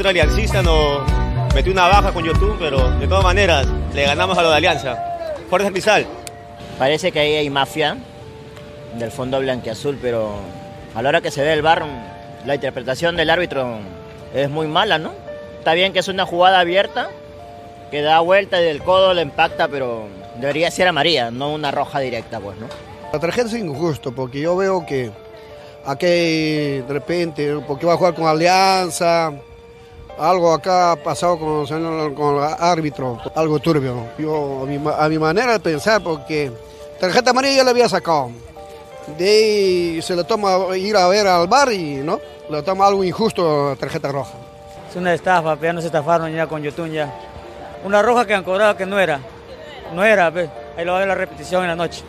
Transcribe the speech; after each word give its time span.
Árbitro 0.00 0.22
aliancista 0.22 0.62
nos 0.62 1.02
metió 1.54 1.70
una 1.70 1.86
baja 1.86 2.10
con 2.10 2.24
YouTube, 2.24 2.56
pero 2.58 2.90
de 2.98 3.06
todas 3.06 3.22
maneras 3.22 3.66
le 3.92 4.04
ganamos 4.04 4.38
a 4.38 4.42
lo 4.42 4.48
de 4.48 4.56
Alianza. 4.56 4.96
Fuerza 5.50 5.70
Cristal. 5.70 6.06
Parece 6.78 7.12
que 7.12 7.20
ahí 7.20 7.34
hay 7.34 7.50
mafia 7.50 7.98
del 8.98 9.10
fondo 9.10 9.38
blanqueazul, 9.40 9.98
pero 10.00 10.36
a 10.94 11.02
la 11.02 11.10
hora 11.10 11.20
que 11.20 11.30
se 11.30 11.42
ve 11.42 11.52
el 11.52 11.60
bar, 11.60 11.84
la 12.46 12.54
interpretación 12.54 13.14
del 13.14 13.28
árbitro 13.28 13.76
es 14.32 14.48
muy 14.48 14.68
mala, 14.68 14.96
¿no? 14.96 15.12
Está 15.58 15.74
bien 15.74 15.92
que 15.92 15.98
es 15.98 16.08
una 16.08 16.24
jugada 16.24 16.60
abierta, 16.60 17.10
que 17.90 18.00
da 18.00 18.20
vuelta 18.20 18.58
y 18.58 18.64
del 18.64 18.82
codo 18.82 19.12
le 19.12 19.20
impacta, 19.20 19.68
pero 19.68 20.06
debería 20.36 20.70
ser 20.70 20.88
amarilla, 20.88 21.30
no 21.30 21.52
una 21.52 21.70
roja 21.70 22.00
directa, 22.00 22.40
pues, 22.40 22.56
¿no? 22.56 22.68
La 23.12 23.20
tarjeta 23.20 23.48
es 23.48 23.54
injusto 23.54 24.12
porque 24.12 24.40
yo 24.40 24.56
veo 24.56 24.86
que 24.86 25.10
aquí 25.84 26.06
de 26.06 26.86
repente, 26.88 27.54
porque 27.68 27.84
va 27.84 27.92
a 27.92 27.96
jugar 27.98 28.14
con 28.14 28.26
Alianza, 28.26 29.34
algo 30.20 30.52
acá 30.52 30.92
ha 30.92 30.96
pasado 30.96 31.38
con, 31.38 31.66
con 32.14 32.36
el 32.36 32.54
árbitro, 32.58 33.18
algo 33.34 33.58
turbio. 33.58 34.08
Yo, 34.18 34.62
a 34.62 34.66
mi, 34.66 34.78
a 34.98 35.08
mi 35.08 35.18
manera 35.18 35.54
de 35.54 35.60
pensar, 35.60 36.02
porque 36.02 36.52
tarjeta 37.00 37.30
amarilla 37.30 37.56
ya 37.56 37.64
la 37.64 37.70
había 37.70 37.88
sacado. 37.88 38.30
De 39.16 39.28
ahí 39.28 40.02
se 40.02 40.14
le 40.14 40.24
toma 40.24 40.76
ir 40.76 40.96
a 40.96 41.08
ver 41.08 41.26
al 41.26 41.48
bar 41.48 41.72
y 41.72 41.96
no, 41.96 42.20
le 42.50 42.62
toma 42.62 42.86
algo 42.86 43.02
injusto 43.02 43.74
tarjeta 43.80 44.12
roja. 44.12 44.34
Es 44.90 44.96
una 44.96 45.14
estafa, 45.14 45.58
ya 45.58 45.72
nos 45.72 45.84
estafaron 45.84 46.32
ya 46.32 46.46
con 46.46 46.62
YouTube 46.62 46.92
ya. 46.92 47.12
Una 47.84 48.02
roja 48.02 48.26
que 48.26 48.34
han 48.34 48.44
cobrado 48.44 48.76
que 48.76 48.84
no 48.84 48.98
era. 48.98 49.20
No 49.94 50.04
era, 50.04 50.26
ahí 50.26 50.84
lo 50.84 50.92
va 50.92 50.98
a 50.98 51.00
ver 51.00 51.08
la 51.08 51.14
repetición 51.14 51.62
en 51.62 51.68
la 51.68 51.76
noche. 51.76 52.04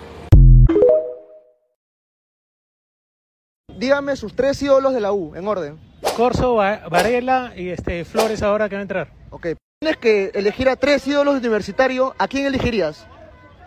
Dígame 3.75 4.15
sus 4.15 4.35
tres 4.35 4.61
ídolos 4.61 4.93
de 4.93 4.99
la 4.99 5.13
U, 5.13 5.33
en 5.33 5.47
orden. 5.47 5.90
Corso, 6.15 6.55
Varela 6.55 7.53
y 7.55 7.69
este, 7.69 8.05
Flores 8.05 8.41
ahora 8.43 8.69
que 8.69 8.75
va 8.75 8.79
a 8.79 8.83
entrar. 8.83 9.07
Ok. 9.29 9.47
Tienes 9.79 9.97
que 9.97 10.31
elegir 10.35 10.69
a 10.69 10.75
tres 10.75 11.07
ídolos 11.07 11.35
universitarios. 11.35 12.13
¿A 12.19 12.27
quién 12.27 12.45
elegirías? 12.45 13.07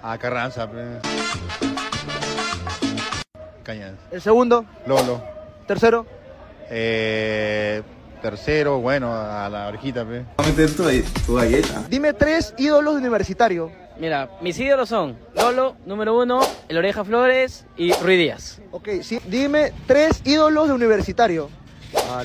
A 0.02 0.16
Carranza. 0.18 0.70
Pues. 0.70 0.86
Cañas. 3.62 3.94
¿El 4.12 4.20
segundo? 4.20 4.64
Lolo. 4.86 5.22
¿Tercero? 5.66 6.06
Eh, 6.70 7.82
tercero, 8.22 8.78
bueno, 8.78 9.12
a 9.12 9.48
la 9.48 9.68
orejita. 9.68 10.04
Pues. 10.04 10.24
a 10.36 10.42
meter 10.42 10.70
tu, 10.74 11.34
galleta. 11.34 11.84
Dime 11.88 12.12
tres 12.12 12.54
ídolos 12.58 12.94
universitarios. 12.94 13.70
Mira, 13.98 14.28
mis 14.40 14.58
ídolos 14.58 14.88
son 14.88 15.16
Lolo, 15.34 15.76
número 15.86 16.18
uno, 16.18 16.40
El 16.68 16.78
Oreja 16.78 17.04
Flores 17.04 17.64
y 17.76 17.92
Ruiz 17.92 18.18
Díaz. 18.18 18.60
Ok, 18.72 18.88
sí, 19.02 19.20
dime 19.26 19.72
tres 19.86 20.20
ídolos 20.24 20.68
de 20.68 20.74
universitario. 20.74 21.48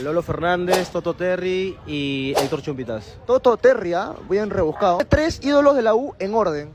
Lolo 0.02 0.22
Fernández, 0.22 0.90
Toto 0.90 1.14
Terry 1.14 1.78
y 1.86 2.34
Héctor 2.38 2.62
Chumpitas. 2.62 3.18
Toto 3.26 3.58
Terry, 3.58 3.94
¿ah? 3.94 4.14
bien 4.30 4.50
rebuscado. 4.50 5.00
Tres 5.08 5.40
ídolos 5.44 5.76
de 5.76 5.82
la 5.82 5.96
U 5.96 6.16
en 6.20 6.34
orden. 6.34 6.72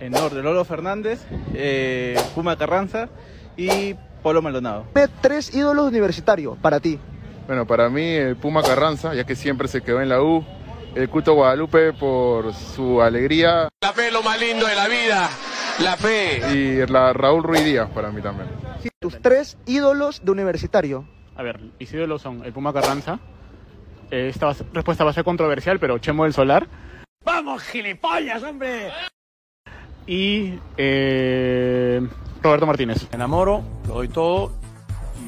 En 0.00 0.14
orden, 0.14 0.44
Lolo 0.44 0.64
Fernández, 0.64 1.20
eh, 1.54 2.18
Puma 2.34 2.56
Carranza 2.56 3.08
y 3.56 3.94
Polo 4.22 4.42
Maldonado. 4.42 4.86
Tres 5.20 5.54
ídolos 5.54 5.88
universitarios 5.88 6.56
para 6.58 6.80
ti. 6.80 6.98
Bueno, 7.46 7.66
para 7.66 7.88
mí 7.88 8.14
el 8.14 8.36
Puma 8.36 8.62
Carranza, 8.62 9.14
ya 9.14 9.24
que 9.24 9.34
siempre 9.36 9.68
se 9.68 9.82
quedó 9.82 10.00
en 10.00 10.08
la 10.08 10.22
U 10.22 10.44
el 10.94 11.08
Cuto 11.08 11.34
Guadalupe 11.34 11.92
por 11.92 12.52
su 12.54 13.00
alegría. 13.00 13.68
La 13.80 13.92
fe 13.92 14.08
es 14.08 14.12
lo 14.12 14.22
más 14.22 14.40
lindo 14.40 14.66
de 14.66 14.74
la 14.74 14.88
vida, 14.88 15.28
la 15.80 15.96
fe. 15.96 16.42
Y 16.52 16.86
la 16.86 17.12
Raúl 17.12 17.42
Ruiz 17.42 17.64
Díaz 17.64 17.88
para 17.90 18.10
mí 18.10 18.20
también. 18.20 18.48
tus 18.98 19.20
tres 19.20 19.56
ídolos 19.66 20.22
de 20.24 20.30
universitario. 20.30 21.06
A 21.40 21.42
ver, 21.42 21.58
mis 21.78 21.90
ídolos 21.90 22.20
son 22.20 22.44
el 22.44 22.52
Puma 22.52 22.70
Carranza. 22.70 23.18
Eh, 24.10 24.28
esta 24.28 24.52
respuesta 24.74 25.04
va 25.04 25.10
a 25.10 25.14
ser 25.14 25.24
controversial, 25.24 25.80
pero 25.80 25.96
Chemo 25.96 26.24
del 26.24 26.34
Solar. 26.34 26.68
¡Vamos, 27.24 27.62
gilipollas, 27.62 28.42
hombre! 28.42 28.90
Y 30.06 30.58
eh, 30.76 32.06
Roberto 32.42 32.66
Martínez. 32.66 33.08
Me 33.08 33.16
enamoro, 33.16 33.64
lo 33.88 33.94
doy 33.94 34.08
todo 34.08 34.52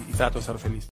y 0.06 0.12
trato 0.12 0.38
de 0.38 0.44
ser 0.44 0.58
feliz. 0.58 0.86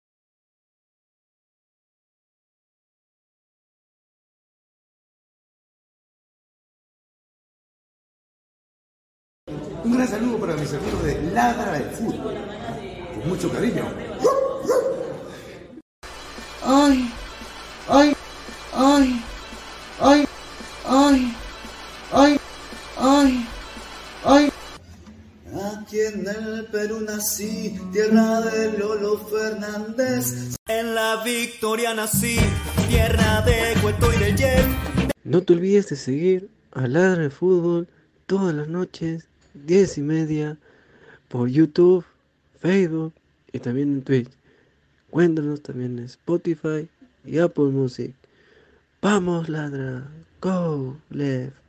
Un 9.82 9.96
gran 9.96 10.06
saludo 10.06 10.38
para 10.38 10.54
mis 10.54 10.72
amigos 10.72 11.02
de 11.02 11.32
Ladra 11.32 11.72
del 11.72 11.90
Fútbol. 11.90 12.34
Con 13.14 13.28
mucho 13.28 13.50
cariño. 13.50 14.07
Ay, 16.64 17.10
ay, 17.88 18.12
ay, 18.72 19.22
ay, 20.00 20.26
ay, 20.84 21.34
ay, 22.12 22.40
ay, 22.96 23.46
ay. 24.24 24.52
Aquí 25.72 26.00
en 26.00 26.26
el 26.26 26.66
Perú 26.66 27.00
nací, 27.00 27.78
tierra 27.92 28.40
de 28.42 28.76
Lolo 28.76 29.18
Fernández. 29.18 30.56
En 30.66 30.94
la 30.94 31.22
Victoria 31.24 31.94
nací, 31.94 32.38
tierra 32.88 33.42
de 33.42 33.80
Cueto 33.80 34.12
y 34.12 34.18
de 34.18 34.36
Jeff. 34.36 34.66
No 35.24 35.42
te 35.42 35.52
olvides 35.54 35.88
de 35.88 35.96
seguir 35.96 36.50
a 36.72 36.86
Ladra 36.86 37.22
del 37.22 37.30
Fútbol 37.30 37.88
todas 38.26 38.54
las 38.54 38.68
noches 38.68 39.28
10 39.54 39.98
y 39.98 40.00
media 40.02 40.58
por 41.28 41.48
YouTube, 41.48 42.04
Facebook 42.60 43.14
y 43.52 43.58
también 43.60 43.92
en 43.92 44.02
Twitch. 44.02 44.37
Cuéntanos 45.10 45.62
también 45.62 45.98
en 45.98 46.04
Spotify 46.04 46.88
y 47.24 47.38
Apple 47.38 47.64
Music. 47.64 48.14
Vamos, 49.00 49.48
ladra. 49.48 50.06
Go, 50.40 50.96
left. 51.10 51.67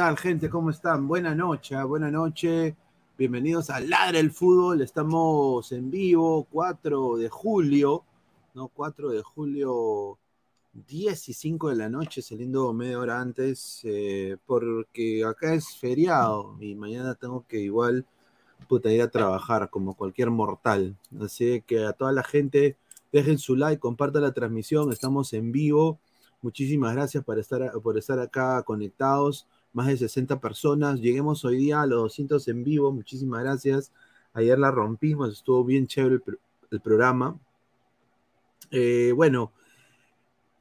Tal, 0.00 0.16
gente? 0.16 0.48
¿Cómo 0.48 0.70
están? 0.70 1.06
Buena 1.06 1.34
noche, 1.34 1.76
buena 1.82 2.10
noche. 2.10 2.74
Bienvenidos 3.18 3.68
a 3.68 3.80
Ladra 3.80 4.18
el 4.18 4.30
Fútbol. 4.30 4.80
Estamos 4.80 5.70
en 5.72 5.90
vivo, 5.90 6.46
4 6.50 7.18
de 7.18 7.28
julio, 7.28 8.04
¿no? 8.54 8.68
4 8.68 9.10
de 9.10 9.20
julio, 9.20 10.18
10 10.72 11.28
y 11.28 11.34
5 11.34 11.68
de 11.68 11.76
la 11.76 11.90
noche, 11.90 12.22
saliendo 12.22 12.72
media 12.72 12.98
hora 12.98 13.20
antes, 13.20 13.82
eh, 13.84 14.38
porque 14.46 15.22
acá 15.22 15.52
es 15.52 15.76
feriado 15.76 16.56
y 16.60 16.74
mañana 16.74 17.14
tengo 17.14 17.44
que 17.46 17.60
igual 17.60 18.06
puta, 18.70 18.90
ir 18.90 19.02
a 19.02 19.10
trabajar 19.10 19.68
como 19.68 19.94
cualquier 19.94 20.30
mortal. 20.30 20.96
Así 21.20 21.60
que 21.66 21.84
a 21.84 21.92
toda 21.92 22.12
la 22.12 22.24
gente, 22.24 22.78
dejen 23.12 23.36
su 23.36 23.54
like, 23.54 23.78
compartan 23.78 24.22
la 24.22 24.32
transmisión. 24.32 24.90
Estamos 24.90 25.34
en 25.34 25.52
vivo 25.52 26.00
Muchísimas 26.42 26.94
gracias 26.94 27.22
por 27.22 27.38
estar, 27.38 27.70
por 27.82 27.98
estar 27.98 28.18
acá 28.18 28.62
conectados. 28.62 29.46
Más 29.72 29.86
de 29.86 29.96
60 29.96 30.40
personas. 30.40 31.00
Lleguemos 31.00 31.44
hoy 31.44 31.56
día 31.56 31.82
a 31.82 31.86
los 31.86 32.02
200 32.02 32.48
en 32.48 32.64
vivo. 32.64 32.92
Muchísimas 32.92 33.42
gracias. 33.42 33.92
Ayer 34.32 34.58
la 34.58 34.70
rompimos. 34.70 35.32
Estuvo 35.32 35.64
bien 35.64 35.86
chévere 35.86 36.20
el, 36.70 36.80
programa. 36.80 37.38
Eh, 38.70 39.12
bueno, 39.14 39.52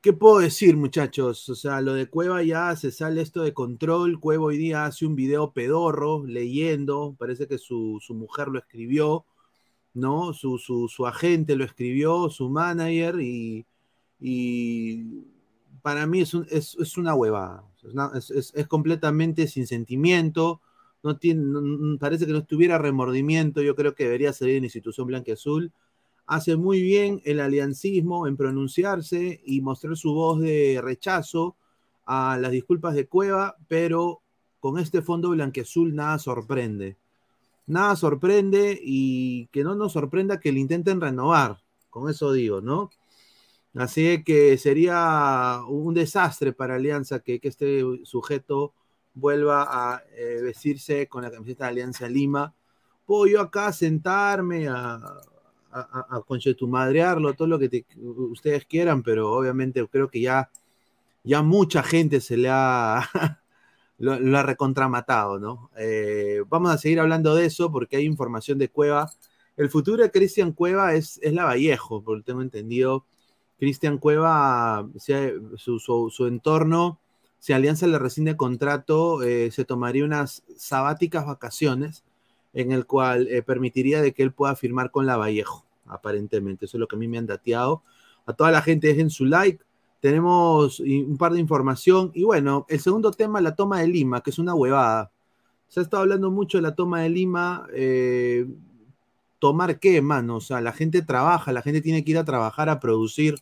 ¿qué 0.01 0.13
puedo 0.13 0.39
decir, 0.39 0.77
muchachos? 0.77 1.47
O 1.49 1.55
sea, 1.55 1.81
lo 1.81 1.93
de 1.93 2.09
Cueva 2.09 2.43
ya 2.43 2.75
se 2.75 2.91
sale 2.91 3.21
esto 3.21 3.41
de 3.41 3.53
control. 3.53 4.19
Cueva 4.19 4.45
hoy 4.45 4.57
día 4.57 4.85
hace 4.85 5.05
un 5.05 5.15
video 5.15 5.51
pedorro, 5.51 6.25
leyendo. 6.25 7.15
Parece 7.17 7.47
que 7.47 7.57
su, 7.57 7.99
su 8.01 8.13
mujer 8.15 8.47
lo 8.47 8.59
escribió, 8.59 9.25
¿no? 9.93 10.33
Su, 10.33 10.57
su, 10.57 10.87
su, 10.87 11.05
agente 11.07 11.55
lo 11.55 11.65
escribió, 11.65 12.29
su 12.29 12.49
manager, 12.49 13.19
y, 13.21 13.65
y 14.19 15.23
para 15.81 16.05
mí 16.07 16.21
es, 16.21 16.33
un, 16.33 16.45
es, 16.49 16.75
es, 16.79 16.97
una 16.97 17.15
huevada. 17.15 17.63
Es, 18.13 18.53
es, 18.53 18.67
completamente 18.67 19.47
sin 19.47 19.67
sentimiento. 19.67 20.61
No 21.03 21.17
tiene, 21.17 21.97
parece 21.99 22.25
que 22.25 22.33
no 22.33 22.43
tuviera 22.43 22.77
remordimiento. 22.77 23.61
Yo 23.61 23.75
creo 23.75 23.95
que 23.95 24.03
debería 24.03 24.33
salir 24.33 24.57
en 24.57 24.65
institución 24.65 25.07
blanca 25.07 25.31
y 25.31 25.33
azul 25.33 25.71
hace 26.29 26.57
muy 26.57 26.79
bien 26.83 27.21
el 27.25 27.39
aliancismo 27.39 28.27
en 28.27 28.37
pronunciarse 28.37 29.41
y 29.43 29.61
mostrar 29.61 29.97
su 29.97 30.13
voz 30.13 30.39
de 30.39 30.79
rechazo 30.79 31.55
a 32.05 32.37
las 32.39 32.51
disculpas 32.51 32.93
de 32.93 33.07
Cueva, 33.07 33.57
pero 33.67 34.21
con 34.59 34.77
este 34.77 35.01
fondo 35.01 35.31
blanqueazul 35.31 35.95
nada 35.95 36.19
sorprende. 36.19 36.97
Nada 37.65 37.95
sorprende 37.95 38.79
y 38.79 39.47
que 39.47 39.63
no 39.63 39.73
nos 39.73 39.93
sorprenda 39.93 40.39
que 40.39 40.51
le 40.51 40.59
intenten 40.59 41.01
renovar, 41.01 41.63
con 41.89 42.11
eso 42.11 42.31
digo, 42.31 42.61
¿no? 42.61 42.91
Así 43.75 44.23
que 44.23 44.57
sería 44.57 45.61
un 45.67 45.93
desastre 45.93 46.53
para 46.53 46.75
Alianza 46.75 47.19
que, 47.19 47.39
este 47.43 47.83
sujeto 48.03 48.73
vuelva 49.13 49.67
a 49.69 50.03
eh, 50.15 50.39
vestirse 50.41 51.07
con 51.07 51.23
la 51.23 51.31
camiseta 51.31 51.65
de 51.65 51.71
Alianza 51.71 52.07
Lima. 52.09 52.53
Puedo 53.05 53.27
yo 53.27 53.41
acá 53.41 53.71
sentarme 53.73 54.67
a, 54.67 54.95
a, 55.71 56.17
a, 56.17 56.21
conchetumadrearlo, 56.21 57.33
todo 57.33 57.47
lo 57.47 57.59
que 57.59 57.69
te, 57.69 57.85
ustedes 57.97 58.65
quieran, 58.65 59.03
pero 59.03 59.31
obviamente 59.31 59.85
creo 59.87 60.09
que 60.09 60.21
ya, 60.21 60.49
ya 61.23 61.41
mucha 61.41 61.83
gente 61.83 62.21
se 62.21 62.37
le 62.37 62.49
ha, 62.51 63.07
lo, 63.99 64.19
lo, 64.19 64.37
ha 64.37 64.43
recontramatado, 64.43 65.39
¿no? 65.39 65.71
Eh, 65.77 66.41
vamos 66.47 66.71
a 66.71 66.77
seguir 66.77 66.99
hablando 66.99 67.35
de 67.35 67.45
eso 67.45 67.71
porque 67.71 67.97
hay 67.97 68.05
información 68.05 68.57
de 68.57 68.69
Cueva. 68.69 69.11
El 69.57 69.69
futuro 69.69 70.03
de 70.03 70.11
Cristian 70.11 70.53
Cueva 70.53 70.95
es, 70.95 71.19
es 71.21 71.33
la 71.33 71.45
Vallejo, 71.45 72.03
por 72.03 72.17
lo 72.17 72.23
que 72.23 72.27
tengo 72.31 72.41
entendido. 72.41 73.05
Cristian 73.59 73.97
Cueva, 73.97 74.87
su, 75.57 76.25
entorno, 76.27 76.99
si 77.39 77.53
Alianza 77.53 77.87
le 77.87 77.99
rescinde 77.99 78.37
contrato, 78.37 79.21
eh, 79.21 79.51
se 79.51 79.65
tomaría 79.65 80.05
unas 80.05 80.43
sabáticas 80.55 81.25
vacaciones 81.25 82.03
en 82.53 82.71
el 82.71 82.85
cual 82.85 83.27
eh, 83.27 83.41
permitiría 83.43 84.01
de 84.01 84.13
que 84.13 84.23
él 84.23 84.31
pueda 84.31 84.55
firmar 84.55 84.91
con 84.91 85.05
la 85.05 85.17
Vallejo, 85.17 85.65
aparentemente. 85.87 86.65
Eso 86.65 86.77
es 86.77 86.79
lo 86.79 86.87
que 86.87 86.95
a 86.95 86.99
mí 86.99 87.07
me 87.07 87.17
han 87.17 87.27
dateado. 87.27 87.83
A 88.25 88.33
toda 88.33 88.51
la 88.51 88.61
gente 88.61 88.87
dejen 88.87 89.09
su 89.09 89.25
like. 89.25 89.63
Tenemos 89.99 90.79
un 90.79 91.17
par 91.17 91.33
de 91.33 91.39
información. 91.39 92.11
Y 92.13 92.23
bueno, 92.23 92.65
el 92.69 92.79
segundo 92.79 93.11
tema, 93.11 93.41
la 93.41 93.55
toma 93.55 93.81
de 93.81 93.87
Lima, 93.87 94.21
que 94.21 94.29
es 94.29 94.39
una 94.39 94.55
huevada. 94.55 95.11
Se 95.67 95.81
ha 95.81 95.83
estado 95.83 96.03
hablando 96.03 96.31
mucho 96.31 96.57
de 96.57 96.61
la 96.61 96.75
toma 96.75 97.01
de 97.01 97.09
Lima. 97.09 97.67
Eh, 97.73 98.47
¿Tomar 99.39 99.79
qué, 99.79 100.01
mano? 100.01 100.37
O 100.37 100.41
sea, 100.41 100.61
la 100.61 100.73
gente 100.73 101.01
trabaja, 101.01 101.51
la 101.53 101.61
gente 101.61 101.81
tiene 101.81 102.03
que 102.03 102.11
ir 102.11 102.17
a 102.17 102.25
trabajar, 102.25 102.69
a 102.69 102.79
producir. 102.79 103.35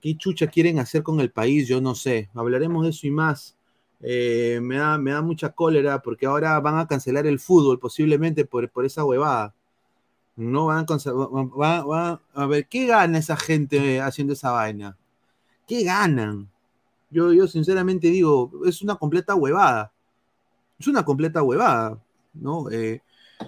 ¿Qué 0.00 0.16
chucha 0.16 0.46
quieren 0.48 0.78
hacer 0.78 1.02
con 1.02 1.20
el 1.20 1.30
país? 1.32 1.68
Yo 1.68 1.80
no 1.80 1.94
sé. 1.94 2.30
Hablaremos 2.34 2.84
de 2.84 2.90
eso 2.90 3.06
y 3.06 3.10
más. 3.10 3.56
Eh, 4.00 4.60
me, 4.62 4.76
da, 4.76 4.98
me 4.98 5.12
da 5.12 5.22
mucha 5.22 5.50
cólera 5.50 6.02
porque 6.02 6.26
ahora 6.26 6.60
van 6.60 6.78
a 6.78 6.86
cancelar 6.86 7.26
el 7.26 7.40
fútbol 7.40 7.78
posiblemente 7.80 8.44
por, 8.44 8.68
por 8.70 8.84
esa 8.84 9.04
huevada. 9.04 9.54
No 10.36 10.66
van 10.66 10.86
a, 10.88 11.12
va, 11.12 11.82
va, 11.84 12.22
a 12.34 12.46
ver, 12.46 12.68
¿qué 12.68 12.86
gana 12.86 13.18
esa 13.18 13.36
gente 13.36 14.00
haciendo 14.00 14.34
esa 14.34 14.50
vaina? 14.52 14.96
¿Qué 15.66 15.82
ganan? 15.82 16.50
Yo, 17.10 17.32
yo 17.32 17.46
sinceramente 17.48 18.08
digo, 18.08 18.50
es 18.66 18.82
una 18.82 18.96
completa 18.96 19.34
huevada. 19.34 19.92
Es 20.78 20.86
una 20.88 21.04
completa 21.04 21.42
huevada, 21.42 21.98
¿no? 22.34 22.70
Eh, 22.70 23.02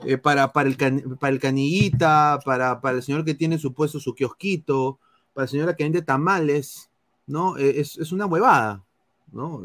eh, 0.04 0.18
para, 0.18 0.52
para, 0.52 0.68
el 0.68 0.76
can, 0.76 1.16
para 1.18 1.32
el 1.32 1.40
canillita, 1.40 2.38
para, 2.44 2.80
para 2.80 2.98
el 2.98 3.02
señor 3.02 3.24
que 3.24 3.34
tiene 3.34 3.58
su 3.58 3.72
puesto, 3.72 4.00
su 4.00 4.14
kiosquito, 4.14 4.98
para 5.34 5.44
la 5.44 5.50
señora 5.50 5.76
que 5.76 5.84
vende 5.84 6.02
tamales, 6.02 6.90
¿no? 7.26 7.56
Eh, 7.58 7.80
es, 7.80 7.98
es, 7.98 8.12
una 8.12 8.26
huevada, 8.26 8.84
¿no? 9.32 9.62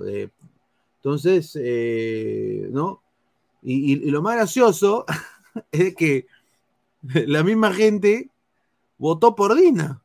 Entonces, 0.98 1.58
eh, 1.62 2.70
¿no? 2.72 3.02
Y, 3.62 3.94
y, 3.94 4.12
lo 4.12 4.22
más 4.22 4.36
gracioso 4.36 5.06
es 5.72 5.96
que 5.96 6.28
la 7.02 7.44
misma 7.44 7.74
gente 7.74 8.30
votó 8.98 9.36
por 9.36 9.56
Dina. 9.56 10.02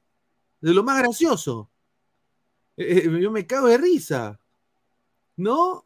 De 0.61 0.75
lo 0.75 0.83
más 0.83 0.99
gracioso. 0.99 1.69
Eh, 2.77 3.09
yo 3.21 3.31
me 3.31 3.47
cago 3.47 3.69
de 3.69 3.79
risa. 3.79 4.41
¿No? 5.37 5.85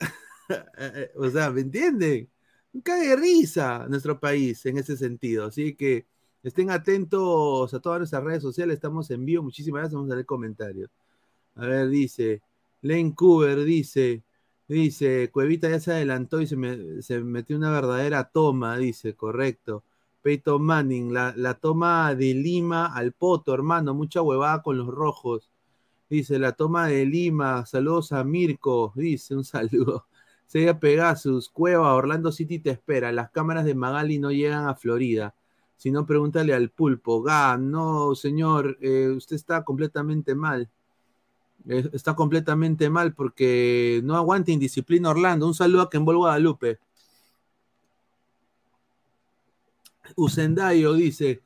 o 1.16 1.30
sea, 1.30 1.50
¿me 1.50 1.62
entienden? 1.62 2.28
Un 2.72 2.82
de 2.82 3.16
risa 3.16 3.86
nuestro 3.88 4.18
país 4.20 4.64
en 4.66 4.78
ese 4.78 4.96
sentido. 4.96 5.46
Así 5.46 5.74
que 5.74 6.06
estén 6.42 6.70
atentos 6.70 7.72
a 7.74 7.80
todas 7.80 8.00
nuestras 8.00 8.24
redes 8.24 8.42
sociales. 8.42 8.74
Estamos 8.74 9.10
en 9.10 9.24
vivo. 9.24 9.42
Muchísimas 9.42 9.80
gracias. 9.80 9.96
Vamos 9.96 10.10
a 10.10 10.14
leer 10.14 10.26
comentarios. 10.26 10.90
A 11.56 11.66
ver, 11.66 11.88
dice. 11.88 12.42
Lane 12.82 13.14
Cooper 13.14 13.64
dice, 13.64 14.24
dice, 14.68 15.30
Cuevita 15.30 15.68
ya 15.68 15.80
se 15.80 15.92
adelantó 15.92 16.40
y 16.40 16.46
se, 16.46 16.56
me, 16.56 17.02
se 17.02 17.20
metió 17.20 17.56
una 17.56 17.70
verdadera 17.70 18.30
toma, 18.30 18.76
dice, 18.78 19.14
correcto. 19.14 19.84
Peyton 20.22 20.62
Manning, 20.62 21.12
la, 21.12 21.54
toma 21.60 22.14
de 22.14 22.34
Lima 22.34 22.86
al 22.86 23.12
poto, 23.12 23.54
hermano, 23.54 23.94
mucha 23.94 24.22
huevada 24.22 24.62
con 24.62 24.78
los 24.78 24.88
rojos. 24.88 25.50
Dice, 26.10 26.38
la 26.38 26.52
toma 26.52 26.88
de 26.88 27.06
Lima, 27.06 27.66
saludos 27.66 28.12
a 28.12 28.24
Mirko, 28.24 28.92
dice, 28.96 29.34
un 29.36 29.44
saludo. 29.44 30.06
Sería 30.50 30.80
Pegasus, 30.80 31.48
Cueva, 31.48 31.94
Orlando 31.94 32.32
City 32.32 32.58
te 32.58 32.70
espera. 32.70 33.12
Las 33.12 33.30
cámaras 33.30 33.64
de 33.64 33.76
Magali 33.76 34.18
no 34.18 34.32
llegan 34.32 34.66
a 34.66 34.74
Florida. 34.74 35.32
Si 35.76 35.92
no, 35.92 36.04
pregúntale 36.04 36.52
al 36.52 36.70
pulpo. 36.70 37.22
Ga, 37.22 37.56
no, 37.56 38.16
señor, 38.16 38.76
eh, 38.80 39.08
usted 39.16 39.36
está 39.36 39.62
completamente 39.62 40.34
mal 40.34 40.68
está 41.66 42.14
completamente 42.14 42.88
mal 42.90 43.14
porque 43.14 44.00
no 44.04 44.16
aguanta 44.16 44.50
indisciplina 44.50 45.10
Orlando. 45.10 45.46
Un 45.46 45.54
saludo 45.54 45.82
a 45.82 45.90
Kembol 45.90 46.16
Guadalupe. 46.16 46.78
Usendayo 50.16 50.94
dice, 50.94 51.42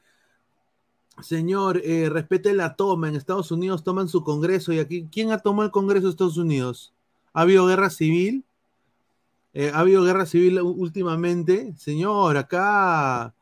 señor, 1.20 1.80
eh, 1.84 2.08
respete 2.08 2.54
la 2.54 2.76
toma. 2.76 3.08
En 3.08 3.16
Estados 3.16 3.50
Unidos 3.50 3.84
toman 3.84 4.08
su 4.08 4.22
congreso 4.24 4.72
y 4.72 4.78
aquí, 4.78 5.08
¿quién 5.10 5.32
ha 5.32 5.38
tomado 5.38 5.66
el 5.66 5.72
congreso 5.72 6.06
de 6.06 6.10
Estados 6.10 6.38
Unidos? 6.38 6.92
¿Ha 7.32 7.42
habido 7.42 7.66
guerra 7.66 7.90
civil? 7.90 8.44
Eh, 9.54 9.70
¿Ha 9.72 9.80
habido 9.80 10.02
guerra 10.02 10.26
civil 10.26 10.60
últimamente? 10.60 11.74
Señor, 11.78 12.36
acá 12.36 13.34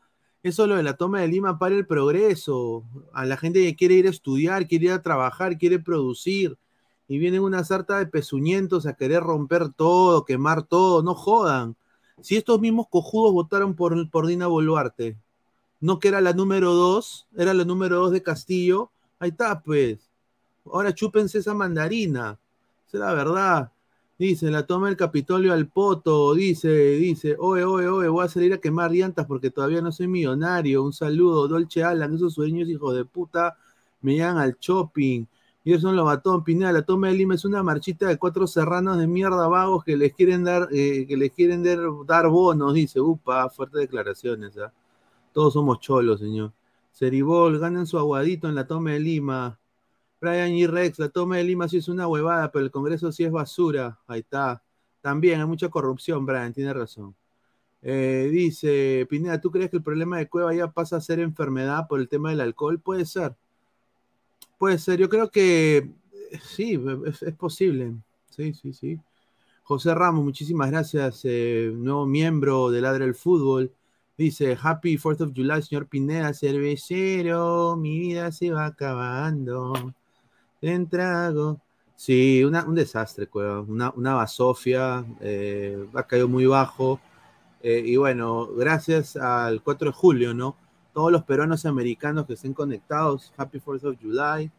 eso 0.43 0.67
lo 0.67 0.77
de 0.77 0.83
la 0.83 0.97
toma 0.97 1.21
de 1.21 1.29
Lima 1.29 1.59
para 1.59 1.75
el 1.75 1.87
progreso. 1.87 2.85
A 3.13 3.25
la 3.25 3.37
gente 3.37 3.63
que 3.63 3.77
quiere 3.77 3.95
ir 3.95 4.07
a 4.07 4.11
estudiar, 4.11 4.67
quiere 4.69 4.87
ir 4.87 4.93
a 4.93 5.03
trabajar, 5.03 5.57
quiere 5.57 5.79
producir. 5.79 6.59
Y 7.09 7.19
vienen 7.19 7.43
una 7.43 7.65
sarta 7.65 7.99
de 7.99 8.07
pezuñentos 8.07 8.87
a 8.87 8.95
querer 8.95 9.23
romper 9.23 9.71
todo, 9.71 10.25
quemar 10.25 10.65
todo. 10.65 11.03
No 11.03 11.15
jodan. 11.15 11.77
Si 12.21 12.37
estos 12.37 12.61
mismos 12.61 12.87
cojudos 12.91 13.33
votaron 13.33 13.75
por, 13.75 14.11
por 14.11 14.27
Dina 14.27 14.47
Boluarte, 14.49 15.17
no 15.81 15.99
que 15.99 16.09
era 16.09 16.21
la 16.21 16.33
número 16.33 16.75
dos, 16.75 17.27
era 17.37 17.55
la 17.55 17.65
número 17.65 17.97
dos 17.97 18.13
de 18.13 18.23
Castillo, 18.23 18.91
ahí 19.19 19.31
está, 19.31 19.61
pues. 19.61 20.11
Ahora 20.67 20.95
chúpense 20.95 21.39
esa 21.39 21.55
mandarina. 21.55 22.39
Es 22.87 22.95
la 22.95 23.15
verdad. 23.15 23.72
Dice, 24.23 24.53
la 24.53 24.65
toma 24.65 24.89
el 24.89 24.97
Capitolio 24.97 25.53
al 25.53 25.67
poto, 25.67 26.33
dice, 26.33 26.69
dice, 26.69 27.35
oye, 27.41 27.65
oye, 27.65 27.89
oye, 27.89 28.07
voy 28.07 28.25
a 28.25 28.29
salir 28.29 28.53
a 28.53 28.59
quemar 28.59 28.93
llantas 28.93 29.27
porque 29.27 29.51
todavía 29.51 29.81
no 29.81 29.91
soy 29.91 30.07
millonario. 30.07 30.85
Un 30.85 30.93
saludo, 30.93 31.49
Dolce 31.49 31.83
Alan, 31.83 32.15
esos 32.15 32.35
sueños, 32.35 32.69
hijos 32.69 32.95
de 32.95 33.05
puta, 33.05 33.57
me 34.01 34.13
llegan 34.13 34.39
al 34.39 34.57
shopping. 34.61 35.25
Y 35.65 35.73
eso 35.73 35.91
lo 35.91 36.05
batón, 36.05 36.45
Pineda, 36.45 36.71
la 36.71 36.83
toma 36.83 37.09
de 37.09 37.15
Lima 37.15 37.35
es 37.35 37.45
una 37.45 37.65
marchita 37.65 38.07
de 38.07 38.17
cuatro 38.17 38.47
serranos 38.47 38.97
de 38.97 39.09
mierda 39.09 39.49
vagos 39.49 39.83
que 39.83 39.97
les 39.97 40.15
quieren 40.15 40.45
dar, 40.45 40.69
eh, 40.71 41.05
que 41.09 41.17
les 41.17 41.33
quieren 41.33 41.65
dar, 42.07 42.29
bonos, 42.29 42.75
dice, 42.75 43.01
upa, 43.01 43.49
fuertes 43.51 43.81
declaraciones, 43.81 44.57
¿eh? 44.57 44.71
Todos 45.33 45.55
somos 45.55 45.81
cholos, 45.81 46.21
señor. 46.21 46.53
Ceribol, 46.93 47.59
ganan 47.59 47.89
su 47.89 47.99
aguadito 47.99 48.49
en 48.49 48.55
la 48.55 48.69
toma 48.69 48.93
de 48.93 49.01
Lima. 49.01 49.59
Brian 50.23 50.53
y 50.53 50.69
Rex, 50.69 51.01
la 51.01 51.09
toma 51.09 51.39
de 51.39 51.43
Lima 51.43 51.69
sí 51.69 51.79
es 51.79 51.89
una 51.89 52.07
huevada, 52.07 52.53
pero 52.53 52.65
el 52.65 52.71
Congreso 52.71 53.11
sí 53.11 53.25
es 53.25 53.33
basura. 53.33 53.99
Ahí 54.07 54.21
está. 54.21 54.63
También 55.01 55.41
hay 55.41 55.47
mucha 55.47 55.69
corrupción, 55.69 56.25
Brian, 56.25 56.53
tiene 56.53 56.73
razón. 56.73 57.13
Eh, 57.83 58.29
dice, 58.31 59.05
Pineda, 59.11 59.41
¿tú 59.41 59.51
crees 59.51 59.69
que 59.69 59.79
el 59.79 59.83
problema 59.83 60.19
de 60.19 60.29
Cueva 60.29 60.55
ya 60.55 60.71
pasa 60.71 60.97
a 60.97 61.01
ser 61.01 61.19
enfermedad 61.19 61.89
por 61.89 61.99
el 61.99 62.09
tema 62.09 62.31
del 62.31 62.41
alcohol? 62.41 62.79
Puede 62.79 63.05
ser. 63.05 63.35
Puede 64.59 64.79
ser. 64.79 65.01
Yo 65.01 65.09
creo 65.09 65.29
que 65.29 65.91
sí, 66.41 66.81
es, 67.05 67.35
posible. 67.35 67.93
Sí, 68.31 68.55
sí, 68.55 68.73
sí. 68.73 69.01
José 69.65 69.93
Ramos, 69.93 70.23
muchísimas 70.23 70.71
gracias, 70.71 71.23
eh, 71.25 71.73
nuevo 71.75 72.07
miembro 72.07 72.71
de 72.71 72.81
Ladra 72.81 73.05
el 73.05 73.17
Fútbol. 73.17 73.73
Dice, 74.17 74.57
Happy 74.63 74.97
4th 74.99 75.23
of 75.23 75.33
July, 75.35 75.63
señor 75.63 75.89
Pineda, 75.89 76.33
cervecero, 76.33 77.77
mi 77.77 77.99
vida 77.99 78.31
se 78.31 78.53
va 78.53 78.67
acabando. 78.67 79.95
En 80.63 80.89
trago. 80.89 81.61
Sí, 81.97 82.43
una- 82.45 82.65
un 82.65 82.75
desastre, 82.75 83.27
cueva. 83.29 83.61
Una, 83.61 83.91
una 83.97 84.15
basofia, 84.15 85.05
eh, 85.21 85.87
ha 85.95 86.03
caído 86.05 86.29
muy 86.29 86.47
bajo. 86.47 87.01
Eh, 87.63 87.83
y 87.87 87.97
bueno, 87.97 88.49
gracias 88.57 89.17
al 89.17 89.63
4 89.63 89.89
de 89.91 89.95
julio, 89.95 90.35
¿no? 90.35 90.57
Todos 90.95 91.13
los 91.13 91.25
peruanos 91.25 91.67
americanos 91.67 92.27
que 92.27 92.35
estén 92.35 92.55
conectados, 92.55 93.33
Happy 93.37 93.61
4th 93.61 93.85
of 93.85 93.97
July, 94.03 94.51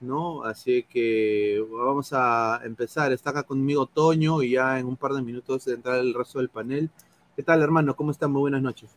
¿no? 0.00 0.44
Así 0.44 0.84
que 0.84 1.64
vamos 1.70 2.12
a 2.14 2.60
empezar. 2.64 3.12
Está 3.12 3.30
acá 3.30 3.44
conmigo 3.44 3.86
Toño 3.86 4.42
y 4.42 4.52
ya 4.52 4.78
en 4.80 4.86
un 4.86 4.96
par 4.96 5.12
de 5.14 5.22
minutos 5.22 5.66
entrará 5.68 6.00
el 6.00 6.14
resto 6.14 6.38
del 6.40 6.50
panel. 6.50 6.90
¿Qué 7.36 7.42
tal, 7.44 7.62
hermano? 7.62 7.96
¿Cómo 7.96 8.12
están? 8.12 8.32
Muy 8.32 8.40
buenas 8.42 8.62
noches. 8.62 8.90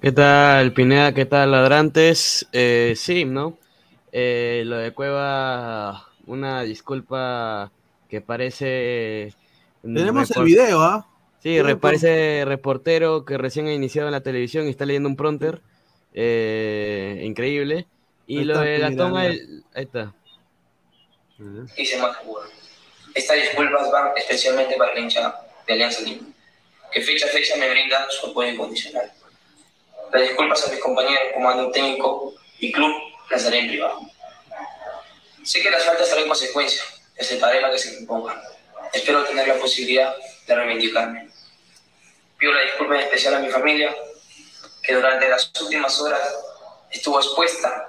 ¿Qué 0.00 0.12
tal, 0.12 0.72
Pineda? 0.72 1.12
¿Qué 1.12 1.24
tal, 1.26 1.50
ladrantes? 1.52 2.48
Eh, 2.52 2.94
sí, 2.96 3.24
¿no? 3.24 3.58
Eh, 4.12 4.62
lo 4.66 4.76
de 4.78 4.92
Cueva, 4.92 6.08
una 6.26 6.62
disculpa 6.62 7.70
que 8.08 8.20
parece... 8.20 9.34
Tenemos 9.82 10.30
el 10.30 10.44
video, 10.44 10.80
¿ah? 10.80 11.06
Sí, 11.42 11.58
parece 11.80 12.44
reportero 12.44 13.24
que 13.24 13.38
recién 13.38 13.68
ha 13.68 13.72
iniciado 13.72 14.08
en 14.08 14.12
la 14.12 14.22
televisión 14.22 14.66
y 14.66 14.70
está 14.70 14.84
leyendo 14.86 15.08
un 15.08 15.16
pronter. 15.16 15.60
Eh, 16.14 17.22
increíble. 17.24 17.86
Y 18.26 18.44
lo 18.44 18.58
de 18.58 18.78
la 18.78 18.94
toma... 18.94 19.24
del- 19.24 19.62
Ahí 19.74 19.84
está. 19.84 20.12
hice 21.76 21.98
más 21.98 22.16
jugador. 22.16 22.50
Estas 23.14 23.36
disculpas 23.36 23.90
van 23.90 24.10
especialmente 24.16 24.76
para 24.76 24.94
la 24.94 25.00
hincha 25.00 25.34
de 25.66 25.72
Alianza 25.72 26.02
Lima, 26.02 26.26
que 26.92 27.00
fecha 27.00 27.26
a 27.26 27.28
fecha 27.30 27.56
me 27.56 27.70
brinda 27.70 28.06
su 28.10 28.26
apoyo 28.30 28.48
incondicional. 28.50 29.10
Las 30.12 30.22
disculpas 30.22 30.66
a 30.66 30.70
mis 30.72 30.80
compañeros, 30.80 31.22
comando 31.34 31.70
técnico 31.70 32.34
y 32.58 32.72
club 32.72 32.92
las 33.30 33.46
haré 33.46 33.58
en 33.60 33.68
privado. 33.68 34.00
Sé 35.42 35.62
que 35.62 35.70
las 35.70 35.84
faltas 35.84 36.10
traen 36.10 36.28
consecuencias, 36.28 36.84
aceptaré 37.18 37.60
la 37.60 37.70
que 37.70 37.78
se 37.78 37.92
me 37.92 37.98
imponga. 38.00 38.42
Espero 38.92 39.24
tener 39.24 39.48
la 39.48 39.54
posibilidad 39.54 40.14
de 40.46 40.54
reivindicarme. 40.54 41.30
Pido 42.38 42.52
la 42.52 42.62
disculpa 42.62 42.94
en 42.94 43.00
especial 43.00 43.34
a 43.34 43.40
mi 43.40 43.48
familia, 43.48 43.94
que 44.82 44.94
durante 44.94 45.28
las 45.28 45.50
últimas 45.60 46.00
horas 46.00 46.20
estuvo 46.90 47.18
expuesta 47.18 47.88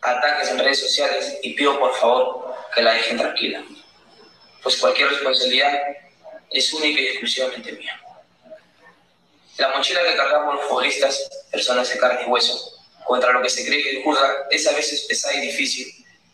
a 0.00 0.10
ataques 0.10 0.50
en 0.50 0.58
redes 0.58 0.80
sociales 0.80 1.38
y 1.42 1.54
pido 1.54 1.78
por 1.78 1.94
favor 1.94 2.54
que 2.74 2.82
la 2.82 2.92
dejen 2.92 3.18
tranquila, 3.18 3.64
pues 4.62 4.76
cualquier 4.76 5.08
responsabilidad 5.08 5.82
es 6.50 6.72
única 6.72 7.00
y 7.00 7.06
exclusivamente 7.06 7.72
mía. 7.72 8.00
La 9.56 9.68
mochila 9.70 10.02
que 10.04 10.16
cargamos 10.16 10.54
los 10.54 10.64
futbolistas, 10.66 11.28
personas 11.50 11.88
de 11.88 11.98
carne 11.98 12.22
y 12.24 12.30
hueso, 12.30 12.77
contra 13.08 13.32
lo 13.32 13.40
que 13.42 13.48
se 13.48 13.64
cree 13.66 13.82
que 13.82 13.98
es 13.98 14.04
justa, 14.04 14.30
es 14.50 14.68
a 14.68 14.76
veces 14.76 15.06
pesada 15.08 15.34
y 15.34 15.40
difícil, 15.40 15.88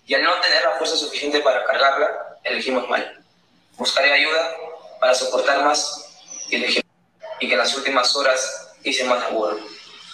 y 0.07 0.15
al 0.15 0.25
no 0.25 0.41
tener 0.41 0.63
la 0.65 0.73
fuerza 0.73 0.97
suficiente 0.97 1.39
para 1.41 1.65
cargarla, 1.65 2.39
elegimos 2.43 2.89
mal. 2.91 3.25
Buscaré 3.79 4.13
ayuda 4.13 4.57
para 5.01 5.15
soportar 5.15 5.65
más 5.65 6.21
y 6.51 6.57
elegir, 6.57 6.85
y 7.39 7.47
que 7.47 7.53
en 7.53 7.59
las 7.61 7.77
últimas 7.77 8.15
horas 8.17 8.73
hice 8.83 9.05
más 9.05 9.21
labor. 9.21 9.57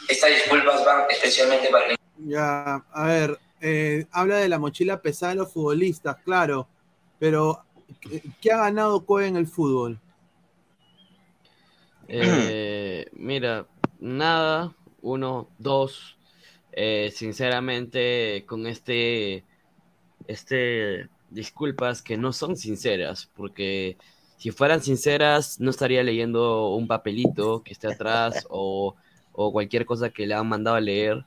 Estas 0.06 0.30
disculpas 0.30 0.84
van 0.84 1.06
especialmente 1.10 1.68
para 1.68 1.86
el 1.86 1.96
Ya, 2.18 2.84
a 2.92 3.06
ver, 3.06 3.38
eh, 3.62 4.06
habla 4.12 4.36
de 4.36 4.48
la 4.48 4.58
mochila 4.58 5.00
pesada 5.00 5.32
de 5.32 5.38
los 5.38 5.52
futbolistas, 5.52 6.18
claro, 6.24 6.68
pero 7.18 7.64
¿qué, 8.40 8.52
ha 8.52 8.58
ganado 8.58 9.06
Cueva 9.06 9.28
en 9.28 9.36
el 9.36 9.46
fútbol? 9.46 9.98
Eh, 12.06 13.06
mira, 13.12 13.66
nada, 13.98 14.74
uno, 15.00 15.48
dos. 15.58 16.16
Eh, 16.82 17.10
sinceramente, 17.14 18.44
con 18.46 18.66
este, 18.66 19.44
este, 20.26 21.08
disculpas 21.30 22.02
que 22.02 22.16
no 22.18 22.32
son 22.32 22.56
sinceras, 22.56 23.30
porque 23.36 23.98
si 24.36 24.50
fueran 24.52 24.82
sinceras, 24.82 25.60
no 25.60 25.70
estaría 25.70 26.02
leyendo 26.04 26.74
un 26.76 26.86
papelito 26.88 27.62
que 27.64 27.72
esté 27.74 27.88
atrás 27.88 28.46
o, 28.50 28.96
o 29.32 29.52
cualquier 29.52 29.86
cosa 29.86 30.10
que 30.10 30.26
le 30.26 30.34
han 30.34 30.48
mandado 30.48 30.76
a 30.76 30.80
leer. 30.80 31.26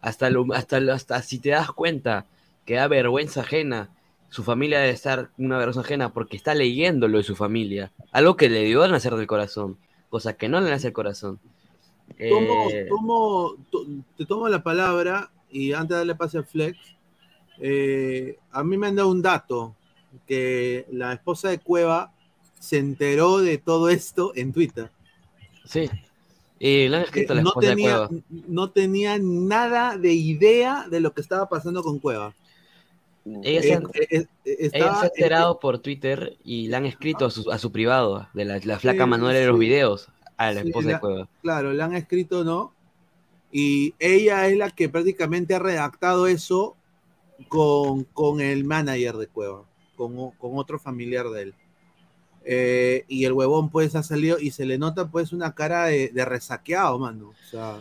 Hasta, 0.00 0.30
lo, 0.30 0.46
hasta, 0.54 0.80
lo- 0.80 0.92
hasta 0.94 1.22
si 1.22 1.38
te 1.40 1.50
das 1.50 1.72
cuenta 1.72 2.26
que 2.66 2.74
da 2.74 2.88
vergüenza 2.88 3.40
ajena, 3.42 3.90
su 4.30 4.42
familia 4.44 4.80
debe 4.80 4.92
estar 4.92 5.30
una 5.38 5.58
vergüenza 5.58 5.80
ajena 5.82 6.12
porque 6.12 6.36
está 6.36 6.54
leyéndolo 6.54 7.18
de 7.18 7.24
su 7.24 7.36
familia, 7.36 7.92
algo 8.12 8.36
que 8.36 8.48
le 8.48 8.64
dio 8.64 8.82
a 8.82 8.88
nacer 8.88 9.14
del 9.16 9.26
corazón, 9.26 9.78
cosa 10.08 10.34
que 10.36 10.48
no 10.48 10.60
le 10.60 10.70
nace 10.70 10.88
el 10.88 10.92
corazón. 10.94 11.40
Tomo, 12.18 12.70
Eh, 12.70 12.86
tomo- 12.88 13.56
to- 13.70 13.86
te 14.16 14.24
tomo 14.26 14.48
la 14.48 14.62
palabra 14.62 15.30
y 15.50 15.72
antes 15.72 15.90
de 15.90 15.96
darle 15.96 16.14
pase 16.14 16.38
a 16.38 16.42
Flex, 16.42 16.78
eh, 17.60 18.38
a 18.50 18.62
mí 18.64 18.76
me 18.76 18.88
han 18.88 18.96
dado 18.96 19.10
un 19.10 19.22
dato, 19.22 19.74
que 20.26 20.86
la 20.92 21.12
esposa 21.14 21.48
de 21.50 21.58
Cueva 21.58 22.12
se 22.58 22.78
enteró 22.78 23.38
de 23.38 23.58
todo 23.58 23.88
esto 23.88 24.32
en 24.34 24.52
Twitter. 24.52 24.90
Sí, 25.64 25.88
y 26.58 26.88
le 26.88 26.96
han 26.96 27.02
escrito 27.04 27.32
a 27.32 27.36
la 27.36 27.42
no, 27.42 27.48
esposa 27.50 27.68
de 27.68 27.74
tenía, 27.76 28.06
Cueva. 28.08 28.22
no 28.48 28.70
tenía 28.70 29.18
nada 29.20 29.96
de 29.96 30.12
idea 30.12 30.86
de 30.90 31.00
lo 31.00 31.12
que 31.12 31.20
estaba 31.20 31.48
pasando 31.48 31.82
con 31.82 31.98
Cueva. 31.98 32.34
Ella 33.44 33.62
se, 33.62 33.68
Eh, 33.68 33.74
han- 33.74 33.84
eh, 33.94 34.26
eh, 34.44 34.70
ella 34.72 34.94
se 34.96 35.04
ha 35.04 35.06
enterado 35.06 35.60
por 35.60 35.78
Twitter 35.78 36.36
y 36.44 36.66
le 36.68 36.76
han 36.76 36.86
escrito 36.86 37.26
a 37.26 37.30
su, 37.30 37.50
a 37.52 37.58
su 37.58 37.70
privado, 37.70 38.26
de 38.34 38.44
la, 38.44 38.58
la 38.64 38.78
flaca 38.80 39.04
Sí, 39.04 39.10
Manuela 39.10 39.38
de 39.38 39.46
los 39.46 39.58
videos, 39.58 40.08
a 40.36 40.52
la 40.52 40.62
Sí, 40.62 40.68
esposa 40.68 40.88
la- 40.88 40.94
de 40.94 41.00
Cueva. 41.00 41.28
Claro, 41.42 41.72
le 41.72 41.82
han 41.82 41.94
escrito, 41.94 42.44
¿no? 42.44 42.72
Y 43.50 43.94
ella 43.98 44.48
es 44.48 44.56
la 44.56 44.70
que 44.70 44.88
prácticamente 44.88 45.54
ha 45.54 45.58
redactado 45.58 46.26
eso 46.26 46.76
con, 47.48 48.04
con 48.04 48.40
el 48.40 48.64
manager 48.64 49.16
de 49.16 49.26
Cueva, 49.26 49.64
con, 49.96 50.30
con 50.32 50.56
otro 50.58 50.78
familiar 50.78 51.28
de 51.30 51.42
él. 51.42 51.54
Eh, 52.44 53.04
y 53.08 53.24
el 53.24 53.32
huevón 53.34 53.70
pues 53.70 53.94
ha 53.94 54.02
salido 54.02 54.36
y 54.38 54.50
se 54.50 54.66
le 54.66 54.76
nota 54.76 55.08
pues 55.08 55.32
una 55.32 55.54
cara 55.54 55.84
de, 55.84 56.08
de 56.08 56.24
resaqueado, 56.24 56.98
mano. 56.98 57.28
O 57.28 57.48
sea, 57.50 57.80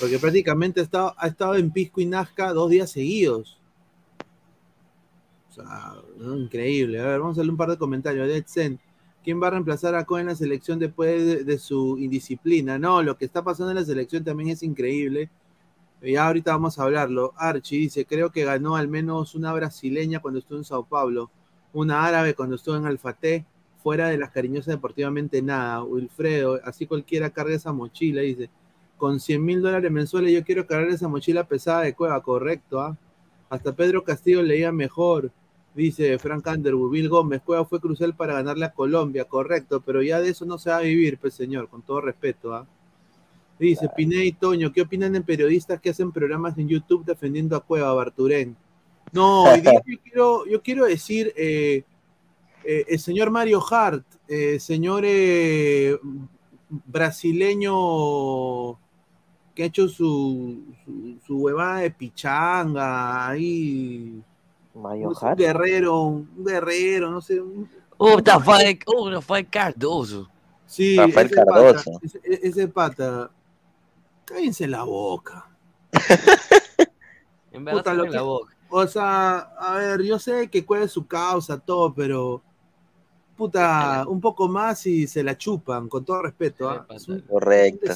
porque 0.00 0.18
prácticamente 0.18 0.80
ha 0.80 0.82
estado, 0.84 1.14
ha 1.18 1.28
estado 1.28 1.54
en 1.56 1.70
Pisco 1.70 2.00
y 2.00 2.06
Nazca 2.06 2.52
dos 2.52 2.70
días 2.70 2.90
seguidos. 2.90 3.60
O 5.50 5.54
sea, 5.54 5.94
¿no? 6.18 6.36
increíble. 6.36 7.00
A 7.00 7.06
ver, 7.06 7.20
vamos 7.20 7.38
a 7.38 7.42
leer 7.42 7.50
un 7.50 7.56
par 7.56 7.70
de 7.70 7.78
comentarios. 7.78 8.28
Zen. 8.46 8.80
¿Quién 9.26 9.42
va 9.42 9.48
a 9.48 9.50
reemplazar 9.50 9.96
a 9.96 10.04
Cohen 10.04 10.20
en 10.20 10.28
la 10.28 10.34
selección 10.36 10.78
después 10.78 11.26
de, 11.26 11.42
de 11.42 11.58
su 11.58 11.98
indisciplina? 11.98 12.78
No, 12.78 13.02
lo 13.02 13.18
que 13.18 13.24
está 13.24 13.42
pasando 13.42 13.72
en 13.72 13.78
la 13.78 13.84
selección 13.84 14.22
también 14.22 14.50
es 14.50 14.62
increíble. 14.62 15.30
Ya 16.00 16.28
ahorita 16.28 16.52
vamos 16.52 16.78
a 16.78 16.84
hablarlo. 16.84 17.34
Archie 17.36 17.78
dice, 17.80 18.06
creo 18.06 18.30
que 18.30 18.44
ganó 18.44 18.76
al 18.76 18.86
menos 18.86 19.34
una 19.34 19.52
brasileña 19.52 20.20
cuando 20.20 20.38
estuvo 20.38 20.58
en 20.58 20.64
Sao 20.64 20.84
Paulo, 20.84 21.32
una 21.72 22.06
árabe 22.06 22.34
cuando 22.34 22.54
estuvo 22.54 22.76
en 22.76 22.86
Alfate, 22.86 23.44
fuera 23.82 24.10
de 24.10 24.16
las 24.16 24.30
cariñosas 24.30 24.74
deportivamente 24.74 25.42
nada. 25.42 25.82
Wilfredo, 25.82 26.60
así 26.62 26.86
cualquiera 26.86 27.30
carga 27.30 27.56
esa 27.56 27.72
mochila, 27.72 28.22
dice. 28.22 28.48
Con 28.96 29.18
100 29.18 29.44
mil 29.44 29.60
dólares 29.60 29.90
mensuales 29.90 30.32
yo 30.32 30.44
quiero 30.44 30.68
cargar 30.68 30.90
esa 30.90 31.08
mochila 31.08 31.48
pesada 31.48 31.80
de 31.80 31.94
cueva, 31.94 32.22
correcto, 32.22 32.80
¿ah? 32.80 32.96
Hasta 33.50 33.74
Pedro 33.74 34.04
Castillo 34.04 34.40
leía 34.40 34.70
mejor. 34.70 35.32
Dice 35.76 36.18
Frank 36.18 36.46
Underwood, 36.46 36.90
Bill 36.90 37.10
Gómez, 37.10 37.42
Cueva 37.44 37.66
fue 37.66 37.80
crucial 37.80 38.16
para 38.16 38.32
ganarle 38.32 38.64
a 38.64 38.72
Colombia, 38.72 39.26
correcto, 39.26 39.82
pero 39.84 40.02
ya 40.02 40.22
de 40.22 40.30
eso 40.30 40.46
no 40.46 40.56
se 40.56 40.70
va 40.70 40.78
a 40.78 40.80
vivir, 40.80 41.18
pues 41.18 41.34
señor, 41.34 41.68
con 41.68 41.82
todo 41.82 42.00
respeto, 42.00 42.54
¿ah? 42.54 42.66
Dice 43.58 43.86
Pineda 43.94 44.24
y 44.24 44.32
Toño, 44.32 44.72
¿qué 44.72 44.80
opinan 44.80 45.12
de 45.12 45.20
periodistas 45.20 45.78
que 45.78 45.90
hacen 45.90 46.12
programas 46.12 46.56
en 46.56 46.66
YouTube 46.68 47.04
defendiendo 47.04 47.56
a 47.56 47.60
Cueva, 47.60 47.92
Barturén? 47.92 48.56
No, 49.12 49.44
hoy 49.44 49.60
día 49.60 49.74
yo 49.84 49.98
quiero, 50.02 50.46
yo 50.46 50.62
quiero 50.62 50.86
decir, 50.86 51.34
eh, 51.36 51.84
eh, 52.64 52.84
el 52.88 52.98
señor 52.98 53.30
Mario 53.30 53.62
Hart, 53.70 54.04
eh, 54.28 54.58
señor 54.58 55.04
brasileño 56.86 58.78
que 59.54 59.62
ha 59.62 59.66
hecho 59.66 59.88
su, 59.88 60.74
su, 60.84 61.18
su 61.26 61.36
huevada 61.36 61.80
de 61.80 61.90
pichanga 61.90 63.28
ahí. 63.28 64.22
Mario 64.76 65.08
un 65.10 65.34
guerrero, 65.36 66.00
un 66.02 66.44
guerrero, 66.44 67.10
no 67.10 67.20
sé. 67.20 67.40
un- 67.40 67.68
Oh, 67.98 68.18
Rafael, 68.22 68.78
oh, 68.86 69.10
Rafael 69.10 69.48
Cardoso. 69.48 70.28
Sí, 70.66 70.96
Rafael 70.96 71.26
ese 71.26 71.34
Cardoso. 71.34 71.92
Pata, 71.92 71.98
ese, 72.02 72.20
ese 72.48 72.68
pata. 72.68 73.30
Cállense 74.24 74.66
la 74.66 74.82
boca. 74.82 75.48
En 77.52 77.64
verdad, 77.64 77.80
Puta, 77.80 77.94
lo 77.94 78.02
ven 78.02 78.12
la 78.12 78.18
que- 78.18 78.24
boca. 78.24 78.54
O 78.68 78.86
sea, 78.86 79.38
a 79.58 79.76
ver, 79.76 80.02
yo 80.02 80.18
sé 80.18 80.48
que 80.50 80.66
cuál 80.66 80.82
es 80.82 80.92
su 80.92 81.06
causa, 81.06 81.58
todo, 81.58 81.94
pero. 81.94 82.42
Puta, 83.36 84.04
un 84.08 84.20
poco 84.20 84.48
más 84.48 84.86
y 84.86 85.06
se 85.06 85.22
la 85.22 85.36
chupan, 85.38 85.88
con 85.88 86.04
todo 86.04 86.22
respeto. 86.22 86.84
Es 86.90 87.06
un- 87.08 87.20
Correcto. 87.20 87.92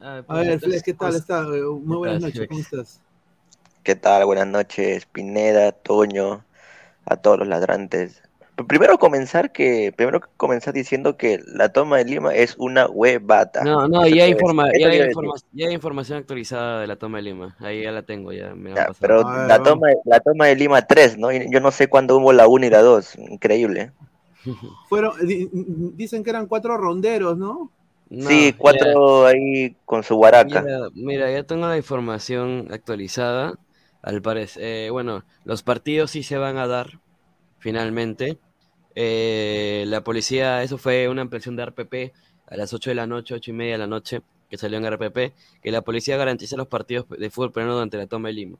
A 0.00 0.20
ver, 0.38 0.58
Flex, 0.60 0.82
¿qué 0.82 0.94
tal 0.94 1.14
está? 1.16 1.42
Eh, 1.42 1.62
Muy 1.62 1.96
buenas 1.98 2.22
noches, 2.22 2.46
¿cómo 2.48 2.60
estás? 2.60 3.00
¿Qué 3.84 3.94
tal? 3.94 4.24
Buenas 4.24 4.46
noches, 4.46 5.06
Pineda, 5.06 5.70
Toño, 5.72 6.42
a 7.06 7.16
todos 7.16 7.38
los 7.38 7.48
ladrantes. 7.48 8.22
Primero 8.68 8.98
comenzar 8.98 9.52
que, 9.52 9.92
primero 9.96 10.20
comenzar 10.36 10.72
diciendo 10.72 11.16
que 11.16 11.40
la 11.46 11.70
toma 11.70 11.98
de 11.98 12.04
Lima 12.04 12.34
es 12.34 12.54
una 12.56 12.86
huevata. 12.86 13.64
No, 13.64 13.88
no, 13.88 14.06
ya 14.06 14.24
hay, 14.24 14.32
informa- 14.32 14.68
ya, 14.78 14.88
hay 14.88 15.00
informa- 15.00 15.34
ya 15.52 15.66
hay 15.68 15.74
información 15.74 16.18
actualizada 16.18 16.80
de 16.80 16.86
la 16.86 16.96
toma 16.96 17.18
de 17.18 17.24
Lima. 17.24 17.56
Ahí 17.60 17.82
ya 17.82 17.92
la 17.92 18.02
tengo, 18.02 18.32
ya 18.32 18.54
me 18.54 18.70
Ya, 18.74 18.88
pero 19.00 19.22
la 19.22 19.62
toma, 19.62 19.88
la 20.04 20.20
toma 20.20 20.46
de 20.46 20.56
Lima 20.56 20.82
3, 20.86 21.18
¿no? 21.18 21.30
Yo 21.32 21.60
no 21.60 21.70
sé 21.70 21.88
cuándo 21.88 22.16
hubo 22.16 22.32
la 22.32 22.46
1 22.48 22.66
y 22.66 22.70
la 22.70 22.80
2. 22.80 23.16
Increíble. 23.16 23.92
Fueron, 24.88 25.26
di- 25.26 25.48
dicen 25.96 26.22
que 26.22 26.30
eran 26.30 26.46
cuatro 26.46 26.76
ronderos, 26.76 27.36
¿no? 27.36 27.70
No, 28.10 28.28
sí, 28.28 28.52
ya- 28.52 28.58
cuatro 28.58 29.26
ahí 29.26 29.74
con 29.84 30.02
su 30.04 30.14
guaraca. 30.14 30.60
Mira, 30.60 30.90
mira, 30.94 31.30
ya 31.32 31.42
tengo 31.44 31.66
la 31.66 31.76
información 31.76 32.68
actualizada. 32.70 33.54
Al 34.04 34.20
parecer, 34.20 34.62
eh, 34.62 34.90
bueno, 34.90 35.24
los 35.44 35.62
partidos 35.62 36.10
sí 36.10 36.22
se 36.22 36.36
van 36.36 36.58
a 36.58 36.66
dar 36.66 37.00
finalmente. 37.58 38.38
Eh, 38.94 39.84
la 39.88 40.04
policía, 40.04 40.62
eso 40.62 40.76
fue 40.76 41.08
una 41.08 41.22
ampliación 41.22 41.56
de 41.56 41.62
RPP 41.64 42.12
a 42.46 42.56
las 42.56 42.74
8 42.74 42.90
de 42.90 42.96
la 42.96 43.06
noche, 43.06 43.32
8 43.34 43.50
y 43.50 43.54
media 43.54 43.72
de 43.72 43.78
la 43.78 43.86
noche, 43.86 44.20
que 44.50 44.58
salió 44.58 44.76
en 44.76 44.84
RPP, 44.84 45.32
que 45.62 45.70
la 45.70 45.80
policía 45.80 46.18
garantiza 46.18 46.58
los 46.58 46.68
partidos 46.68 47.06
de 47.08 47.30
fútbol 47.30 47.52
peruano 47.52 47.74
durante 47.76 47.96
la 47.96 48.06
toma 48.06 48.28
de 48.28 48.34
Lima. 48.34 48.58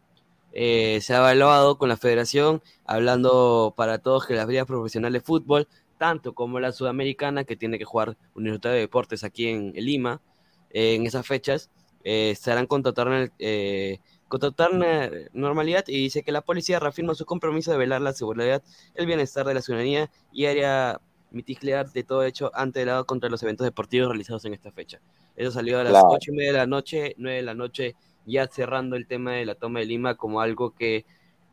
Eh, 0.55 1.01
se 1.03 1.13
ha 1.13 1.19
evaluado 1.19 1.77
con 1.77 1.91
la 1.91 1.99
federación, 1.99 2.63
hablando 2.87 3.75
para 3.77 3.99
todos 3.99 4.27
que 4.27 4.35
las 4.35 4.49
ligas 4.49 4.65
profesionales 4.65 5.21
de 5.21 5.27
fútbol, 5.27 5.69
tanto 5.99 6.33
como 6.35 6.59
la 6.59 6.73
sudamericana, 6.73 7.45
que 7.45 7.55
tiene 7.57 7.79
que 7.79 7.85
jugar 7.85 8.17
Universitario 8.35 8.77
de 8.77 8.81
Deportes 8.81 9.25
aquí 9.25 9.49
en, 9.49 9.73
Lima, 9.75 10.23
eh, 10.71 10.95
en 10.95 11.05
esas 11.05 11.27
fechas, 11.27 11.71
eh, 12.05 12.31
estarán 12.31 12.67
contratando 12.67 13.33
eh, 13.39 13.99
contratar 14.29 14.73
una 14.73 15.11
normalidad 15.33 15.85
y 15.87 15.99
dice 15.99 16.23
que 16.23 16.33
la 16.33 16.41
policía 16.41 16.81
reafirma 16.81 17.15
su 17.15 17.25
compromiso 17.27 17.71
de 17.73 17.79
velar 17.79 18.01
la 18.01 18.13
seguridad, 18.13 18.63
el 18.95 19.07
bienestar 19.07 19.47
de 19.47 19.55
la 19.55 19.63
ciudadanía 19.63 20.11
y 20.33 20.47
área 20.47 21.01
mitigar 21.31 21.91
de 21.91 22.05
todo 22.05 22.25
hecho 22.25 22.51
ante 22.55 22.81
el 22.83 22.87
lado 22.87 23.07
contra 23.07 23.29
los 23.29 23.43
eventos 23.43 23.65
deportivos 23.65 24.09
realizados 24.09 24.45
en 24.45 24.55
esta 24.55 24.71
fecha. 24.71 25.01
Eso 25.37 25.51
salió 25.51 25.81
a 25.81 25.85
las 25.85 25.93
Claro. 25.93 26.09
ocho 26.11 26.33
y 26.33 26.37
media 26.37 26.53
de 26.53 26.59
la 26.59 26.67
noche, 26.67 27.15
nueve 27.19 27.37
de 27.39 27.43
la 27.43 27.55
noche, 27.55 27.97
ya 28.25 28.47
cerrando 28.47 28.97
el 28.97 29.07
tema 29.07 29.33
de 29.33 29.45
la 29.45 29.55
toma 29.57 29.81
de 29.81 29.87
Lima 29.87 30.15
como 30.15 30.41
algo 30.41 30.75
que 30.75 31.05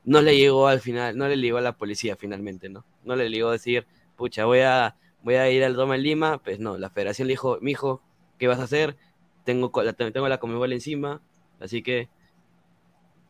no 0.04 0.22
le 0.22 0.38
llegó 0.38 0.68
al 0.68 0.80
final, 0.80 1.18
no 1.18 1.28
le 1.28 1.38
llegó 1.38 1.58
a 1.58 1.62
la 1.62 1.78
policía 1.78 2.16
finalmente, 2.16 2.70
¿no? 2.70 2.86
No 3.04 3.16
le 3.16 3.30
llegó 3.30 3.50
a 3.50 3.54
decir, 3.54 3.86
pucha, 4.16 4.46
voy 4.46 4.60
a, 4.60 4.96
voy 5.24 5.36
a 5.36 5.50
ir 5.50 5.64
al 5.64 5.76
toma 5.76 5.96
de 5.96 6.02
Lima, 6.02 6.38
pues 6.44 6.60
no, 6.60 6.78
la 6.78 6.90
federación 6.90 7.28
le 7.28 7.34
dijo, 7.34 7.58
mijo, 7.62 8.02
¿qué 8.38 8.48
vas 8.48 8.60
a 8.60 8.64
hacer? 8.64 8.98
Tengo, 9.44 9.72
la, 9.84 9.94
tengo 9.94 10.28
la 10.30 10.40
Comebol 10.40 10.74
encima, 10.74 11.22
así 11.60 11.82
que... 11.82 12.10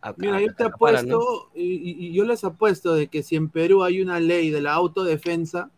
a- 0.01 0.13
Mira, 0.17 0.37
a- 0.37 0.41
yo 0.41 0.53
te 0.55 0.63
apuesto, 0.63 1.05
¿no? 1.07 1.59
y, 1.59 2.07
y- 2.07 2.11
yo 2.13 2.23
les 2.25 2.43
apuesto 2.43 2.93
de 2.93 3.07
que 3.07 3.23
si 3.23 3.35
en 3.35 3.49
Perú 3.49 3.83
hay 3.83 4.01
una 4.01 4.19
ley 4.19 4.49
de 4.49 4.61
la 4.61 4.73
autodefensa 4.73 5.69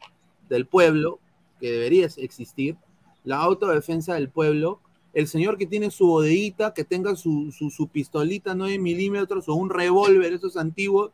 del 0.50 0.66
pueblo, 0.66 1.20
que 1.60 1.72
debería 1.72 2.08
existir, 2.18 2.76
la 3.24 3.38
autodefensa 3.38 4.16
del 4.16 4.30
pueblo, 4.30 4.80
el 5.14 5.28
señor 5.28 5.58
que 5.58 5.66
tiene 5.68 5.92
su 5.92 6.08
bodeguita, 6.08 6.74
que 6.74 6.84
tenga 6.84 7.16
su, 7.16 7.52
su, 7.52 7.70
su 7.70 7.88
pistolita 7.88 8.56
9 8.56 8.80
milímetros 8.80 9.48
o 9.48 9.54
un 9.54 9.70
revólver, 9.70 10.34
esos 10.34 10.58
antiguos, 10.58 11.12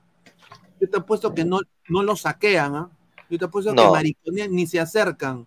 yo 0.80 0.90
te 0.90 0.98
apuesto 0.98 1.34
que 1.34 1.44
no, 1.46 1.60
no 1.90 2.04
lo 2.04 2.16
saquean, 2.16 2.76
¿ah? 2.76 2.90
Yo 3.30 3.38
te 3.38 3.46
apuesto 3.46 3.72
que 3.72 3.76
No. 3.84 3.92
mariconean 3.92 4.52
ni 4.56 4.66
se 4.66 4.80
acercan. 4.80 5.40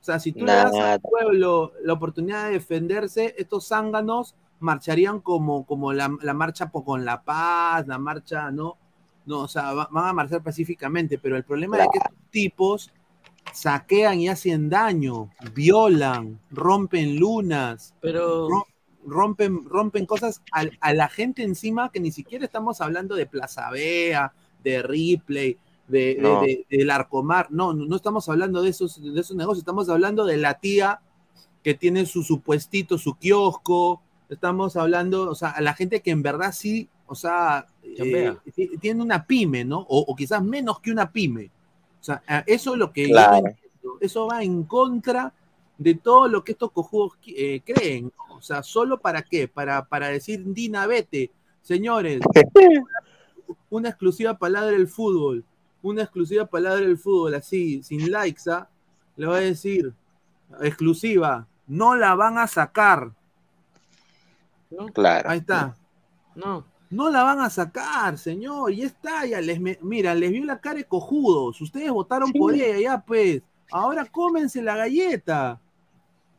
O 0.00 0.04
sea, 0.04 0.18
si 0.18 0.32
tú 0.32 0.40
le 0.40 0.52
das 0.52 0.72
Nada. 0.72 0.94
al 0.94 1.00
pueblo 1.00 1.72
la 1.84 1.92
oportunidad 1.92 2.46
de 2.46 2.52
defenderse, 2.54 3.34
estos 3.36 3.68
zánganos 3.68 4.34
marcharían 4.60 5.20
como, 5.20 5.64
como 5.66 5.92
la, 5.92 6.10
la 6.22 6.34
marcha 6.34 6.70
con 6.70 7.04
la 7.04 7.22
paz, 7.22 7.86
la 7.86 7.98
marcha, 7.98 8.50
¿no? 8.50 8.76
No, 9.26 9.40
o 9.40 9.48
sea, 9.48 9.72
va- 9.74 9.88
van 9.90 10.06
a 10.06 10.12
marchar 10.12 10.42
pacíficamente, 10.42 11.18
pero 11.18 11.36
el 11.36 11.44
problema 11.44 11.76
es 11.78 11.88
que 11.92 11.98
estos 11.98 12.16
tipos 12.30 12.90
saquean 13.52 14.20
y 14.20 14.28
hacen 14.28 14.68
daño, 14.68 15.30
violan, 15.54 16.38
rompen 16.50 17.16
lunas, 17.18 17.94
Pero... 18.00 18.48
ro- 18.48 18.66
rompen, 19.06 19.64
rompen 19.64 20.06
cosas 20.06 20.42
a, 20.52 20.64
a 20.80 20.92
la 20.92 21.08
gente 21.08 21.42
encima 21.42 21.90
que 21.90 22.00
ni 22.00 22.10
siquiera 22.10 22.44
estamos 22.44 22.80
hablando 22.80 23.14
de 23.14 23.26
Plaza 23.26 23.70
Vea, 23.70 24.32
de 24.62 24.82
Ripley, 24.82 25.56
de, 25.86 26.16
de- 26.42 26.66
del 26.76 26.90
Arcomar, 26.90 27.46
no, 27.50 27.72
no, 27.72 27.86
no 27.86 27.96
estamos 27.96 28.28
hablando 28.28 28.60
de 28.60 28.70
esos, 28.70 29.00
de 29.02 29.18
esos 29.20 29.36
negocios, 29.36 29.60
estamos 29.62 29.88
hablando 29.88 30.26
de 30.26 30.36
la 30.36 30.54
tía 30.54 31.00
que 31.62 31.74
tiene 31.74 32.04
su 32.06 32.22
supuestito, 32.22 32.98
su 32.98 33.14
kiosco, 33.14 34.02
estamos 34.28 34.76
hablando, 34.76 35.30
o 35.30 35.34
sea, 35.34 35.50
a 35.50 35.60
la 35.60 35.74
gente 35.74 36.00
que 36.02 36.10
en 36.10 36.22
verdad 36.22 36.52
sí, 36.52 36.88
o 37.06 37.14
sea, 37.14 37.66
eh, 37.82 38.34
tiene 38.80 39.02
una 39.02 39.24
pyme, 39.26 39.64
¿no? 39.64 39.80
O, 39.80 40.00
o 40.06 40.14
quizás 40.16 40.42
menos 40.42 40.80
que 40.80 40.90
una 40.90 41.10
pyme. 41.10 41.50
O 42.00 42.04
sea, 42.04 42.22
eso 42.46 42.72
es 42.72 42.78
lo 42.78 42.92
que 42.92 43.08
yo 43.08 43.14
Claro. 43.14 43.36
entiendo. 43.36 43.98
Eso 44.00 44.26
va 44.26 44.42
en 44.42 44.64
contra 44.64 45.32
de 45.78 45.94
todo 45.94 46.28
lo 46.28 46.44
que 46.44 46.52
estos 46.52 46.70
cojudos 46.72 47.12
eh, 47.26 47.62
creen. 47.64 48.12
¿no? 48.28 48.36
O 48.36 48.42
sea, 48.42 48.62
¿solo 48.62 48.98
para 49.00 49.22
qué? 49.22 49.48
Para, 49.48 49.84
para 49.84 50.08
decir, 50.08 50.42
Dina, 50.52 50.86
vete. 50.86 51.30
Señores, 51.62 52.20
una 53.70 53.88
exclusiva 53.88 54.38
palabra 54.38 54.70
del 54.72 54.88
fútbol. 54.88 55.44
Una 55.82 56.02
exclusiva 56.02 56.44
palabra 56.46 56.80
del 56.80 56.98
fútbol, 56.98 57.34
así, 57.34 57.82
sin 57.82 58.10
likes, 58.10 58.50
¿ah? 58.50 58.68
Le 59.16 59.26
voy 59.26 59.36
a 59.36 59.40
decir, 59.40 59.92
exclusiva, 60.60 61.46
no 61.66 61.94
la 61.94 62.14
van 62.14 62.38
a 62.38 62.46
sacar. 62.46 63.12
Claro. 64.92 65.30
Ahí 65.30 65.38
está. 65.38 65.74
No. 66.34 66.64
No 66.90 67.10
la 67.10 67.22
van 67.22 67.40
a 67.40 67.50
sacar, 67.50 68.16
señor. 68.16 68.72
Ya 68.72 68.86
está, 68.86 69.26
ya 69.26 69.40
les 69.40 69.60
me- 69.60 69.78
mira, 69.82 70.14
les 70.14 70.30
vio 70.30 70.44
la 70.44 70.58
cara 70.60 70.76
de 70.76 70.84
cojudos. 70.84 71.60
Ustedes 71.60 71.90
votaron 71.90 72.32
por 72.32 72.54
ella, 72.54 72.78
ya 72.78 73.00
pues. 73.04 73.42
Ahora 73.70 74.06
cómense 74.06 74.62
la 74.62 74.76
galleta. 74.76 75.60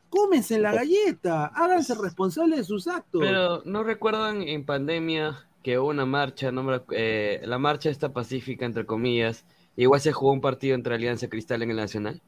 Cómense 0.09 0.57
la 0.57 0.73
galleta. 0.73 1.45
Háganse 1.47 1.93
responsables 1.95 2.57
de 2.59 2.63
sus 2.63 2.87
actos. 2.87 3.21
Pero 3.21 3.61
¿no 3.65 3.83
recuerdan 3.83 4.41
en 4.41 4.65
pandemia 4.65 5.45
que 5.61 5.77
hubo 5.77 5.89
una 5.89 6.05
marcha, 6.07 6.51
no 6.51 6.65
eh, 6.91 7.41
la 7.43 7.59
marcha 7.59 7.89
esta 7.91 8.11
pacífica, 8.11 8.65
entre 8.65 8.85
comillas, 8.87 9.45
y 9.75 9.83
igual 9.83 10.01
se 10.01 10.11
jugó 10.13 10.31
un 10.31 10.41
partido 10.41 10.73
entre 10.73 10.95
Alianza 10.95 11.27
Cristal 11.27 11.61
en 11.61 11.69
el 11.71 11.77
Nacional? 11.77 12.21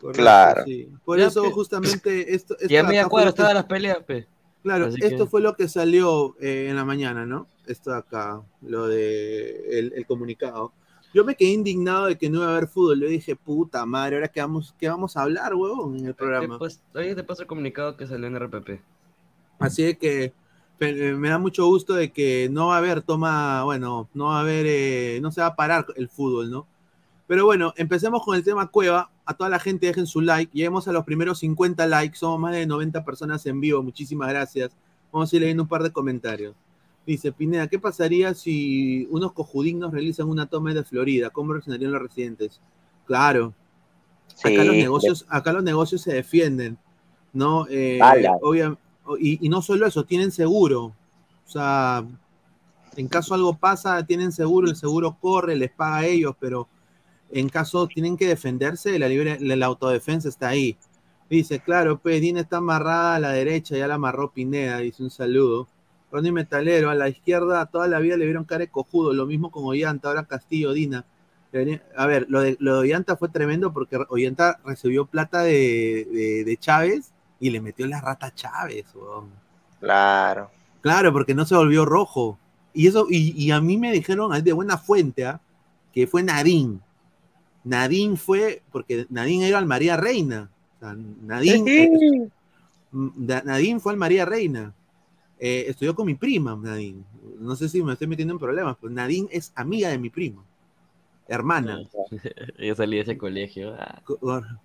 Correcto, 0.00 0.22
Claro. 0.22 0.64
sí. 0.64 0.88
Por 1.04 1.18
Ya, 1.18 1.26
eso 1.26 1.42
pe- 1.42 1.50
justamente 1.50 2.34
esto, 2.34 2.56
Y 2.66 2.76
a 2.76 2.84
media 2.84 3.06
cuadra 3.08 3.28
estaban 3.30 3.54
las 3.56 3.64
peleas, 3.66 3.98
pe. 4.04 4.26
Claro, 4.62 4.86
Así 4.86 4.96
esto 5.02 5.24
que- 5.24 5.30
fue 5.30 5.40
lo 5.40 5.54
que 5.54 5.68
salió 5.68 6.36
eh, 6.40 6.66
en 6.68 6.76
la 6.76 6.84
mañana, 6.84 7.24
¿no? 7.26 7.46
Esto 7.66 7.90
de 7.90 7.98
acá, 7.98 8.42
lo 8.62 8.86
de 8.88 9.78
el, 9.78 9.92
el 9.94 10.06
comunicado. 10.06 10.72
Yo 11.14 11.24
me 11.24 11.34
quedé 11.36 11.50
indignado 11.50 12.06
de 12.06 12.18
que 12.18 12.28
no 12.28 12.38
iba 12.38 12.48
a 12.48 12.56
haber 12.56 12.68
fútbol. 12.68 13.00
Yo 13.00 13.08
dije, 13.08 13.34
puta 13.34 13.86
madre, 13.86 14.16
¿ahora 14.16 14.28
qué 14.28 14.40
vamos, 14.40 14.74
qué 14.78 14.88
vamos 14.88 15.16
a 15.16 15.22
hablar, 15.22 15.54
huevón, 15.54 15.96
en 15.98 16.06
el 16.06 16.14
programa? 16.14 16.58
Pues, 16.58 16.82
ahorita 16.94 17.16
te 17.16 17.24
paso 17.24 17.42
el 17.42 17.48
comunicado 17.48 17.96
que 17.96 18.06
salió 18.06 18.26
en 18.26 18.36
RPP. 18.36 18.80
Así 19.58 19.82
de 19.84 19.96
que 19.96 20.32
me 20.80 21.28
da 21.28 21.38
mucho 21.38 21.66
gusto 21.66 21.94
de 21.94 22.12
que 22.12 22.48
no 22.52 22.68
va 22.68 22.74
a 22.76 22.78
haber 22.78 23.02
toma, 23.02 23.64
bueno, 23.64 24.08
no 24.14 24.26
va 24.26 24.38
a 24.38 24.40
haber, 24.42 24.66
eh, 24.68 25.18
no 25.22 25.32
se 25.32 25.40
va 25.40 25.48
a 25.48 25.56
parar 25.56 25.86
el 25.96 26.08
fútbol, 26.08 26.50
¿no? 26.50 26.66
Pero 27.26 27.44
bueno, 27.44 27.72
empecemos 27.76 28.22
con 28.24 28.36
el 28.36 28.44
tema 28.44 28.68
Cueva. 28.68 29.10
A 29.30 29.34
toda 29.34 29.50
la 29.50 29.58
gente 29.58 29.86
dejen 29.86 30.06
su 30.06 30.22
like. 30.22 30.50
Lleguemos 30.54 30.88
a 30.88 30.92
los 30.92 31.04
primeros 31.04 31.40
50 31.40 31.86
likes. 31.86 32.16
Somos 32.16 32.40
más 32.40 32.54
de 32.54 32.66
90 32.66 33.04
personas 33.04 33.44
en 33.44 33.60
vivo. 33.60 33.82
Muchísimas 33.82 34.30
gracias. 34.30 34.70
Vamos 35.12 35.30
a 35.30 35.36
ir 35.36 35.42
leyendo 35.42 35.64
un 35.64 35.68
par 35.68 35.82
de 35.82 35.90
comentarios. 35.92 36.54
Dice 37.06 37.30
Pineda, 37.32 37.66
¿qué 37.68 37.78
pasaría 37.78 38.32
si 38.32 39.06
unos 39.10 39.32
cojudignos 39.32 39.92
realizan 39.92 40.28
una 40.28 40.46
toma 40.46 40.72
de 40.72 40.82
Florida? 40.82 41.28
¿Cómo 41.28 41.52
reaccionarían 41.52 41.92
los 41.92 42.00
residentes? 42.02 42.60
Claro. 43.06 43.52
Acá, 44.44 44.64
los 44.64 44.74
negocios, 44.76 45.26
acá 45.28 45.52
los 45.52 45.62
negocios 45.62 46.00
se 46.00 46.14
defienden, 46.14 46.78
¿no? 47.34 47.66
Eh, 47.68 47.98
obvia- 48.40 48.78
y, 49.18 49.44
y 49.44 49.48
no 49.50 49.60
solo 49.62 49.86
eso, 49.86 50.04
tienen 50.04 50.30
seguro. 50.30 50.84
O 51.46 51.50
sea, 51.50 52.02
en 52.96 53.08
caso 53.08 53.34
algo 53.34 53.54
pasa, 53.56 54.04
tienen 54.06 54.32
seguro, 54.32 54.68
el 54.68 54.76
seguro 54.76 55.16
corre, 55.20 55.54
les 55.56 55.70
paga 55.70 55.96
a 55.98 56.06
ellos, 56.06 56.34
pero 56.40 56.68
en 57.30 57.48
caso 57.48 57.86
tienen 57.86 58.16
que 58.16 58.26
defenderse, 58.26 58.98
la, 58.98 59.08
libre, 59.08 59.38
la, 59.40 59.56
la 59.56 59.66
autodefensa 59.66 60.28
está 60.28 60.48
ahí. 60.48 60.76
Dice, 61.28 61.60
claro, 61.60 61.98
pues 61.98 62.20
Dina 62.20 62.40
está 62.40 62.58
amarrada 62.58 63.16
a 63.16 63.20
la 63.20 63.30
derecha, 63.30 63.76
ya 63.76 63.86
la 63.86 63.94
amarró 63.94 64.32
Pineda, 64.32 64.78
dice 64.78 65.02
un 65.02 65.10
saludo. 65.10 65.68
Ronnie 66.10 66.32
Metalero, 66.32 66.88
a 66.88 66.94
la 66.94 67.08
izquierda 67.08 67.66
toda 67.66 67.86
la 67.86 67.98
vida 67.98 68.16
le 68.16 68.24
vieron 68.24 68.44
cara 68.44 68.60
de 68.60 68.68
cojudo, 68.68 69.12
lo 69.12 69.26
mismo 69.26 69.50
con 69.50 69.64
Ollanta, 69.64 70.08
ahora 70.08 70.24
Castillo, 70.24 70.72
Dina. 70.72 71.04
A 71.96 72.06
ver, 72.06 72.26
lo 72.28 72.40
de, 72.40 72.56
lo 72.60 72.74
de 72.74 72.80
Ollanta 72.80 73.16
fue 73.16 73.28
tremendo 73.28 73.72
porque 73.72 73.98
Ollanta 74.08 74.60
recibió 74.64 75.06
plata 75.06 75.42
de, 75.42 76.06
de, 76.10 76.44
de 76.44 76.56
Chávez 76.56 77.12
y 77.40 77.50
le 77.50 77.60
metió 77.60 77.86
la 77.86 78.00
rata 78.00 78.26
a 78.26 78.34
Chávez. 78.34 78.86
Claro. 79.80 80.50
Claro, 80.80 81.12
porque 81.12 81.34
no 81.34 81.44
se 81.44 81.54
volvió 81.54 81.84
rojo. 81.84 82.38
Y 82.74 82.86
eso, 82.86 83.06
y, 83.08 83.32
y 83.42 83.50
a 83.50 83.60
mí 83.60 83.76
me 83.76 83.92
dijeron 83.92 84.34
es 84.34 84.44
de 84.44 84.52
buena 84.52 84.76
fuente, 84.76 85.26
¿ah? 85.26 85.40
que 85.92 86.06
fue 86.06 86.22
Nadine. 86.22 86.80
Nadine 87.68 88.16
fue, 88.16 88.62
porque 88.72 89.06
Nadine 89.10 89.48
era 89.48 89.58
al 89.58 89.66
María 89.66 89.96
Reina. 89.96 90.50
O 90.76 90.80
sea, 90.80 90.96
Nadine, 91.22 92.30
Da- 92.92 93.42
Nadine 93.44 93.80
fue 93.80 93.92
al 93.92 93.98
María 93.98 94.24
Reina. 94.24 94.72
Eh, 95.38 95.66
estudió 95.68 95.94
con 95.94 96.06
mi 96.06 96.14
prima, 96.14 96.58
Nadine. 96.60 97.02
No 97.38 97.54
sé 97.54 97.68
si 97.68 97.82
me 97.82 97.92
estoy 97.92 98.06
metiendo 98.08 98.32
en 98.34 98.40
problemas, 98.40 98.76
pero 98.80 98.92
Nadine 98.92 99.28
es 99.30 99.52
amiga 99.54 99.88
de 99.90 99.98
mi 99.98 100.10
prima. 100.10 100.42
hermana. 101.28 101.82
Yo 102.58 102.74
salí 102.74 102.96
de 102.96 103.02
ese 103.02 103.18
colegio. 103.18 103.74
ah. 103.78 104.00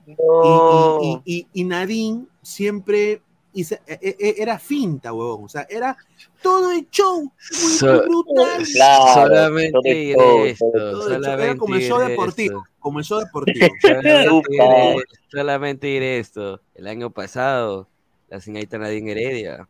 No. 0.07 0.99
Y, 1.01 1.19
y, 1.25 1.37
y, 1.39 1.47
y 1.61 1.63
Nadine 1.65 2.25
siempre 2.41 3.21
hice- 3.53 3.81
e- 3.85 4.15
e- 4.17 4.35
era 4.41 4.57
finta, 4.57 5.11
huevón. 5.11 5.43
O 5.43 5.49
sea, 5.49 5.67
era 5.69 5.97
todo 6.41 6.71
el 6.71 6.87
show. 6.89 7.21
Muy 7.23 7.71
So- 7.73 8.01
brutal. 8.03 8.63
Claro, 8.73 9.13
solamente 9.13 10.13
todo 10.15 10.45
esto. 10.45 10.65
todo 10.71 10.83
el 10.85 10.91
Todo 10.91 11.07
el 11.07 11.11
show. 11.11 11.11
Era 11.11 11.23
Solamente 11.23 11.57
como 11.57 11.75
el 11.75 11.81
show 11.81 11.97
diré 11.99 12.09
deportivo. 12.11 12.59
esto. 12.59 12.72
Como 12.83 12.99
el 12.99 13.05
show 13.05 13.19
deportivo. 13.19 13.67
Solamente 13.81 14.49
diré, 14.51 14.95
solamente 15.31 15.87
diré 15.87 16.19
esto. 16.19 16.61
El 16.75 16.85
año 16.87 17.09
pasado, 17.09 17.87
la 18.29 18.39
señorita 18.39 18.77
Nadine 18.77 19.11
Heredia 19.11 19.67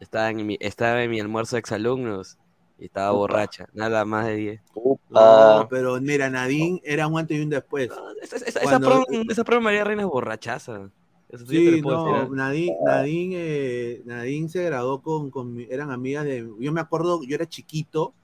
estaba 0.00 0.28
en 0.30 0.46
mi, 0.46 0.56
estaba 0.60 1.02
en 1.02 1.10
mi 1.10 1.20
almuerzo 1.20 1.56
de 1.56 1.60
exalumnos 1.60 2.36
y 2.78 2.86
estaba 2.86 3.12
Upa. 3.12 3.18
borracha. 3.18 3.66
Nada 3.72 4.04
más 4.04 4.26
de 4.26 4.36
10. 4.36 4.60
No, 4.74 4.80
Upa. 4.82 5.66
pero 5.70 6.00
mira, 6.00 6.28
Nadine 6.28 6.80
era 6.84 7.06
un 7.06 7.18
antes 7.18 7.38
y 7.38 7.40
un 7.42 7.50
después. 7.50 7.88
Esa, 8.20 8.36
esa, 8.36 8.46
esa 8.48 8.60
Cuando- 8.60 9.04
esa 9.30 9.44
prom 9.44 9.62
María 9.64 9.84
Reina 9.84 10.02
es 10.02 10.08
borrachaza. 10.08 10.90
Eso 11.28 11.46
sí, 11.46 11.80
no, 11.80 12.22
¿eh? 12.24 12.28
Nadine, 12.32 12.76
Nadine, 12.84 13.34
eh, 13.38 14.02
Nadine 14.04 14.48
se 14.48 14.64
graduó 14.64 15.00
con, 15.00 15.30
con 15.30 15.54
mi- 15.54 15.68
eran 15.70 15.92
amigas 15.92 16.24
de, 16.24 16.44
yo 16.58 16.72
me 16.72 16.80
acuerdo, 16.80 17.20
yo 17.22 17.36
era 17.36 17.46
chiquito 17.48 18.14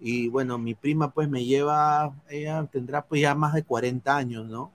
y 0.00 0.28
bueno, 0.28 0.58
mi 0.58 0.74
prima 0.74 1.10
pues 1.10 1.28
me 1.28 1.44
lleva, 1.44 2.12
ella 2.28 2.66
tendrá 2.72 3.02
pues 3.02 3.20
ya 3.20 3.34
más 3.34 3.52
de 3.52 3.62
40 3.62 4.16
años, 4.16 4.46
¿no? 4.46 4.70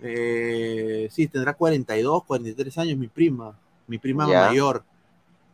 Eh, 0.00 1.08
sí, 1.10 1.28
tendrá 1.28 1.54
42, 1.54 2.24
43 2.24 2.78
años 2.78 2.98
mi 2.98 3.08
prima, 3.08 3.56
mi 3.86 3.98
prima 3.98 4.26
mayor. 4.26 4.82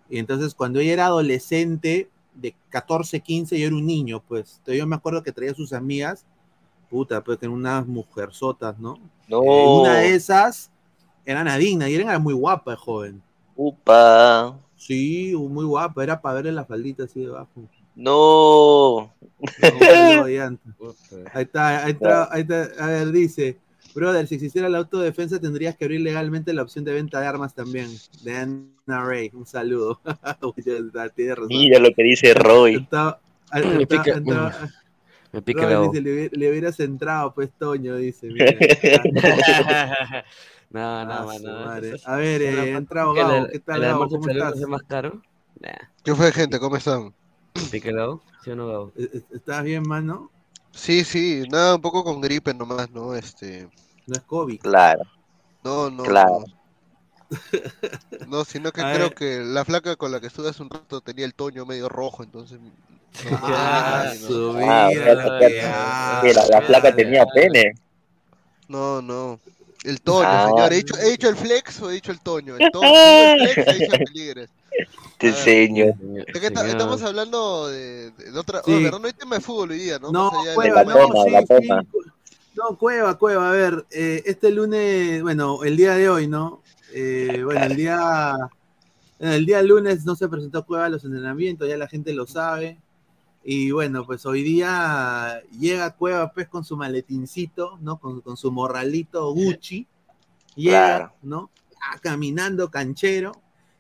Y 0.09 0.19
entonces 0.19 0.55
cuando 0.55 0.81
ella 0.81 0.93
era 0.93 1.07
adolescente, 1.07 2.09
de 2.37 2.55
14, 2.69 3.21
15, 3.21 3.59
yo 3.59 3.67
era 3.67 3.77
un 3.77 3.87
niño, 3.87 4.23
pues. 4.27 4.57
Entonces 4.59 4.79
yo 4.79 4.87
me 4.87 4.97
acuerdo 4.97 5.23
que 5.23 5.33
traía 5.33 5.53
a 5.53 5.55
sus 5.55 5.73
amigas, 5.73 6.25
puta, 6.91 7.23
pues 7.23 7.39
que 7.39 7.47
eran 7.47 7.57
unas 7.57 7.87
mujerzotas, 7.87 8.79
¿no? 8.79 8.99
No. 9.29 9.43
Eh, 9.43 9.67
una 9.81 9.95
de 9.95 10.15
esas 10.15 10.71
era 11.25 11.43
Nadine, 11.43 11.79
Nadine 11.79 12.03
era 12.05 12.19
muy 12.19 12.35
guapa, 12.35 12.77
joven. 12.77 13.23
Upa. 13.57 14.57
Sí, 14.77 15.35
muy 15.35 15.65
guapa, 15.65 16.03
era 16.03 16.21
para 16.21 16.37
verle 16.37 16.53
la 16.53 16.65
faldita 16.65 17.05
así 17.05 17.21
debajo. 17.21 17.51
No. 17.97 19.13
No. 19.41 20.25
Ahí 21.35 21.43
está, 21.45 21.85
ahí 21.85 21.93
está, 21.93 22.29
ahí 22.33 22.41
está. 22.43 22.69
A 22.79 22.87
ver, 22.89 23.11
dice, 23.13 23.57
brother, 23.95 24.27
si 24.27 24.35
existiera 24.37 24.69
la 24.69 24.79
autodefensa 24.79 25.41
tendrías 25.41 25.77
que 25.77 25.85
abrir 25.85 26.01
legalmente 26.03 26.53
la 26.55 26.63
opción 26.63 26.85
de 26.85 26.93
venta 26.93 27.21
de 27.21 27.27
armas 27.27 27.55
también. 27.55 27.89
De 28.23 28.37
Anna 28.37 28.67
Ray, 29.05 29.31
un 29.35 29.47
saludo. 29.47 30.01
Tiene 31.15 31.35
razón. 31.35 31.49
Mira 31.49 31.79
lo 31.81 31.93
que 31.95 32.03
dice 32.03 32.35
Roy. 32.35 32.77
Está- 32.77 33.19
Me 33.55 33.83
está- 33.83 34.03
pica- 34.03 34.19
está- 34.19 34.71
Me 35.33 35.43
pica 35.43 35.63
Robert 35.63 35.81
la 35.81 35.89
dice, 35.89 36.01
le, 36.03 36.13
hubiera- 36.13 36.31
le 36.37 36.51
hubieras 36.51 36.81
entrado, 36.81 37.35
pues, 37.35 37.51
Toño, 37.59 37.97
dice. 37.97 38.27
mira. 38.29 38.47
No, 40.71 40.81
Ah, 40.81 41.05
no, 41.05 41.27
mano. 41.27 41.77
es- 41.87 42.07
A 42.09 42.17
ver, 42.17 42.43
eh, 42.43 42.73
el- 42.77 42.87
Gabo, 42.87 43.15
¿qué 43.15 43.61
tal, 43.61 43.85
almuerzo 43.85 44.17
¿Cómo 44.19 44.29
estás? 44.31 44.57
es 44.61 44.67
más 44.67 44.83
caro? 44.83 45.23
Nah. 45.61 45.71
¿Qué 46.05 46.15
fue, 46.15 46.33
gente? 46.33 46.59
¿Cómo 46.59 46.77
están? 46.77 47.15
¿Pica 47.71 47.91
Gabo? 47.93 48.23
¿Sí 48.45 48.51
o 48.51 48.57
no, 48.57 48.67
Gabo? 48.69 48.93
¿E- 48.97 49.23
¿Estás 49.35 49.63
bien, 49.65 49.83
mano? 49.87 50.31
Sí, 50.73 51.05
sí, 51.05 51.45
nada, 51.51 51.77
un 51.77 51.81
poco 51.81 52.05
con 52.05 52.21
gripe 52.21 52.53
nomás, 52.55 52.91
¿no? 52.91 53.15
Este, 53.15 53.69
No 54.07 54.15
es 54.17 54.23
COVID. 54.23 54.61
Claro. 54.61 55.03
no, 55.65 55.91
no, 55.91 56.03
Claro. 56.05 56.41
no. 56.41 56.57
No, 58.29 58.45
sino 58.45 58.71
que 58.73 58.83
A 58.83 58.93
creo 58.95 59.09
ver. 59.09 59.15
que 59.15 59.39
la 59.41 59.65
flaca 59.65 59.97
con 59.97 60.13
la 60.13 60.21
que 60.21 60.29
estuve 60.29 60.49
hace 60.51 60.63
un 60.63 60.71
rato 60.71 61.01
tenía 61.01 61.25
el 61.25 61.35
toño 61.35 61.65
medio 61.67 61.89
rojo, 61.89 62.23
entonces. 62.23 62.59
Ah, 63.43 64.13
no, 64.21 64.21
no, 64.21 64.27
su 64.27 64.57
Ah, 64.63 64.91
la 64.93 65.15
la, 66.33 66.47
la 66.51 66.63
flaca 66.63 66.95
tenía 66.95 67.25
pene. 67.27 67.75
No, 68.69 69.01
no. 69.01 69.41
El 69.85 70.01
toño, 70.03 70.27
Ah. 70.29 70.49
señor. 70.51 70.73
¿He 70.73 70.77
dicho, 70.77 70.95
¿He 70.99 71.11
dicho 71.13 71.29
el 71.31 71.37
flex 71.37 71.81
o 71.81 71.91
he 71.91 71.95
dicho 71.95 72.13
el 72.13 72.21
toño? 72.21 72.57
El 72.59 72.71
toño, 72.71 72.89
el 72.93 73.49
flex, 73.49 73.69
he 73.69 73.73
dicho 73.79 73.93
el 73.97 74.05
peligres. 74.05 74.51
Te 75.19 75.29
enseño. 75.29 75.87
Estamos 76.67 77.03
hablando 77.03 77.69
de, 77.69 78.11
de- 78.13 78.33
de 78.33 78.39
otra. 78.39 78.63
Sí. 78.65 78.73
oh, 78.73 78.83
¿verdad? 78.83 78.99
No 79.01 79.07
hay 79.07 79.13
tema 79.15 79.37
de 79.37 79.41
fútbol 79.43 79.71
hoy 79.71 79.79
día, 79.79 79.99
¿no? 79.99 80.11
No, 80.13 80.31
Cueva, 80.55 80.85
la- 80.85 80.95
no, 80.95 81.09
toma, 81.09 81.25
sí, 81.25 81.31
la 81.31 81.41
sí. 81.41 81.47
toma. 81.49 81.83
No, 82.55 82.79
Cueva, 82.79 83.19
Cueva, 83.19 83.49
a 83.51 83.53
ver, 83.53 83.87
eh, 83.91 84.23
este 84.27 84.51
lunes, 84.51 85.23
bueno, 85.23 85.63
el 85.65 85.77
día 85.77 85.95
de 85.95 86.09
hoy, 86.09 86.27
¿no? 86.27 86.63
Eh, 86.93 87.43
bueno, 87.45 87.63
el 87.65 87.77
día, 87.77 88.35
el 89.19 89.45
día 89.47 89.63
lunes 89.63 90.05
no 90.07 90.17
se 90.17 90.29
presentó 90.29 90.65
Cueva 90.65 90.87
a 90.87 90.89
los 90.89 91.05
entrenamientos, 91.05 91.69
ya 91.69 91.77
la 91.77 91.89
gente 91.89 92.13
lo 92.13 92.27
sabe. 92.27 92.79
Y 93.45 93.71
bueno, 93.71 94.05
pues 94.05 94.27
hoy 94.27 94.43
día 94.43 95.41
llega 95.59 95.91
Cueva 95.95 96.33
pues 96.33 96.49
con 96.49 96.65
su 96.65 96.77
maletincito, 96.77 97.79
¿no? 97.81 97.99
Con, 97.99 98.21
con 98.21 98.37
su 98.37 98.51
morralito 98.51 99.31
Gucci. 99.33 99.87
Llega, 100.57 100.87
Claro. 100.97 101.13
¿no? 101.23 101.51
Ah, 101.81 101.99
caminando 102.01 102.71
canchero. 102.71 103.33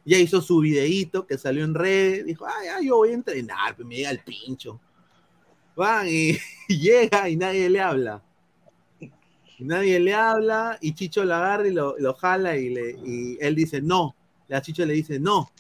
Ya 0.06 0.18
hizo 0.18 0.40
su 0.40 0.60
videíto 0.60 1.26
que 1.26 1.36
salió 1.36 1.64
en 1.64 1.74
redes. 1.74 2.24
Dijo, 2.24 2.46
ah, 2.46 2.64
ya, 2.64 2.80
yo 2.80 2.96
voy 2.96 3.10
a 3.10 3.14
entrenar, 3.14 3.76
pues 3.76 3.86
me 3.86 3.96
llega 3.96 4.10
el 4.10 4.20
pincho. 4.20 4.80
Van 5.76 6.06
y, 6.08 6.38
llega 6.68 7.28
y 7.28 7.36
nadie 7.36 7.68
le 7.68 7.80
habla. 7.80 8.22
Nadie 9.58 9.98
le 9.98 10.14
habla 10.14 10.78
y 10.80 10.94
Chicho 10.94 11.24
lo 11.24 11.34
agarra 11.34 11.66
y 11.66 11.72
lo, 11.72 11.98
lo 11.98 12.14
jala 12.14 12.56
y, 12.56 12.70
le, 12.70 12.90
y 13.04 13.36
él 13.40 13.54
dice, 13.54 13.82
no. 13.82 14.14
La 14.48 14.62
Chicho 14.62 14.86
le 14.86 14.94
dice, 14.94 15.18
no. 15.18 15.50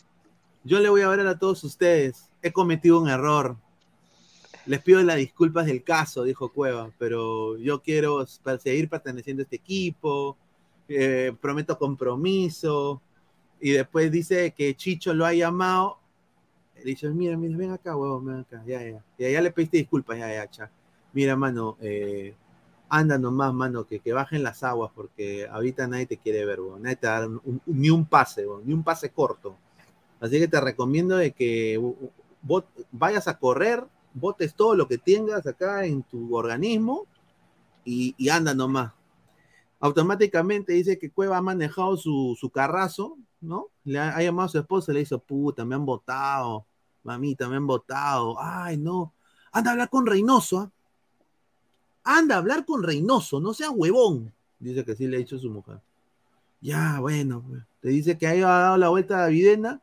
Yo 0.64 0.80
le 0.80 0.88
voy 0.88 1.02
a 1.02 1.06
hablar 1.06 1.26
a 1.26 1.38
todos 1.38 1.64
ustedes. 1.64 2.30
He 2.42 2.52
cometido 2.52 3.00
un 3.00 3.08
error. 3.08 3.56
Les 4.66 4.82
pido 4.82 5.00
las 5.02 5.16
disculpas 5.16 5.66
del 5.66 5.82
caso, 5.84 6.24
dijo 6.24 6.52
Cueva, 6.52 6.90
pero 6.98 7.56
yo 7.56 7.80
quiero 7.82 8.26
seguir 8.26 8.88
perteneciendo 8.88 9.42
a 9.42 9.44
este 9.44 9.56
equipo. 9.56 10.36
eh, 10.88 11.32
prometo 11.40 11.78
compromiso. 11.78 13.00
Y 13.60 13.72
después 13.72 14.10
dice 14.12 14.52
que 14.56 14.74
Chicho 14.76 15.14
lo 15.14 15.24
ha 15.26 15.32
llamado. 15.34 15.98
Le 16.76 16.84
dice, 16.84 17.08
mira, 17.10 17.36
mira, 17.36 17.56
ven 17.58 17.72
acá, 17.72 17.96
huevón, 17.96 18.26
ven 18.26 18.36
acá. 18.40 18.62
Ya, 18.66 18.82
ya. 18.82 19.04
Ya, 19.18 19.30
ya 19.30 19.40
le 19.42 19.50
pediste 19.52 19.78
disculpas, 19.78 20.18
ya, 20.18 20.32
ya, 20.32 20.50
cha. 20.50 20.70
Mira, 21.12 21.36
mano, 21.36 21.76
eh, 21.80 22.34
anda 22.88 23.18
nomás, 23.18 23.54
mano, 23.54 23.86
que, 23.86 24.00
que 24.00 24.12
bajen 24.12 24.42
las 24.42 24.62
aguas, 24.62 24.92
porque 24.94 25.46
ahorita 25.48 25.86
nadie 25.88 26.06
te 26.06 26.18
quiere 26.18 26.44
ver, 26.46 26.60
huevón. 26.60 26.82
Nadie 26.82 26.96
te 26.96 27.06
va 27.08 27.16
a 27.18 27.20
dar 27.20 27.28
un- 27.30 27.40
un- 27.44 27.62
ni 27.66 27.90
un 27.90 28.06
pase, 28.06 28.42
huevón, 28.46 28.64
ni 28.66 28.74
un 28.74 28.84
pase 28.84 29.10
corto. 29.10 29.56
Así 30.20 30.38
que 30.38 30.48
te 30.48 30.60
recomiendo 30.60 31.16
de 31.16 31.32
que 31.32 31.78
bot- 32.46 32.66
vayas 32.92 33.28
a 33.28 33.38
correr, 33.38 33.84
botes 34.14 34.54
todo 34.54 34.74
lo 34.76 34.88
que 34.88 34.98
tengas 34.98 35.46
acá 35.46 35.86
en 35.86 36.02
tu 36.04 36.34
organismo 36.36 37.06
y, 37.84 38.14
y 38.18 38.28
anda 38.30 38.54
nomás. 38.54 38.92
Automáticamente 39.80 40.72
dice 40.72 40.98
que 40.98 41.10
Cueva 41.10 41.38
ha 41.38 41.42
manejado 41.42 41.96
su, 41.96 42.36
su 42.40 42.50
carrazo, 42.50 43.16
¿no? 43.40 43.68
Le 43.84 43.98
ha, 43.98 44.20
llamado 44.22 44.46
a 44.46 44.50
su 44.50 44.58
esposa 44.58 44.90
y 44.90 44.94
le 44.94 45.00
dice, 45.00 45.18
puta, 45.18 45.64
me 45.64 45.74
han 45.74 45.84
votado, 45.84 46.66
mamita, 47.02 47.48
me 47.48 47.56
han 47.56 47.66
votado, 47.66 48.36
ay, 48.40 48.76
no, 48.76 49.12
anda 49.52 49.70
a 49.70 49.72
hablar 49.72 49.90
con 49.90 50.06
Reynoso, 50.06 50.60
¿ah? 50.60 50.70
anda 52.04 52.36
a 52.36 52.38
hablar 52.38 52.64
con 52.64 52.82
Reynoso, 52.82 53.40
no 53.40 53.54
sea 53.54 53.70
huevón, 53.70 54.32
dice 54.58 54.84
que 54.84 54.96
sí 54.96 55.06
le 55.06 55.16
ha 55.16 55.20
dicho 55.20 55.38
su 55.38 55.50
mujer. 55.50 55.80
Ya, 56.60 56.98
bueno, 57.00 57.44
pues. 57.46 57.62
te 57.80 57.88
dice 57.90 58.18
que 58.18 58.26
ha 58.26 58.34
dado 58.34 58.76
la 58.76 58.88
vuelta 58.88 59.24
a 59.24 59.28
Videna 59.28 59.82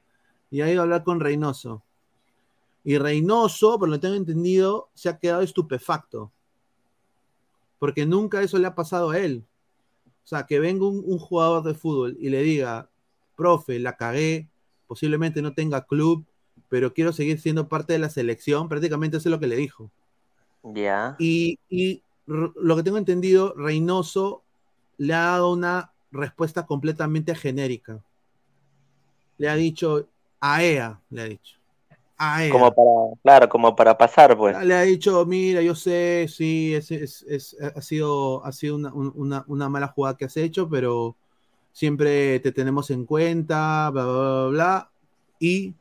y 0.50 0.62
ha 0.62 0.72
ido 0.72 0.82
a 0.82 0.84
hablar 0.84 1.04
con 1.04 1.20
Reynoso. 1.20 1.84
Y 2.84 2.98
Reynoso, 2.98 3.80
por 3.80 3.88
lo 3.88 3.96
que 3.96 4.02
tengo 4.02 4.16
entendido, 4.16 4.90
se 4.94 5.08
ha 5.08 5.18
quedado 5.18 5.42
estupefacto. 5.42 6.32
Porque 7.80 8.06
nunca 8.06 8.42
eso 8.42 8.58
le 8.58 8.68
ha 8.68 8.76
pasado 8.76 9.12
a 9.12 9.20
él. 9.20 9.46
O 10.26 10.28
sea, 10.28 10.46
que 10.46 10.60
venga 10.60 10.86
un 10.86 11.20
jugador 11.20 11.64
de 11.64 11.74
fútbol 11.74 12.18
y 12.20 12.30
le 12.30 12.42
diga, 12.42 12.90
profe, 13.36 13.80
la 13.80 13.96
cagué, 13.98 14.48
posiblemente 14.88 15.42
no 15.42 15.54
tenga 15.54 15.86
club, 15.86 16.26
pero 16.70 16.94
quiero 16.94 17.14
seguir 17.14 17.40
siendo 17.40 17.68
parte 17.68 17.94
de 17.94 18.00
la 18.00 18.10
selección. 18.10 18.70
Prácticamente 18.70 19.18
eso 19.18 19.30
es 19.30 19.32
lo 19.32 19.40
que 19.40 19.48
le 19.48 19.56
dijo. 19.56 19.92
Ya. 20.64 21.16
Y, 21.20 21.60
y 21.70 22.02
r- 22.28 22.52
lo 22.56 22.76
que 22.76 22.84
tengo 22.84 22.98
entendido, 22.98 23.54
Reynoso 23.56 24.44
le 24.98 25.14
ha 25.14 25.22
dado 25.22 25.52
una 25.54 25.92
respuesta 26.12 26.66
completamente 26.66 27.36
genérica. 27.36 28.04
Le 29.38 29.50
ha 29.50 29.56
dicho, 29.56 30.08
AEA, 30.40 31.00
le 31.10 31.22
ha 31.22 31.26
dicho. 31.26 31.58
AEA. 32.18 32.52
Como 32.52 32.72
para, 32.74 33.22
claro, 33.24 33.50
como 33.50 33.76
para 33.76 33.98
pasar, 33.98 34.38
pues. 34.38 34.64
Le 34.66 34.74
ha 34.74 34.82
dicho, 34.82 35.26
mira, 35.26 35.62
yo 35.62 35.76
sé, 35.76 36.28
sí, 36.30 36.74
es, 36.76 36.92
es- 36.92 37.24
es- 37.28 37.58
ha 37.60 37.82
sido, 37.82 38.46
ha 38.46 38.52
sido 38.52 38.76
una, 38.76 38.94
un- 38.94 39.12
una- 39.16 39.44
una 39.48 39.70
mala 39.70 39.88
jugada 39.88 40.16
que 40.16 40.26
has 40.26 40.38
hecho, 40.38 40.70
pero 40.70 41.16
siempre 41.74 42.40
te 42.40 42.54
tenemos 42.54 42.90
en 42.92 43.06
cuenta, 43.06 43.90
bla, 43.90 44.06
bla, 44.06 44.14
bla, 44.14 44.48
bla. 44.48 44.92
Y 45.40 45.74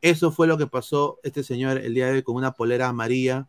eso 0.00 0.30
fue 0.32 0.46
lo 0.46 0.56
que 0.56 0.66
pasó 0.66 1.18
este 1.22 1.42
señor 1.42 1.76
el 1.76 1.92
día 1.92 2.06
de 2.06 2.12
hoy 2.12 2.22
con 2.22 2.36
una 2.36 2.52
polera 2.52 2.88
amarilla. 2.88 3.46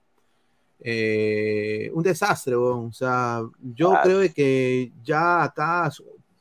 Eh, 0.82 1.90
un 1.94 2.04
desastre. 2.04 2.56
O 2.56 2.92
sea, 2.92 3.42
yo 3.62 3.94
creo 4.04 4.20
que 4.34 4.92
ya 5.04 5.44
acá, 5.44 5.90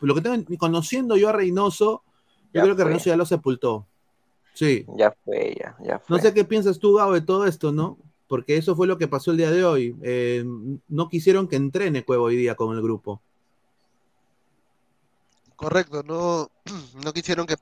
lo 0.00 0.14
que 0.16 0.20
tengo, 0.20 0.44
conociendo 0.58 1.16
yo 1.16 1.28
a 1.28 1.32
Reynoso, 1.32 2.02
yo 2.52 2.60
Ya 2.60 2.62
creo 2.62 2.74
que 2.74 2.82
fue. 2.82 2.90
Reynoso 2.90 3.10
ya 3.10 3.16
lo 3.16 3.26
sepultó. 3.26 3.86
Sí. 4.54 4.84
Ya 4.96 5.14
fue, 5.24 5.54
ya, 5.60 5.76
ya 5.80 6.00
fue. 6.00 6.16
No 6.16 6.22
sé 6.22 6.34
qué 6.34 6.44
piensas 6.44 6.78
tú, 6.80 6.94
Gabo, 6.94 7.12
de 7.12 7.20
todo 7.20 7.46
esto, 7.46 7.70
¿no? 7.70 7.98
porque 8.26 8.56
eso 8.56 8.74
fue 8.74 8.86
lo 8.86 8.98
que 8.98 9.08
pasó 9.08 9.30
el 9.30 9.36
día 9.36 9.50
de 9.50 9.64
hoy. 9.64 9.96
Eh, 10.02 10.44
no 10.88 11.08
quisieron 11.08 11.46
que 11.46 11.56
entrene 11.56 12.04
Cueva 12.04 12.24
hoy 12.24 12.36
día 12.36 12.54
con 12.54 12.74
el 12.74 12.82
grupo. 12.82 13.22
Correcto, 15.56 16.02
no, 16.02 16.50
no 17.04 17.12
quisieron 17.12 17.46
que, 17.46 17.56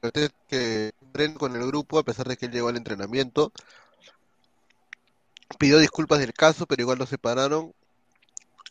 que 0.49 0.93
entren 1.01 1.35
con 1.35 1.55
el 1.57 1.67
grupo 1.67 1.99
a 1.99 2.05
pesar 2.05 2.27
de 2.29 2.37
que 2.37 2.47
él 2.47 2.53
llegó 2.53 2.69
al 2.69 2.77
entrenamiento. 2.77 3.53
Pidió 5.59 5.79
disculpas 5.79 6.19
del 6.19 6.33
caso, 6.33 6.67
pero 6.67 6.83
igual 6.83 6.99
lo 6.99 7.07
separaron. 7.07 7.75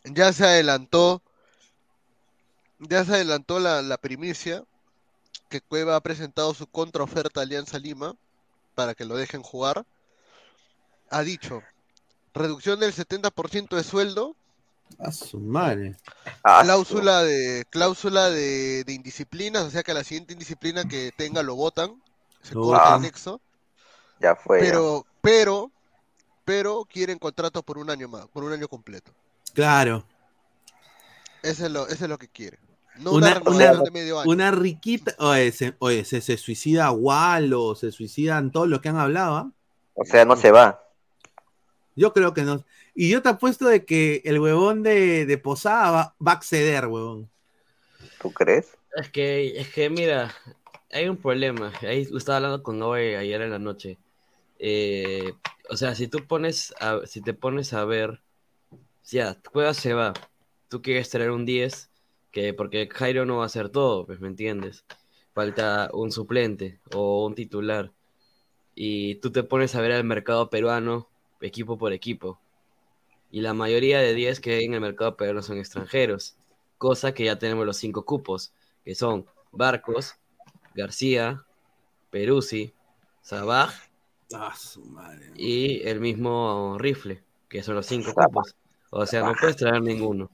Ya 0.04 0.32
se 0.32 0.44
adelantó, 0.44 1.22
ya 2.80 3.04
se 3.04 3.14
adelantó 3.14 3.60
la, 3.60 3.82
la 3.82 3.98
primicia 3.98 4.64
que 5.48 5.60
Cueva 5.60 5.96
ha 5.96 6.00
presentado 6.00 6.54
su 6.54 6.66
contraoferta 6.66 7.40
a 7.40 7.42
Alianza 7.44 7.78
Lima 7.78 8.16
para 8.74 8.94
que 8.94 9.04
lo 9.04 9.16
dejen 9.16 9.42
jugar. 9.42 9.86
Ha 11.10 11.22
dicho, 11.22 11.62
reducción 12.34 12.80
del 12.80 12.92
70% 12.92 13.76
de 13.76 13.84
sueldo 13.84 14.34
A 14.98 15.10
su 15.12 15.38
madre. 15.40 15.96
cláusula 16.42 17.22
de 17.22 17.64
cláusula 17.70 18.30
de, 18.30 18.84
de 18.84 18.92
indisciplinas, 18.92 19.64
o 19.64 19.70
sea 19.70 19.82
que 19.82 19.90
a 19.92 19.94
la 19.94 20.04
siguiente 20.04 20.32
indisciplina 20.32 20.84
que 20.86 21.12
tenga 21.16 21.42
lo 21.42 21.54
votan, 21.54 22.02
se 22.42 22.54
corta 22.54 22.96
el 22.96 23.02
nexo, 23.02 23.40
Ya 24.20 24.34
fue. 24.36 24.60
ya. 24.60 24.66
pero, 24.66 25.06
pero, 25.20 25.70
pero 26.44 26.84
quieren 26.90 27.18
contrato 27.18 27.62
por 27.62 27.78
un 27.78 27.90
año 27.90 28.08
más, 28.08 28.26
por 28.28 28.44
un 28.44 28.52
año 28.52 28.68
completo. 28.68 29.12
Claro. 29.54 30.04
Eso 31.42 31.66
es 31.66 31.72
lo, 31.72 31.86
eso 31.88 32.04
es 32.04 32.08
lo 32.10 32.18
que 32.18 32.28
quiere. 32.28 32.58
No 32.98 33.12
Una, 33.12 33.40
una, 33.46 33.50
una- 33.72 33.82
de 33.82 33.90
medio 33.90 34.20
año. 34.20 34.30
una 34.30 34.50
riquita. 34.50 35.14
Oye, 35.18 35.50
se, 35.52 35.74
oye, 35.78 36.04
se, 36.04 36.20
se 36.20 36.36
suicida 36.36 36.90
Walo, 36.92 37.74
se 37.74 37.90
suicidan 37.90 38.50
todos 38.52 38.68
los 38.68 38.80
que 38.80 38.90
han 38.90 38.98
hablado. 38.98 39.36
¿ah? 39.36 39.50
O 39.94 40.04
sea, 40.04 40.24
no 40.24 40.36
se 40.36 40.50
va. 40.50 40.82
Yo 41.96 42.12
creo 42.12 42.32
que 42.34 42.42
no. 42.42 42.64
Y 42.94 43.10
yo 43.10 43.22
te 43.22 43.30
apuesto 43.30 43.66
de 43.66 43.84
que 43.84 44.22
el 44.24 44.38
huevón 44.38 44.82
de, 44.82 45.24
de 45.26 45.38
Posada 45.38 45.90
va, 45.90 46.16
va 46.26 46.32
a 46.32 46.34
acceder, 46.34 46.86
huevón. 46.86 47.30
¿Tú 48.20 48.32
crees? 48.32 48.76
Es 48.96 49.10
que, 49.10 49.58
es 49.58 49.72
que 49.72 49.88
mira, 49.88 50.34
hay 50.90 51.08
un 51.08 51.16
problema. 51.16 51.72
Ahí 51.80 52.02
estaba 52.14 52.36
hablando 52.36 52.62
con 52.62 52.78
Noé 52.78 53.16
ayer 53.16 53.40
en 53.40 53.50
la 53.50 53.58
noche. 53.58 53.98
Eh, 54.58 55.32
o 55.70 55.76
sea, 55.76 55.94
si 55.94 56.08
tú 56.08 56.26
pones, 56.26 56.74
a- 56.80 57.00
si 57.06 57.22
te 57.22 57.34
pones 57.34 57.72
a 57.72 57.84
ver, 57.84 58.20
ya, 59.04 59.36
Cueva 59.52 59.74
se 59.74 59.94
va. 59.94 60.12
Tú 60.68 60.82
quieres 60.82 61.10
traer 61.10 61.30
un 61.30 61.44
10, 61.46 61.90
que 62.30 62.54
porque 62.54 62.88
Jairo 62.92 63.26
no 63.26 63.38
va 63.38 63.44
a 63.44 63.46
hacer 63.46 63.68
todo, 63.70 64.06
pues 64.06 64.20
me 64.20 64.28
entiendes. 64.28 64.84
Falta 65.34 65.90
un 65.92 66.12
suplente 66.12 66.80
o 66.94 67.26
un 67.26 67.34
titular. 67.34 67.92
Y 68.74 69.16
tú 69.16 69.30
te 69.32 69.42
pones 69.44 69.74
a 69.74 69.80
ver 69.80 69.92
el 69.92 70.04
mercado 70.04 70.50
peruano, 70.50 71.08
equipo 71.40 71.78
por 71.78 71.92
equipo. 71.92 72.38
Y 73.32 73.40
la 73.40 73.54
mayoría 73.54 73.98
de 73.98 74.14
10 74.14 74.38
que 74.38 74.54
hay 74.54 74.64
en 74.66 74.74
el 74.74 74.80
mercado 74.80 75.16
peruano 75.16 75.42
son 75.42 75.58
extranjeros. 75.58 76.36
Cosa 76.78 77.12
que 77.14 77.24
ya 77.24 77.38
tenemos 77.38 77.66
los 77.66 77.78
cinco 77.78 78.04
cupos, 78.04 78.52
que 78.84 78.94
son 78.94 79.26
Barcos, 79.50 80.14
García, 80.74 81.44
Peruzzi, 82.10 82.72
Sabaj 83.22 83.72
Ah, 84.34 84.54
y 85.34 85.86
el 85.86 86.00
mismo 86.00 86.76
Rifle, 86.78 87.22
que 87.48 87.62
son 87.62 87.74
los 87.74 87.86
cinco 87.86 88.12
cupos. 88.14 88.54
O 88.90 89.06
sea, 89.06 89.22
no 89.22 89.34
puedes 89.38 89.56
traer 89.56 89.82
ninguno. 89.82 90.30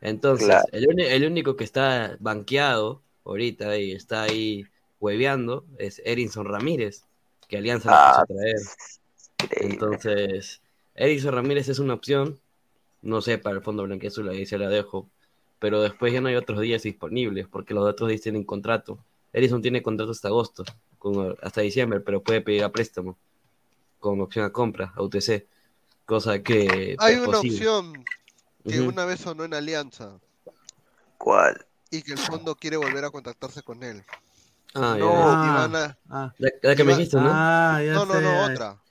Entonces, 0.00 0.46
Claro. 0.46 0.66
el, 0.72 1.24
único 1.26 1.56
que 1.56 1.64
está 1.64 2.16
banqueado 2.20 3.02
ahorita 3.24 3.78
y 3.78 3.92
está 3.92 4.22
ahí 4.22 4.66
hueveando 5.00 5.64
es 5.78 6.02
Erinson 6.04 6.46
Ramírez, 6.46 7.04
que 7.48 7.58
Alianza 7.58 7.90
lo 7.90 7.96
Ah, 7.96 8.24
quiso 8.26 8.38
traer. 8.38 9.70
Entonces, 9.70 10.61
Erinson 10.94 11.32
Ramírez 11.34 11.68
es 11.68 11.78
una 11.78 11.94
opción. 11.94 12.38
No 13.02 13.20
sé, 13.20 13.38
para 13.38 13.56
el 13.56 13.62
fondo 13.62 13.82
blanqueazul 13.84 14.28
ahí 14.28 14.46
se 14.46 14.58
la 14.58 14.68
dejo. 14.68 15.08
Pero 15.58 15.80
después 15.80 16.12
ya 16.12 16.20
no 16.20 16.28
hay 16.28 16.34
otros 16.34 16.60
días 16.60 16.82
disponibles, 16.82 17.46
porque 17.48 17.74
los 17.74 17.84
otros 17.88 18.08
días 18.08 18.20
tienen 18.20 18.44
contrato. 18.44 18.98
Erinson 19.32 19.62
tiene 19.62 19.82
contrato 19.82 20.10
hasta 20.12 20.28
agosto, 20.28 20.64
con, 20.98 21.36
hasta 21.40 21.60
diciembre, 21.60 22.00
pero 22.00 22.22
puede 22.22 22.40
pedir 22.40 22.64
a 22.64 22.70
préstamo, 22.72 23.16
con 23.98 24.20
opción 24.20 24.44
a 24.44 24.50
compra, 24.50 24.92
a 24.94 25.02
UTC. 25.02 25.46
Cosa 26.04 26.42
que 26.42 26.96
Hay 26.98 27.14
una 27.16 27.26
posible. 27.26 27.56
opción 27.56 28.04
que 28.68 28.80
una 28.80 29.04
vez 29.04 29.20
sonó 29.20 29.44
en 29.44 29.54
Alianza 29.54 30.18
¿Cuál? 31.16 31.64
y 31.90 32.02
que 32.02 32.12
el 32.12 32.18
fondo 32.18 32.54
quiere 32.56 32.76
volver 32.76 33.04
a 33.04 33.10
contactarse 33.10 33.62
con 33.62 33.82
él. 33.82 34.04
Ah, 34.74 34.96
No, 34.98 35.42
ya. 35.44 35.46
y 35.46 35.50
van 35.54 35.76
a- 35.76 35.98
Ah, 36.10 36.34
La, 36.38 36.50
la 36.62 36.76
que 36.76 36.84
me 36.84 36.92
dijiste, 36.92 37.16
¿no? 37.16 37.30
ah, 37.32 37.80
ya 37.84 37.94
No, 37.94 38.06
no, 38.06 38.14
sé, 38.14 38.22
no, 38.22 38.40
otra. 38.44 38.82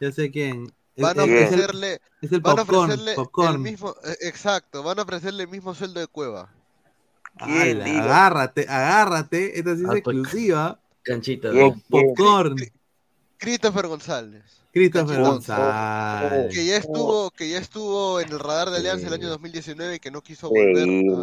Ya 0.00 0.12
sé 0.12 0.30
quién. 0.30 0.72
Van 0.96 1.18
a 1.20 1.24
es- 1.24 1.30
es 1.30 1.36
el- 1.36 1.44
ofrecerle, 1.60 2.00
es 2.22 2.32
el 2.32 2.40
van 2.40 2.52
a 2.58 2.64
popcorn, 2.64 2.90
ofrecerle 2.92 3.14
el 3.50 3.58
mismo, 3.58 3.94
eh, 4.04 4.16
exacto, 4.22 4.82
van 4.82 4.98
a 4.98 5.02
ofrecerle 5.02 5.42
el 5.44 5.48
mismo 5.48 5.74
sueldo 5.74 6.00
de 6.00 6.06
Cueva. 6.06 6.48
Agárrate, 7.38 8.66
agárrate. 8.68 9.58
Esta 9.58 9.74
sí 9.76 9.82
es 9.82 9.88
Ah, 9.90 9.94
exclusiva. 9.96 10.80
Canchita. 11.02 11.48
¿no? 11.52 11.74
Popcorn. 11.90 12.56
Christopher 13.38 13.86
González. 13.88 14.42
Christopher. 14.72 15.20
González. 15.20 16.52
Que 16.54 16.64
ya 16.66 16.76
estuvo, 16.76 17.30
que 17.30 17.48
ya 17.50 17.58
estuvo 17.58 18.20
en 18.20 18.30
el 18.30 18.38
radar 18.40 18.70
de 18.70 18.78
Alianza 18.78 19.06
el 19.08 19.14
año 19.14 19.28
2019 19.28 19.96
y 19.96 19.98
que 20.00 20.10
no 20.10 20.22
quiso 20.22 20.48
volver 20.48 20.78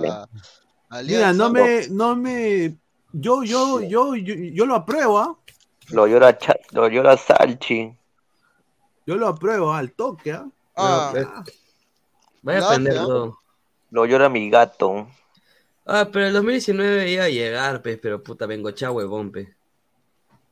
a, 0.10 0.23
a 0.23 1.01
Mira, 1.01 1.29
Alianza. 1.29 1.34
no 1.34 1.49
me, 1.51 1.88
no 1.89 2.15
me, 2.15 2.75
yo, 3.13 3.43
yo, 3.43 3.81
yo, 3.81 4.15
yo, 4.15 4.34
yo 4.36 4.65
lo 4.65 4.75
apruebo, 4.75 5.19
¿ah? 5.19 5.38
Lo 5.89 6.07
llora, 6.07 6.38
lo 6.71 6.88
llora 6.88 7.17
Salchi. 7.17 7.93
Yo 9.12 9.17
lo 9.17 9.28
apruebo 9.28 9.74
al 9.74 9.91
toque, 9.91 10.32
¿ah? 10.32 10.50
Ah, 10.76 11.12
Pero, 11.12 11.43
Vaya 12.43 12.60
a 12.60 12.62
Gracias. 12.62 12.62
aprender 12.62 12.93
todo. 13.00 13.39
Lo 13.91 14.06
llora 14.06 14.30
mi 14.30 14.50
gato. 14.50 15.08
Ah, 15.86 16.10
pero 16.12 16.26
el 16.28 16.34
2019 16.34 17.12
iba 17.12 17.24
a 17.26 17.30
llegar, 17.30 17.82
pues, 17.84 18.00
pero 18.02 18.24
puta, 18.24 18.45
vengo 18.47 18.71
chá, 18.71 18.91
huevón, 18.91 19.32
pe. 19.32 19.56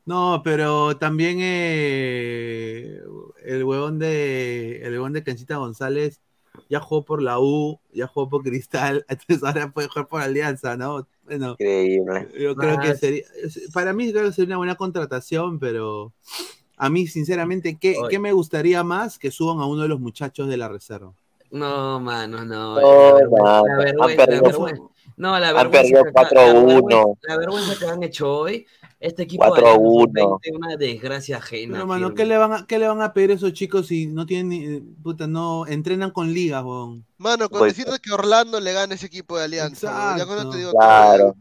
No, 0.05 0.41
pero 0.43 0.97
también 0.97 1.37
eh, 1.41 2.99
el 3.43 3.63
huevón 3.63 3.99
de, 3.99 4.81
el 4.83 4.93
huevón 4.93 5.13
de 5.13 5.23
Canchita 5.23 5.57
González 5.57 6.19
ya 6.67 6.79
jugó 6.79 7.05
por 7.05 7.21
la 7.21 7.39
U, 7.39 7.79
ya 7.93 8.07
jugó 8.07 8.27
por 8.29 8.41
Cristal, 8.43 9.05
entonces 9.09 9.43
ahora 9.43 9.71
puede 9.71 9.87
jugar 9.87 10.07
por 10.07 10.21
Alianza, 10.21 10.75
¿no? 10.77 11.07
Bueno, 11.23 11.59
Increíble. 11.59 12.27
yo 12.39 12.57
creo 12.57 12.79
que 12.79 12.93
Ah, 12.93 12.95
sería, 12.95 13.23
para 13.73 13.93
mí 13.93 14.11
creo 14.11 14.25
que 14.25 14.33
sería 14.33 14.49
una 14.49 14.57
buena 14.57 14.75
contratación, 14.77 15.59
pero 15.59 16.13
a 16.79 16.89
mí 16.89 17.05
sinceramente, 17.07 17.77
¿qué, 17.79 17.95
qué 18.09 18.17
me 18.17 18.31
gustaría 18.31 18.83
más 18.83 19.19
que 19.19 19.29
suban 19.31 19.59
a 19.59 19.65
uno 19.67 19.83
de 19.83 19.89
los 19.89 19.99
muchachos 19.99 20.47
de 20.47 20.57
la 20.57 20.67
reserva? 20.69 21.11
No, 21.51 21.99
mano, 21.99 22.45
no. 22.45 22.79
No, 22.79 22.79
la 22.79 23.13
vergüenza, 23.15 23.43
la 23.43 23.59
han 23.59 23.77
vergüenza, 23.77 24.25
la 24.25 24.41
vergüenza. 24.41 24.83
No, 25.17 25.37
la 25.39 25.49
han 25.49 25.55
vergüenza, 25.55 25.71
perdido 25.81 26.03
que 26.03 26.09
acá- 26.09 26.29
4-1. 26.29 26.53
la 26.53 26.63
vergüenza- 26.63 27.19
la 27.27 27.37
vergüenza 27.37 27.75
que 27.79 27.85
han 27.87 28.03
hecho 28.03 28.31
hoy, 28.33 28.65
este 28.99 29.23
equipo 29.23 29.43
de 29.43 29.49
4-1. 29.61 30.09
Alianza 30.11 30.41
Sub-20, 30.45 30.55
una 30.55 30.75
desgracia 30.77 31.37
ajena. 31.37 31.73
Pero, 31.73 31.87
mano. 31.87 32.13
¿qué 32.13 32.25
le, 32.25 32.37
van 32.37 32.53
a, 32.53 32.65
¿qué 32.67 32.79
le 32.79 32.87
van 32.87 33.01
a 33.01 33.13
pedir 33.13 33.31
a 33.31 33.33
esos 33.33 33.51
chicos 33.53 33.87
si 33.87 34.05
no 34.07 34.25
tienen, 34.25 34.49
ni- 34.49 34.65
eh, 34.65 34.83
puta, 35.03 35.27
no, 35.27 35.65
entrenan 35.67 36.11
con 36.11 36.31
ligas, 36.33 36.63
huevón? 36.63 37.03
Mano, 37.17 37.49
con 37.49 37.59
Voy- 37.59 37.69
decirte 37.69 37.97
que 38.01 38.11
Orlando 38.13 38.59
le 38.61 38.71
gana 38.71 38.93
ese 38.95 39.07
equipo 39.07 39.37
de 39.37 39.43
Alianza, 39.45 40.15
ya 40.17 40.23
eso 40.23 40.49
te 40.51 40.57
digo. 40.57 40.71
Claro. 40.71 41.35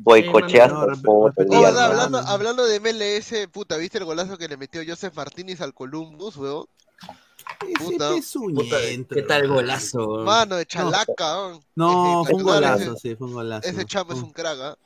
Boicocheas 0.00 0.72
hablando, 0.72 2.18
hablando 2.18 2.64
de 2.64 2.80
MLS, 2.80 3.48
puta, 3.50 3.76
¿viste 3.76 3.98
el 3.98 4.04
golazo 4.04 4.38
que 4.38 4.48
le 4.48 4.56
metió 4.56 4.80
Joseph 4.86 5.14
Martínez 5.14 5.60
al 5.60 5.74
Columbus, 5.74 6.36
weón? 6.36 6.66
Puta. 7.78 8.10
Ese 8.10 8.18
es 8.18 8.36
un 8.36 8.54
Puta, 8.54 8.76
ñento, 8.80 9.14
¿Qué 9.14 9.22
tal 9.22 9.48
golazo? 9.48 10.06
Mano, 10.24 10.56
de 10.56 10.66
chalaca. 10.66 11.58
No, 11.74 12.24
fue 12.24 12.34
un 12.34 12.42
golazo, 12.42 12.92
ese- 12.92 13.00
sí, 13.10 13.16
fue 13.16 13.26
un 13.26 13.32
golazo. 13.34 13.68
Ese 13.68 13.84
chamo 13.86 14.12
es 14.12 14.20
un 14.22 14.32
crack, 14.32 14.58
¿ah? 14.60 14.78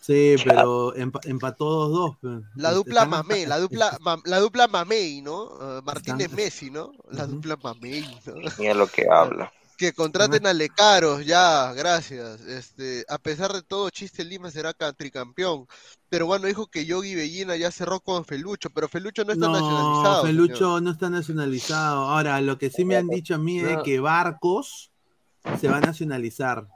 Sí, 0.00 0.34
pero 0.44 0.94
empa- 0.96 1.20
empató 1.24 1.88
2-2. 1.88 2.16
pues. 2.20 2.34
La 2.56 2.68
Este, 2.70 2.74
dupla 2.76 2.94
están- 3.04 3.10
Mamey, 3.10 3.46
la 3.46 3.58
dupla, 3.60 3.98
ma- 4.00 4.20
la 4.24 4.40
dupla 4.40 4.66
Mamey, 4.66 5.22
¿no? 5.22 5.44
Uh, 5.44 5.82
Martínez 5.84 6.22
Están- 6.26 6.36
Messi, 6.36 6.70
¿no? 6.70 6.92
La 7.10 7.26
dupla 7.26 7.56
Mamey, 7.62 8.02
¿no? 8.26 8.34
Mira 8.58 8.74
lo 8.74 8.86
que 8.88 9.06
habla. 9.08 9.52
Que 9.82 9.92
contraten 9.92 10.46
a 10.46 10.52
Lecaros, 10.52 11.26
ya, 11.26 11.72
gracias. 11.72 12.42
Este, 12.42 13.04
a 13.08 13.18
pesar 13.18 13.52
de 13.52 13.62
todo, 13.62 13.90
Chiste 13.90 14.24
Lima 14.24 14.48
será 14.48 14.72
tricampeón. 14.72 15.66
Pero 16.08 16.26
bueno, 16.26 16.46
dijo 16.46 16.68
que 16.68 16.86
Yogi 16.86 17.16
Bellina 17.16 17.56
ya 17.56 17.72
cerró 17.72 17.98
con 17.98 18.24
Felucho, 18.24 18.70
pero 18.70 18.86
Felucho 18.86 19.24
no 19.24 19.32
está 19.32 19.46
No, 19.46 19.52
nacionalizado. 19.54 20.22
Felucho 20.22 20.54
señor. 20.54 20.82
no 20.82 20.90
está 20.92 21.10
nacionalizado. 21.10 22.02
Ahora, 22.04 22.40
lo 22.40 22.58
que 22.58 22.70
sí 22.70 22.84
me 22.84 22.94
han 22.94 23.08
dicho 23.08 23.34
a 23.34 23.38
mí 23.38 23.58
es 23.58 23.78
que 23.84 23.98
Barcos 23.98 24.92
se 25.60 25.66
va 25.66 25.78
a 25.78 25.80
nacionalizar. 25.80 26.68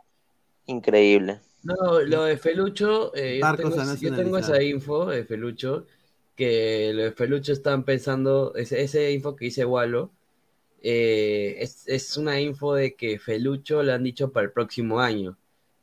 Increíble. 0.64 1.38
No, 1.62 2.00
lo 2.00 2.24
de 2.24 2.38
Felucho, 2.38 3.14
eh, 3.14 3.36
yo, 3.38 3.46
Barcos 3.46 3.76
tengo, 3.76 3.94
yo 3.94 4.16
tengo 4.16 4.38
esa 4.38 4.60
info 4.60 5.06
de 5.06 5.24
Felucho, 5.24 5.86
que 6.34 6.90
lo 6.92 7.04
de 7.04 7.12
Felucho 7.12 7.52
están 7.52 7.84
pensando, 7.84 8.52
ese, 8.56 8.82
ese 8.82 9.12
info 9.12 9.36
que 9.36 9.44
dice 9.44 9.64
Walo, 9.64 10.10
eh, 10.82 11.56
es, 11.60 11.84
es 11.86 12.16
una 12.16 12.40
info 12.40 12.74
de 12.74 12.94
que 12.94 13.18
Felucho 13.18 13.82
le 13.82 13.92
han 13.92 14.04
dicho 14.04 14.30
para 14.32 14.46
el 14.46 14.52
próximo 14.52 15.00
año, 15.00 15.36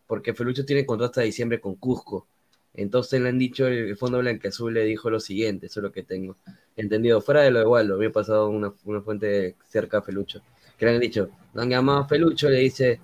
porque 0.08 0.34
Felucho 0.34 0.66
tiene 0.66 0.86
contrato 0.86 1.12
hasta 1.12 1.22
diciembre 1.22 1.60
con 1.60 1.76
Cusco. 1.76 2.28
Entonces 2.76 3.22
le 3.22 3.30
han 3.30 3.38
dicho, 3.38 3.68
el 3.68 3.96
Fondo 3.98 4.18
Blanqueazul 4.20 4.74
le 4.74 4.84
dijo 4.84 5.10
lo 5.10 5.20
siguiente, 5.20 5.68
eso 5.68 5.80
es 5.80 5.84
lo 5.84 5.92
que 5.92 6.04
tengo. 6.04 6.38
entendido. 6.76 7.22
Fuera 7.22 7.42
de 7.42 7.52
lo 7.52 7.60
de 7.60 7.66
Waldo, 7.66 7.98
me 7.98 8.08
ha 8.08 8.12
pasado 8.12 8.50
una, 8.50 8.74
una 8.86 9.02
fuente 9.02 9.56
cerca 9.70 10.00
a 10.00 10.02
Felucho, 10.02 10.42
que 10.78 10.86
le 10.86 10.94
han 10.96 11.00
dicho, 11.00 11.30
lo 11.54 11.62
han 11.62 11.70
llamado 11.70 12.00
a 12.00 12.08
Felucho, 12.08 12.50
le 12.50 12.60
dice, 12.60 13.00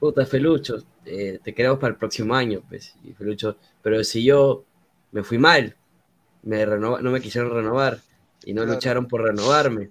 puta 0.00 0.24
Felucho, 0.26 0.82
eh, 1.04 1.38
te 1.42 1.54
queremos 1.54 1.78
para 1.78 1.92
el 1.92 1.98
próximo 1.98 2.34
año, 2.34 2.62
pues. 2.68 2.94
Y 3.04 3.12
Felucho, 3.12 3.56
pero 3.82 4.02
si 4.04 4.24
yo 4.24 4.64
me 5.10 5.22
fui 5.22 5.36
mal, 5.38 5.76
me 6.42 6.64
renova- 6.64 7.00
no 7.02 7.10
me 7.10 7.20
quisieron 7.20 7.50
renovar 7.52 8.00
y 8.44 8.54
no 8.54 8.62
Claro. 8.62 8.74
lucharon 8.74 9.06
por 9.06 9.22
renovarme. 9.22 9.90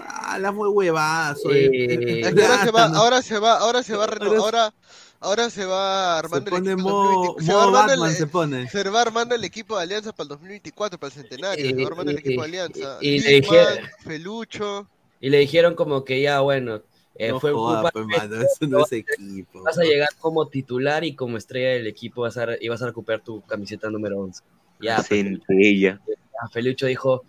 Ah, 0.00 0.38
la 0.38 0.52
muy 0.52 0.68
huevazo. 0.68 1.52
Eh, 1.52 1.70
eh. 1.72 2.22
Ahora 2.34 2.62
se 2.64 2.70
va, 2.70 2.84
ahora 2.86 3.22
se 3.22 3.38
va, 3.38 3.58
ahora 3.58 3.82
se 3.82 3.96
va, 3.96 4.04
a 4.04 4.06
reno- 4.06 4.26
Ahora- 4.26 4.40
ahora, 4.40 4.74
ahora 5.20 5.50
se 5.50 5.64
va 5.64 6.14
Se 6.14 6.18
armando 6.26 6.50
el 6.50 6.62
pone 6.62 6.72
equipo 6.72 6.90
2020 6.90 7.44
se 7.44 7.52
va 7.54 7.62
armando 7.64 7.88
Batman, 7.92 8.10
el- 8.10 8.16
se 8.16 8.26
pone. 8.26 8.68
se 8.68 8.90
va 8.90 9.02
armando 9.02 9.34
el 9.34 9.44
equipo 9.44 9.76
de 9.76 9.82
Alianza 9.82 10.12
para 10.12 10.24
el 10.24 10.28
2024, 10.30 10.98
para 10.98 11.14
el 11.14 11.20
centenario, 11.20 11.64
se 11.66 11.82
va 11.82 11.86
armando 11.88 12.10
el 12.12 12.18
equipo 12.18 12.42
de 12.42 12.48
Alianza. 12.48 12.98
y- 13.00 13.08
y 13.08 13.18
le 13.20 13.40
Lisman, 13.40 13.58
dije- 13.76 13.90
Felucho, 14.04 14.88
Y 15.20 15.30
le 15.30 15.38
dijeron 15.38 15.74
como 15.76 16.04
que 16.04 16.20
ya, 16.20 16.40
bueno, 16.40 16.82
eh, 17.14 17.28
No 17.30 17.38
fue 17.38 17.52
joda, 17.52 17.90
pues, 17.92 18.06
mano, 18.06 18.36
eso 18.36 18.66
no 18.66 18.78
vas 18.80 18.92
es 18.92 19.04
a- 19.06 19.12
equipo. 19.14 19.62
Vas 19.62 19.78
a 19.78 19.82
llegar 19.84 20.08
como 20.18 20.48
titular 20.48 21.04
y 21.04 21.14
como 21.14 21.36
estrella 21.36 21.70
del 21.74 21.86
equipo 21.86 22.22
vas 22.22 22.36
a, 22.38 22.46
y 22.60 22.68
vas 22.68 22.82
a 22.82 22.86
recuperar 22.86 23.20
tu 23.22 23.40
camiseta 23.42 23.88
número 23.90 24.18
11. 24.18 24.42
Ya, 24.80 24.96
pues, 24.96 25.06
Centella. 25.08 26.00
Felucho 26.52 26.86
dijo, 26.86 27.22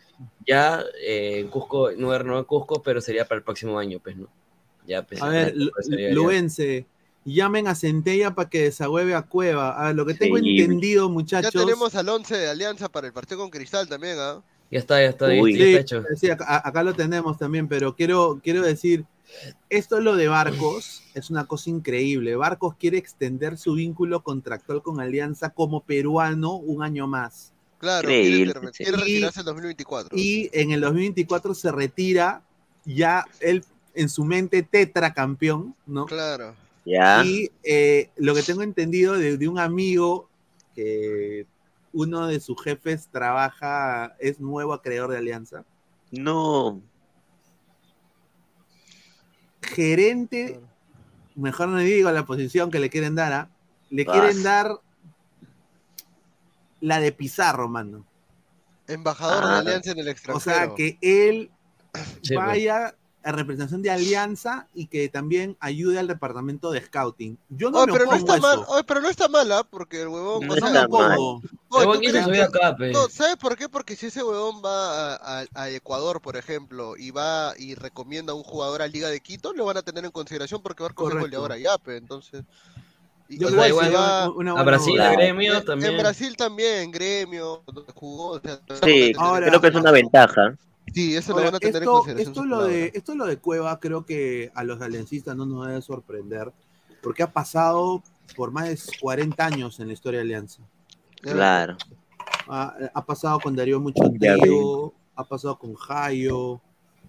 ya 0.47 0.83
eh, 1.05 1.39
en 1.39 1.47
Cusco, 1.49 1.91
no 1.91 2.17
no 2.23 2.39
en 2.39 2.45
Cusco, 2.45 2.81
pero 2.81 3.01
sería 3.01 3.25
para 3.27 3.37
el 3.39 3.43
próximo 3.43 3.77
año, 3.77 3.99
pues, 3.99 4.15
¿no? 4.17 4.27
Ya, 4.85 5.03
pues, 5.05 5.21
A 5.21 5.29
ver, 5.29 5.53
ya, 5.55 5.97
ya. 5.97 6.13
Luense, 6.13 6.85
llamen 7.25 7.67
a 7.67 7.75
Centella 7.75 8.35
para 8.35 8.49
que 8.49 8.63
desahueve 8.63 9.15
a 9.15 9.21
Cueva. 9.21 9.71
A 9.81 9.87
ver, 9.87 9.95
lo 9.95 10.05
que 10.05 10.13
tengo 10.13 10.37
Sí. 10.37 10.59
entendido, 10.61 11.07
ya 11.07 11.13
muchachos. 11.13 11.51
tenemos 11.53 11.95
al 11.95 12.09
11 12.09 12.35
de 12.37 12.49
Alianza 12.49 12.89
para 12.89 13.07
el 13.07 13.13
partido 13.13 13.39
con 13.39 13.49
Cristal 13.49 13.87
también, 13.87 14.17
¿ah? 14.19 14.41
Ya 14.71 14.79
está, 14.79 14.99
ya 15.01 15.09
está, 15.09 15.33
ya 15.33 15.41
Uy. 15.41 15.53
está 15.53 15.63
Sí, 15.65 15.75
hecho. 15.75 16.03
sí, 16.15 16.29
acá, 16.31 16.61
acá 16.67 16.83
lo 16.83 16.93
tenemos 16.95 17.37
también, 17.37 17.67
pero 17.67 17.95
quiero, 17.95 18.39
quiero 18.43 18.61
decir, 18.63 19.05
esto 19.69 19.97
es 19.99 20.03
lo 20.03 20.15
de 20.15 20.27
Barcos, 20.27 21.03
es 21.13 21.29
una 21.29 21.45
cosa 21.45 21.69
increíble. 21.69 22.35
Barcos 22.35 22.75
quiere 22.75 22.97
extender 22.97 23.57
su 23.57 23.75
vínculo 23.75 24.23
contractual 24.23 24.81
con 24.81 24.99
Alianza 24.99 25.51
como 25.51 25.81
peruano 25.81 26.55
un 26.55 26.81
año 26.83 27.07
más. 27.07 27.52
Claro, 27.83 28.07
quiere, 28.07 28.27
Increíble, 28.29 28.71
quiere 28.71 28.91
sí. 28.93 28.97
retirarse 28.97 29.39
en 29.41 29.45
2024. 29.45 30.17
Y 30.17 30.49
en 30.53 30.71
el 30.71 30.79
2024 30.79 31.53
se 31.53 31.69
retira 31.69 32.41
ya 32.85 33.25
él 33.41 33.65
en 33.93 34.07
su 34.07 34.23
mente 34.23 34.63
tetracampeón, 34.63 35.75
¿no? 35.85 36.05
Claro. 36.05 36.55
Ya. 36.85 37.25
Y 37.25 37.51
eh, 37.61 38.09
lo 38.15 38.33
que 38.35 38.41
tengo 38.41 38.61
entendido 38.61 39.17
de, 39.17 39.35
de 39.35 39.47
un 39.49 39.59
amigo 39.59 40.29
que 40.73 41.45
uno 41.91 42.27
de 42.27 42.39
sus 42.39 42.63
jefes 42.63 43.09
trabaja, 43.11 44.15
es 44.17 44.39
nuevo 44.39 44.71
acreedor 44.71 45.11
de 45.11 45.17
Alianza. 45.17 45.65
No. 46.09 46.81
Gerente, 49.61 50.61
mejor 51.35 51.67
no 51.67 51.79
digo 51.79 52.09
la 52.11 52.25
posición 52.25 52.71
que 52.71 52.79
le 52.79 52.89
quieren 52.89 53.15
dar, 53.15 53.33
¿ah? 53.33 53.49
le 53.89 54.05
Ah, 54.07 54.11
quieren 54.13 54.41
dar 54.41 54.79
la 56.83 56.99
de 56.99 57.11
Pizarro, 57.13 57.67
mano. 57.69 58.05
Embajador 58.87 59.43
de 59.45 59.49
Ah. 59.49 59.57
Alianza 59.59 59.91
en 59.91 59.99
el 59.99 60.07
O 60.07 60.11
extranjero. 60.11 60.39
sea, 60.57 60.75
que 60.75 60.97
él 61.01 61.49
Sí, 62.21 62.35
vaya 62.35 62.95
a 63.23 63.31
representación 63.31 63.81
de 63.81 63.89
Alianza 63.91 64.67
y 64.73 64.87
que 64.87 65.07
también 65.07 65.55
ayude 65.61 65.97
al 65.99 66.07
departamento 66.07 66.71
de 66.71 66.81
scouting. 66.81 67.37
Yo 67.49 67.71
no 67.71 67.77
Oye, 67.77 67.87
me 67.87 67.93
pero 67.93 68.05
no 68.11 68.15
está 68.17 68.33
a 68.33 68.37
mal, 68.39 68.65
pero 68.85 68.99
no 68.99 69.09
está 69.09 69.27
mala, 69.29 69.63
porque 69.63 70.01
el 70.01 70.09
huevón. 70.09 70.45
No 70.45 70.53
o 70.53 70.55
está 70.57 70.69
mal. 70.73 70.85
opongo. 70.87 71.35
oye, 71.37 71.43
El 71.45 71.87
huevón 71.87 71.93
¿tú 71.95 71.99
quiso 72.01 72.11
crees 72.11 72.25
subir 72.25 72.37
que- 72.39 72.43
acá, 72.65 72.75
pe. 72.75 72.91
No, 72.91 73.07
¿sabes 73.07 73.37
por 73.37 73.55
qué? 73.55 73.69
Porque 73.69 73.95
si 73.95 74.07
ese 74.07 74.21
huevón 74.23 74.61
va 74.65 75.15
a, 75.15 75.41
a- 75.41 75.45
a 75.53 75.69
Ecuador, 75.69 76.19
por 76.19 76.35
ejemplo, 76.35 76.97
y 76.97 77.11
va 77.11 77.53
y 77.57 77.75
recomienda 77.75 78.33
a 78.33 78.35
un 78.35 78.43
jugador 78.43 78.81
a 78.81 78.87
Liga 78.87 79.07
de 79.07 79.21
Quito, 79.21 79.53
lo 79.53 79.63
van 79.63 79.77
a 79.77 79.83
tener 79.83 80.03
en 80.03 80.11
consideración 80.11 80.61
porque 80.61 80.83
Barcos 80.83 81.05
es 81.07 81.11
Correcto. 81.13 81.37
goleador 81.39 81.51
allá, 81.53 81.77
pe, 81.77 81.95
entonces. 81.95 82.43
Yo 83.37 83.49
igual 83.49 83.95
va- 83.95 84.29
una 84.29 84.51
A 84.53 84.63
Brasil, 84.63 84.99
a 85.01 85.11
gremio 85.13 85.57
en, 85.57 85.65
también. 85.65 85.91
en 85.93 85.97
Brasil 85.99 86.35
también, 86.37 86.91
gremio, 86.91 87.63
donde 87.65 87.91
jugó. 87.93 88.31
O 88.31 88.39
sea, 88.39 88.59
Sí, 88.83 89.13
Ahora- 89.17 89.47
creo 89.47 89.61
que 89.61 89.67
es 89.67 89.75
una 89.75 89.91
ventaja. 89.91 90.55
sí, 90.93 91.15
eso 91.15 91.31
lo 91.31 91.37
Ahora, 91.37 91.45
van 91.51 91.55
a 91.55 91.59
tener 91.59 91.75
en 91.77 91.81
esto, 91.83 91.91
consideración. 91.93 92.31
esto, 92.33 92.45
lo 92.45 92.63
de, 92.63 92.91
esto 92.93 93.15
lo 93.15 93.25
de 93.25 93.37
Cueva 93.37 93.79
creo 93.79 94.05
que 94.05 94.51
a 94.55 94.63
los 94.63 94.81
aliancistas 94.81 95.35
no 95.35 95.45
nos 95.45 95.67
debe 95.67 95.81
sorprender, 95.81 96.51
porque 97.01 97.23
ha 97.23 97.31
pasado 97.31 98.01
por 98.35 98.51
más 98.51 98.65
de 98.69 98.79
40 99.01 99.45
años 99.45 99.79
en 99.79 99.87
la 99.87 99.93
historia 99.93 100.19
de 100.19 100.25
Alianza. 100.25 100.61
Claro. 101.21 101.77
Ha, 102.47 102.75
ha 102.93 103.05
pasado 103.05 103.39
con 103.39 103.55
Darío 103.55 103.79
Mucho 103.79 104.03
Tío, 104.19 104.93
ha 105.15 105.23
pasado 105.23 105.57
con 105.57 105.73
Jayo, 105.75 106.59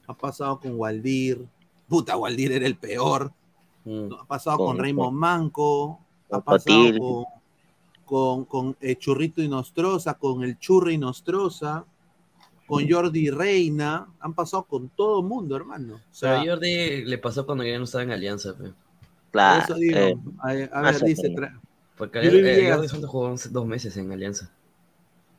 ha 0.07 0.15
pasado 0.15 0.61
con 0.61 0.75
Waldir. 0.79 1.47
Puta, 1.89 2.17
Waldir 2.17 2.53
era 2.53 2.67
el 2.67 2.77
peor. 2.77 3.33
Mm. 3.85 4.13
Ha 4.21 4.25
pasado 4.27 4.57
con 4.59 4.67
Con- 4.69 4.79
Raymond 4.79 5.17
Manco, 5.17 5.99
ha 6.31 6.41
con 6.41 6.43
pasado 6.43 6.99
con, 6.99 7.25
con, 8.05 8.45
con, 8.45 8.77
eh, 8.81 8.97
Churrito 8.97 9.43
y 9.43 9.49
Nostroza, 9.49 10.15
con 10.15 10.43
el 10.43 10.59
Churri 10.59 10.95
y 10.95 10.99
Nostroza, 10.99 11.85
con 12.67 12.89
Jordi 12.89 13.31
Reina, 13.31 14.07
han 14.21 14.35
pasado 14.35 14.65
con 14.65 14.89
todo 14.89 15.23
mundo, 15.23 15.57
hermano. 15.57 15.95
O 15.97 16.15
sea, 16.15 16.41
a 16.41 16.45
Jordi 16.45 17.05
le 17.05 17.19
pasó 17.19 17.45
cuando 17.45 17.65
ya 17.65 17.79
no 17.79 17.85
estaba 17.85 18.05
en 18.05 18.13
Alianza, 18.13 18.57
pe. 18.57 18.73
Claro. 19.31 19.65
eso 19.65 19.75
digo, 19.75 19.99
eh, 19.99 20.71
a, 20.73 20.81
ver, 20.81 21.01
dice, 21.01 21.29
tra- 21.35 21.61
Porque 21.97 22.23
Luis 22.23 22.35
eh, 22.35 22.43
Villegas. 22.43 22.77
Jordi 22.77 22.89
solo 22.89 23.09
jugó 23.09 23.35
dos 23.51 23.67
meses 23.67 23.97
en 23.97 24.13
Alianza. 24.13 24.51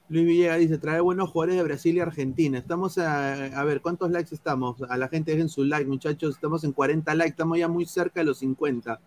Luis 0.10 0.26
Villegas 0.26 0.60
dice, 0.60 0.78
trae 0.78 1.00
buenos 1.00 1.32
jugadores 1.32 1.56
de 1.56 1.64
Brasil 1.64 1.96
y 1.96 2.00
Argentina. 2.00 2.60
Estamos 2.60 2.98
a, 3.00 3.46
a 3.60 3.64
ver, 3.64 3.82
¿cuántos 3.82 4.12
likes 4.12 4.36
estamos? 4.36 4.82
A 4.84 4.98
la 4.98 5.08
gente 5.08 5.32
dejen 5.32 5.50
su 5.50 5.64
like, 5.64 5.90
muchachos. 5.90 6.36
Estamos 6.36 6.64
en 6.64 6.74
40 6.74 7.16
likes, 7.16 7.32
estamos 7.32 7.58
ya 7.58 7.68
muy 7.68 7.86
cerca 7.86 8.20
de 8.20 8.26
los 8.26 8.38
50. 8.40 9.00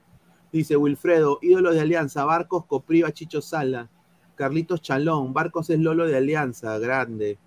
Dice 0.53 0.77
Wilfredo, 0.77 1.39
ídolos 1.43 1.75
de 1.75 1.81
Alianza, 1.83 2.25
Barcos, 2.25 2.65
Copriva, 2.67 3.13
Chicho 3.13 3.43
Sala, 3.43 3.89
Carlitos 4.35 4.81
Chalón, 4.81 5.33
Barcos 5.35 5.69
es 5.71 5.79
Lolo 5.79 6.07
de 6.07 6.17
Alianza, 6.17 6.79
grande. 6.79 7.39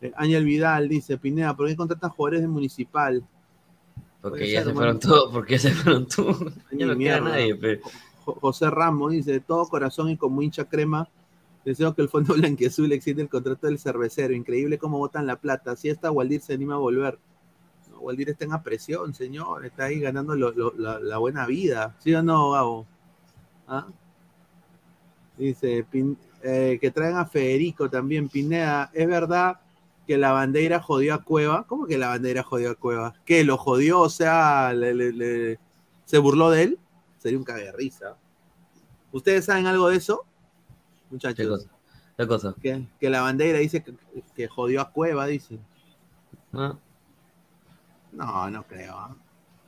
Eh, 0.00 0.12
Ángel 0.16 0.44
Vidal 0.44 0.88
dice, 0.88 1.18
Pineda, 1.18 1.54
¿por 1.56 1.68
qué 1.68 1.76
contratan 1.76 2.10
jugadores 2.10 2.40
de 2.42 2.48
Municipal? 2.48 3.24
Porque 4.20 4.50
ya 4.50 4.64
se 4.64 4.72
fueron 4.72 4.98
todos, 4.98 5.32
porque 5.32 5.54
ya 5.54 5.58
se 5.60 5.70
fueron 5.72 6.06
todos. 6.06 6.38
Ya 6.72 6.86
no 6.86 6.96
queda 6.98 7.20
nadie, 7.20 7.54
pe. 7.54 7.80
Jo- 8.24 8.38
José 8.40 8.68
Ramos 8.70 9.12
dice, 9.12 9.32
de 9.32 9.40
todo 9.40 9.66
corazón 9.68 10.10
y 10.10 10.16
como 10.16 10.42
hincha 10.42 10.64
crema, 10.64 11.08
deseo 11.64 11.94
que 11.94 12.02
el 12.02 12.08
Fondo 12.08 12.34
Blanquiazul 12.36 12.90
extienda 12.92 13.22
el 13.22 13.28
contrato 13.28 13.68
del 13.68 13.78
cervecero. 13.78 14.34
Increíble 14.34 14.78
cómo 14.78 14.98
botan 14.98 15.26
la 15.26 15.36
plata. 15.36 15.76
Si 15.76 15.88
esta 15.88 16.10
Waldir 16.10 16.40
se 16.40 16.54
anima 16.54 16.74
a 16.74 16.78
volver. 16.78 17.18
Waldir 18.08 18.30
está 18.30 18.46
en 18.46 18.52
a 18.54 18.62
presión, 18.62 19.12
señor. 19.14 19.66
Está 19.66 19.84
ahí 19.84 20.00
ganando 20.00 20.34
lo- 20.34 20.50
lo- 20.52 20.72
la, 20.78 20.98
la 20.98 21.18
buena 21.18 21.46
vida. 21.46 21.94
¿Sí 21.98 22.14
o 22.14 22.22
no, 22.22 22.52
Gabo? 22.52 22.86
¿Ah? 23.66 23.86
Dice, 25.36 25.84
Pin- 25.84 26.16
eh, 26.42 26.78
que 26.80 26.90
traen 26.90 27.16
a 27.16 27.26
Federico 27.26 27.88
también, 27.90 28.28
Pineda. 28.28 28.90
¿Es 28.94 29.06
verdad 29.06 29.60
que 30.06 30.16
la 30.16 30.32
bandera 30.32 30.80
jodió 30.80 31.12
a 31.14 31.22
Cueva? 31.22 31.64
¿Cómo 31.66 31.86
que 31.86 31.98
la 31.98 32.08
bandera 32.08 32.42
jodió 32.42 32.70
a 32.70 32.74
Cueva? 32.74 33.14
¿Qué? 33.26 33.44
¿Lo 33.44 33.58
jodió? 33.58 34.00
O 34.00 34.08
sea, 34.08 34.72
le- 34.72 34.94
le- 34.94 35.12
le- 35.12 35.58
¿se 36.06 36.18
burló 36.18 36.50
de 36.50 36.62
él? 36.62 36.78
Sería 37.18 37.38
un 37.38 37.44
cague 37.44 37.64
de 37.64 37.72
risa. 37.72 38.16
¿Ustedes 39.12 39.44
saben 39.44 39.66
algo 39.66 39.88
de 39.90 39.96
eso? 39.98 40.24
¿Qué 41.08 41.14
Muchachos. 41.14 41.46
cosa? 41.46 41.68
¿Qué 42.16 42.26
cosa? 42.26 42.54
Que, 42.60 42.86
que 42.98 43.10
la 43.10 43.20
bandera 43.20 43.58
dice 43.58 43.82
que, 43.82 43.94
que 44.34 44.48
jodió 44.48 44.80
a 44.80 44.90
Cueva, 44.90 45.26
dice. 45.26 45.58
Ah, 46.52 46.74
No, 48.12 48.50
no 48.50 48.62
creo. 48.66 48.96
¿ah? 48.96 49.16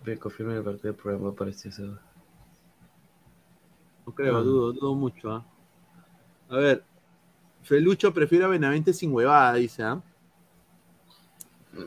pe, 0.04 0.18
confirme 0.18 0.56
el 0.56 0.64
partido 0.64 0.92
del 0.92 1.02
programa, 1.02 1.32
pareció 1.34 1.70
eso. 1.70 1.98
No 4.06 4.14
creo, 4.14 4.38
Ah. 4.38 4.40
dudo, 4.40 4.72
dudo 4.72 4.94
mucho. 4.94 5.30
¿ah? 5.30 5.44
A 6.48 6.56
ver, 6.56 6.84
Felucho 7.62 8.12
prefiere 8.12 8.44
a 8.44 8.48
Benavente 8.48 8.92
sin 8.92 9.12
huevada, 9.12 9.54
dice. 9.54 9.82
¿ah? 9.82 10.02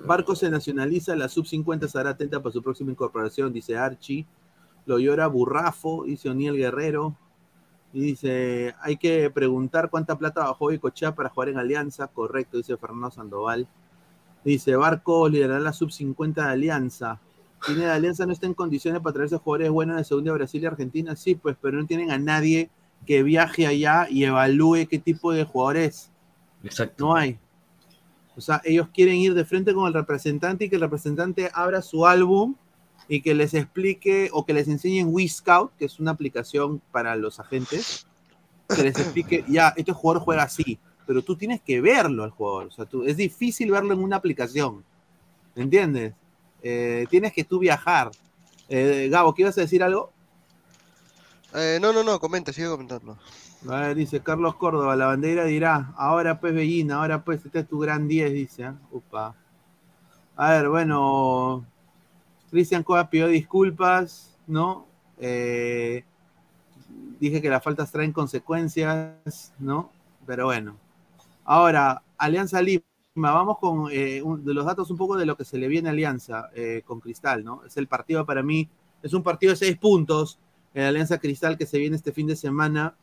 Barco 0.05 0.35
se 0.35 0.49
nacionaliza, 0.49 1.15
la 1.15 1.27
sub-50 1.27 1.85
estará 1.85 2.11
atenta 2.11 2.41
para 2.41 2.53
su 2.53 2.61
próxima 2.63 2.91
incorporación, 2.91 3.51
dice 3.51 3.77
Archie. 3.77 4.25
Lo 4.85 4.97
llora 4.99 5.27
Burrafo, 5.27 6.03
dice 6.05 6.29
Oniel 6.29 6.55
Guerrero. 6.55 7.17
Y 7.91 8.01
dice, 8.01 8.73
hay 8.81 8.97
que 8.97 9.29
preguntar 9.29 9.89
cuánta 9.89 10.17
plata 10.17 10.45
bajó 10.45 10.69
Cochea 10.79 11.13
para 11.13 11.29
jugar 11.29 11.49
en 11.49 11.57
Alianza. 11.59 12.07
Correcto, 12.07 12.57
dice 12.57 12.77
Fernando 12.77 13.11
Sandoval. 13.11 13.67
Dice, 14.43 14.75
Barco 14.75 15.29
liderará 15.29 15.59
la 15.59 15.73
sub-50 15.73 16.35
de 16.35 16.41
Alianza. 16.41 17.19
¿Tiene 17.65 17.85
de 17.85 17.91
Alianza 17.91 18.25
no 18.25 18.33
está 18.33 18.45
en 18.45 18.53
condiciones 18.53 19.01
para 19.01 19.13
traerse 19.13 19.37
jugadores 19.37 19.71
buenos 19.71 19.97
de 19.97 20.03
segunda 20.03 20.31
de 20.31 20.37
Brasil 20.37 20.61
y 20.61 20.65
Argentina? 20.65 21.15
Sí, 21.15 21.35
pues, 21.35 21.55
pero 21.61 21.77
no 21.77 21.85
tienen 21.85 22.11
a 22.11 22.17
nadie 22.17 22.69
que 23.05 23.23
viaje 23.23 23.67
allá 23.67 24.07
y 24.09 24.23
evalúe 24.23 24.87
qué 24.89 24.99
tipo 24.99 25.31
de 25.31 25.43
jugadores. 25.43 26.11
Exacto. 26.63 27.05
No 27.05 27.15
hay. 27.15 27.39
O 28.35 28.41
sea, 28.41 28.61
ellos 28.63 28.87
quieren 28.93 29.15
ir 29.15 29.33
de 29.33 29.45
frente 29.45 29.73
con 29.73 29.87
el 29.87 29.93
representante 29.93 30.65
y 30.65 30.69
que 30.69 30.75
el 30.75 30.81
representante 30.81 31.49
abra 31.53 31.81
su 31.81 32.05
álbum 32.05 32.55
y 33.07 33.21
que 33.21 33.33
les 33.33 33.53
explique 33.53 34.29
o 34.33 34.45
que 34.45 34.53
les 34.53 34.67
enseñe 34.67 34.99
en 34.99 35.13
WeScout, 35.13 35.75
que 35.77 35.85
es 35.85 35.99
una 35.99 36.11
aplicación 36.11 36.81
para 36.91 37.15
los 37.15 37.39
agentes, 37.39 38.07
que 38.73 38.83
les 38.83 38.97
explique, 38.97 39.45
ya, 39.47 39.73
este 39.75 39.91
jugador 39.91 40.23
juega 40.23 40.43
así, 40.43 40.79
pero 41.05 41.21
tú 41.21 41.35
tienes 41.35 41.61
que 41.61 41.81
verlo 41.81 42.23
al 42.23 42.31
jugador. 42.31 42.67
O 42.67 42.71
sea, 42.71 42.85
tú, 42.85 43.03
es 43.05 43.17
difícil 43.17 43.71
verlo 43.71 43.93
en 43.93 44.03
una 44.03 44.17
aplicación. 44.17 44.83
¿Me 45.55 45.63
entiendes? 45.63 46.13
Eh, 46.61 47.05
tienes 47.09 47.33
que 47.33 47.43
tú 47.43 47.59
viajar. 47.59 48.11
Eh, 48.69 49.09
Gabo, 49.11 49.33
¿qué 49.33 49.43
ibas 49.43 49.57
a 49.57 49.61
decir 49.61 49.83
algo? 49.83 50.11
Eh, 51.53 51.77
no, 51.81 51.93
no, 51.93 52.03
no, 52.03 52.19
comenta, 52.19 52.51
sigue 52.51 52.69
comentando. 52.69 53.17
A 53.69 53.79
ver, 53.79 53.95
dice 53.95 54.19
Carlos 54.21 54.55
Córdoba, 54.55 54.95
la 54.95 55.05
bandera 55.05 55.45
dirá, 55.45 55.93
ahora 55.95 56.39
pues 56.39 56.53
Bellina, 56.53 56.97
ahora 56.97 57.23
pues 57.23 57.45
este 57.45 57.59
es 57.59 57.67
tu 57.67 57.79
gran 57.79 58.07
10, 58.07 58.33
dice. 58.33 58.63
¿eh? 58.63 58.71
Upa. 58.91 59.35
A 60.35 60.51
ver, 60.51 60.67
bueno, 60.67 61.65
Cristian 62.49 62.83
Coa 62.83 63.09
pidió 63.09 63.27
disculpas, 63.27 64.35
¿no? 64.47 64.87
Eh, 65.19 66.03
dije 67.19 67.41
que 67.41 67.49
las 67.49 67.63
faltas 67.63 67.91
traen 67.91 68.11
consecuencias, 68.11 69.53
¿no? 69.59 69.91
Pero 70.25 70.45
bueno. 70.45 70.82
Ahora, 71.45 72.01
Alianza 72.17 72.61
Lima, 72.61 72.83
vamos 73.15 73.57
con 73.59 73.87
eh, 73.91 74.21
un- 74.21 74.43
de 74.45 74.53
los 74.53 74.65
datos 74.65 74.89
un 74.91 74.97
poco 74.97 75.17
de 75.17 75.25
lo 75.25 75.35
que 75.37 75.45
se 75.45 75.57
le 75.57 75.67
viene 75.67 75.89
a 75.89 75.91
Alianza 75.91 76.49
eh, 76.55 76.81
con 76.85 76.99
Cristal, 76.99 77.43
¿no? 77.43 77.63
Es 77.65 77.77
el 77.77 77.87
partido 77.87 78.25
para 78.25 78.43
mí, 78.43 78.69
es 79.01 79.13
un 79.13 79.23
partido 79.23 79.51
de 79.51 79.57
seis 79.57 79.77
puntos, 79.77 80.39
el 80.73 80.85
Alianza 80.85 81.19
Cristal 81.19 81.57
que 81.57 81.65
se 81.65 81.77
viene 81.79 81.95
este 81.95 82.11
fin 82.13 82.27
de 82.27 82.35
semana. 82.35 82.95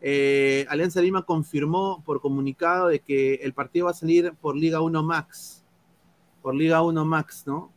Eh, 0.00 0.66
Alianza 0.68 1.00
Lima 1.00 1.22
confirmó 1.24 2.02
por 2.04 2.20
comunicado 2.20 2.88
de 2.88 3.00
que 3.00 3.34
el 3.36 3.54
partido 3.54 3.86
va 3.86 3.92
a 3.92 3.94
salir 3.94 4.34
por 4.40 4.56
Liga 4.56 4.80
1 4.80 5.02
Max, 5.02 5.64
por 6.42 6.54
Liga 6.54 6.82
1 6.82 7.04
Max, 7.04 7.44
¿no? 7.46 7.72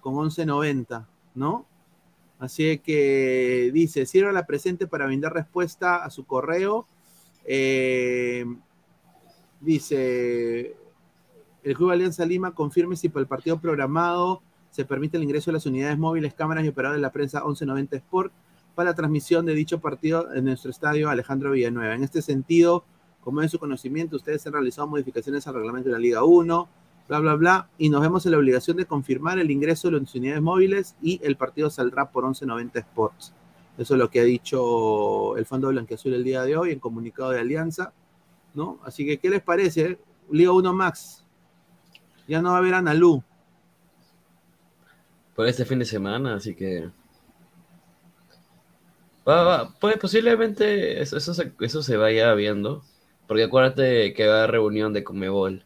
Con 0.00 0.14
11.90, 0.16 1.06
¿no? 1.34 1.66
Así 2.38 2.78
que 2.78 3.70
dice, 3.72 4.06
sirva 4.06 4.32
la 4.32 4.46
presente 4.46 4.86
para 4.86 5.06
brindar 5.06 5.32
respuesta 5.34 6.04
a 6.04 6.10
su 6.10 6.24
correo. 6.26 6.86
Dice, 9.62 10.76
el 11.62 11.76
Club 11.76 11.90
Alianza 11.90 12.26
Lima 12.26 12.54
confirme 12.54 12.96
si 12.96 13.08
para 13.08 13.22
el 13.22 13.28
partido 13.28 13.58
programado 13.60 14.42
se 14.70 14.84
permite 14.84 15.16
el 15.16 15.22
ingreso 15.22 15.50
de 15.50 15.54
las 15.54 15.66
unidades 15.66 15.98
móviles, 15.98 16.34
cámaras 16.34 16.64
y 16.64 16.68
operadores 16.68 16.98
de 16.98 17.02
la 17.02 17.12
prensa 17.12 17.38
1190 17.38 17.96
Sport 17.96 18.32
para 18.74 18.90
la 18.90 18.96
transmisión 18.96 19.44
de 19.46 19.54
dicho 19.54 19.80
partido 19.80 20.32
en 20.34 20.46
nuestro 20.46 20.70
estadio 20.70 21.10
Alejandro 21.10 21.52
Villanueva. 21.52 21.94
En 21.94 22.02
este 22.02 22.22
sentido, 22.22 22.84
como 23.22 23.42
es 23.42 23.50
su 23.50 23.58
conocimiento, 23.58 24.16
ustedes 24.16 24.46
han 24.46 24.54
realizado 24.54 24.88
modificaciones 24.88 25.46
al 25.46 25.54
reglamento 25.54 25.90
de 25.90 25.92
la 25.92 25.98
Liga 25.98 26.24
1, 26.24 26.68
bla, 27.08 27.18
bla, 27.20 27.34
bla, 27.34 27.68
y 27.76 27.90
nos 27.90 28.00
vemos 28.00 28.24
en 28.24 28.32
la 28.32 28.38
obligación 28.38 28.78
de 28.78 28.86
confirmar 28.86 29.38
el 29.38 29.50
ingreso 29.50 29.90
de 29.90 30.00
las 30.00 30.14
unidades 30.14 30.42
móviles 30.42 30.96
y 31.02 31.20
el 31.22 31.36
partido 31.36 31.68
saldrá 31.68 32.10
por 32.10 32.24
1190 32.24 32.78
Sports. 32.78 33.34
Eso 33.76 33.94
es 33.94 33.98
lo 33.98 34.10
que 34.10 34.20
ha 34.20 34.24
dicho 34.24 35.36
el 35.36 35.46
Fondo 35.46 35.68
Blanquiazul 35.68 36.14
el 36.14 36.24
día 36.24 36.42
de 36.42 36.56
hoy 36.56 36.72
en 36.72 36.78
comunicado 36.78 37.30
de 37.30 37.40
Alianza, 37.40 37.92
¿no? 38.54 38.80
Así 38.84 39.06
que, 39.06 39.18
¿qué 39.18 39.30
les 39.30 39.42
parece? 39.42 39.98
Liga 40.30 40.52
1 40.52 40.72
Max. 40.72 41.24
Ya 42.26 42.40
no 42.40 42.50
va 42.50 42.56
a 42.56 42.58
haber 42.58 42.74
Analú. 42.74 43.22
por 45.34 45.46
este 45.46 45.64
fin 45.64 45.78
de 45.78 45.84
semana, 45.84 46.34
así 46.34 46.54
que. 46.54 46.90
Va, 49.28 49.42
va, 49.44 49.74
pues 49.80 49.96
posiblemente 49.98 51.00
eso, 51.00 51.16
eso, 51.16 51.32
se, 51.34 51.52
eso 51.60 51.82
se 51.82 51.96
vaya 51.96 52.34
viendo. 52.34 52.82
Porque 53.26 53.44
acuérdate 53.44 54.14
que 54.14 54.26
va 54.26 54.34
a 54.34 54.38
haber 54.38 54.52
reunión 54.52 54.92
de 54.92 55.04
Comebol 55.04 55.64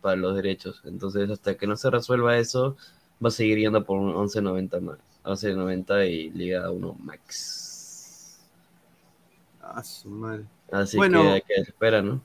para 0.00 0.16
los 0.16 0.36
derechos. 0.36 0.82
Entonces, 0.84 1.30
hasta 1.30 1.56
que 1.56 1.66
no 1.66 1.76
se 1.76 1.90
resuelva 1.90 2.38
eso, 2.38 2.76
va 3.24 3.28
a 3.28 3.30
seguir 3.30 3.58
yendo 3.58 3.84
por 3.84 3.98
un 3.98 4.12
11.90 4.14 4.80
más. 4.80 4.98
11.90 5.24 6.10
y 6.10 6.30
Liga 6.30 6.70
1 6.70 6.96
Max. 7.00 8.40
Ah, 9.60 9.82
su 9.82 10.08
madre. 10.08 10.44
Así 10.70 10.96
Bueno. 10.96 11.22
que 11.22 11.28
hay 11.28 11.42
que 11.42 11.54
esperar, 11.54 12.04
¿no? 12.04 12.22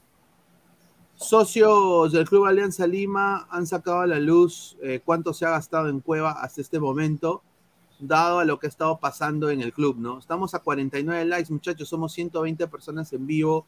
Socios 1.16 2.12
del 2.12 2.28
Club 2.28 2.46
Alianza 2.46 2.88
Lima 2.88 3.48
han 3.52 3.68
sacado 3.68 4.00
a 4.00 4.08
la 4.08 4.20
luz 4.20 4.76
eh, 4.82 5.02
cuánto 5.06 5.34
se 5.34 5.46
ha 5.46 5.52
gastado 5.52 5.88
en 5.88 6.00
Cueva 6.00 6.32
hasta 6.32 6.62
este 6.62 6.80
momento, 6.80 7.44
dado 8.00 8.40
a 8.40 8.46
lo 8.46 8.58
que 8.58 8.66
ha 8.66 8.70
estado 8.70 8.98
pasando 8.98 9.52
en 9.52 9.62
el 9.62 9.72
club, 9.72 9.98
¿no? 10.00 10.18
Estamos 10.18 10.56
a 10.56 10.60
49 10.60 11.26
likes, 11.26 11.54
muchachos, 11.54 11.88
somos 11.88 12.12
120 12.14 12.68
personas 12.68 13.14
en 13.14 13.28
vivo. 13.28 13.68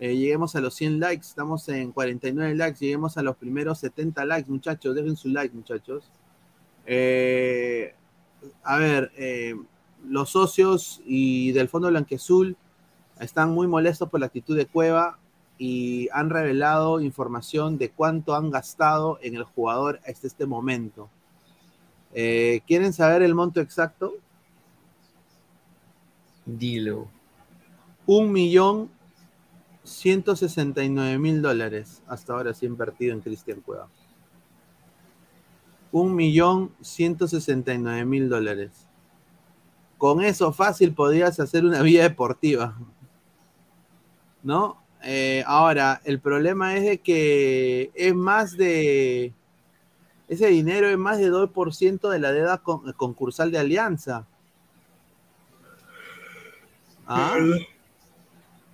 Eh, 0.00 0.16
lleguemos 0.16 0.56
a 0.56 0.60
los 0.60 0.74
100 0.74 0.98
likes, 0.98 1.26
estamos 1.26 1.68
en 1.68 1.92
49 1.92 2.56
likes, 2.56 2.80
lleguemos 2.80 3.16
a 3.16 3.22
los 3.22 3.36
primeros 3.36 3.78
70 3.78 4.24
likes, 4.24 4.50
muchachos, 4.50 4.94
dejen 4.96 5.16
su 5.16 5.28
like, 5.28 5.54
muchachos. 5.54 6.10
Eh, 6.84 7.94
a 8.64 8.76
ver, 8.76 9.12
los 10.04 10.30
socios 10.30 11.00
y 11.04 11.52
del 11.52 11.68
Fondo 11.68 11.88
Blanqueazul 11.88 12.56
están 13.20 13.50
muy 13.50 13.66
molestos 13.66 14.08
por 14.08 14.20
la 14.20 14.26
actitud 14.26 14.56
de 14.56 14.66
Cueva 14.66 15.18
y 15.58 16.08
han 16.12 16.30
revelado 16.30 17.00
información 17.00 17.78
de 17.78 17.90
cuánto 17.90 18.34
han 18.34 18.50
gastado 18.50 19.18
en 19.22 19.34
el 19.34 19.44
jugador 19.44 20.00
hasta 20.06 20.26
este 20.26 20.46
momento. 20.46 21.10
Eh, 22.14 22.62
¿Quieren 22.66 22.92
saber 22.92 23.22
el 23.22 23.34
monto 23.34 23.60
exacto? 23.60 24.14
Dilo. 26.46 27.08
Un 28.06 28.32
millón 28.32 28.90
ciento 29.84 30.36
sesenta 30.36 30.82
y 30.84 30.88
nueve 30.88 31.18
mil 31.18 31.42
dólares 31.42 32.02
hasta 32.06 32.34
ahora 32.34 32.54
se 32.54 32.66
ha 32.66 32.68
invertido 32.68 33.12
en 33.12 33.20
Cristian 33.20 33.60
Cueva. 33.60 33.88
Un 35.90 36.14
millón 36.14 36.72
ciento 36.80 37.26
sesenta 37.26 37.74
y 37.74 37.78
nueve 37.78 38.04
mil 38.04 38.28
dólares. 38.28 38.86
Con 39.98 40.22
eso 40.22 40.52
fácil 40.52 40.94
podrías 40.94 41.40
hacer 41.40 41.64
una 41.64 41.82
vía 41.82 42.04
deportiva. 42.04 42.78
¿No? 44.48 44.82
Eh, 45.04 45.44
ahora, 45.46 46.00
el 46.06 46.20
problema 46.20 46.74
es 46.74 46.82
de 46.82 46.98
que 47.02 47.90
es 47.94 48.14
más 48.14 48.56
de. 48.56 49.34
Ese 50.26 50.46
dinero 50.46 50.88
es 50.88 50.96
más 50.96 51.18
de 51.18 51.28
2% 51.30 52.08
de 52.08 52.18
la 52.18 52.32
deuda 52.32 52.56
con- 52.56 52.90
concursal 52.94 53.50
de 53.52 53.58
Alianza. 53.58 54.24
¿Ah? 57.06 57.36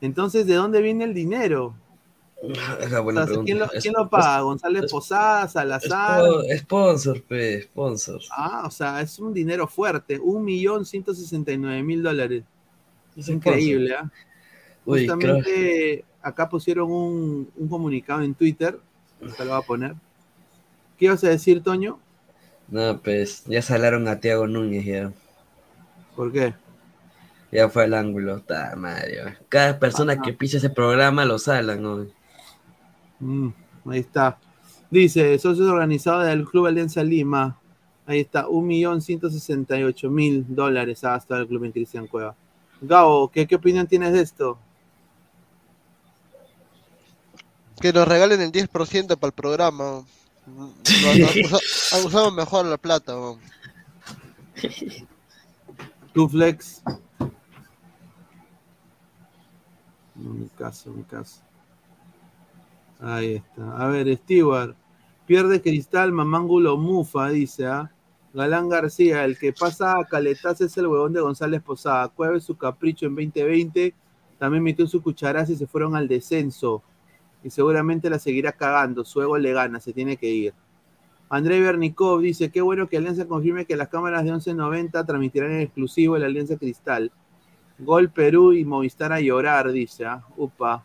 Entonces, 0.00 0.46
¿de 0.46 0.54
dónde 0.54 0.80
viene 0.80 1.02
el 1.04 1.12
dinero? 1.12 1.74
Es 2.80 2.92
la 2.92 3.00
buena 3.00 3.24
O 3.24 3.26
sea, 3.26 3.42
¿quién, 3.42 3.58
lo, 3.58 3.68
quién 3.68 3.94
paga? 4.08 4.36
es- 4.38 4.42
¿González 4.44 4.90
Posada, 4.92 5.48
Salazar? 5.48 6.22
Spo- 6.22 6.58
Sponsor, 6.58 7.22
pe, 7.22 7.62
sponsor. 7.62 8.20
Ah, 8.30 8.62
o 8.66 8.70
sea, 8.70 9.00
es 9.00 9.18
un 9.18 9.34
dinero 9.34 9.66
fuerte. 9.66 10.20
Un 10.20 10.44
millón 10.44 10.86
ciento 10.86 11.12
sesenta 11.14 11.50
y 11.50 11.58
nueve 11.58 11.82
mil 11.82 12.00
dólares. 12.00 12.44
Es 13.16 13.28
increíble, 13.28 13.94
¿ah? 13.96 14.08
Uy, 14.84 15.00
Justamente 15.00 16.04
acá 16.22 16.48
pusieron 16.48 16.90
un, 16.90 17.50
un 17.56 17.68
comunicado 17.68 18.22
en 18.22 18.34
Twitter. 18.34 18.78
Se 19.36 19.44
lo 19.44 19.52
voy 19.52 19.60
a 19.62 19.66
poner. 19.66 19.94
¿Qué 20.98 21.06
ibas 21.06 21.24
a 21.24 21.28
decir, 21.28 21.62
Toño? 21.62 21.98
No, 22.68 23.00
pues 23.00 23.44
ya 23.46 23.62
salaron 23.62 24.08
a 24.08 24.20
Tiago 24.20 24.46
Núñez 24.46 24.84
ya. 24.84 25.12
¿Por 26.16 26.32
qué? 26.32 26.54
Ya 27.50 27.68
fue 27.68 27.84
al 27.84 27.94
ángulo, 27.94 28.38
está 28.38 28.74
Mario. 28.76 29.24
Cada 29.48 29.78
persona 29.78 30.20
que 30.20 30.32
pisa 30.32 30.56
ese 30.56 30.70
programa 30.70 31.24
lo 31.24 31.38
salan, 31.38 31.82
¿no? 31.82 32.06
Mm, 33.20 33.48
ahí 33.86 34.00
está. 34.00 34.38
Dice, 34.90 35.38
socios 35.38 35.68
organizados 35.68 36.26
del 36.26 36.44
Club 36.44 36.66
Alianza 36.66 37.02
Lima. 37.02 37.58
Ahí 38.06 38.20
está, 38.20 38.48
un 38.48 38.66
millón 38.66 39.00
ciento 39.00 39.30
sesenta 39.30 39.78
y 39.78 39.82
ocho 39.82 40.10
mil 40.10 40.44
dólares 40.48 41.04
ha 41.04 41.10
gastado 41.10 41.40
el 41.40 41.48
club 41.48 41.64
en 41.64 41.72
Cristian 41.72 42.06
Cueva. 42.06 42.34
Gabo, 42.80 43.30
¿qué, 43.30 43.46
¿qué 43.46 43.54
opinión 43.54 43.86
tienes 43.86 44.12
de 44.12 44.20
esto? 44.20 44.58
Que 47.80 47.92
nos 47.92 48.06
regalen 48.08 48.40
el 48.40 48.52
10% 48.52 49.16
para 49.16 49.28
el 49.28 49.32
programa. 49.32 50.04
Usa- 50.46 52.06
Usamos 52.06 52.34
mejor 52.34 52.66
la 52.66 52.76
plata. 52.78 53.14
weón. 53.18 53.38
Tu 56.12 56.28
flex. 56.28 56.82
No, 60.14 60.30
mi 60.34 60.48
caso, 60.48 60.90
mi 60.92 61.02
caso. 61.02 61.40
Ahí 63.00 63.34
está. 63.36 63.76
A 63.76 63.88
ver, 63.88 64.14
Stewart. 64.16 64.76
Pierde 65.26 65.60
cristal, 65.60 66.12
mamángulo 66.12 66.76
mufa, 66.76 67.28
dice, 67.30 67.66
¿ah? 67.66 67.90
Galán 68.34 68.68
García, 68.68 69.24
el 69.24 69.38
que 69.38 69.52
pasa 69.52 69.98
a 69.98 70.04
caletazo 70.04 70.64
es 70.64 70.76
el 70.76 70.86
huevón 70.86 71.12
de 71.12 71.20
González 71.20 71.62
Posada. 71.62 72.08
Cueve 72.08 72.40
su 72.40 72.56
capricho 72.56 73.06
en 73.06 73.14
2020. 73.14 73.94
También 74.38 74.62
metió 74.62 74.86
su 74.86 75.02
cucharazo 75.02 75.52
y 75.52 75.56
se 75.56 75.66
fueron 75.66 75.94
al 75.96 76.08
descenso. 76.08 76.82
Y 77.44 77.50
seguramente 77.50 78.10
la 78.10 78.18
seguirá 78.18 78.50
cagando. 78.52 79.04
Su 79.04 79.22
ego 79.22 79.38
le 79.38 79.52
gana, 79.52 79.78
se 79.78 79.92
tiene 79.92 80.16
que 80.16 80.28
ir. 80.28 80.54
André 81.28 81.60
Bernikov 81.60 82.20
dice, 82.20 82.50
qué 82.50 82.60
bueno 82.60 82.88
que 82.88 82.96
Alianza 82.96 83.26
confirme 83.26 83.66
que 83.66 83.76
las 83.76 83.88
cámaras 83.88 84.24
de 84.24 84.30
1190 84.30 85.04
transmitirán 85.04 85.52
en 85.52 85.60
exclusivo 85.60 86.16
el 86.16 86.24
Alianza 86.24 86.56
Cristal. 86.56 87.12
Gol 87.78 88.10
Perú 88.10 88.52
y 88.52 88.64
Movistar 88.64 89.12
a 89.12 89.20
llorar, 89.20 89.70
dice. 89.72 90.06
¿ah? 90.06 90.24
Upa. 90.36 90.84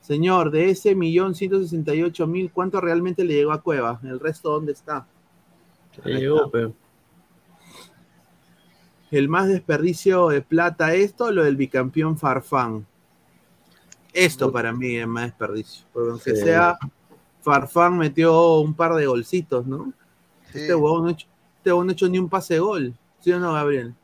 Señor, 0.00 0.50
de 0.50 0.70
ese 0.70 0.94
millón 0.94 1.34
ciento 1.34 1.60
sesenta 1.60 1.94
y 1.94 2.02
ocho 2.02 2.26
mil, 2.26 2.50
¿cuánto 2.50 2.80
realmente 2.80 3.24
le 3.24 3.34
llegó 3.34 3.52
a 3.52 3.62
Cueva? 3.62 4.00
¿El 4.02 4.18
resto 4.20 4.50
dónde 4.50 4.72
está? 4.72 5.06
Se 6.02 6.10
llegó, 6.10 6.50
pe. 6.50 6.72
El 9.10 9.28
más 9.28 9.48
desperdicio 9.48 10.28
de 10.28 10.42
plata, 10.42 10.94
esto 10.94 11.26
o 11.26 11.32
lo 11.32 11.44
del 11.44 11.56
bicampeón 11.56 12.18
Farfán. 12.18 12.86
Esto 14.24 14.50
para 14.52 14.72
mí 14.72 14.96
es 14.96 15.06
más 15.06 15.24
desperdicio. 15.26 15.86
Porque 15.92 16.10
aunque 16.10 16.36
Sí. 16.36 16.42
sea, 16.42 16.78
Farfán 17.42 17.96
metió 17.98 18.58
un 18.60 18.74
par 18.74 18.94
de 18.94 19.06
golcitos, 19.06 19.66
¿no? 19.66 19.92
Sí. 20.52 20.60
Este 20.60 20.74
huevón 20.74 21.02
no 21.02 21.08
ha 21.08 21.12
hecho, 21.12 21.26
este 21.58 21.70
no 21.70 21.80
ha 21.82 21.92
hecho 21.92 22.08
ni 22.08 22.18
un 22.18 22.28
pase 22.28 22.54
de 22.54 22.60
gol. 22.60 22.94
¿Sí 23.20 23.32
o 23.32 23.38
no, 23.38 23.52
Gabriel? 23.52 23.94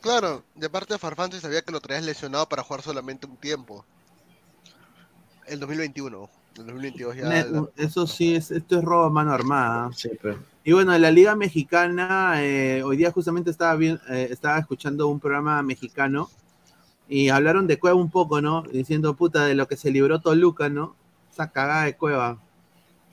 Claro, 0.00 0.42
de 0.54 0.68
parte 0.68 0.94
de 0.94 0.98
Farfán 0.98 1.30
se 1.32 1.40
sabía 1.40 1.62
que 1.62 1.70
lo 1.72 1.80
traías 1.80 2.04
lesionado 2.04 2.48
para 2.48 2.62
jugar 2.62 2.82
solamente 2.82 3.26
un 3.26 3.36
tiempo. 3.36 3.84
El 5.46 5.60
2021. 5.60 6.28
El 6.56 6.66
2022 6.66 7.16
ya. 7.16 7.22
La- 7.28 7.68
Eso 7.76 8.06
sí, 8.06 8.34
es, 8.34 8.50
esto 8.50 8.78
es 8.78 8.84
robo 8.84 9.04
a 9.04 9.10
mano 9.10 9.32
armada. 9.32 9.90
Y 10.64 10.72
bueno, 10.72 10.94
en 10.94 11.02
la 11.02 11.10
Liga 11.10 11.34
Mexicana, 11.34 12.34
eh, 12.42 12.82
hoy 12.84 12.96
día 12.96 13.10
justamente 13.10 13.50
estaba, 13.50 13.74
bien, 13.74 14.00
eh, 14.08 14.28
estaba 14.30 14.58
escuchando 14.58 15.08
un 15.08 15.18
programa 15.18 15.62
mexicano 15.62 16.28
y 17.08 17.28
hablaron 17.28 17.66
de 17.66 17.78
Cueva 17.78 17.96
un 17.96 18.10
poco, 18.10 18.40
¿no? 18.40 18.62
Diciendo, 18.62 19.14
puta, 19.14 19.44
de 19.46 19.54
lo 19.54 19.68
que 19.68 19.76
se 19.76 19.90
libró 19.90 20.20
Toluca, 20.20 20.68
¿no? 20.68 20.96
Esa 21.30 21.50
cagada 21.50 21.84
de 21.84 21.96
Cueva. 21.96 22.38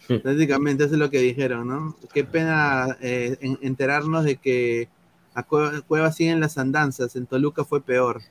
Prácticamente 0.08 0.86
eso 0.86 0.94
es 0.94 1.00
lo 1.00 1.10
que 1.10 1.20
dijeron, 1.20 1.68
¿no? 1.68 1.96
Qué 2.14 2.24
pena 2.24 2.98
eh, 3.02 3.38
en- 3.42 3.60
enterarnos 3.62 4.24
de 4.24 4.38
que 4.38 4.90
a 5.34 5.44
Cueva, 5.44 5.82
Cueva 5.82 6.12
siguen 6.12 6.40
las 6.40 6.58
andanzas, 6.58 7.16
en 7.16 7.26
Toluca 7.28 7.64
fue 7.64 7.82
peor. 7.82 8.22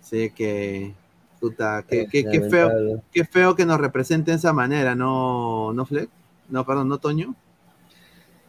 Sí, 0.00 0.30
que... 0.30 0.94
Puta, 1.40 1.84
qué, 1.88 2.06
qué- 2.08 2.24
qué 2.24 2.40
feo, 2.40 3.02
qué 3.12 3.24
feo 3.24 3.56
que 3.56 3.66
nos 3.66 3.80
represente 3.80 4.30
de 4.30 4.36
esa 4.36 4.52
manera, 4.52 4.94
¿no, 4.94 5.72
no 5.72 5.84
Fleck? 5.84 6.08
No, 6.48 6.64
perdón, 6.64 6.88
¿no, 6.88 6.98
Toño? 6.98 7.34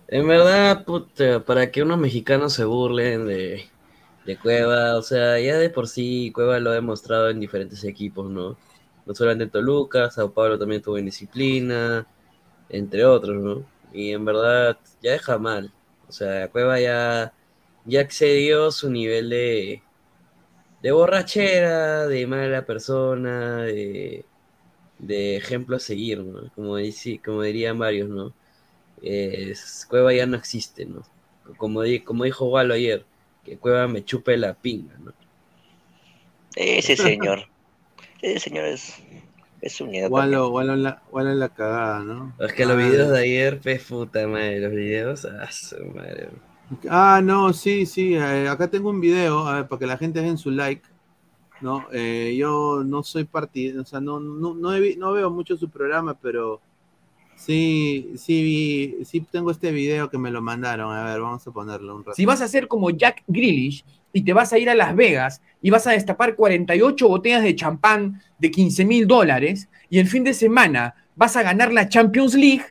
En 0.07 0.27
verdad, 0.27 0.85
puta, 0.85 1.43
para 1.43 1.71
que 1.71 1.81
unos 1.81 1.97
mexicanos 1.97 2.53
se 2.53 2.65
burlen 2.65 3.25
de, 3.25 3.65
de 4.25 4.37
Cueva, 4.37 4.95
o 4.97 5.01
sea, 5.01 5.39
ya 5.39 5.57
de 5.57 5.69
por 5.69 5.87
sí 5.87 6.31
Cueva 6.33 6.59
lo 6.59 6.71
ha 6.71 6.73
demostrado 6.75 7.29
en 7.29 7.39
diferentes 7.39 7.83
equipos, 7.83 8.29
¿no? 8.29 8.57
No 9.05 9.15
solamente 9.15 9.45
en 9.45 9.49
Toluca, 9.51 10.09
Sao 10.11 10.33
Paulo 10.33 10.57
también 10.59 10.81
tuvo 10.81 10.97
indisciplina, 10.97 12.07
entre 12.69 13.05
otros, 13.05 13.37
¿no? 13.43 13.65
Y 13.93 14.11
en 14.13 14.25
verdad, 14.25 14.77
ya 15.01 15.11
deja 15.13 15.37
mal. 15.37 15.71
O 16.07 16.11
sea, 16.11 16.49
Cueva 16.49 16.79
ya, 16.79 17.33
ya 17.85 18.01
excedió 18.01 18.71
su 18.71 18.89
nivel 18.89 19.29
de, 19.29 19.83
de 20.81 20.91
borrachera, 20.91 22.07
de 22.07 22.27
mala 22.27 22.65
persona, 22.65 23.63
de, 23.63 24.25
de 24.99 25.37
ejemplo 25.37 25.77
a 25.77 25.79
seguir, 25.79 26.19
¿no? 26.23 26.51
Como, 26.55 26.77
dice, 26.77 27.21
como 27.23 27.41
dirían 27.43 27.79
varios, 27.79 28.09
¿no? 28.09 28.33
Cueva 29.89 30.13
ya 30.13 30.25
no 30.25 30.37
existe, 30.37 30.85
¿no? 30.85 31.03
Como, 31.57 31.81
como 32.05 32.23
dijo 32.23 32.45
Walo 32.45 32.73
ayer, 32.73 33.05
que 33.43 33.57
Cueva 33.57 33.87
me 33.87 34.03
chupe 34.05 34.37
la 34.37 34.53
pinga, 34.53 34.95
¿no? 34.99 35.13
Ese 36.55 36.97
señor. 36.97 37.47
Ese 38.21 38.39
señor 38.39 38.65
es, 38.65 38.95
es 39.61 39.81
un 39.81 39.91
miedo. 39.91 40.11
Walo, 40.11 40.49
Walo 40.51 40.73
en 40.73 40.83
la, 40.83 41.01
Walo 41.11 41.31
en 41.31 41.39
la 41.39 41.49
cagada, 41.49 41.99
¿no? 42.03 42.33
Es 42.37 42.53
que 42.53 42.65
los 42.67 42.77
Ah, 42.77 42.77
videos 42.77 43.09
de 43.11 43.19
ayer, 43.21 43.59
pues 43.59 43.83
puta 43.85 44.27
madre, 44.27 44.59
los 44.59 44.71
videos, 44.71 45.25
ah, 45.25 45.51
su 45.51 45.83
madre. 45.95 46.29
Ah, 46.89 47.21
no, 47.23 47.53
sí, 47.53 47.85
sí. 47.85 48.15
eh, 48.15 48.47
acá 48.49 48.69
tengo 48.69 48.89
un 48.89 48.99
video, 49.01 49.47
a 49.47 49.55
ver, 49.55 49.67
para 49.67 49.79
que 49.79 49.85
la 49.87 49.97
gente 49.97 50.19
dejen 50.21 50.37
su 50.37 50.51
like. 50.51 50.87
No, 51.59 51.87
Eh, 51.93 52.35
yo 52.37 52.83
no 52.85 53.03
soy 53.03 53.25
partido, 53.25 53.83
o 53.83 53.85
sea, 53.85 54.01
no, 54.01 54.19
no, 54.19 54.53
no, 54.55 54.73
he 54.75 54.79
vi- 54.81 54.97
no 54.97 55.13
veo 55.13 55.31
mucho 55.31 55.57
su 55.57 55.69
programa, 55.69 56.15
pero 56.19 56.61
sí, 57.35 58.13
sí, 58.17 58.97
sí 59.05 59.21
tengo 59.21 59.51
este 59.51 59.71
video 59.71 60.09
que 60.09 60.17
me 60.17 60.31
lo 60.31 60.41
mandaron. 60.41 60.95
A 60.95 61.05
ver, 61.05 61.21
vamos 61.21 61.45
a 61.45 61.51
ponerlo 61.51 61.95
un 61.95 62.03
rato. 62.03 62.15
Si 62.15 62.25
vas 62.25 62.41
a 62.41 62.47
ser 62.47 62.67
como 62.67 62.89
Jack 62.89 63.23
Grealish 63.27 63.85
y 64.13 64.23
te 64.23 64.33
vas 64.33 64.53
a 64.53 64.59
ir 64.59 64.69
a 64.69 64.75
Las 64.75 64.95
Vegas 64.95 65.41
y 65.61 65.69
vas 65.69 65.87
a 65.87 65.91
destapar 65.91 66.35
48 66.35 67.07
botellas 67.07 67.43
de 67.43 67.55
champán 67.55 68.21
de 68.39 68.51
15 68.51 68.85
mil 68.85 69.07
dólares 69.07 69.69
y 69.89 69.99
el 69.99 70.07
fin 70.07 70.23
de 70.23 70.33
semana 70.33 70.95
vas 71.15 71.35
a 71.35 71.43
ganar 71.43 71.73
la 71.73 71.89
Champions 71.89 72.33
League, 72.35 72.65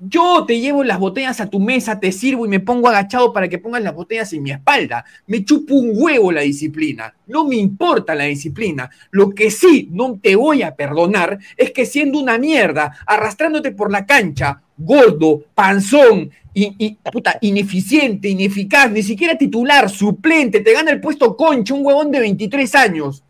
yo 0.00 0.44
te 0.46 0.60
llevo 0.60 0.84
las 0.84 0.98
botellas 0.98 1.40
a 1.40 1.50
tu 1.50 1.58
mesa, 1.58 1.98
te 1.98 2.12
sirvo 2.12 2.46
y 2.46 2.48
me 2.48 2.60
pongo 2.60 2.88
agachado 2.88 3.32
para 3.32 3.48
que 3.48 3.58
pongas 3.58 3.82
las 3.82 3.94
botellas 3.94 4.32
en 4.32 4.42
mi 4.42 4.50
espalda. 4.52 5.04
Me 5.26 5.44
chupo 5.44 5.74
un 5.74 5.90
huevo 5.94 6.30
la 6.30 6.42
disciplina. 6.42 7.14
No 7.26 7.44
me 7.44 7.56
importa 7.56 8.14
la 8.14 8.24
disciplina. 8.24 8.90
Lo 9.10 9.30
que 9.30 9.50
sí 9.50 9.88
no 9.90 10.18
te 10.22 10.36
voy 10.36 10.62
a 10.62 10.76
perdonar 10.76 11.38
es 11.56 11.72
que 11.72 11.84
siendo 11.84 12.20
una 12.20 12.38
mierda, 12.38 12.96
arrastrándote 13.06 13.72
por 13.72 13.90
la 13.90 14.06
cancha, 14.06 14.62
gordo, 14.76 15.44
panzón, 15.54 16.30
y, 16.60 16.98
puta, 17.12 17.38
ineficiente, 17.40 18.28
ineficaz, 18.28 18.90
ni 18.90 19.02
siquiera 19.02 19.38
titular, 19.38 19.88
suplente, 19.88 20.60
te 20.60 20.72
gana 20.72 20.90
el 20.90 21.00
puesto 21.00 21.36
concha, 21.36 21.72
un 21.72 21.86
huevón 21.86 22.10
de 22.10 22.18
23 22.18 22.74
años. 22.74 23.22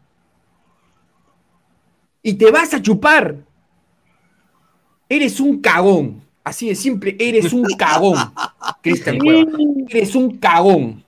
Y 2.23 2.35
te 2.35 2.51
vas 2.51 2.73
a 2.73 2.81
chupar. 2.81 3.37
Eres 5.11 5.41
un 5.41 5.61
cagón. 5.61 6.28
Así 6.49 6.71
de 6.71 6.75
simple, 6.75 7.15
eres 7.21 7.53
un 7.53 7.63
cagón, 7.77 8.17
Cristian 8.83 9.19
Cueva. 9.19 9.53
Eres 9.91 10.15
un 10.15 10.39
cagón. 10.39 11.05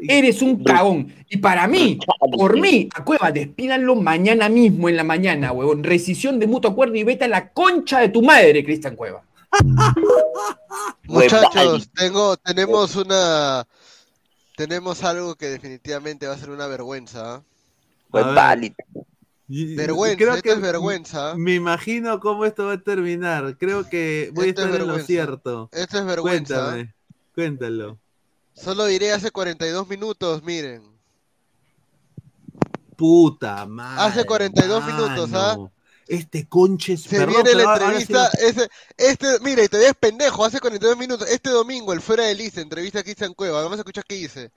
Eres 0.00 0.40
un 0.40 0.64
cagón. 0.64 1.14
Y 1.28 1.36
para 1.36 1.68
mí, 1.68 1.98
por 2.32 2.58
mí, 2.58 2.88
a 2.94 3.04
Cueva, 3.04 3.30
despídanlo 3.30 3.96
mañana 3.96 4.48
mismo 4.48 4.88
en 4.88 4.96
la 4.96 5.04
mañana, 5.04 5.52
huevón. 5.52 5.84
Rescisión 5.84 6.38
de 6.38 6.46
mutuo 6.46 6.70
acuerdo 6.70 6.94
y 6.94 7.04
vete 7.04 7.26
a 7.26 7.28
la 7.28 7.50
concha 7.50 8.00
de 8.00 8.08
tu 8.08 8.22
madre, 8.22 8.64
Cristian 8.64 8.96
Cueva. 8.96 9.22
Muchachos, 11.04 11.90
tengo, 11.94 12.38
tenemos 12.38 12.96
una. 12.96 13.66
Tenemos 14.56 15.04
algo 15.04 15.34
que 15.34 15.48
definitivamente 15.48 16.26
va 16.26 16.32
a 16.32 16.38
ser 16.38 16.48
una 16.48 16.66
vergüenza. 16.66 17.34
¿ah? 17.34 17.42
Fue 18.10 18.22
Vergüenza, 19.46 20.16
Creo 20.16 20.30
esto 20.30 20.42
que 20.42 20.52
es 20.52 20.60
vergüenza. 20.60 21.34
Me 21.36 21.54
imagino 21.54 22.18
cómo 22.18 22.44
esto 22.44 22.66
va 22.66 22.74
a 22.74 22.82
terminar. 22.82 23.58
Creo 23.58 23.88
que 23.88 24.30
voy 24.32 24.48
Esto 24.48 24.62
a 24.62 24.64
es 24.64 24.70
estar 24.70 24.88
en 24.88 24.88
lo 24.88 24.98
cierto. 25.00 25.68
Esto 25.72 25.98
es 25.98 26.04
vergüenza. 26.06 26.54
Cuéntame, 26.54 26.94
cuéntalo. 27.34 27.98
Solo 28.54 28.86
diré 28.86 29.12
hace 29.12 29.30
42 29.30 29.88
minutos, 29.88 30.42
miren. 30.42 30.82
Puta 32.96 33.66
madre. 33.66 34.02
Hace 34.02 34.24
42 34.24 34.86
minutos, 34.86 35.30
¿ah? 35.34 35.56
mano. 35.56 35.72
Este 36.06 36.46
conche 36.46 36.94
es 36.94 37.02
Se 37.02 37.16
perdón, 37.16 37.42
viene 37.42 37.62
la 37.62 37.74
entrevista, 37.74 38.28
ese, 38.38 38.68
este, 38.98 39.40
mire, 39.40 39.64
y 39.64 39.68
todavía 39.68 39.90
es 39.90 39.96
pendejo, 39.96 40.44
hace 40.44 40.60
42 40.60 40.98
minutos, 40.98 41.26
este 41.30 41.48
domingo, 41.48 41.94
el 41.94 42.02
Fuera 42.02 42.24
de 42.24 42.34
Lice, 42.34 42.60
entrevista 42.60 42.98
a 42.98 43.02
Cristian 43.02 43.32
Cueva, 43.32 43.62
vamos 43.62 43.78
a 43.78 43.80
escuchar 43.80 44.04
qué 44.04 44.16
dice. 44.16 44.52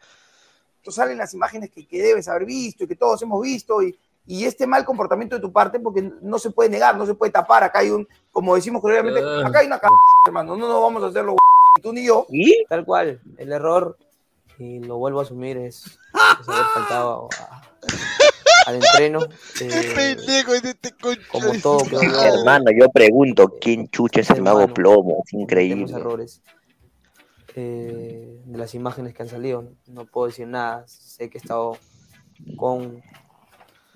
salen 0.89 1.17
las 1.17 1.33
imágenes 1.33 1.71
que, 1.71 1.88
que 1.88 2.01
debes 2.01 2.27
haber 2.27 2.45
visto 2.45 2.83
y 2.83 2.88
que 2.88 2.97
todos 2.97 3.21
hemos 3.21 3.41
visto 3.41 3.81
y, 3.81 3.97
y 4.28 4.43
este 4.45 4.67
mal 4.67 4.84
comportamiento 4.86 5.36
de 5.38 5.41
tu 5.41 5.51
parte 5.51 5.80
porque 5.80 6.11
no 6.21 6.38
se 6.38 6.51
puede 6.51 6.69
negar, 6.69 6.97
no 6.97 7.05
se 7.05 7.15
puede 7.15 7.32
tapar, 7.32 7.63
acá 7.63 7.80
hay 7.80 7.89
un, 7.89 8.07
como 8.32 8.55
decimos 8.55 8.82
correctamente, 8.82 9.21
Ah. 9.23 9.47
acá 9.47 9.59
hay 9.59 9.67
una 9.67 9.78
c 9.80 9.88
hermano, 10.28 10.55
no 10.57 10.67
nos 10.67 10.82
vamos 10.82 11.01
a 11.03 11.07
hacerlo 11.07 11.36
ni 11.78 11.82
tú 11.82 11.93
ni 11.93 12.05
yo. 12.05 12.28
Tal 12.69 12.86
cual, 12.86 13.21
el 13.38 13.51
error, 13.51 13.97
y 14.59 14.80
lo 14.80 14.97
vuelvo 14.97 15.19
a 15.19 15.23
asumir, 15.23 15.57
es, 15.57 15.86
es 15.86 16.49
haber 16.49 16.65
faltado 16.73 17.30
a- 17.39 17.61
al 18.65 18.75
entreno. 18.75 19.19
eh, 19.61 19.93
Pendejo, 19.95 20.53
es 20.53 20.63
este 20.65 20.93
como 21.32 21.53
todo, 21.61 21.86
madre. 21.86 22.07
Hermano, 22.39 22.65
yo 22.78 22.89
pregunto, 22.89 23.47
¿quién 23.61 23.88
chucha 23.88 24.19
es 24.21 24.30
el 24.32 24.41
mago 24.41 24.67
plomo? 24.67 25.23
Es 25.25 25.32
increíble. 25.34 25.89
errores 25.95 26.41
eh, 27.55 28.41
de 28.45 28.57
las 28.57 28.75
imágenes 28.75 29.13
que 29.13 29.23
han 29.23 29.30
salido. 29.30 29.71
No 29.88 30.05
puedo 30.05 30.28
decir 30.28 30.47
nada. 30.47 30.84
Sé 30.88 31.30
que 31.30 31.38
he 31.38 31.41
estado 31.41 31.78
con 32.57 33.01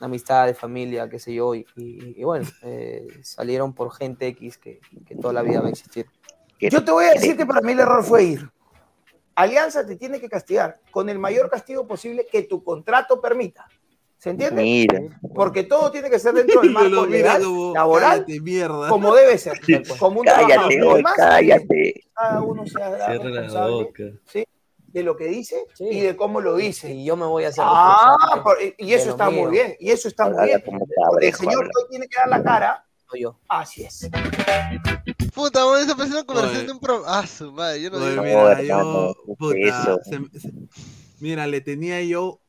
amistades, 0.02 0.58
familia, 0.58 1.08
qué 1.10 1.20
sé 1.20 1.34
yo, 1.34 1.54
y, 1.56 1.66
y- 1.76 2.16
y 2.20 2.24
bueno, 2.24 2.48
eh, 2.64 3.06
salieron 3.24 3.74
por 3.74 3.92
gente 3.94 4.28
X 4.28 4.58
que, 4.58 4.80
que 5.06 5.16
toda 5.16 5.34
la 5.34 5.42
vida 5.42 5.62
va 5.62 5.68
a 5.68 5.72
existir. 5.72 6.06
Yo 6.60 6.84
te 6.84 6.92
voy 6.92 7.06
a 7.06 7.12
decir 7.14 7.36
que 7.38 7.46
para 7.46 7.62
mí 7.62 7.72
el 7.72 7.80
error 7.80 8.04
fue 8.04 8.24
ir. 8.24 8.50
Alianza 9.36 9.86
te 9.86 9.96
tiene 9.96 10.20
que 10.20 10.30
castigar 10.30 10.80
con 10.92 11.10
el 11.10 11.18
mayor 11.18 11.50
castigo 11.50 11.88
posible 11.88 12.28
que 12.32 12.44
tu 12.44 12.64
contrato 12.64 13.20
permita. 13.22 13.68
¿Se 14.18 14.30
entiende? 14.30 14.62
Mira. 14.62 15.02
Porque 15.34 15.64
todo 15.64 15.90
tiene 15.90 16.08
que 16.08 16.20
ser 16.20 16.36
dentro 16.36 16.62
del 16.62 16.72
Lo 16.74 16.80
marco 16.80 17.08
mira 17.08 17.40
legal, 17.40 17.44
como, 17.44 17.74
laboral, 17.74 18.12
cállate, 18.26 18.40
mierda. 18.42 18.90
como 18.90 19.16
debe 19.16 19.38
ser, 19.40 19.60
como 20.00 20.20
un 20.20 20.26
Cállate, 20.28 20.46
trabajador. 20.54 20.74
Y 20.74 20.90
además, 20.90 21.14
cállate. 21.18 22.04
Cada 22.14 22.42
uno 22.44 22.66
se 22.68 22.80
la 22.80 23.68
boca. 23.68 24.04
¿sí? 24.26 24.46
De 24.92 25.04
lo 25.04 25.16
que 25.16 25.26
dice 25.26 25.66
y 25.80 26.00
de 26.02 26.16
cómo 26.16 26.42
lo 26.42 26.56
dice. 26.56 26.94
Y 26.94 27.06
yo 27.06 27.16
me 27.16 27.26
voy 27.26 27.46
a 27.46 27.50
hacer 27.50 27.64
Ah, 27.68 28.42
por- 28.44 28.58
y 28.62 28.94
eso 28.94 29.12
está 29.12 29.30
mío. 29.30 29.42
muy 29.44 29.52
bien, 29.52 29.76
y 29.80 29.92
eso 29.92 30.08
está 30.08 30.30
muy 30.30 30.44
bien. 30.46 30.62
el 31.22 31.34
señor 31.34 31.66
hoy 31.66 31.84
tiene 31.90 32.08
que 32.08 32.18
dar 32.18 32.30
la 32.30 32.44
cara. 32.44 32.86
Soy 33.10 33.22
yo. 33.22 33.40
Así 33.50 33.84
es. 33.84 34.10
Puta, 35.34 35.66
bueno, 35.66 35.80
eso 35.86 35.98
parece 35.98 36.16
una 36.16 36.24
conversación 36.26 36.66
de 36.66 36.72
un 36.74 36.80
pro... 36.80 37.04
Ah, 37.06 37.26
su 37.28 37.52
madre, 37.52 37.82
yo 37.82 37.90
no 37.90 37.98
Oye, 37.98 38.10
digo 38.12 38.22
mira, 38.24 38.62
yo, 38.62 39.16
¿qué 39.26 39.32
es 39.32 39.38
puta, 39.38 39.58
eso? 39.84 40.00
se- 40.04 40.40
se- 40.40 40.54
mira, 41.20 41.46
le 41.48 41.60
tenía 41.62 42.02
yo 42.04 42.40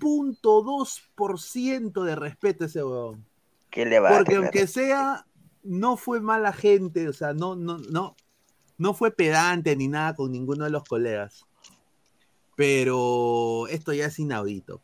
punto 0.00 0.62
dos 0.62 1.02
por 1.14 1.40
ciento 1.40 2.04
de 2.04 2.14
respeto 2.16 2.64
a 2.64 2.66
ese 2.66 2.82
huevón. 2.82 3.24
¿Qué 3.70 3.84
le 3.86 3.98
va 4.00 4.10
a 4.10 4.16
Porque 4.18 4.36
aunque 4.36 4.66
sea, 4.66 5.26
no 5.62 5.96
fue 5.96 6.20
mala 6.20 6.52
gente, 6.52 7.08
o 7.08 7.12
sea, 7.12 7.32
no, 7.32 7.54
no, 7.56 7.78
no, 7.90 8.16
no 8.78 8.94
fue 8.94 9.10
pedante 9.10 9.76
ni 9.76 9.88
nada 9.88 10.14
con 10.14 10.32
ninguno 10.32 10.64
de 10.64 10.70
los 10.70 10.84
colegas. 10.84 11.44
Pero 12.56 13.66
esto 13.68 13.92
ya 13.92 14.06
es 14.06 14.18
inaudito. 14.18 14.80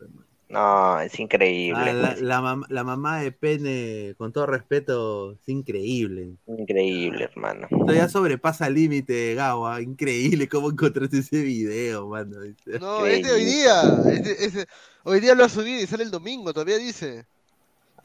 No, 0.48 1.00
es 1.00 1.18
increíble. 1.18 1.90
Ah, 1.90 1.92
la, 1.92 2.14
la 2.20 2.40
mam- 2.40 2.66
la 2.68 2.84
mamá 2.84 3.18
de 3.20 3.32
Pene, 3.32 4.14
con 4.16 4.32
todo 4.32 4.46
respeto, 4.46 5.32
es 5.32 5.48
increíble. 5.48 6.36
Increíble, 6.46 7.24
hermano. 7.24 7.66
Esto 7.68 7.92
ya 7.92 8.08
sobrepasa 8.08 8.68
el 8.68 8.74
límite, 8.74 9.34
Gabo. 9.34 9.66
ah, 9.66 9.80
Increíble 9.80 10.48
cómo 10.48 10.70
encontraste 10.70 11.18
ese 11.18 11.42
video, 11.42 12.06
mano. 12.08 12.36
No, 12.80 13.04
es 13.06 13.22
de 13.26 13.32
hoy 13.32 13.44
día. 13.44 13.82
es 14.12 14.22
de- 14.24 14.44
es 14.46 14.54
de- 14.54 14.66
hoy 15.02 15.18
día 15.18 15.34
lo 15.34 15.44
ha 15.44 15.48
subido 15.48 15.80
y 15.82 15.86
sale 15.88 16.04
el 16.04 16.10
domingo, 16.12 16.52
todavía 16.52 16.78
dice. 16.78 17.26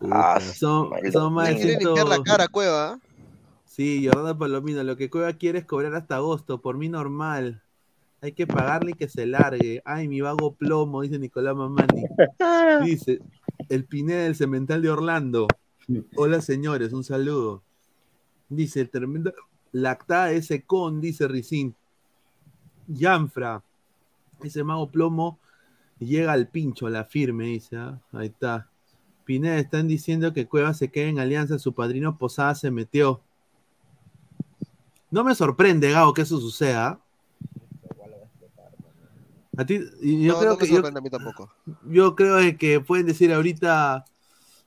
Ah, 0.10 0.40
Son, 0.40 0.90
son 1.12 1.34
más 1.34 1.50
de 1.50 1.56
Quiere 1.58 1.72
limpiar 1.80 2.08
la 2.08 2.16
ciento- 2.16 2.24
cara, 2.32 2.48
Cueva. 2.48 3.00
Sí, 3.80 4.06
Jordán 4.06 4.38
Palomino, 4.38 4.84
lo 4.84 4.98
que 4.98 5.10
Cueva 5.10 5.32
quiere 5.32 5.60
es 5.60 5.66
cobrar 5.66 5.96
hasta 5.96 6.18
agosto, 6.18 6.60
por 6.60 6.78
mí 6.78 6.90
normal. 6.90 7.64
Hay 8.20 8.34
que 8.34 8.46
pagarle 8.46 8.92
y 8.92 8.94
que 8.96 9.08
se 9.08 9.26
largue. 9.26 9.82
Ay, 9.86 10.10
mi 10.10 10.20
vago 10.20 10.54
plomo, 10.54 11.02
dice 11.02 11.18
Nicolás 11.18 11.56
Mamani. 11.56 12.04
Dice, 12.84 13.22
el 13.70 13.86
Pineda 13.86 14.24
del 14.24 14.36
Cemental 14.36 14.82
de 14.82 14.90
Orlando. 14.90 15.48
Hola 16.18 16.42
señores, 16.42 16.92
un 16.92 17.06
saludo. 17.06 17.64
Dice, 18.50 18.82
el 18.82 18.90
tremendo 18.90 19.32
lactada 19.72 20.34
ese 20.34 20.64
con, 20.64 21.00
dice 21.00 21.30
Ricín. 21.30 21.74
Yanfra, 22.86 23.64
ese 24.44 24.62
mago 24.66 24.90
plomo 24.90 25.40
llega 26.00 26.34
al 26.34 26.50
pincho, 26.50 26.86
a 26.86 26.90
la 26.90 27.06
firme, 27.06 27.46
dice. 27.46 27.78
ah, 27.78 28.02
Ahí 28.12 28.28
está. 28.28 28.70
Pineda, 29.24 29.58
están 29.58 29.88
diciendo 29.88 30.34
que 30.34 30.48
Cueva 30.48 30.74
se 30.74 30.90
queda 30.90 31.08
en 31.08 31.20
alianza, 31.20 31.58
su 31.60 31.72
padrino 31.72 32.18
Posada 32.18 32.56
se 32.56 32.72
metió. 32.72 33.22
No 35.12 35.24
me 35.24 35.36
sorprende, 35.36 35.92
Gabo, 35.92 36.14
que 36.14 36.22
eso 36.22 36.40
suceda. 36.40 37.00
A 39.58 39.66
ti, 39.66 39.80
yo 40.02 40.34
no, 40.34 40.40
creo 40.40 40.52
no 40.52 40.58
me 40.58 40.68
que 40.68 40.74
yo, 40.74 40.88
a 40.88 41.02
mí 41.02 41.10
tampoco. 41.10 41.52
yo 41.84 42.16
creo 42.16 42.58
que 42.58 42.80
pueden 42.80 43.08
decir 43.08 43.34
ahorita, 43.34 44.06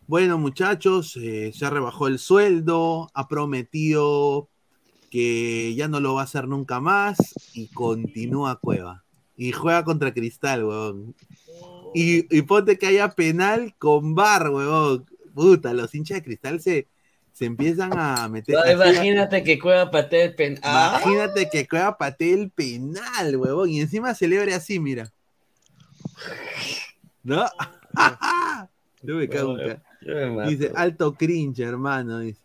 bueno 0.06 0.36
muchachos, 0.36 1.16
eh, 1.16 1.50
ya 1.54 1.70
rebajó 1.70 2.08
el 2.08 2.18
sueldo, 2.18 3.10
ha 3.14 3.26
prometido 3.26 4.50
que 5.10 5.74
ya 5.74 5.88
no 5.88 6.00
lo 6.00 6.14
va 6.14 6.22
a 6.22 6.24
hacer 6.24 6.48
nunca 6.48 6.80
más 6.80 7.16
y 7.54 7.68
continúa 7.68 8.58
Cueva. 8.60 9.04
Y 9.36 9.52
juega 9.52 9.84
contra 9.84 10.12
Cristal, 10.12 10.64
weón. 10.64 11.14
Y, 11.94 12.36
y 12.36 12.42
ponte 12.42 12.78
que 12.78 12.86
haya 12.86 13.10
penal 13.10 13.74
con 13.78 14.14
bar, 14.14 14.50
weón. 14.50 15.06
Puta, 15.34 15.72
los 15.72 15.94
hinchas 15.94 16.18
de 16.18 16.22
Cristal 16.22 16.60
se, 16.60 16.88
se 17.32 17.46
empiezan 17.46 17.96
a 17.98 18.28
meter. 18.28 18.54
No, 18.54 18.60
así 18.60 18.70
a- 18.70 18.74
imagínate 18.92 19.42
que 19.42 19.58
Cueva 19.58 19.90
patea 19.90 20.24
el 20.24 20.34
pen. 20.34 20.58
Ah, 20.62 21.00
Imagínate 21.04 21.48
que 21.50 21.66
Cueva 21.66 21.96
patee 21.98 22.34
el 22.34 22.50
penal, 22.50 23.36
huevón, 23.36 23.70
y 23.70 23.80
encima 23.80 24.14
celebre 24.14 24.54
así, 24.54 24.78
mira. 24.78 25.10
¿No? 27.22 27.44
Yo 29.02 29.16
me 29.16 29.28
cago 29.28 29.58
en 29.58 29.68
ca- 29.68 29.82
yo 30.00 30.14
me. 30.32 30.48
Dice, 30.48 30.72
alto 30.74 31.14
cringe, 31.14 31.60
hermano, 31.60 32.18
dice. 32.20 32.40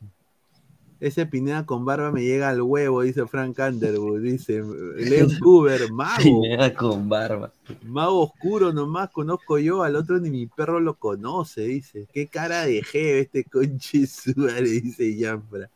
Ese 0.99 1.27
Pineda 1.27 1.65
con 1.65 1.85
barba 1.85 2.11
me 2.11 2.23
llega 2.23 2.49
al 2.49 2.61
huevo, 2.61 3.03
dice 3.03 3.27
Frank 3.27 3.59
Underwood. 3.59 4.21
Dice, 4.21 4.63
Leon 4.97 5.37
Cooper, 5.39 5.91
mago. 5.91 6.17
Pineda 6.17 6.73
con 6.73 7.07
barba. 7.07 7.51
Mago 7.83 8.23
oscuro 8.23 8.73
nomás 8.73 9.09
conozco 9.11 9.59
yo, 9.59 9.83
al 9.83 9.95
otro 9.95 10.17
ni 10.19 10.29
mi 10.29 10.47
perro 10.47 10.79
lo 10.79 10.95
conoce, 10.95 11.61
dice. 11.61 12.07
Qué 12.11 12.27
cara 12.27 12.65
de 12.65 12.81
jeve 12.81 13.19
este 13.21 13.43
conche 13.43 14.07
suare, 14.07 14.63
dice 14.63 15.15
Yanfra. 15.15 15.69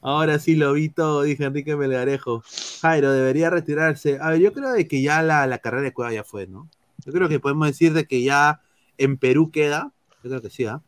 Ahora 0.00 0.38
sí 0.38 0.56
lo 0.56 0.72
vi 0.72 0.88
todo, 0.88 1.22
dice 1.22 1.44
Enrique 1.44 1.76
Melgarejo. 1.76 2.42
Jairo, 2.82 3.12
debería 3.12 3.50
retirarse. 3.50 4.18
A 4.20 4.30
ver, 4.30 4.40
yo 4.40 4.52
creo 4.52 4.72
de 4.72 4.88
que 4.88 5.00
ya 5.02 5.22
la, 5.22 5.46
la 5.46 5.58
carrera 5.58 5.84
de 5.84 5.92
Cueva 5.92 6.12
ya 6.12 6.24
fue, 6.24 6.46
¿no? 6.46 6.68
Yo 7.06 7.12
creo 7.12 7.28
que 7.28 7.40
podemos 7.40 7.68
decir 7.68 7.92
de 7.92 8.06
que 8.06 8.22
ya 8.22 8.60
en 8.98 9.16
Perú 9.18 9.50
queda. 9.50 9.92
Yo 10.22 10.30
creo 10.30 10.42
que 10.42 10.50
sí, 10.50 10.66
¿ah? 10.66 10.82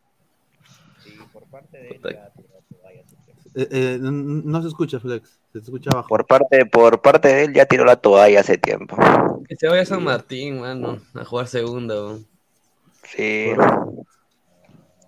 Eh, 1.73 2.01
eh, 3.57 3.99
no, 4.01 4.11
no 4.11 4.63
se 4.63 4.69
escucha, 4.69 5.01
Flex. 5.01 5.39
Se 5.53 5.59
escucha 5.59 5.91
abajo. 5.93 6.09
Por 6.09 6.27
parte, 6.27 6.67
por 6.67 7.01
parte 7.01 7.29
de 7.29 7.45
él 7.45 7.55
ya 7.55 7.65
tiró 7.67 7.85
la 7.85 7.97
toalla 7.97 8.41
hace 8.41 8.59
tiempo. 8.59 8.97
Que 9.49 9.57
se 9.57 9.69
vaya 9.69 9.83
a 9.83 9.87
San 9.87 10.05
Martín, 10.05 10.61
mano, 10.61 10.99
a 11.15 11.25
jugar 11.25 11.47
segundo. 11.47 12.21
Sí. 13.05 13.49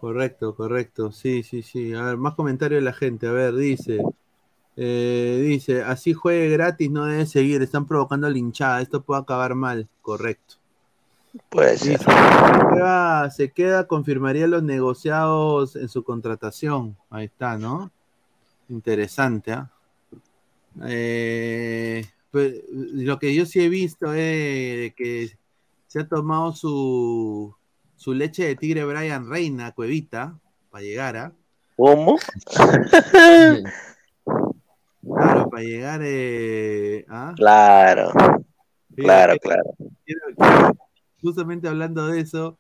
Correcto, 0.01 0.55
correcto. 0.55 1.13
Sí, 1.13 1.43
sí, 1.43 1.63
sí. 1.63 1.93
A 1.93 2.03
ver, 2.03 2.17
más 2.17 2.35
comentarios 2.35 2.81
de 2.81 2.85
la 2.85 2.93
gente. 2.93 3.27
A 3.27 3.33
ver, 3.33 3.55
dice. 3.55 4.01
eh, 4.77 5.43
dice, 5.45 5.83
así 5.83 6.13
juegue 6.13 6.49
gratis, 6.51 6.91
no 6.91 7.05
debe 7.05 7.27
seguir. 7.27 7.61
Están 7.63 7.87
provocando 7.87 8.31
linchada. 8.31 8.81
Esto 8.81 9.03
puede 9.03 9.21
acabar 9.21 9.55
mal. 9.57 9.89
Correcto. 10.01 10.55
Puede 11.51 11.77
ser. 11.77 12.01
Se 13.33 13.51
queda, 13.53 13.87
confirmaría 13.87 14.47
los 14.47 14.63
negociados 14.63 15.77
en 15.77 15.89
su 15.89 16.05
contratación. 16.05 16.97
Ahí 17.11 17.27
está, 17.27 17.59
¿no? 17.59 17.91
Interesante, 18.69 19.53
¿ah? 19.53 19.71
Eh, 20.87 22.05
pues, 22.31 22.55
lo 22.71 23.19
que 23.19 23.35
yo 23.35 23.47
sí 23.47 23.61
he 23.61 23.69
visto 23.69 24.13
es 24.13 24.95
que 24.95 25.31
se 25.87 26.01
ha 26.01 26.07
tomado 26.07 26.53
su, 26.53 27.55
su 27.97 28.13
leche 28.15 28.45
de 28.47 28.55
tigre 28.57 28.85
Brian 28.85 29.29
Reina, 29.29 29.73
Cuevita, 29.73 30.39
para 30.71 30.83
llegar 30.85 31.17
a. 31.17 31.33
¿Cómo? 31.77 32.19
Claro, 35.03 35.49
para 35.49 35.63
llegar 35.63 36.01
eh, 36.05 37.07
¿ah? 37.09 37.33
Claro. 37.37 38.11
Claro, 38.95 39.35
quiero- 39.41 39.41
claro. 39.41 39.75
quiero- 40.05 40.21
quiero- 40.37 40.77
justamente 41.23 41.69
hablando 41.69 42.07
de 42.09 42.21
eso, 42.21 42.59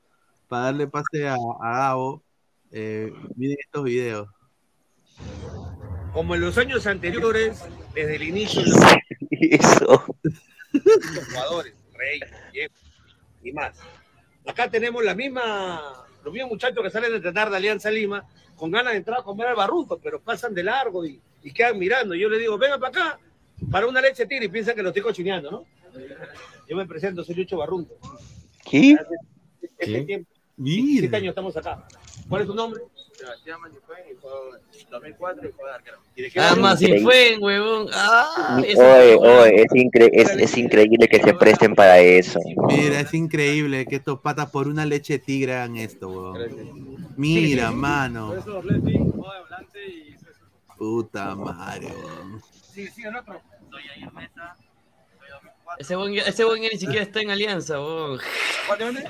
para 0.48 0.64
darle 0.64 0.86
pase 0.86 1.28
a, 1.28 1.34
a 1.34 1.70
Gabo, 1.78 2.22
eh, 2.70 3.12
miren 3.36 3.58
estos 3.60 3.84
videos. 3.84 4.28
Como 6.18 6.34
en 6.34 6.40
los 6.40 6.58
años 6.58 6.84
anteriores, 6.88 7.62
desde 7.94 8.16
el 8.16 8.24
inicio, 8.24 8.60
Eso. 9.30 10.04
los 10.72 11.26
jugadores, 11.28 11.74
Rey, 11.94 12.18
Jeff 12.52 12.72
y 13.44 13.52
más. 13.52 13.78
Acá 14.44 14.68
tenemos 14.68 15.04
la 15.04 15.14
misma, 15.14 15.80
los 16.24 16.34
mismos 16.34 16.50
muchachos 16.50 16.82
que 16.82 16.90
salen 16.90 17.10
de 17.10 17.18
entrenar 17.18 17.50
de 17.50 17.56
Alianza 17.58 17.88
Lima 17.92 18.26
con 18.56 18.72
ganas 18.72 18.94
de 18.94 18.98
entrar 18.98 19.20
a 19.20 19.22
comer 19.22 19.46
al 19.46 19.54
barrunto, 19.54 20.00
pero 20.02 20.20
pasan 20.20 20.54
de 20.54 20.64
largo 20.64 21.06
y, 21.06 21.20
y 21.44 21.52
quedan 21.52 21.78
mirando. 21.78 22.16
Yo 22.16 22.28
les 22.28 22.40
digo, 22.40 22.58
venga 22.58 22.80
para 22.80 22.88
acá, 22.88 23.20
para 23.70 23.86
una 23.86 24.00
leche 24.00 24.26
tigre 24.26 24.46
y 24.46 24.48
piensan 24.48 24.74
que 24.74 24.82
lo 24.82 24.88
estoy 24.88 25.02
cochineando, 25.04 25.52
¿no? 25.52 25.66
Yo 26.68 26.74
me 26.76 26.84
presento, 26.84 27.22
soy 27.22 27.36
Lucho 27.36 27.58
Barrunto. 27.58 27.94
¿Qué? 28.68 28.96
Este 29.78 30.02
tiempo, 30.02 30.28
Mira. 30.56 30.98
siete 30.98 31.16
años 31.16 31.28
estamos 31.28 31.56
acá. 31.56 31.86
¿Cuál 32.28 32.42
es 32.42 32.48
tu 32.48 32.56
nombre? 32.56 32.82
Sebastián 33.18 33.60
Manifuen 33.60 33.98
y 34.12 34.14
juego 34.20 34.52
2004 34.90 35.48
y 35.48 35.52
juego 35.52 35.66
de 35.68 35.74
arquero. 35.74 35.98
¿Y 36.14 36.22
de 36.22 36.30
qué 36.30 36.40
Ah, 36.40 36.54
fue, 37.02 37.36
huevón. 37.40 37.88
Ah, 37.92 38.56
Oye, 38.60 38.74
huevón. 38.76 39.26
oye, 39.40 39.62
es, 39.62 39.72
incre- 39.72 40.10
es, 40.12 40.30
es 40.30 40.56
increíble 40.56 41.08
que 41.08 41.20
se 41.20 41.34
presten 41.34 41.74
para 41.74 41.98
eso. 41.98 42.38
Mira, 42.68 43.00
es 43.00 43.12
increíble 43.14 43.86
que 43.86 43.96
estos 43.96 44.20
patas 44.20 44.50
por 44.50 44.68
una 44.68 44.86
leche 44.86 45.18
tigre 45.18 45.54
hagan 45.56 45.76
esto, 45.76 46.08
weón. 46.08 47.10
Mira, 47.16 47.72
mano. 47.72 48.34
Puta 50.76 51.34
madre, 51.34 51.88
weón. 51.88 52.40
Sí, 52.72 52.86
sí, 52.86 53.02
el 53.02 53.16
otro. 53.16 53.40
Ese 55.78 55.96
buen, 55.96 56.14
ese 56.14 56.44
buen 56.44 56.62
ni 56.62 56.68
siquiera 56.70 57.02
está 57.02 57.20
en 57.20 57.30
alianza, 57.30 57.80
huevón. 57.80 58.20
¿Cuál 58.68 58.78
de 58.78 58.84
dónde? 58.84 59.04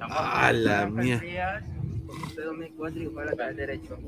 A 0.00 0.52
la 0.52 0.86
mierda. 0.86 1.62
De 2.36 2.42
2004 2.44 3.02
y 3.02 3.06
juega 3.06 3.30
lateral 3.30 3.56
derecho. 3.56 3.98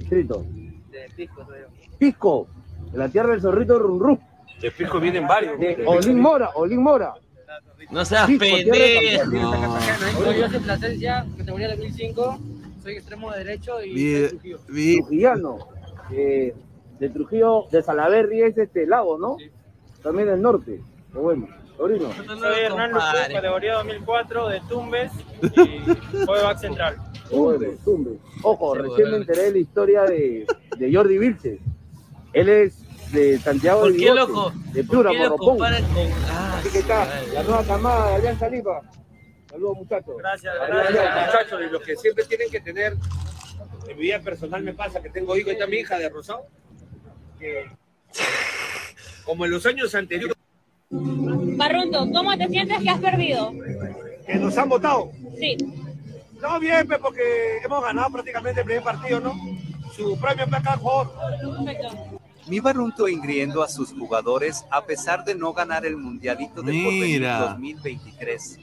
Escrito. 0.00 0.44
De 0.90 1.08
Pisco, 1.16 1.44
soy 1.44 1.60
yo. 1.60 1.66
Pisco, 1.98 2.48
de 2.92 2.98
la 2.98 3.08
tierra 3.08 3.30
del 3.30 3.40
zorrito 3.40 3.78
Runru. 3.78 4.18
De 4.60 4.70
Pisco 4.70 4.98
vienen 5.00 5.26
varios. 5.26 5.58
De 5.58 5.82
Olin 5.86 6.20
Mora, 6.20 6.50
Olin 6.54 6.82
Mora. 6.82 7.14
No 7.90 8.04
seas 8.04 8.26
Pisco, 8.26 8.44
de 8.44 8.64
pendejo. 8.64 9.78
Soy 10.24 10.38
yo 10.40 10.48
soy 10.48 10.58
Plasencia, 10.60 11.26
categoría 11.36 11.68
2005. 11.68 12.38
Soy 12.82 12.92
extremo 12.94 13.30
derecho 13.32 13.82
y 13.82 13.92
Vi- 13.94 14.18
soy 14.20 14.28
Trujillo. 14.30 14.58
vi- 14.68 14.96
Trujillano. 15.00 15.58
Eh, 16.10 16.54
de 16.98 17.08
Trujillo, 17.10 17.64
de 17.70 17.82
Salaverry 17.82 18.42
es 18.42 18.56
este 18.58 18.86
lago, 18.86 19.18
¿no? 19.18 19.36
También 20.02 20.28
del 20.28 20.40
norte. 20.40 20.80
Pero 21.10 21.22
bueno, 21.22 21.48
sobrino. 21.76 22.10
Soy 22.12 22.60
Hernán 22.60 22.92
López, 22.92 23.28
categoría 23.32 23.74
2004 23.74 24.48
de 24.48 24.60
Tumbes 24.68 25.12
y 25.42 25.78
juego 26.26 26.42
back 26.44 26.58
central. 26.58 26.96
Tumbe, 27.30 27.76
tumbe. 27.84 28.10
Ojo, 28.42 28.74
Sí, 28.74 28.80
recién 28.82 29.10
me 29.10 29.16
enteré 29.18 29.42
de 29.44 29.52
la 29.52 29.58
historia 29.58 30.02
de, 30.04 30.46
de 30.78 30.94
Jordi 30.94 31.18
Vilches. 31.18 31.58
Él 32.32 32.48
es 32.48 32.78
de 33.12 33.38
Santiago 33.38 33.80
¿Por 33.80 33.92
de 33.92 33.98
qué, 33.98 34.04
Bigote, 34.12 34.20
loco? 34.20 34.52
de 34.72 34.84
¿Por 34.84 34.90
Piura, 34.96 35.10
qué 35.10 35.18
lo 35.18 35.36
con.? 35.36 35.58
Ah, 35.62 36.56
Así 36.58 36.68
que 36.70 36.78
está, 36.80 37.04
madre. 37.04 37.32
la 37.34 37.42
nueva 37.42 37.64
camada 37.64 38.08
de 38.10 38.14
Alianza 38.16 38.48
Lima. 38.48 38.80
Saludos, 39.50 39.76
muchachos. 39.78 40.14
Gracias, 40.18 40.54
Gracias, 40.68 40.92
gracias. 40.94 41.26
muchachos, 41.26 41.60
y 41.66 41.72
los 41.72 41.82
que 41.82 41.96
siempre 41.96 42.24
tienen 42.24 42.50
que 42.50 42.60
tener, 42.60 42.96
en 43.88 43.96
mi 43.96 44.02
vida 44.02 44.20
personal 44.20 44.62
me 44.62 44.74
pasa 44.74 45.00
que 45.02 45.08
tengo 45.08 45.36
hijo, 45.36 45.48
y 45.48 45.52
está 45.54 45.66
mi 45.66 45.76
hija 45.78 45.98
de 45.98 46.08
Rosado, 46.10 46.46
que 47.38 47.64
como 49.24 49.44
en 49.46 49.50
los 49.52 49.64
años 49.66 49.94
anteriores, 49.94 50.36
Barrunto, 50.90 52.06
¿cómo 52.12 52.36
te 52.36 52.46
sientes 52.48 52.78
que 52.82 52.90
has 52.90 53.00
perdido? 53.00 53.52
que 54.26 54.34
nos 54.36 54.56
han 54.58 54.68
votado. 54.68 55.10
Sí. 55.38 55.56
No, 56.40 56.60
bien, 56.60 56.86
pues, 56.86 56.98
porque 57.00 57.58
hemos 57.64 57.82
ganado 57.82 58.10
prácticamente 58.10 58.60
el 58.60 58.66
primer 58.66 58.84
partido, 58.84 59.20
¿no? 59.20 59.34
Su 59.94 60.18
premio 60.18 60.46
para 60.48 60.62
cada 60.62 60.76
jugador. 60.76 61.12
Mi 62.46 62.60
Barunto 62.60 63.08
ingriendo 63.08 63.62
a 63.62 63.68
sus 63.68 63.92
jugadores 63.92 64.64
a 64.70 64.82
pesar 64.84 65.24
de 65.24 65.34
no 65.34 65.52
ganar 65.52 65.84
el 65.84 65.96
Mundialito 65.96 66.62
de 66.62 66.72
Porvenir 66.72 67.20
Mira. 67.20 67.38
2023. 67.40 68.58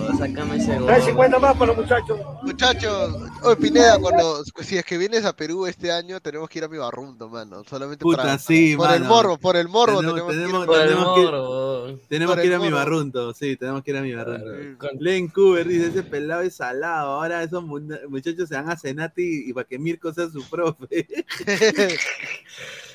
Oh, 0.00 0.16
sácame 0.16 0.56
ese 0.56 0.76
gol. 0.78 0.86
Trae 0.86 1.02
50 1.02 1.38
más 1.40 1.54
para 1.56 1.66
los 1.72 1.76
muchachos. 1.78 2.20
Muchachos, 2.42 3.16
oye 3.42 3.56
Pineda, 3.56 3.98
cuando, 3.98 4.44
si 4.60 4.76
es 4.78 4.84
que 4.84 4.96
vienes 4.96 5.24
a 5.24 5.34
Perú 5.34 5.66
este 5.66 5.90
año, 5.90 6.20
tenemos 6.20 6.48
que 6.48 6.58
ir 6.60 6.64
a 6.64 6.68
mi 6.68 6.78
barrunto, 6.78 7.28
mano. 7.28 7.64
Solamente 7.64 8.02
Puta, 8.02 8.18
para, 8.18 8.38
sí, 8.38 8.76
por 8.76 8.92
el 8.92 9.00
mano. 9.00 9.14
morbo, 9.14 9.38
por 9.38 9.56
el 9.56 9.68
morbo 9.68 10.00
Tenemos- 10.00 10.22
que 10.30 10.36
ir. 10.36 10.42
tenemos 10.42 10.66
que- 10.66 11.98
Tenemos 12.08 12.34
Por 12.34 12.40
que 12.42 12.46
ir 12.46 12.52
el 12.52 12.60
a 12.60 12.64
mi 12.64 12.70
barrunto, 12.70 13.34
sí, 13.34 13.56
tenemos 13.56 13.82
que 13.82 13.90
ir 13.90 13.96
a 13.96 14.02
mi 14.02 14.14
barrunto. 14.14 14.86
Len 15.00 15.28
Cooper 15.28 15.66
dice, 15.66 15.88
ese 15.88 16.02
pelado 16.04 16.42
es 16.42 16.54
salado, 16.56 17.12
ahora 17.14 17.42
esos 17.42 17.64
mu- 17.64 17.80
muchachos 18.08 18.48
se 18.48 18.54
van 18.54 18.70
a 18.70 18.76
Senati 18.76 19.44
y 19.48 19.52
para 19.52 19.66
que 19.66 19.78
Mirko 19.78 20.12
sea 20.12 20.28
su 20.30 20.42
profe. 20.48 21.06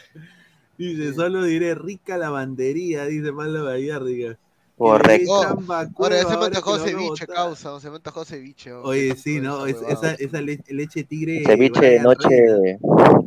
dice, 0.85 1.13
solo 1.13 1.43
diré 1.43 1.75
rica 1.75 2.17
lavandería, 2.17 3.05
dice 3.05 3.31
Malo 3.31 3.65
Vallarriga. 3.65 4.37
Correcto. 4.77 5.31
Oh, 5.31 5.43
ahora 5.43 5.89
cueva, 5.93 6.15
ya 6.15 6.27
se 6.29 6.37
me 6.37 6.45
antojó 6.45 6.79
ceviche, 6.79 7.27
causa, 7.27 7.79
se 7.79 7.89
me 7.89 7.95
antojó 7.97 8.25
ceviche. 8.25 8.73
Oye, 8.73 9.15
sí, 9.15 9.39
¿no? 9.39 9.65
esa 9.67 9.87
Es- 9.87 9.97
esa, 9.97 10.11
esa 10.15 10.41
le- 10.41 10.63
leche 10.69 11.03
tigre. 11.03 11.43
Ceviche 11.45 11.85
de 11.85 11.99
noche, 11.99 12.79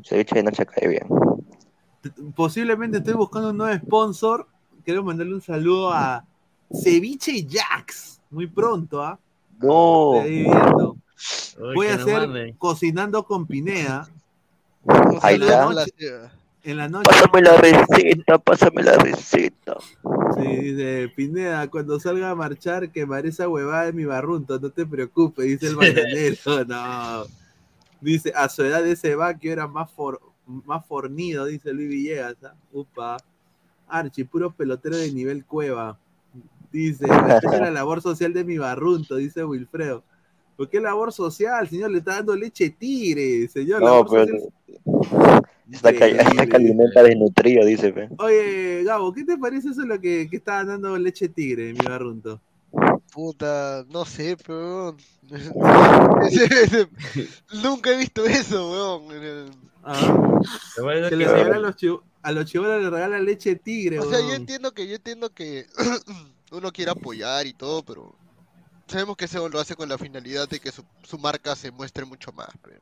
ceviche 0.05 0.35
de 0.35 0.43
noche 0.43 0.67
cae 0.67 0.89
bien. 0.89 1.07
Posiblemente 2.35 2.99
estoy 2.99 3.15
buscando 3.15 3.51
un 3.51 3.57
nuevo 3.59 3.77
sponsor. 3.85 4.47
Quiero 4.85 5.03
mandarle 5.03 5.35
un 5.35 5.41
saludo 5.41 5.93
a 5.93 6.25
Ceviche 6.73 7.47
Jax. 7.49 8.21
Muy 8.31 8.47
pronto, 8.49 9.03
¿ah? 9.03 9.19
No. 9.61 10.11
Uy, 10.21 10.47
Voy 11.75 11.87
a 11.87 11.95
hacer 11.95 12.55
cocinando 12.59 13.25
con 13.25 13.47
Pineda. 13.47 14.09
Ahí 15.23 15.37
está. 15.37 15.69
En 16.67 16.77
la 16.79 16.89
noche. 16.89 17.09
Pásame 17.09 17.43
la 17.43 17.57
receta, 17.59 18.39
pásame 18.39 18.83
la 18.83 18.97
receta. 18.97 19.77
Sí, 20.37 20.47
dice 20.49 21.12
Pineda, 21.14 21.69
cuando 21.71 22.01
salga 22.01 22.31
a 22.31 22.35
marchar, 22.35 22.91
quemaré 22.91 23.29
esa 23.29 23.49
huevada 23.49 23.85
de 23.85 23.93
mi 23.93 24.05
barrunto, 24.05 24.59
no 24.59 24.71
te 24.71 24.85
preocupes, 24.85 25.47
dice 25.47 25.69
el 25.69 25.77
bananero. 25.77 26.64
No. 26.67 27.25
Dice, 28.01 28.33
a 28.35 28.49
su 28.49 28.64
edad 28.64 28.85
ese 28.85 29.14
vaquio 29.14 29.53
era 29.53 29.69
más, 29.69 29.91
for- 29.93 30.21
más 30.47 30.85
fornido, 30.87 31.45
dice 31.47 31.73
Luis 31.73 31.89
Villegas. 31.89 32.37
¿ah? 32.45 32.55
Upa. 32.73 33.17
Archie, 33.89 34.25
puro 34.25 34.51
pelotero 34.51 34.97
de 34.97 35.12
nivel 35.12 35.45
cueva. 35.45 35.97
Dice, 36.73 37.07
respeta 37.07 37.61
la 37.61 37.71
labor 37.71 38.03
social 38.03 38.33
de 38.33 38.43
mi 38.45 38.59
barrunto, 38.59 39.14
dice 39.14 39.45
Wilfredo. 39.45 40.03
¿Por 40.57 40.71
qué 40.71 40.81
labor 40.81 41.13
social, 41.13 41.69
señor? 41.69 41.91
Le 41.91 41.99
está 41.99 42.15
dando 42.17 42.35
leche 42.35 42.71
tigre, 42.71 43.47
señor. 43.49 43.83
No, 43.83 44.05
pero 44.07 44.27
social- 44.27 44.53
está 45.71 45.93
que, 45.93 46.11
está 46.11 46.47
que 46.47 46.57
alimenta 46.57 47.03
desnutrido, 47.03 47.67
dice. 47.67 47.93
pe. 47.93 48.09
Oye, 48.19 48.83
Gabo, 48.85 49.13
¿qué 49.13 49.25
te 49.25 49.37
parece 49.37 49.71
eso 49.71 49.83
lo 49.83 50.01
que, 50.01 50.29
que 50.31 50.37
estaba 50.37 50.65
dando 50.65 50.97
leche 50.99 51.29
tigre, 51.29 51.73
mi 51.73 51.85
barrunto? 51.85 52.41
Puta, 53.13 53.85
no 53.91 54.05
sé, 54.05 54.37
pero. 54.47 54.97
Nunca 57.63 57.91
he 57.93 57.97
visto 57.97 58.25
eso, 58.25 59.01
weón. 59.05 59.51
Ah, 59.85 60.41
que 61.09 61.17
le 61.17 61.25
sí. 61.27 61.31
regala 61.33 61.57
a 61.57 61.61
los 61.61 61.77
chivo- 61.77 62.03
a 62.23 62.33
los 62.33 62.45
chivolos 62.47 62.83
le 62.83 62.91
regala 62.91 63.21
leche 63.21 63.55
tigre, 63.57 64.01
O 64.01 64.11
sea, 64.11 64.19
yo 64.21 64.35
entiendo 64.35 64.73
que, 64.73 64.89
yo 64.89 64.97
entiendo 64.97 65.31
que 65.31 65.67
uno 66.51 66.73
quiere 66.73 66.91
apoyar 66.91 67.47
y 67.47 67.53
todo, 67.53 67.85
pero 67.85 68.15
sabemos 68.87 69.16
que 69.16 69.24
eso 69.26 69.49
lo 69.49 69.61
hace 69.61 69.74
con 69.76 69.89
la 69.89 69.99
finalidad 69.99 70.49
de 70.49 70.61
que 70.61 70.72
su, 70.72 70.84
su 71.03 71.18
marca 71.18 71.55
se 71.57 71.70
muestre 71.70 72.05
mucho 72.05 72.32
más. 72.32 72.49
pe. 72.62 72.80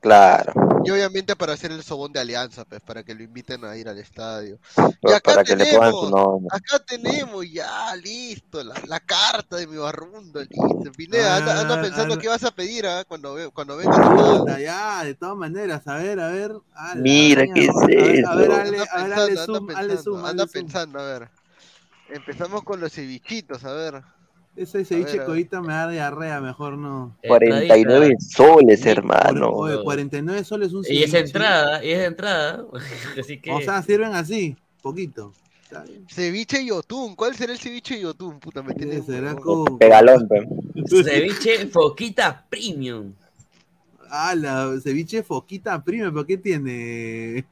Claro. 0.00 0.52
Y 0.84 0.90
obviamente 0.90 1.36
para 1.36 1.52
hacer 1.54 1.70
el 1.72 1.82
sobón 1.82 2.12
de 2.12 2.20
alianza, 2.20 2.64
pues, 2.64 2.80
para 2.82 3.04
que 3.04 3.14
lo 3.14 3.22
inviten 3.22 3.64
a 3.64 3.76
ir 3.76 3.88
al 3.88 3.98
estadio. 3.98 4.58
Y 5.02 5.06
Pero 5.06 5.16
acá 5.16 5.22
para 5.22 5.44
que 5.44 5.56
le 5.56 5.66
pongan 5.66 5.96
su 5.96 6.10
tenemos, 6.10 6.10
nombre. 6.10 6.50
acá 6.50 6.78
tenemos 6.80 7.44
ya, 7.50 7.94
listo, 7.96 8.62
la, 8.64 8.74
la 8.86 9.00
carta 9.00 9.56
de 9.56 9.66
mi 9.66 9.76
barrundo, 9.76 10.40
listo. 10.42 10.92
Pineda, 10.96 11.36
anda, 11.36 11.60
anda 11.60 11.76
Ah, 11.76 11.80
pensando 11.80 12.14
ah, 12.14 12.18
qué 12.18 12.28
vas 12.28 12.44
a 12.44 12.50
pedir 12.52 12.86
ah, 12.86 13.04
cuando, 13.06 13.36
cuando 13.52 13.76
venga 13.76 13.98
al 13.98 14.04
estadio. 14.04 14.44
Puta, 14.44 14.58
ya, 14.60 15.04
de 15.04 15.14
todas 15.14 15.36
maneras, 15.36 15.86
a 15.86 15.96
ver, 15.96 16.20
a 16.20 16.28
ver. 16.28 16.52
a 16.74 16.94
Mira, 16.94 17.44
¿qué 17.52 17.66
es 17.66 17.76
A 17.82 17.86
ver, 17.86 18.26
a 18.26 18.34
ver, 18.36 18.74
eso? 18.74 18.86
a 18.90 19.04
ver, 19.04 19.28
anda 20.24 20.46
pensando, 20.46 20.98
a 21.00 21.04
ver. 21.04 21.30
Empezamos 22.08 22.62
con 22.64 22.80
los 22.80 22.92
cevichitos, 22.92 23.64
a 23.64 23.72
ver. 23.72 24.02
Ese 24.54 24.84
ceviche 24.84 25.16
ver, 25.18 25.26
codita 25.26 25.62
me 25.62 25.72
da 25.72 25.88
diarrea, 25.88 26.40
mejor 26.40 26.76
no. 26.76 27.16
49 27.26 28.16
soles, 28.20 28.84
hermano. 28.84 29.48
Oye, 29.48 29.82
49 29.82 30.44
soles 30.44 30.72
un 30.74 30.84
Y 30.88 31.02
es 31.02 31.10
ceviche. 31.10 31.18
entrada, 31.18 31.84
y 31.84 31.90
es 31.90 32.00
entrada. 32.06 32.66
Así 33.18 33.38
que. 33.38 33.50
O 33.50 33.60
sea, 33.62 33.82
sirven 33.82 34.14
así, 34.14 34.56
poquito. 34.82 35.32
Ceviche 36.08 36.60
y 36.62 36.70
otún, 36.70 37.16
¿cuál 37.16 37.34
será 37.34 37.52
el 37.54 37.58
ceviche 37.58 37.98
y 37.98 38.04
otún? 38.04 38.38
Puta, 38.40 38.62
me 38.62 38.74
tiene 38.74 39.00
Será 39.02 39.34
con... 39.34 39.78
Pegalón, 39.78 40.28
pe. 40.28 40.46
Ceviche 41.02 41.66
Foquita 41.68 42.44
Premium. 42.50 43.14
Ah, 44.10 44.34
la 44.34 44.78
ceviche 44.82 45.22
foquita 45.22 45.82
prime, 45.82 46.12
¿por 46.12 46.26
qué 46.26 46.36
tiene? 46.36 47.46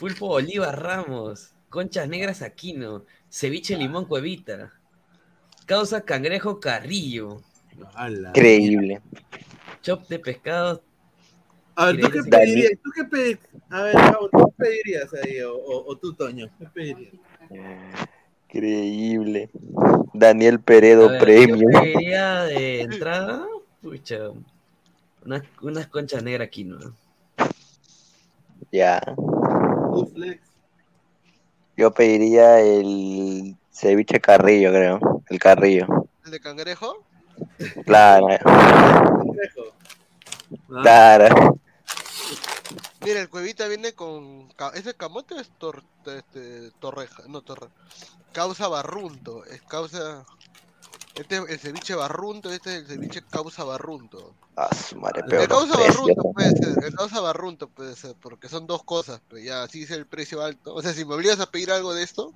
Pulpo 0.00 0.26
Oliva 0.26 0.72
Ramos. 0.72 1.52
Conchas 1.68 2.08
negras 2.08 2.42
Aquino. 2.42 3.04
Ceviche 3.30 3.76
limón 3.76 4.06
Cuevita. 4.06 4.72
Causa 5.70 6.00
cangrejo 6.00 6.58
Carrillo. 6.58 7.42
Increíble. 8.26 9.00
Chop 9.82 10.08
de 10.08 10.18
pescado. 10.18 10.82
A 11.76 11.86
ver, 11.86 12.00
¿tú 12.00 12.10
qué 12.10 12.18
Daniel. 12.22 12.30
pedirías? 12.40 12.72
¿Tú 12.82 12.90
qué 12.92 13.02
pedi- 13.04 13.38
A 13.70 13.82
ver, 13.82 13.94
¿tú 14.18 14.28
qué 14.32 14.52
pedirías 14.64 15.14
ahí? 15.14 15.40
O, 15.42 15.54
o, 15.54 15.92
o 15.92 15.96
tú, 15.96 16.12
Toño, 16.14 16.48
¿qué 16.58 16.66
pedirías? 16.74 17.14
Increíble. 18.48 19.48
Daniel 20.12 20.58
Peredo 20.58 21.08
ver, 21.08 21.20
Premium. 21.20 21.72
Yo 21.72 21.80
pediría 21.80 22.42
de 22.46 22.80
entrada. 22.80 23.46
Pucha. 23.80 24.30
Unas, 25.24 25.42
unas 25.62 25.86
conchas 25.86 26.24
negras 26.24 26.48
Aquino. 26.48 26.78
Ya. 28.72 29.00
Tú, 29.14 30.10
Flex. 30.12 30.40
Yo 31.76 31.92
pediría 31.94 32.58
el 32.60 33.56
ceviche 33.72 34.20
Carrillo, 34.20 34.70
creo. 34.70 35.22
El 35.28 35.38
Carrillo. 35.38 35.86
¿El 36.24 36.30
de 36.32 36.40
cangrejo? 36.40 37.04
Claro. 37.84 38.26
Cangrejo. 38.28 39.62
Ah, 40.70 40.80
Claro. 40.82 41.58
Mira, 43.04 43.20
el 43.20 43.28
cuevita 43.30 43.66
viene 43.68 43.94
con. 43.94 44.48
ca- 44.50 44.72
¿Es 44.74 44.84
de 44.84 44.94
camote 44.94 45.34
es 45.40 45.50
tor- 45.58 45.82
este, 46.06 46.70
torreja? 46.80 47.22
No, 47.28 47.40
torre. 47.42 47.68
Causa 48.32 48.68
barrunto. 48.68 49.44
Es 49.46 49.62
causa. 49.62 50.24
Este 51.14 51.36
es 51.38 51.48
el 51.48 51.58
ceviche 51.58 51.94
barrunto, 51.94 52.52
este 52.52 52.70
es 52.76 52.80
el 52.82 52.86
ceviche 52.86 53.22
causa 53.30 53.64
barrunto. 53.64 54.34
Ah, 54.56 54.68
su 54.74 54.96
madre, 54.96 55.22
El 55.22 55.26
peor 55.28 55.48
causa 55.48 55.74
precio. 55.74 55.92
barrunto 55.92 56.32
puede 56.32 56.50
ser, 56.50 56.84
el 56.84 56.94
causa 56.94 57.20
barrunto 57.20 57.68
puede 57.68 57.96
ser, 57.96 58.14
porque 58.20 58.48
son 58.48 58.66
dos 58.66 58.84
cosas, 58.84 59.20
pero 59.28 59.42
ya 59.42 59.62
así 59.62 59.82
es 59.82 59.90
el 59.90 60.06
precio 60.06 60.42
alto. 60.42 60.74
O 60.74 60.82
sea, 60.82 60.92
si 60.92 61.04
me 61.04 61.14
obligas 61.14 61.40
a 61.40 61.50
pedir 61.50 61.72
algo 61.72 61.94
de 61.94 62.04
esto, 62.04 62.32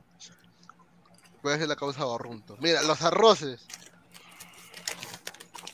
puede 1.44 1.58
ser 1.58 1.68
la 1.68 1.76
causa 1.76 2.06
barrunto. 2.06 2.56
Mira, 2.58 2.82
los 2.84 3.02
arroces. 3.02 3.66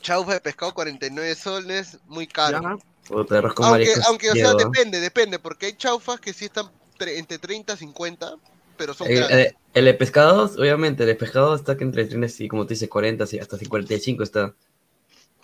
Chaufa 0.01 0.33
de 0.33 0.41
pescado 0.41 0.73
49 0.73 1.33
soles, 1.35 1.97
muy 2.07 2.27
caro. 2.27 2.61
Ya. 2.61 2.77
Puta, 3.07 3.37
arroz 3.37 3.53
con 3.53 3.65
Aunque, 3.67 3.85
mariscos. 3.85 4.05
aunque 4.07 4.31
o 4.31 4.33
sea, 4.33 4.53
Diego. 4.53 4.69
depende, 4.69 4.99
depende, 4.99 5.39
porque 5.39 5.67
hay 5.67 5.73
chaufas 5.77 6.19
que 6.19 6.33
sí 6.33 6.45
están 6.45 6.65
tre- 6.99 7.17
entre 7.17 7.39
30 7.39 7.73
y 7.75 7.77
50, 7.77 8.35
pero 8.75 8.93
son 8.93 9.07
Eh, 9.07 9.15
grandes. 9.15 9.37
eh, 9.47 9.55
el 9.73 9.85
de 9.85 9.93
pescado, 9.93 10.43
obviamente, 10.57 11.03
el 11.03 11.07
de 11.07 11.15
pescado 11.15 11.55
está 11.55 11.77
que 11.77 11.85
entre 11.85 12.03
30 12.05 12.27
y, 12.43 12.49
como 12.49 12.63
tú 12.63 12.69
dices, 12.69 12.89
40 12.89 13.25
y 13.31 13.39
hasta 13.39 13.57
55 13.57 14.23
está. 14.23 14.53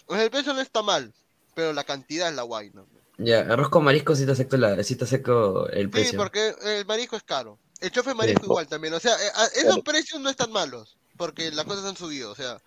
O 0.07 0.13
sea, 0.13 0.23
el 0.25 0.29
precio 0.29 0.53
no 0.53 0.59
está 0.59 0.81
mal, 0.81 1.13
pero 1.55 1.71
la 1.71 1.85
cantidad 1.85 2.27
es 2.27 2.35
la 2.35 2.41
guay, 2.43 2.71
¿no? 2.73 2.85
Ya, 3.17 3.39
arroz 3.41 3.69
con 3.69 3.85
mariscos 3.85 4.17
sí 4.17 4.25
te 4.25 4.33
acepto, 4.33 4.57
la, 4.57 4.83
sí 4.83 4.97
te 4.97 5.05
acepto 5.05 5.69
el 5.69 5.85
Sí, 5.85 5.91
precio. 5.91 6.19
porque 6.19 6.53
el 6.65 6.85
marisco 6.85 7.15
es 7.15 7.23
caro. 7.23 7.59
El 7.81 7.91
chofe 7.91 8.13
marisco 8.13 8.45
igual 8.45 8.67
también. 8.67 8.93
O 8.93 8.99
sea, 8.99 9.13
eh, 9.13 9.29
a- 9.35 9.59
esos 9.59 9.79
precios 9.81 10.19
no 10.21 10.29
están 10.29 10.51
malos, 10.51 10.97
porque 11.17 11.51
las 11.51 11.65
cosas 11.65 11.85
han 11.85 11.95
subido. 11.97 12.31
O 12.31 12.35
sea, 12.35 12.59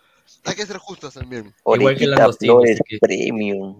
hay 0.44 0.54
que 0.54 0.66
ser 0.66 0.78
justos 0.78 1.14
también. 1.14 1.52
Igual 1.66 1.96
que 1.96 2.06
langostino, 2.06 2.54
Flores 2.54 2.78
que- 2.86 2.98
Premium. 2.98 3.76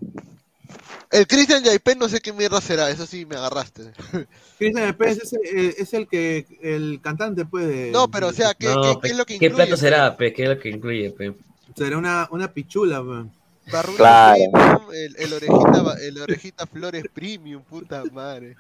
El 1.11 1.27
Christian 1.27 1.65
Yaipen 1.65 1.99
no 1.99 2.09
sé 2.09 2.21
qué 2.21 2.33
mierda 2.33 2.61
será, 2.61 2.89
eso 2.91 3.05
sí 3.05 3.27
me 3.27 3.35
agarraste. 3.37 3.91
Cristian 4.59 4.95
Pérez 4.97 5.19
es, 5.23 5.33
el- 5.33 5.75
es 5.79 5.95
el 5.95 6.07
que 6.09 6.47
el 6.63 7.01
cantante 7.03 7.45
puede. 7.45 7.91
No, 7.91 8.09
pero 8.11 8.29
o 8.29 8.33
sea, 8.33 8.55
¿qué, 8.55 8.67
No, 8.69 8.81
qué- 8.83 8.95
pe- 8.95 9.01
qué 9.03 9.09
es 9.09 9.17
lo 9.17 9.27
que 9.27 9.39
¿Qué 9.39 9.51
plato 9.51 9.77
será, 9.77 10.17
pe? 10.17 10.33
¿Qué 10.33 10.45
es 10.45 10.49
lo 10.49 10.59
que 10.59 10.69
incluye, 10.71 11.11
pe? 11.11 11.35
Será 11.77 11.99
una, 11.99 12.29
una 12.31 12.53
pichula, 12.53 13.01
pe. 13.03 13.29
Barruta 13.73 13.97
Claro. 13.99 14.39
Premium, 14.53 14.83
el, 14.95 15.17
el 15.17 15.33
orejita, 15.33 15.95
el 16.03 16.19
orejita 16.21 16.67
Flores 16.67 17.05
Premium, 17.13 17.63
puta 17.63 18.03
madre. 18.13 18.57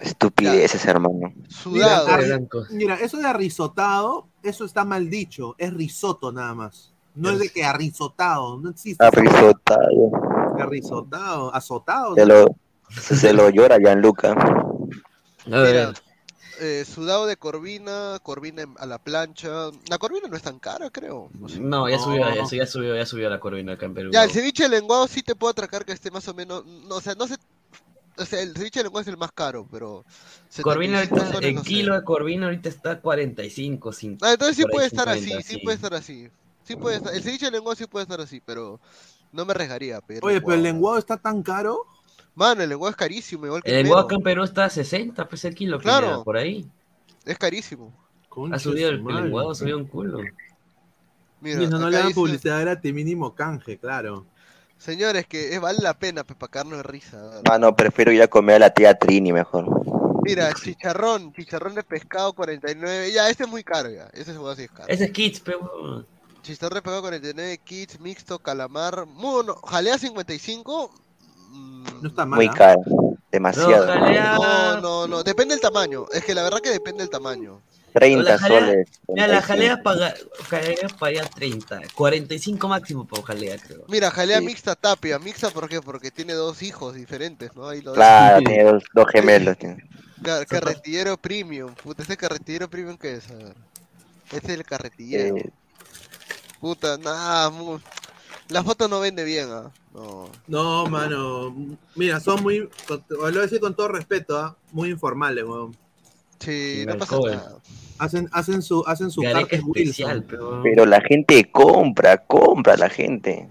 Estupideces, 0.00 0.84
hermano. 0.84 1.32
Mira, 1.34 1.50
Sudado. 1.50 2.08
arri- 2.08 2.66
mira, 2.70 2.94
eso 2.96 3.16
de 3.16 3.26
arrisotado, 3.26 4.28
eso 4.42 4.64
está 4.64 4.84
mal 4.84 5.10
dicho. 5.10 5.54
Es 5.58 5.72
risotto 5.74 6.30
nada 6.32 6.54
más. 6.54 6.92
No 7.14 7.30
es 7.30 7.38
de 7.40 7.48
que 7.48 7.64
arrisotado. 7.64 8.58
No 8.58 8.70
existe. 8.70 9.04
Arrisotado. 9.04 10.12
Arrisotado. 10.58 11.54
Azotado. 11.54 12.14
Se 12.14 12.24
¿no? 12.26 12.34
lo, 12.34 12.46
se 12.90 13.32
lo 13.32 13.50
llora 13.50 13.78
Gianluca. 13.78 14.34
Mira, 15.46 15.92
eh, 16.60 16.84
sudado 16.84 17.26
de 17.26 17.36
corvina, 17.36 18.18
corvina 18.22 18.64
a 18.78 18.86
la 18.86 18.98
plancha. 18.98 19.70
La 19.88 19.98
corvina 19.98 20.28
no 20.28 20.36
es 20.36 20.42
tan 20.42 20.58
cara, 20.58 20.90
creo. 20.90 21.28
No 21.38 21.48
sé. 21.48 21.60
No, 21.60 21.88
ya 21.88 21.98
subió, 21.98 22.20
ya, 22.34 22.44
ya 22.44 22.66
subió, 22.66 22.96
ya 22.96 23.06
subió 23.06 23.30
la 23.30 23.40
corvina 23.40 23.72
acá 23.72 23.86
en 23.86 23.94
Perú. 23.94 24.10
Ya, 24.12 24.24
el 24.24 24.30
ceviche 24.30 24.64
de 24.64 24.68
lenguado 24.68 25.06
sí 25.08 25.22
te 25.22 25.34
puedo 25.34 25.50
atracar 25.50 25.84
que 25.84 25.92
esté 25.92 26.10
más 26.10 26.26
o 26.28 26.34
menos. 26.34 26.64
No, 26.66 26.96
o 26.96 27.00
sea, 27.00 27.14
no 27.14 27.26
sé. 27.26 27.36
O 28.18 28.24
sea, 28.24 28.42
el 28.42 28.54
ceviche 28.54 28.80
de 28.80 28.84
lenguado 28.84 29.02
es 29.02 29.08
el 29.08 29.16
más 29.16 29.32
caro, 29.32 29.66
pero. 29.70 30.04
Corvina 30.62 31.00
75 31.00 31.16
ahorita, 31.16 31.32
soles, 31.32 31.48
el 31.48 31.54
no 31.56 31.62
sé. 31.62 31.68
kilo 31.68 31.94
de 31.94 32.04
corvina 32.04 32.46
ahorita 32.46 32.68
está 32.68 33.00
45, 33.00 33.92
5. 33.92 34.26
Ah, 34.26 34.32
entonces 34.32 34.56
sí 34.56 34.64
puede 34.70 34.86
estar 34.86 35.08
50, 35.08 35.38
así, 35.38 35.54
sí 35.54 35.60
puede 35.62 35.74
estar 35.76 35.94
así. 35.94 36.28
Sí 36.64 36.76
puede 36.76 36.96
estar. 36.96 37.14
El 37.14 37.22
ceviche 37.22 37.46
de 37.46 37.52
lenguado 37.52 37.76
sí 37.76 37.86
puede 37.86 38.02
estar 38.02 38.20
así, 38.20 38.40
pero 38.44 38.80
no 39.32 39.44
me 39.44 39.52
arriesgaría 39.52 40.00
pedir 40.00 40.24
Oye, 40.24 40.40
pero 40.40 40.54
el 40.54 40.62
lenguado. 40.62 40.98
está 40.98 41.16
tan 41.16 41.42
caro. 41.42 41.86
Mano, 42.34 42.62
el 42.62 42.68
lenguado 42.68 42.90
es 42.90 42.96
carísimo, 42.96 43.46
igual 43.46 43.62
que 43.62 43.70
El 43.70 43.82
lenguado 43.82 44.04
acá 44.04 44.14
en 44.14 44.22
Perú 44.22 44.44
está 44.44 44.66
a 44.66 44.70
60, 44.70 45.28
pues 45.28 45.44
el 45.44 45.54
kilo, 45.54 45.78
Claro. 45.78 46.22
Por 46.24 46.36
ahí. 46.36 46.70
Es 47.24 47.38
carísimo. 47.38 47.92
Ha 48.52 48.58
subido 48.58 48.90
el, 48.90 49.02
lenguado, 49.02 49.50
ha 49.50 49.54
subido 49.54 49.78
un 49.78 49.86
culo. 49.86 50.20
Mira, 51.40 51.60
no 51.68 51.90
le 51.90 51.98
dan 51.98 52.12
publicidad 52.12 52.60
gratis, 52.60 52.92
mínimo 52.94 53.34
canje, 53.34 53.78
claro. 53.78 54.26
Señores, 54.78 55.26
que 55.26 55.54
es, 55.54 55.60
vale 55.60 55.80
la 55.82 55.94
pena, 55.94 56.24
pues, 56.24 56.38
para 56.38 56.50
cagarnos 56.50 56.78
de 56.78 56.82
risa. 56.84 57.20
¿verdad? 57.20 57.42
Mano, 57.48 57.74
prefiero 57.74 58.12
ir 58.12 58.22
a 58.22 58.28
comer 58.28 58.56
a 58.56 58.58
la 58.60 58.70
tía 58.70 58.96
Trini 58.96 59.32
mejor. 59.32 59.66
Mira, 60.22 60.52
chicharrón, 60.52 61.32
chicharrón 61.32 61.74
de 61.74 61.82
pescado 61.82 62.32
49. 62.32 63.12
Ya, 63.12 63.28
este 63.28 63.44
es 63.44 63.48
muy 63.48 63.64
caro 63.64 63.90
ya. 63.90 64.08
Ese 64.12 64.32
es 64.32 64.36
sí 64.56 64.62
es 64.62 64.70
caro. 64.70 64.88
Ese 64.88 65.04
es 65.04 65.10
Kids, 65.10 65.40
pero. 65.40 66.04
Chicharrón 66.42 66.76
de 66.76 66.82
pescado 66.82 67.02
49, 67.02 67.58
kits, 67.64 68.00
mixto, 68.00 68.38
calamar. 68.38 69.06
Muy 69.06 69.32
bueno. 69.32 69.54
Jalea 69.56 69.98
55. 69.98 70.90
No 72.02 72.08
está 72.08 72.26
Muy 72.26 72.48
caro. 72.50 72.82
Demasiado. 73.32 73.86
No, 73.86 74.80
no, 74.80 75.08
no. 75.08 75.22
Depende 75.22 75.54
del 75.54 75.60
tamaño. 75.60 76.06
Es 76.12 76.24
que 76.24 76.34
la 76.34 76.42
verdad 76.42 76.60
que 76.60 76.70
depende 76.70 77.00
del 77.00 77.10
tamaño. 77.10 77.60
30 77.92 78.22
La 78.30 78.38
jalea- 78.38 78.60
soles. 78.60 78.88
Ya, 79.08 79.26
la 79.26 79.40
35. 79.40 79.46
jalea 79.46 79.82
paga, 79.82 80.14
jalea 80.48 80.88
paga 80.98 81.22
30, 81.30 81.80
45 81.94 82.68
máximo 82.68 83.06
por 83.06 83.22
jalea, 83.22 83.56
creo. 83.58 83.84
Mira, 83.88 84.10
jalea 84.10 84.38
Sí. 84.40 84.44
mixta 84.46 84.74
tapia. 84.74 85.18
Mixta, 85.18 85.50
¿por 85.50 85.68
qué? 85.68 85.80
Porque 85.80 86.10
tiene 86.10 86.34
dos 86.34 86.62
hijos 86.62 86.94
diferentes, 86.94 87.54
¿no? 87.56 87.68
Ahí 87.68 87.80
lo 87.82 87.94
Claro, 87.94 88.38
tiene 88.38 88.64
dos, 88.64 88.84
dos 88.94 89.06
gemelos. 89.12 89.56
tiene. 89.58 89.84
Car- 90.22 90.46
carretillero 90.46 91.16
premium. 91.16 91.74
Puta, 91.74 92.02
¿este 92.02 92.16
carretillero 92.16 92.68
premium 92.68 92.96
qué 92.96 93.14
es? 93.14 93.30
A 93.30 93.34
ver. 93.34 93.54
Este 94.32 94.52
es 94.52 94.58
el 94.58 94.64
carretillero. 94.64 95.36
Eh, 95.36 95.50
Puta, 96.60 96.98
nada. 96.98 97.50
mu- 97.50 97.78
La 98.50 98.62
foto 98.64 98.88
no 98.88 98.98
vende 99.00 99.24
bien, 99.24 99.46
¿ah? 99.50 99.70
No. 99.92 100.30
No, 100.46 100.86
mano. 100.86 101.54
Mira, 101.94 102.18
son 102.18 102.42
muy. 102.42 102.60
Lo 103.10 103.18
voy 103.18 103.36
a 103.36 103.40
decir 103.42 103.60
con 103.60 103.74
todo 103.76 103.88
respeto, 103.88 104.38
¿ah? 104.38 104.56
Muy 104.72 104.88
informales, 104.90 105.44
weón. 105.44 105.76
Sí, 106.40 106.84
no 106.86 106.98
pasa 106.98 107.18
nada. 107.18 107.58
Hacen, 107.98 108.28
hacen 108.32 108.62
su, 108.62 108.84
hacen 108.86 109.10
su 109.10 109.22
Carter 109.22 109.60
especial, 109.60 110.22
pero... 110.22 110.62
Pero 110.62 110.86
la 110.86 111.00
gente 111.00 111.50
compra, 111.50 112.18
compra 112.18 112.76
la 112.76 112.88
gente. 112.88 113.48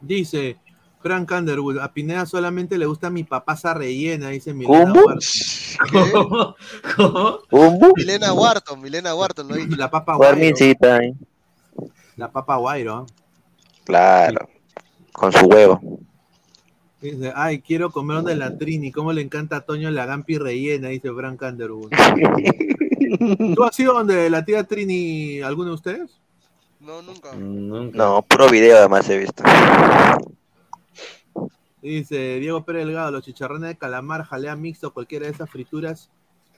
Dice 0.00 0.56
Frank 1.02 1.30
Underwood, 1.32 1.78
a 1.78 1.92
Pineda 1.92 2.26
solamente 2.26 2.78
le 2.78 2.86
gusta 2.86 3.10
mi 3.10 3.24
papasa 3.24 3.74
rellena, 3.74 4.28
dice 4.28 4.52
Milena 4.52 4.92
¿Cómo? 6.96 7.94
Milena 7.96 8.32
Wharton, 8.34 8.80
Milena 8.80 9.14
Wharton, 9.14 9.48
lo 9.48 9.54
dice. 9.56 9.76
La 9.76 9.90
papa 9.90 10.16
guairo. 10.16 10.56
La 12.16 12.30
papa 12.30 12.56
guairo. 12.56 13.06
Claro. 13.84 14.48
Con 15.12 15.32
su 15.32 15.46
huevo. 15.46 15.80
Dice, 17.00 17.32
ay, 17.34 17.62
quiero 17.62 17.90
comer 17.90 18.16
donde 18.16 18.36
la 18.36 18.58
Trini, 18.58 18.92
cómo 18.92 19.12
le 19.12 19.22
encanta 19.22 19.56
a 19.56 19.60
Toño 19.62 19.90
la 19.90 20.04
Gampi 20.04 20.36
rellena, 20.36 20.88
dice 20.88 21.10
Frank 21.12 21.40
Underwood. 21.40 21.90
¿Tú 23.54 23.64
has 23.64 23.80
ido 23.80 23.94
donde 23.94 24.28
la 24.28 24.44
tía 24.44 24.64
Trini, 24.64 25.40
alguno 25.40 25.70
de 25.70 25.74
ustedes? 25.74 26.20
No, 26.78 27.00
nunca. 27.00 27.34
No, 27.34 28.22
puro 28.22 28.50
video 28.50 28.76
además 28.76 29.08
he 29.08 29.18
visto. 29.18 29.42
Dice 31.80 32.38
Diego 32.38 32.64
Pérez 32.64 32.84
Delgado, 32.84 33.10
los 33.10 33.24
chicharrones 33.24 33.70
de 33.70 33.76
calamar, 33.76 34.24
jalea 34.24 34.54
mixto, 34.54 34.92
cualquiera 34.92 35.24
de 35.26 35.32
esas 35.32 35.48
frituras 35.48 36.10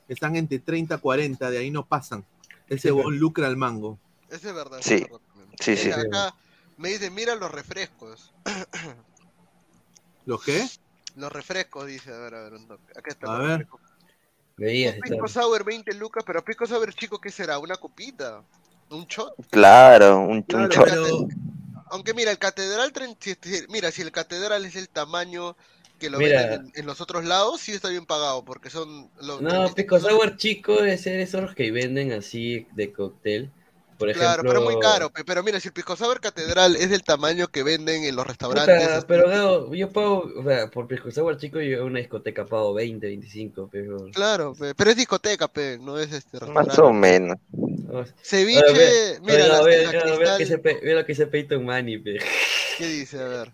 están 0.09 0.34
entre 0.34 0.59
30 0.59 0.97
a 0.97 0.99
40, 0.99 1.51
de 1.51 1.59
ahí 1.59 1.70
no 1.70 1.86
pasan. 1.86 2.24
Ese 2.68 2.90
bon 2.90 3.16
lucra 3.18 3.47
al 3.47 3.57
mango. 3.57 3.99
Ese 4.28 4.49
es 4.49 4.55
verdad. 4.55 4.78
Sí, 4.80 4.95
ese 4.95 5.05
es 5.05 5.11
verdad 5.11 5.26
también. 5.28 5.51
sí, 5.61 5.76
sí. 5.76 5.90
Acá 5.93 6.34
me 6.76 6.88
dicen, 6.88 7.14
mira 7.14 7.36
los 7.36 7.53
refrescos. 7.53 8.32
¿Los 10.27 10.43
qué? 10.43 10.66
Los 11.16 11.33
refrescos, 11.33 11.87
dice. 11.87 12.12
A 12.12 12.18
ver, 12.18 12.35
a 12.35 12.43
ver, 12.45 12.55
un 12.55 12.66
toque. 12.66 12.93
Acá 12.97 13.11
está. 13.11 13.27
A 13.27 13.39
los 13.39 13.41
ver. 13.41 13.51
refrescos. 13.59 13.81
Veías, 14.57 14.97
Pisco 15.01 15.27
Sour 15.29 15.64
20 15.64 15.95
lucas, 15.95 16.23
pero 16.27 16.45
Pisco 16.45 16.66
Sour 16.66 16.95
chico, 16.95 17.20
¿qué 17.20 17.31
será? 17.31 17.59
¿Una 17.59 17.77
copita? 17.77 18.43
¿Un 18.91 19.07
shot? 19.07 19.35
Claro, 19.51 20.20
un, 20.20 20.45
un 20.47 20.68
shot. 20.68 21.29
Aunque 21.91 22.14
mira, 22.14 22.31
el 22.31 22.39
catedral, 22.39 22.93
mira, 23.68 23.91
si 23.91 24.03
el 24.03 24.12
catedral 24.12 24.64
es 24.64 24.77
el 24.77 24.89
tamaño 24.89 25.57
que 25.99 26.11
lo 26.11 26.18
Mira. 26.18 26.41
venden 26.43 26.73
en, 26.75 26.81
en 26.81 26.87
los 26.87 27.01
otros 27.01 27.25
lados, 27.25 27.61
sí 27.61 27.73
está 27.73 27.89
bien 27.89 28.07
pagado, 28.07 28.45
porque 28.45 28.70
son... 28.70 29.11
Los, 29.20 29.41
No, 29.41 29.73
Pico 29.75 30.01
Sour 30.01 30.37
chico 30.37 30.79
ser 30.97 31.20
esos 31.20 31.55
que 31.55 31.70
venden 31.70 32.12
así 32.12 32.66
de 32.73 32.93
cóctel. 32.93 33.51
Por 33.99 34.09
ejemplo, 34.09 34.26
Claro, 34.26 34.43
pero 34.43 34.61
muy 34.62 34.78
caro. 34.80 35.11
pe- 35.11 35.24
Pero 35.24 35.43
mira, 35.43 35.61
si 35.61 35.68
el 35.68 35.74
Pisco 35.74 35.97
Sour 35.97 36.20
catedral 36.20 36.76
es 36.76 36.90
del 36.90 37.03
tamaño 37.05 37.49
que 37.49 37.62
venden 37.62 38.05
en 38.05 38.16
los 38.16 38.26
restaurantes... 38.26 38.88
Puta, 38.88 39.07
pero 39.07 39.72
yo 39.74 39.90
pago, 39.90 40.30
o 40.36 40.43
sea, 40.45 40.68
por 40.68 40.86
Pisco 40.86 41.11
Sour 41.11 41.36
chico 41.38 41.61
yo 41.61 41.82
a 41.82 41.84
una 41.84 41.99
discoteca 42.01 42.45
pago 42.45 42.74
20, 42.74 43.07
25, 43.07 43.68
pero... 43.70 44.09
Claro, 44.12 44.55
pe, 44.55 44.74
pero 44.74 44.90
es 44.90 44.97
discoteca, 44.97 45.49
pe, 45.49 45.78
no 45.80 45.99
es 45.99 46.12
este 46.12 46.38
Más 46.40 46.66
restaurante. 46.66 46.82
o 46.82 46.93
menos. 46.93 47.36
Ceviche, 48.22 48.59
Ahora, 48.59 48.72
ve- 48.72 49.18
mira, 49.22 49.47
la 49.47 49.59
ahora, 49.59 49.64
ve 49.64 50.95
lo 50.95 51.07
que 51.07 51.14
se 51.14 51.26
Peyton 51.26 51.64
Manny, 51.64 51.99
pe. 51.99 52.18
¿Qué 52.78 52.86
dice? 52.86 53.20
A 53.20 53.28
ver. 53.28 53.53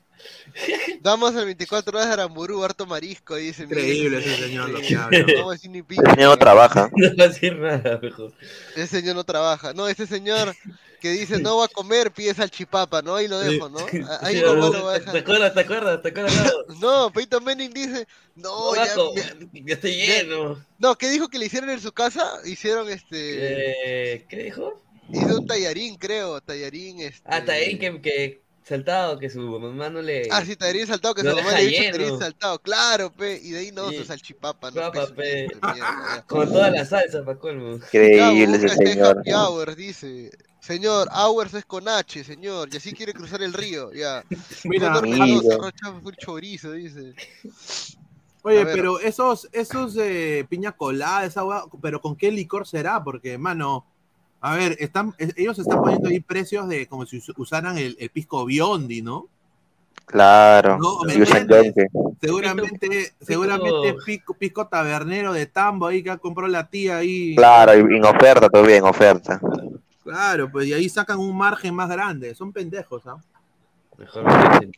Damos 1.00 1.34
el 1.34 1.44
24 1.44 1.96
horas 1.96 2.08
de 2.08 2.14
Aramburu, 2.14 2.62
harto 2.64 2.86
marisco, 2.86 3.36
dice. 3.36 3.64
Increíble 3.64 4.18
mire. 4.18 4.32
ese 4.34 4.42
señor, 4.44 4.70
lo 4.70 4.80
que 4.80 4.96
habla. 4.96 5.18
No 5.20 5.26
vamos 5.36 5.50
a 5.50 5.52
decir 5.54 5.70
ni 5.70 5.78
El 5.78 5.84
pinche. 5.84 6.10
señor 6.10 6.30
no 6.30 6.36
trabaja. 6.38 6.90
No 6.96 7.16
va 7.16 7.24
a 7.24 7.28
decir 7.28 7.56
nada, 7.56 7.98
mejor. 8.02 8.32
Ese 8.74 8.86
señor 9.00 9.14
no 9.16 9.24
trabaja. 9.24 9.72
No, 9.72 9.88
ese 9.88 10.06
señor 10.06 10.54
que 11.00 11.10
dice 11.10 11.38
no 11.38 11.58
va 11.58 11.66
a 11.66 11.68
comer, 11.68 12.10
pide 12.10 12.34
salchipapa, 12.34 13.02
¿no? 13.02 13.14
Ahí 13.14 13.28
lo 13.28 13.38
dejo, 13.38 13.68
¿no? 13.68 13.78
Ahí 14.20 14.34
¿te- 14.34 14.40
lo 14.42 14.84
va 14.84 14.94
a 14.94 14.98
¿Te 14.98 15.00
dejar. 15.00 15.16
acuerdas? 15.18 15.54
¿Te 15.54 15.60
acuerdas? 15.60 16.02
¿Te 16.02 16.08
acuerdas? 16.08 16.52
No, 16.80 17.12
Peyton 17.12 17.44
Manning 17.44 17.72
dice, 17.72 18.06
no, 18.34 18.74
ya, 18.74 18.86
Gato, 18.86 19.12
me- 19.52 19.62
ya 19.64 19.74
estoy 19.74 19.94
lleno. 19.94 20.62
No, 20.78 20.96
¿qué 20.96 21.08
dijo 21.10 21.28
que 21.28 21.38
le 21.38 21.46
hicieron 21.46 21.70
en 21.70 21.80
su 21.80 21.92
casa? 21.92 22.24
Hicieron 22.44 22.88
este. 22.88 24.14
Eh, 24.16 24.26
¿Qué 24.28 24.36
dijo? 24.44 24.82
Hizo 25.10 25.38
un 25.38 25.46
tallarín, 25.46 25.96
creo. 25.96 26.40
Tallarín, 26.40 27.00
este. 27.00 27.22
Ah, 27.24 27.42
que, 27.44 28.00
que 28.02 28.42
saltado, 28.68 29.18
que 29.18 29.30
su 29.30 29.40
mamá 29.40 29.88
no 29.88 30.02
le... 30.02 30.28
Ah, 30.30 30.44
sí, 30.44 30.54
tallarín 30.56 30.86
saltado, 30.86 31.14
que 31.14 31.22
lo 31.22 31.30
su 31.30 31.36
mamá 31.36 31.52
le 31.52 31.64
hizo 31.64 31.82
lleno. 31.82 31.96
tallarín 31.96 32.18
saltado. 32.18 32.58
Claro, 32.60 33.12
pe. 33.12 33.40
Y 33.42 33.50
de 33.50 33.58
ahí 33.58 33.72
no, 33.72 33.88
Sí. 33.90 33.98
su 33.98 34.04
salchipapa, 34.04 34.70
¿no? 34.70 34.80
Papa, 34.80 35.08
Pe, 35.16 35.48
mierda. 35.48 36.24
Con 36.26 36.48
toda 36.48 36.70
la 36.70 36.84
salsa, 36.84 37.24
pa' 37.24 37.36
colmo. 37.38 37.74
Increíble 37.76 38.56
ese 38.56 38.66
este 38.66 38.86
señor. 38.86 39.18
happy 39.20 39.32
hours, 39.32 39.76
dice. 39.76 40.30
Señor, 40.60 41.08
hours 41.12 41.54
es 41.54 41.64
con 41.64 41.88
H, 41.88 42.24
señor. 42.24 42.68
Y 42.70 42.76
así 42.76 42.92
quiere 42.92 43.14
cruzar 43.14 43.42
el 43.42 43.54
río, 43.54 43.92
ya. 43.92 44.22
Mira, 44.64 45.00
full 46.02 46.14
chorizo, 46.18 46.72
dice. 46.72 47.14
Oye, 48.42 48.64
pero 48.66 49.00
esos, 49.00 49.48
esos 49.52 49.96
eh, 49.96 50.46
piña 50.48 50.72
colada, 50.72 51.24
esa 51.24 51.44
hueá, 51.44 51.64
pero 51.80 52.00
¿con 52.00 52.16
qué 52.16 52.30
licor 52.30 52.66
será? 52.66 53.02
Porque, 53.02 53.38
mano, 53.38 53.86
a 54.40 54.54
ver, 54.56 54.76
están, 54.78 55.14
es- 55.18 55.34
ellos 55.36 55.58
están 55.58 55.80
poniendo 55.80 56.08
ahí 56.08 56.20
precios 56.20 56.68
de 56.68 56.86
como 56.86 57.06
si 57.06 57.18
us- 57.18 57.32
usaran 57.36 57.76
el, 57.78 57.96
el 57.98 58.10
pisco 58.10 58.44
biondi, 58.44 59.02
¿no? 59.02 59.26
Claro. 60.06 60.78
No, 60.78 61.00
¿me 61.06 61.14
entiendes? 61.14 61.64
yonke. 61.74 61.86
Seguramente, 62.20 63.12
seguramente 63.20 63.94
pisco, 64.06 64.32
pisco 64.34 64.66
tabernero 64.66 65.32
de 65.34 65.46
tambo 65.46 65.86
ahí 65.86 66.02
que 66.02 66.16
compró 66.18 66.46
la 66.48 66.66
tía 66.68 66.98
ahí. 66.98 67.36
Claro, 67.36 67.74
y 67.76 67.96
en 67.96 68.04
oferta 68.04 68.48
todavía, 68.48 68.76
en 68.76 68.84
oferta. 68.84 69.40
Claro, 70.02 70.50
pues 70.50 70.66
y 70.68 70.72
ahí 70.72 70.88
sacan 70.88 71.18
un 71.18 71.36
margen 71.36 71.74
más 71.74 71.90
grande. 71.90 72.34
Son 72.34 72.52
pendejos, 72.52 73.06
¿ah? 73.06 73.18
Mejor 73.98 74.24
me 74.24 74.70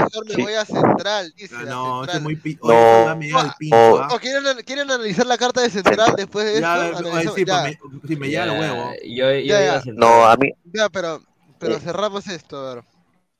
Mejor 0.00 0.26
me 0.26 0.34
Sí. 0.34 0.42
voy 0.42 0.54
a 0.54 0.64
Central, 0.64 1.32
dice. 1.36 1.54
Ah, 1.58 1.62
No, 1.64 1.96
Central. 2.00 2.16
es 2.16 2.22
muy 2.22 2.36
pi- 2.36 2.58
No. 2.62 2.68
oye, 2.68 3.28
eso 3.28 3.38
al 3.38 3.54
pincho, 3.58 3.76
Oh. 3.76 3.98
¿ah? 3.98 4.08
¿O 4.12 4.18
quieren, 4.18 4.44
quieren 4.64 4.90
analizar 4.90 5.26
la 5.26 5.38
carta 5.38 5.60
de 5.62 5.70
Central 5.70 6.14
después 6.16 6.46
de 6.46 6.60
Ya, 6.60 6.86
esto? 6.86 6.98
oye, 6.98 7.08
Analizamos- 7.10 7.34
sí, 7.36 7.44
ya, 7.46 7.60
pues 7.62 7.92
me, 8.02 8.08
sí, 8.08 8.16
me 8.16 8.28
llega 8.28 8.44
el 8.44 8.50
huevo. 8.60 8.90
Yo, 9.04 9.32
yo 9.32 9.40
Ya, 9.40 9.82
ya. 9.82 9.82
No, 9.94 10.26
a 10.26 10.36
mí, 10.36 10.50
ya, 10.72 10.88
pero, 10.88 11.22
pero 11.58 11.76
Eh. 11.76 11.80
cerramos 11.80 12.26
esto, 12.28 12.56
a 12.58 12.74
ver. 12.76 12.84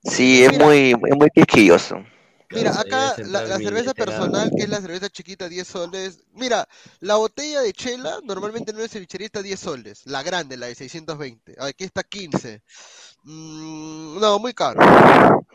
sí, 0.05 0.45
es 0.45 0.53
Mira. 0.53 0.65
muy, 0.67 0.91
es 0.93 1.17
muy 1.17 1.29
quisquilloso. 1.35 2.05
Mira, 2.51 2.79
acá 2.79 3.15
la, 3.19 3.43
la 3.43 3.57
cerveza 3.59 3.95
personal, 3.95 4.49
que 4.57 4.63
es 4.63 4.69
la 4.69 4.81
cerveza 4.81 5.09
chiquita, 5.09 5.49
10 5.49 5.67
soles. 5.67 6.21
Mira, 6.35 6.69
la 7.01 7.17
botella 7.17 7.63
de 7.63 7.73
chela 7.73 8.19
normalmente 8.23 8.73
no 8.73 8.79
es 8.81 8.93
cevichería, 8.93 9.27
está 9.27 9.43
10 9.43 9.59
soles. 9.59 10.03
La 10.05 10.23
grande, 10.23 10.57
la 10.57 10.67
de 10.67 10.77
620. 10.77 11.57
Aquí 11.59 11.83
está 11.83 12.05
15. 12.05 12.63
Mm, 13.25 14.21
no, 14.21 14.39
muy 14.39 14.53
caro. 14.53 14.81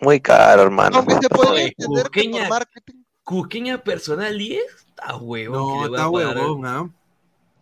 Muy 0.02 0.20
caro, 0.20 0.64
hermano. 0.64 0.98
Aunque 0.98 1.16
se 1.22 1.30
podría 1.30 1.66
entender 1.66 2.10
que 2.10 2.30
por 2.30 2.50
marketing. 2.50 3.04
cusqueña 3.24 3.78
personal 3.84 4.38
10, 4.38 4.62
está 4.88 5.16
huevón. 5.18 5.58
No, 5.58 5.86
está 5.86 6.10
huevón, 6.10 6.66
¿ah? 6.66 6.90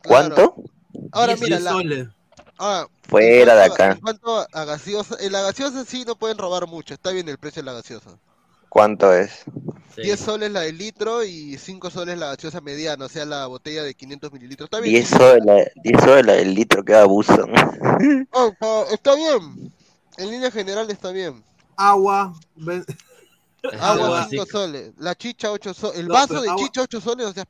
¿Cuánto? 0.06 0.56
Ahora 1.12 1.36
10 1.36 1.42
mira, 1.42 1.60
la, 1.60 2.12
ah, 2.60 2.88
Fuera 3.04 3.56
de 3.56 3.64
acá. 3.64 3.92
En 3.92 4.00
cuanto 4.02 4.38
a, 4.38 4.48
a 4.54 4.66
gaseosa, 4.66 5.16
en 5.20 5.32
la 5.32 5.42
gaseosa 5.42 5.84
sí 5.86 6.04
no 6.06 6.16
pueden 6.16 6.38
robar 6.38 6.68
mucho. 6.68 6.94
Está 6.94 7.12
bien 7.12 7.28
el 7.30 7.38
precio 7.38 7.62
de 7.62 7.66
la 7.68 7.74
gaseosa. 7.74 8.18
¿Cuánto 8.70 9.14
es? 9.14 9.44
10 9.96 10.20
soles 10.20 10.52
la 10.52 10.62
de 10.62 10.74
litro 10.74 11.24
y 11.24 11.58
5 11.58 11.90
soles 11.90 12.18
la 12.20 12.28
gaseosa 12.28 12.62
mediana, 12.62 13.06
o 13.06 13.10
sea, 13.10 13.26
la 13.26 13.48
botella 13.48 13.84
de 13.84 13.96
500 13.96 14.32
mililitros. 14.32 14.68
Está 14.68 14.80
bien. 14.80 14.94
10 14.94 15.08
soles, 15.10 15.46
la- 15.46 15.66
10 15.84 16.02
soles 16.02 16.26
la 16.26 16.34
del 16.34 16.54
litro, 16.54 16.84
que 16.84 16.94
abusan. 16.94 17.52
Oh, 18.32 18.54
oh, 18.62 18.86
está 18.92 19.16
bien. 19.16 19.74
En 20.18 20.32
línea 20.32 20.52
general 20.52 20.90
está 20.90 21.12
bien. 21.12 21.44
Agua. 21.76 22.34
ven- 22.56 22.86
Agua 23.80 24.06
Agua. 24.06 24.28
5 24.30 24.46
soles. 24.46 24.92
La 24.98 25.16
chicha 25.16 25.52
8 25.52 25.74
soles. 25.74 26.00
El 26.00 26.08
No, 26.08 26.14
vaso 26.14 26.42
de 26.42 26.50
agua- 26.50 26.64
chicha 26.64 26.82
8 26.84 27.02
soles, 27.02 27.28
o 27.28 27.34
sea, 27.34 27.46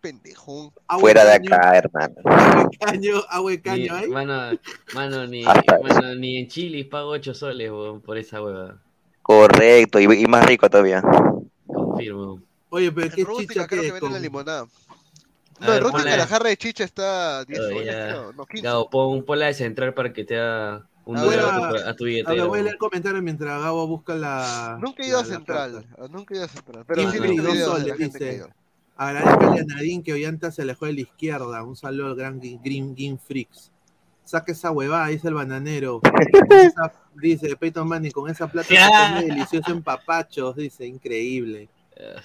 agua 0.88 0.99
Fuera 0.99 1.24
de 1.26 1.34
acá, 1.34 1.78
hermano. 1.78 2.15
Agua 2.26 2.68
de 2.72 2.78
caño, 2.78 3.24
agua 3.30 3.51
de 3.51 3.57
Ni, 3.57 3.63
caño, 3.63 3.95
¿hay? 3.95 4.07
mano, 4.09 4.57
mano, 4.93 5.28
ni, 5.28 5.43
mano, 5.43 6.15
ni 6.15 6.38
en 6.38 6.47
Chile 6.47 6.86
pago 6.86 7.09
8 7.11 7.34
soles 7.34 7.70
huevón, 7.70 8.01
por 8.01 8.18
esa 8.18 8.41
hueva. 8.41 8.82
Correcto, 9.22 9.99
y, 9.99 10.05
y 10.05 10.26
más 10.26 10.45
rico 10.45 10.70
todavía. 10.70 11.03
Confirmo. 11.68 12.41
Oye, 12.70 12.91
pero 12.91 13.13
qué 13.15 13.24
Rústica 13.24 13.53
chicha 13.53 13.68
creo 13.68 13.82
que 13.82 13.88
es 13.88 13.93
venden 13.93 14.09
la 14.11 14.15
con... 14.18 14.22
limonada. 14.24 14.68
No, 15.59 15.68
ver, 15.68 15.78
en 15.78 15.84
Rústica 15.84 16.03
ponla- 16.03 16.18
la 16.18 16.28
jarra 16.28 16.49
de 16.49 16.57
chicha 16.57 16.84
está 16.84 17.43
10 17.45 17.59
Oh, 17.59 17.63
soles, 17.70 17.86
ya. 17.86 18.07
creo. 18.07 18.34
No, 18.34 18.45
15. 18.45 18.63
Gabo, 18.68 18.89
pon, 18.89 19.24
ponla 19.26 19.45
de 19.47 19.53
central 19.53 19.93
para 19.93 20.13
que 20.13 20.24
te 20.24 20.39
haga 20.39 20.88
un 21.08 21.18
A 21.18 21.22
dólar 21.24 21.74
ver, 21.74 21.88
a 21.88 21.95
tu, 21.95 22.03
billetera. 22.05 22.45
voy 22.45 22.60
a 22.60 22.64
leer 22.64 22.78
comentarios 22.78 23.24
mientras 23.24 23.62
Gabo 23.62 23.88
busca 23.88 24.14
la. 24.16 24.78
Nunca 24.82 25.03
he 25.03 25.08
ido 25.08 25.20
a 25.20 25.26
Central. 25.26 25.86
Nunca 26.12 26.34
he 26.34 26.38
ido 26.38 26.45
a 26.45 26.49
Central. 26.49 26.84
Pero 26.88 27.12
sí 27.12 27.20
visto 27.20 27.41
dos 27.43 27.58
soles, 27.60 27.97
dice. 27.97 28.45
Agradezcale 28.95 29.62
a 29.62 29.64
Nadine 29.64 30.03
que 30.03 30.14
Ollanta 30.14 30.51
se 30.51 30.64
alejó 30.64 30.86
de 30.88 30.93
la 30.93 31.01
izquierda. 31.01 31.64
Un 31.64 31.76
saludo 31.76 32.08
al 32.08 32.16
gran 32.16 32.39
Green 32.39 32.95
Game 32.95 33.18
Freaks. 33.18 33.72
Saca 34.26 34.51
esa 34.51 34.72
huevada, 34.72 35.08
dice 35.08 35.28
el 35.30 35.36
bananero. 35.36 36.01
Esa- 36.49 36.91
dice 37.16 37.55
Peyton 37.55 37.88
Manning, 37.88 38.12
con 38.12 38.30
esa 38.30 38.47
plata 38.47 38.68
se 38.68 38.76
come 38.76 39.24
delicioso 39.26 39.72
en 39.72 39.82
papachos, 39.82 40.55
dice, 40.55 40.86
increíble. 40.86 41.70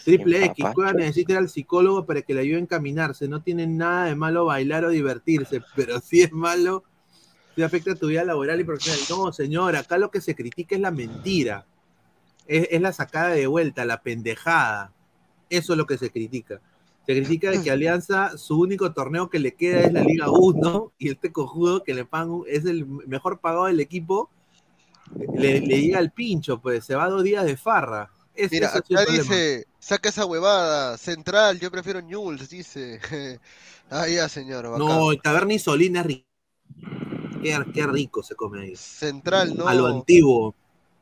Triple 0.04 0.46
X. 0.46 0.66
Cueva 0.74 0.92
necesita 0.92 1.32
ir 1.32 1.38
al 1.38 1.48
psicólogo 1.48 2.04
para 2.04 2.20
que 2.22 2.34
le 2.34 2.40
ayude 2.40 2.56
a 2.56 2.60
encaminarse. 2.60 3.28
No 3.28 3.40
tiene 3.42 3.66
nada 3.66 4.06
de 4.06 4.14
malo 4.16 4.44
bailar 4.46 4.84
o 4.84 4.90
divertirse, 4.90 5.62
pero 5.76 6.00
sí 6.00 6.22
es 6.22 6.32
malo 6.32 6.84
si 7.54 7.62
afecta 7.62 7.92
a 7.92 7.94
tu 7.96 8.08
vida 8.08 8.24
laboral 8.24 8.60
y 8.60 8.64
profesional. 8.64 9.00
No, 9.08 9.32
señor, 9.32 9.76
acá 9.76 9.98
lo 9.98 10.10
que 10.10 10.20
se 10.20 10.34
critica 10.34 10.74
es 10.74 10.80
la 10.80 10.90
mentira. 10.90 11.66
Es, 12.46 12.68
es 12.70 12.80
la 12.80 12.92
sacada 12.92 13.30
de 13.30 13.46
vuelta, 13.46 13.84
la 13.84 14.02
pendejada. 14.02 14.92
Eso 15.50 15.72
es 15.74 15.76
lo 15.78 15.86
que 15.86 15.98
se 15.98 16.10
critica. 16.10 16.60
Se 17.06 17.14
critica 17.14 17.50
de 17.50 17.60
que 17.62 17.70
Alianza, 17.70 18.38
su 18.38 18.60
único 18.60 18.92
torneo 18.92 19.28
que 19.28 19.38
le 19.40 19.54
queda 19.54 19.80
es 19.80 19.92
la 19.92 20.02
Liga 20.02 20.30
1 20.30 20.92
y 20.98 21.10
este 21.10 21.32
cojudo 21.32 21.82
que 21.82 21.94
le 21.94 22.04
pagan, 22.04 22.42
es 22.46 22.64
el 22.64 22.86
mejor 22.86 23.40
pagado 23.40 23.64
del 23.66 23.80
equipo, 23.80 24.30
le, 25.34 25.60
le 25.60 25.80
llega 25.82 25.98
al 25.98 26.12
pincho, 26.12 26.60
pues 26.60 26.84
se 26.84 26.94
va 26.94 27.08
dos 27.08 27.24
días 27.24 27.44
de 27.44 27.56
farra. 27.56 28.08
Es- 28.34 28.50
Mira, 28.52 28.68
es 28.68 28.76
acá 28.76 29.04
dice, 29.10 29.66
saca 29.78 30.08
esa 30.08 30.24
huevada, 30.24 30.96
central, 30.96 31.58
yo 31.60 31.70
prefiero 31.70 32.00
Newell's, 32.00 32.48
dice. 32.48 33.00
ah, 33.90 34.06
ya, 34.08 34.28
señor, 34.28 34.64
bacán. 34.70 34.78
No, 34.86 35.10
el 35.12 35.20
Taberna 35.20 35.54
Isolina 35.54 36.00
es 36.00 36.06
rico. 36.06 36.26
Qué, 37.42 37.58
qué 37.74 37.86
rico 37.86 38.22
se 38.22 38.34
come 38.34 38.60
ahí. 38.62 38.76
Central, 38.76 39.56
no. 39.56 39.66
A 39.66 39.74
lo 39.74 39.86
antiguo. 39.86 40.54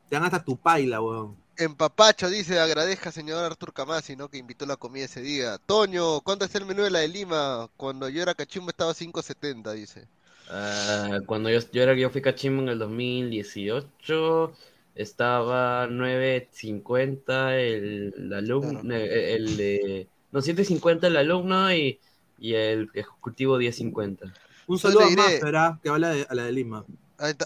Te 0.09 0.15
dan 0.15 0.25
hasta 0.25 0.43
tu 0.43 0.57
paila, 0.57 1.01
weón. 1.01 1.41
En 1.57 1.75
Papacho 1.75 2.29
dice, 2.29 2.59
agradezca 2.59 3.11
señor 3.11 3.43
Artur 3.43 3.71
Camasi, 3.71 4.15
¿no? 4.15 4.29
Que 4.29 4.39
invitó 4.39 4.65
la 4.65 4.77
comida 4.77 5.05
ese 5.05 5.21
día. 5.21 5.59
Toño, 5.59 6.21
¿cuánto 6.21 6.45
es 6.45 6.55
el 6.55 6.65
menú 6.65 6.81
de 6.81 6.89
la 6.89 6.99
de 6.99 7.07
Lima? 7.07 7.69
Cuando 7.77 8.09
yo 8.09 8.21
era 8.21 8.33
cachimbo 8.33 8.69
estaba 8.69 8.93
5.70, 8.93 9.71
dice. 9.73 10.07
Ah, 10.49 11.19
cuando 11.25 11.49
yo, 11.49 11.59
yo, 11.71 11.83
era, 11.83 11.93
yo 11.93 12.09
fui 12.09 12.21
cachimbo 12.21 12.63
en 12.63 12.69
el 12.69 12.79
2018, 12.79 14.53
estaba 14.95 15.87
9.50 15.87 17.53
el, 17.53 18.33
alumno, 18.33 18.79
el, 18.81 18.91
el, 18.91 19.59
eh, 19.59 20.07
no, 20.31 20.39
7.50 20.41 21.05
el 21.05 21.17
alumno 21.17 21.73
y, 21.73 21.99
y 22.39 22.55
el 22.55 22.89
ejecutivo 22.93 23.59
10.50. 23.59 24.33
Un 24.71 24.77
Yo 24.77 24.89
saludo 24.89 25.01
a 25.01 25.65
¿ah? 25.65 25.79
que 25.83 25.89
habla 25.89 26.09
de, 26.11 26.25
a 26.29 26.33
la 26.33 26.43
de 26.45 26.51
Lima. 26.53 26.85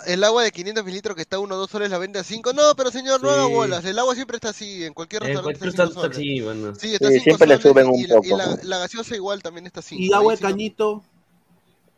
El 0.06 0.24
agua 0.24 0.44
de 0.44 0.52
500 0.52 0.86
mililitros 0.86 1.16
que 1.16 1.24
está 1.24 1.40
1 1.40 1.56
o 1.56 1.58
2 1.58 1.70
soles 1.72 1.90
la 1.90 1.98
vende 1.98 2.20
a 2.20 2.24
5. 2.24 2.54
No, 2.54 2.76
pero 2.78 2.92
señor, 2.92 3.22
no 3.24 3.32
haga 3.32 3.48
bolas. 3.48 3.84
El 3.84 3.98
agua 3.98 4.14
siempre 4.14 4.38
está 4.38 4.50
así. 4.50 4.84
En 4.86 4.94
cualquier 4.94 5.24
restaurante 5.24 5.68
está 5.68 5.84
a 5.84 5.88
5 5.88 6.02
tanto 6.02 6.02
soles. 6.02 6.18
sí, 6.18 6.40
bueno. 6.42 6.76
Sí, 6.76 6.94
está 6.94 7.08
Sí, 7.08 7.14
5 7.16 7.24
siempre 7.24 7.48
le 7.48 7.60
suben 7.60 7.88
y, 7.88 7.90
un 7.90 8.02
la, 8.04 8.16
y 8.16 8.30
poco. 8.30 8.38
la, 8.38 8.60
la 8.62 8.78
gaseosa 8.78 9.16
igual 9.16 9.42
también 9.42 9.66
está 9.66 9.82
5. 9.82 10.02
Y 10.04 10.14
agua 10.14 10.34
de 10.36 10.40
cañito. 10.40 11.04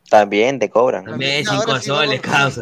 También 0.09 0.59
te 0.59 0.69
cobran. 0.69 1.03
También 1.03 1.45
Ahora 1.45 1.65
5 1.65 1.79
sí, 1.81 1.85
soles, 1.87 2.21
causa. 2.21 2.61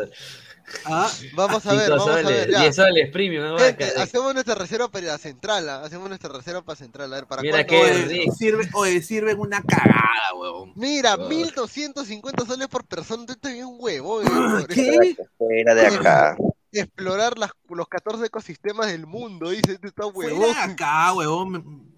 Ah, 0.86 1.12
Vamos 1.36 1.66
a 1.66 1.74
ver, 1.74 1.86
5 1.88 1.98
vamos 1.98 2.26
a 2.26 2.28
ver. 2.30 2.50
Ya. 2.52 2.62
10 2.62 2.76
soles 2.76 3.12
premium. 3.12 3.44
¿no? 3.44 3.58
Gente, 3.60 3.86
Acá- 3.86 4.04
hacemos 4.04 4.34
nuestra 4.34 4.56
reserva 4.56 4.88
para 4.90 5.06
la 5.08 5.18
central. 5.18 5.70
¿ah? 5.70 5.84
Hacemos 5.84 6.08
nuestra 6.10 6.30
reserva 6.32 6.62
para 6.64 6.76
central. 6.76 7.12
A 7.14 7.16
ver, 7.18 7.28
¿para 7.28 7.42
Mira 7.42 7.62
es? 7.62 8.08
rico. 8.08 8.34
Sirve, 8.36 8.70
oye, 8.74 9.02
sirven 9.02 9.40
una 9.40 9.62
cagada, 9.62 10.34
weón. 10.38 10.74
Mira, 10.76 11.16
Oh. 11.16 11.30
1250 11.30 12.46
soles 12.46 12.68
por 12.68 12.86
persona. 12.86 13.26
Esto 13.30 13.48
es 13.48 13.54
bien 13.54 13.68
huevo. 13.78 14.22
eh, 14.22 14.26
¿Qué? 14.70 15.16
Fuera 15.38 15.76
de 15.76 15.88
acá. 15.88 16.38
Explorar 16.72 17.38
las, 17.38 17.52
los 17.70 17.88
14 17.88 18.26
ecosistemas 18.26 18.88
del 18.88 19.06
mundo. 19.08 19.50
Dice, 19.52 19.74
este 19.74 19.88
está 19.88 20.04
Fuera 20.12 20.34
huevón. 20.34 20.54
de 20.54 20.60
acá, 20.74 21.14
weón. 21.14 21.92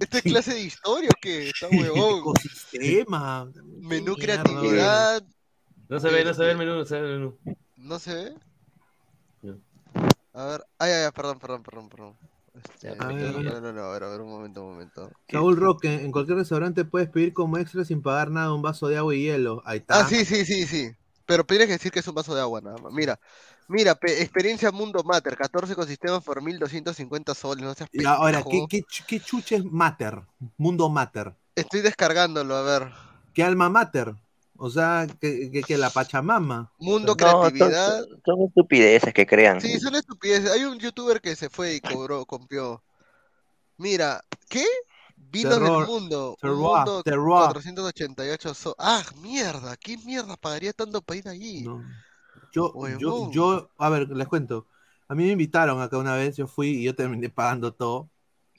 ¿Esta 0.00 0.16
es 0.18 0.22
clase 0.24 0.54
de 0.54 0.60
historia 0.62 1.08
o 1.10 1.18
qué? 1.20 1.50
Está 1.50 1.68
huevón. 1.70 2.20
Ecosistema. 2.20 3.50
Menú 3.80 4.16
creatividad. 4.16 5.22
No 5.88 6.00
se 6.00 6.08
ve, 6.08 6.24
no 6.24 6.32
se 6.34 6.42
ve 6.42 6.50
el 6.52 6.56
menú, 6.58 6.74
no 6.76 6.84
se 6.86 6.98
ve 6.98 7.06
el 7.06 7.18
menú. 7.18 7.38
¿No 7.82 7.98
se 7.98 8.14
ve? 8.14 8.34
No. 9.42 9.58
A 10.34 10.44
ver, 10.46 10.64
ay, 10.78 10.92
ay, 10.92 11.04
ay, 11.04 11.10
perdón, 11.14 11.38
perdón, 11.38 11.62
perdón, 11.62 11.88
perdón. 11.88 12.16
Este, 12.54 12.88
Ya, 12.88 12.94
no, 12.94 13.60
no, 13.60 13.72
no, 13.72 13.82
a 13.82 13.92
ver, 13.92 14.04
a 14.04 14.08
ver, 14.08 14.20
un 14.20 14.30
momento, 14.30 14.62
un 14.62 14.72
momento. 14.72 15.10
Saúl 15.30 15.56
Roque, 15.56 15.92
en 15.94 16.12
cualquier 16.12 16.38
restaurante 16.38 16.84
puedes 16.84 17.08
pedir 17.08 17.32
como 17.32 17.58
extra 17.58 17.84
sin 17.84 18.02
pagar 18.02 18.30
nada 18.30 18.52
un 18.54 18.62
vaso 18.62 18.88
de 18.88 18.98
agua 18.98 19.14
y 19.14 19.22
hielo. 19.24 19.62
Ahí 19.64 19.78
está. 19.78 20.00
Ah, 20.00 20.08
sí, 20.08 20.24
sí, 20.24 20.44
sí, 20.44 20.66
sí. 20.66 20.90
Pero 21.26 21.44
tienes 21.44 21.66
que 21.66 21.74
decir 21.74 21.92
que 21.92 22.00
es 22.00 22.08
un 22.08 22.14
vaso 22.14 22.34
de 22.34 22.40
agua 22.40 22.60
nada 22.60 22.76
más. 22.78 22.92
Mira, 22.92 23.18
mira, 23.68 23.94
pe- 23.94 24.20
experiencia 24.22 24.70
Mundo 24.70 25.02
Matter, 25.04 25.36
14 25.36 25.72
ecosistemas 25.72 26.22
por 26.24 26.42
1250 26.42 27.34
soles, 27.34 27.64
no 27.64 27.74
seas 27.74 27.88
Y 27.92 28.04
ahora, 28.04 28.42
¿qué, 28.42 28.66
qué, 28.68 28.80
ch- 28.82 29.04
qué 29.06 29.20
chucha 29.20 29.56
es 29.56 29.64
Mater? 29.64 30.22
Mundo 30.56 30.88
Mater. 30.88 31.34
Estoy 31.54 31.80
descargándolo, 31.80 32.56
a 32.56 32.62
ver. 32.62 32.92
¿Qué 33.32 33.42
alma 33.42 33.68
Mater? 33.70 34.14
O 34.64 34.70
sea, 34.70 35.08
que, 35.20 35.50
que, 35.50 35.60
que 35.62 35.76
la 35.76 35.90
Pachamama. 35.90 36.72
Mundo 36.78 37.16
No, 37.18 37.28
son, 37.28 37.50
Creatividad. 37.50 38.06
son 38.24 38.42
estupideces 38.42 39.12
que 39.12 39.26
crean. 39.26 39.60
Sí, 39.60 39.80
son 39.80 39.96
estupideces. 39.96 40.52
Hay 40.52 40.62
un 40.62 40.78
youtuber 40.78 41.20
que 41.20 41.34
se 41.34 41.50
fue 41.50 41.74
y 41.74 41.80
cobró, 41.80 42.24
compió. 42.24 42.80
Mira, 43.76 44.22
¿qué? 44.48 44.64
Vinos 45.16 45.58
del 45.58 45.68
mundo. 45.84 46.30
Un 46.30 46.36
terroir, 46.36 46.76
mundo 46.76 47.02
terroir. 47.02 47.46
488 47.46 48.54
so 48.54 48.76
Ah, 48.78 49.02
mierda, 49.20 49.76
¿qué 49.76 49.98
mierda 49.98 50.36
pagaría 50.36 50.72
tanto 50.72 51.02
para 51.02 51.18
ir 51.18 51.28
allí? 51.28 51.62
No. 51.62 51.82
Yo, 52.52 52.72
yo, 53.00 53.32
yo, 53.32 53.68
a 53.78 53.88
ver, 53.88 54.10
les 54.10 54.28
cuento. 54.28 54.68
A 55.08 55.16
mí 55.16 55.24
me 55.24 55.32
invitaron 55.32 55.80
acá 55.80 55.98
una 55.98 56.14
vez, 56.14 56.36
yo 56.36 56.46
fui 56.46 56.68
y 56.68 56.84
yo 56.84 56.94
terminé 56.94 57.28
pagando 57.30 57.74
todo. 57.74 58.10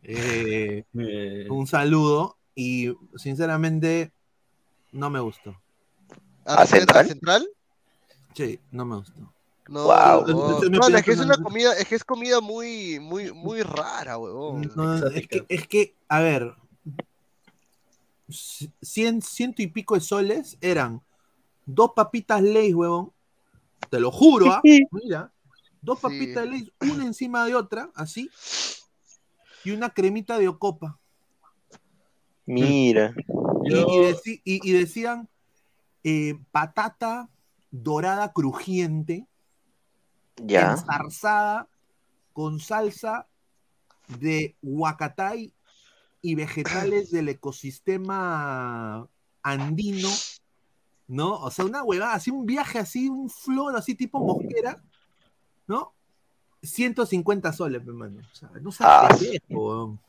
Eh, 0.01 0.84
Eh, 0.99 1.47
un 1.49 1.65
saludo 1.65 2.35
y 2.55 2.93
sinceramente 3.15 4.11
no 4.91 5.09
me 5.09 5.21
gustó. 5.21 5.62
¿A, 6.45 6.61
¿A 6.61 6.65
Central? 6.65 7.07
Central? 7.07 7.47
Sí, 8.33 8.59
no 8.71 8.85
me 8.85 8.95
gustó. 8.97 9.33
No, 9.69 9.93
pidió 10.69 10.97
es 10.97 11.03
que 11.05 11.11
es 11.11 11.19
una 11.19 11.37
comida, 11.37 11.73
es 11.73 11.87
que 11.87 11.95
es 11.95 12.03
comida 12.03 12.41
muy, 12.41 12.99
muy, 12.99 13.31
muy 13.31 13.61
rara, 13.63 14.17
huevón. 14.17 14.69
No, 14.75 15.07
es 15.07 15.27
que, 15.27 15.45
es 15.47 15.67
que, 15.67 15.95
a 16.09 16.19
ver, 16.19 16.53
cien, 18.81 19.21
ciento 19.21 19.61
y 19.61 19.67
pico 19.67 19.95
de 19.95 20.01
soles 20.01 20.57
eran 20.59 21.01
dos 21.65 21.91
papitas 21.95 22.41
Lay's, 22.41 22.75
huevón. 22.75 23.13
Te 23.89 23.99
lo 23.99 24.11
juro, 24.11 24.51
¿ah? 24.51 24.61
Mira, 24.91 25.31
dos 25.81 25.99
Sí. 25.99 26.03
papitas 26.03 26.45
Lay's, 26.45 26.71
una 26.81 27.05
encima 27.05 27.45
de 27.45 27.55
otra, 27.55 27.89
así, 27.95 28.29
y 29.63 29.71
una 29.71 29.91
cremita 29.91 30.37
de 30.37 30.49
ocopa. 30.49 30.99
Mira. 32.45 33.13
Y, 33.63 33.71
Yo- 33.71 33.87
y 33.87 33.97
deci- 34.11 34.41
y- 34.43 34.69
y 34.69 34.73
decían 34.73 35.29
eh, 36.03 36.35
patata 36.51 37.30
dorada 37.71 38.31
crujiente, 38.34 39.27
Ya. 40.38 40.71
enzarzada 40.71 41.67
con 42.34 42.59
salsa 42.59 43.27
de 44.19 44.55
Huacatay 44.61 45.53
y 46.21 46.35
vegetales 46.35 47.11
del 47.11 47.30
ecosistema 47.30 49.07
andino, 49.41 50.09
¿no? 51.07 51.34
O 51.35 51.51
sea, 51.51 51.65
una 51.65 51.84
huevada, 51.84 52.13
así 52.13 52.31
un 52.31 52.45
viaje 52.45 52.80
así, 52.80 53.09
un 53.09 53.30
flor 53.30 53.75
así 53.75 53.93
tipo 53.95 54.19
mosquera, 54.19 54.81
¿no? 55.67 55.93
150 56.61 57.51
soles, 57.53 57.81
hermano. 57.85 58.21
O 58.31 58.35
sea, 58.35 58.49
no 58.61 58.69
Ah. 58.80 59.07
sabes 59.09 59.19
pendejo, 59.19 59.45
weón. 59.67 59.99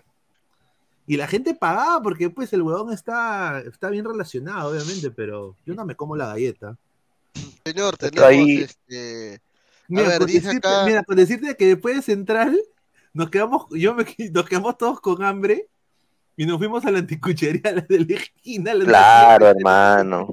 Y 1.07 1.17
la 1.17 1.27
gente 1.27 1.55
pagaba 1.55 2.03
porque 2.03 2.31
pues 2.31 2.53
el 2.53 2.63
huevón 2.63 2.93
está, 2.93 3.61
está 3.61 3.91
bien 3.91 4.05
relacionado, 4.05 4.71
obviamente, 4.71 5.11
pero 5.11 5.55
yo 5.67 5.75
no 5.75 5.85
me 5.85 5.95
como 5.95 6.17
la 6.17 6.29
galleta. 6.29 6.77
Señor, 7.65 7.97
tenemos 7.97 8.25
ahí- 8.29 8.63
este. 8.63 9.35
A 9.37 9.41
Mira, 9.89 10.09
ver, 10.09 10.19
con 10.19 10.27
dice 10.29 10.47
decirte, 10.47 10.69
acá. 10.69 10.85
mira, 10.87 11.03
con 11.05 11.17
decirte 11.17 11.57
que 11.57 11.67
después 11.67 11.97
de 11.97 12.03
Central 12.03 12.59
nos 13.13 13.29
quedamos, 13.29 13.67
yo 13.71 13.95
me, 13.95 14.07
nos 14.33 14.47
quedamos 14.49 14.79
todos 14.79 14.99
con 15.01 15.23
hambre 15.23 15.69
y 16.39 16.47
nos 16.47 16.57
fuimos 16.59 16.85
a 16.87 16.91
la 16.91 17.01
anticuchería, 17.01 17.61
la 17.75 17.81
de 17.83 17.99
la 18.01 18.15
esquina. 18.17 18.73
la 18.73 18.79
de 18.81 18.85
la 18.87 18.89
Claro, 18.89 19.47
esquina. 19.51 19.51
hermano. 19.71 20.29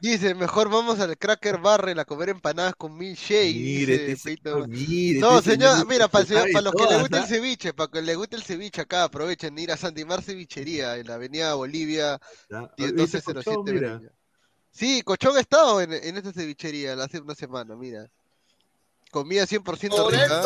Dice, 0.00 0.34
mejor 0.34 0.70
vamos 0.70 0.98
al 1.00 1.18
Cracker 1.18 1.58
Barrel 1.58 1.98
a 1.98 2.04
comer 2.06 2.30
empanadas 2.30 2.74
con 2.74 2.96
milkshake. 2.96 3.54
Mire, 3.54 3.98
dice 3.98 4.12
este 4.12 4.36
señor, 4.42 4.66
mire, 4.68 5.20
No, 5.20 5.38
este 5.38 5.50
señor, 5.52 5.72
señor 5.72 5.86
mira, 5.88 6.08
para, 6.08 6.24
se 6.24 6.34
sabe 6.34 6.52
los 6.62 6.72
que 6.72 6.78
le 6.82 6.86
todas, 6.88 7.00
guste 7.02 7.16
el 7.18 7.22
¿ah? 7.22 7.26
ceviche, 7.26 7.72
para 7.74 7.90
que 7.90 8.00
le 8.02 8.14
guste 8.14 8.36
el 8.36 8.42
ceviche 8.42 8.80
acá, 8.80 9.04
aprovechen 9.04 9.54
de 9.54 9.62
ir 9.62 9.72
a 9.72 9.76
Santimar 9.76 10.22
Cevichería 10.22 10.96
en 10.96 11.06
la 11.06 11.14
avenida 11.16 11.52
Bolivia, 11.54 12.18
Ya, 12.48 12.60
10- 12.76 12.94
¿viste 12.94 13.18
1207 13.18 13.44
Cochón? 13.44 13.64
Mira. 13.74 13.96
Breña. 13.98 14.10
Sí, 14.70 15.02
Cochón 15.02 15.36
ha 15.36 15.40
estado 15.40 15.80
en, 15.82 15.92
en 15.92 16.16
esta 16.16 16.32
cevichería 16.32 16.96
la- 16.96 17.04
hace 17.04 17.18
una 17.20 17.34
semana, 17.34 17.76
mira. 17.76 18.06
Comida 19.10 19.44
100% 19.44 20.10
rica. 20.10 20.42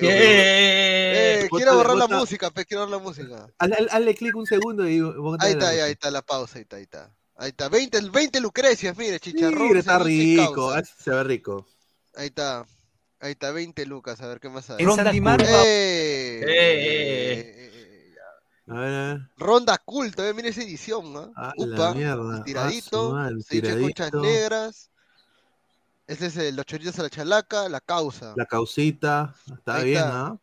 ¡Eh! 0.00 0.97
¡Eh! 1.44 1.48
Bota- 1.50 1.56
Quiero 1.64 1.76
borrar 1.76 1.96
la 1.96 2.06
música, 2.08 2.50
pe, 2.50 2.64
quiero 2.66 2.84
borrar 2.86 2.98
la 3.00 3.04
música. 3.04 3.46
Hazle, 3.58 4.14
clic 4.14 4.34
un 4.36 4.46
segundo 4.46 4.88
y 4.88 5.00
Ahí 5.40 5.52
está, 5.52 5.68
ahí, 5.68 5.90
está 5.92 6.10
la 6.10 6.22
pausa, 6.22 6.58
ahí 6.58 6.62
está, 6.62 6.76
ahí 6.76 6.82
está. 6.84 7.10
Ahí 7.36 7.48
está, 7.50 7.68
20, 7.68 8.00
20 8.10 8.40
lucrecias, 8.40 8.96
mire, 8.96 9.20
chicharrón. 9.20 9.68
Mira, 9.68 9.78
está 9.80 9.98
rico, 10.00 10.72
se 10.98 11.10
ve 11.10 11.22
rico. 11.24 11.66
Ahí 12.16 12.26
está. 12.28 12.66
Ahí 13.20 13.32
está, 13.32 13.50
20 13.52 13.84
lucas, 13.86 14.20
a 14.20 14.26
ver 14.28 14.38
qué 14.40 14.48
más 14.48 14.68
hay. 14.70 14.84
Santimar, 14.84 15.38
pa- 15.42 15.48
¡Eh! 15.48 16.44
Eh, 16.46 18.14
A 18.68 18.74
ver, 18.74 18.94
a 18.94 19.14
ver. 19.14 19.20
Ronda 19.36 19.78
culto, 19.78 20.24
eh, 20.24 20.34
mira 20.34 20.48
esa 20.48 20.62
edición, 20.62 21.12
¿no? 21.12 21.32
A 21.36 21.52
la 21.56 21.74
Upa, 21.74 21.94
mierda, 21.94 22.44
tiradito, 22.44 23.16
ceviche 23.46 23.74
de 23.74 23.80
conchas 23.80 24.10
tiradito. 24.10 24.20
negras. 24.22 24.90
Este 26.06 26.26
es 26.26 26.36
el, 26.36 26.56
los 26.56 26.64
choritos 26.66 26.98
a 26.98 27.02
la 27.02 27.10
chalaca, 27.10 27.68
la 27.68 27.80
causa. 27.80 28.34
La 28.36 28.46
causita, 28.46 29.34
está 29.56 29.76
Ahí 29.76 29.84
bien, 29.90 29.98
está. 29.98 30.26
¿ah? 30.26 30.38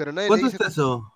Pero 0.00 0.12
nadie 0.14 0.24
le 0.24 0.28
¿Cuánto 0.28 0.46
dice 0.46 0.56
está 0.56 0.68
eso? 0.68 1.12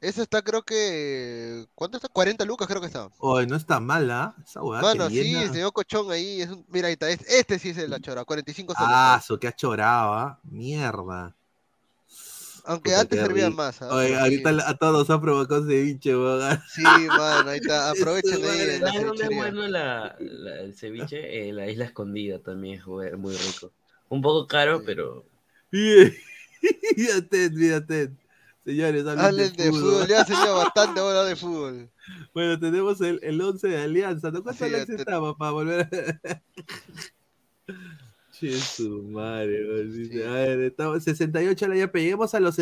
Eso 0.00 0.22
está 0.22 0.42
creo 0.42 0.64
que... 0.64 1.66
¿Cuánto 1.76 1.98
está? 1.98 2.08
40 2.08 2.44
lucas 2.44 2.66
creo 2.66 2.80
que 2.80 2.88
está. 2.88 3.08
Oye, 3.18 3.46
no 3.46 3.54
está 3.54 3.78
mal, 3.78 4.10
¿ah? 4.10 4.34
Esa 4.44 4.60
hueá 4.60 4.80
que 4.92 5.08
sí, 5.10 5.22
llena. 5.22 5.52
señor 5.52 5.72
Cochón 5.72 6.10
ahí. 6.10 6.42
Es 6.42 6.48
un- 6.48 6.66
Mira, 6.68 6.88
ahí 6.88 6.94
está. 6.94 7.08
Este, 7.10 7.38
este 7.38 7.60
sí 7.60 7.68
es 7.68 7.78
el 7.78 7.90
la 7.90 8.00
chora, 8.00 8.24
45 8.24 8.74
soles. 8.74 8.88
Ah, 8.92 9.20
eso 9.22 9.38
que 9.38 9.46
ha 9.46 9.54
chorado, 9.54 10.14
¿ah? 10.14 10.40
Mierda. 10.42 11.32
Aunque 12.64 12.90
Puta, 12.90 13.00
antes 13.02 13.20
servían 13.20 13.54
más. 13.54 13.80
¿ah? 13.82 13.94
Oye, 13.94 14.18
ahorita 14.18 14.50
sí. 14.52 14.58
a 14.66 14.74
todos 14.74 15.08
ha 15.10 15.20
provocado 15.20 15.64
ceviche, 15.64 16.16
weón. 16.16 16.60
Sí, 16.74 16.82
mano, 16.82 17.50
ahí 17.50 17.60
está. 17.60 17.90
Aprovechen 17.92 18.34
Ese 18.42 18.50
ahí 18.50 18.60
en 18.74 18.80
la 18.82 18.88
¿Sabes 18.88 19.06
dónde 19.06 19.22
es 19.22 19.36
bueno 19.36 19.68
la, 19.68 20.16
la- 20.18 20.60
el 20.60 20.74
ceviche? 20.74 21.48
En 21.48 21.54
la 21.54 21.70
isla 21.70 21.84
escondida 21.84 22.40
también 22.40 22.80
es 22.80 23.16
muy 23.16 23.36
rico. 23.36 23.70
Un 24.08 24.20
poco 24.20 24.48
caro, 24.48 24.82
pero. 24.84 25.24
Fíjate, 26.96 27.50
fíjate. 27.50 28.23
Señores, 28.64 29.06
hablen 29.06 29.24
Hablen 29.24 29.52
de 29.52 29.70
fútbol, 29.70 30.06
ya 30.08 30.24
señor, 30.24 30.56
bastante 30.64 31.00
hora 31.00 31.24
de 31.24 31.36
fútbol. 31.36 31.90
Bueno, 32.32 32.58
tenemos 32.58 33.00
el, 33.02 33.20
el 33.22 33.40
11 33.40 33.68
de 33.68 33.82
Alianza. 33.82 34.30
¿no? 34.30 34.42
¿Cuánto 34.42 34.64
Sí, 34.64 34.70
Alianza 34.70 34.94
te- 34.94 35.02
estaba 35.02 35.36
para 35.36 35.50
volver 35.50 35.80
a... 35.82 36.42
Che, 38.32 38.58
su 38.58 39.02
madre, 39.04 39.58
A 40.26 40.32
ver, 40.32 40.60
estamos 40.62 41.04
68 41.04 41.68
likes, 41.68 41.78
ya 41.80 41.92
peguemos 41.92 42.34
a 42.34 42.40
los, 42.40 42.56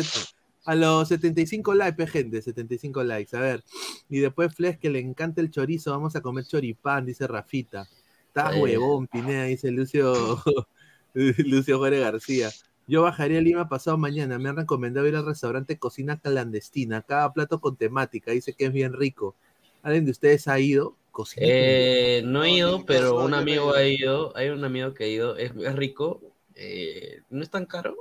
a 0.65 0.75
los 0.75 1.07
75 1.07 1.73
likes, 1.73 1.95
pe, 1.97 2.05
gente, 2.07 2.41
75 2.43 3.03
likes. 3.03 3.35
A 3.35 3.39
ver, 3.39 3.63
y 4.07 4.19
después 4.19 4.53
Flex, 4.53 4.77
que 4.79 4.89
le 4.91 4.99
encanta 4.99 5.41
el 5.41 5.49
chorizo, 5.49 5.89
vamos 5.91 6.15
a 6.15 6.21
comer 6.21 6.45
choripán, 6.45 7.05
dice 7.07 7.25
Rafita. 7.25 7.87
Estás 8.27 8.55
huevón, 8.57 9.07
Pineda, 9.07 9.45
dice 9.45 9.71
Lucio, 9.71 10.43
Lucio 11.13 11.77
Juárez 11.79 12.01
García. 12.01 12.51
Yo 12.87 13.03
bajaría 13.03 13.39
a 13.39 13.41
Lima 13.41 13.69
pasado 13.69 13.97
mañana. 13.97 14.39
Me 14.39 14.49
han 14.49 14.57
recomendado 14.57 15.07
ir 15.07 15.15
al 15.15 15.25
restaurante 15.25 15.79
Cocina 15.79 16.19
Clandestina. 16.19 17.01
Cada 17.01 17.31
plato 17.33 17.59
con 17.61 17.75
temática. 17.77 18.31
Dice 18.31 18.53
que 18.53 18.65
es 18.65 18.73
bien 18.73 18.93
rico. 18.93 19.35
¿Alguien 19.81 20.05
de 20.05 20.11
ustedes 20.11 20.47
ha 20.47 20.59
ido? 20.59 20.95
Cocina 21.11 21.45
Eh, 21.47 22.21
no 22.25 22.43
he 22.43 22.51
ido, 22.51 22.85
pero 22.85 23.23
un 23.23 23.33
amigo 23.33 23.73
ha 23.73 23.85
ido. 23.85 24.35
Hay 24.35 24.49
un 24.49 24.63
amigo 24.63 24.93
que 24.93 25.05
ha 25.05 25.07
ido. 25.07 25.37
Es, 25.37 25.53
es 25.55 25.75
rico. 25.75 26.21
eh, 26.55 27.21
no 27.29 27.41
es 27.43 27.49
tan 27.49 27.65
caro, 27.65 27.95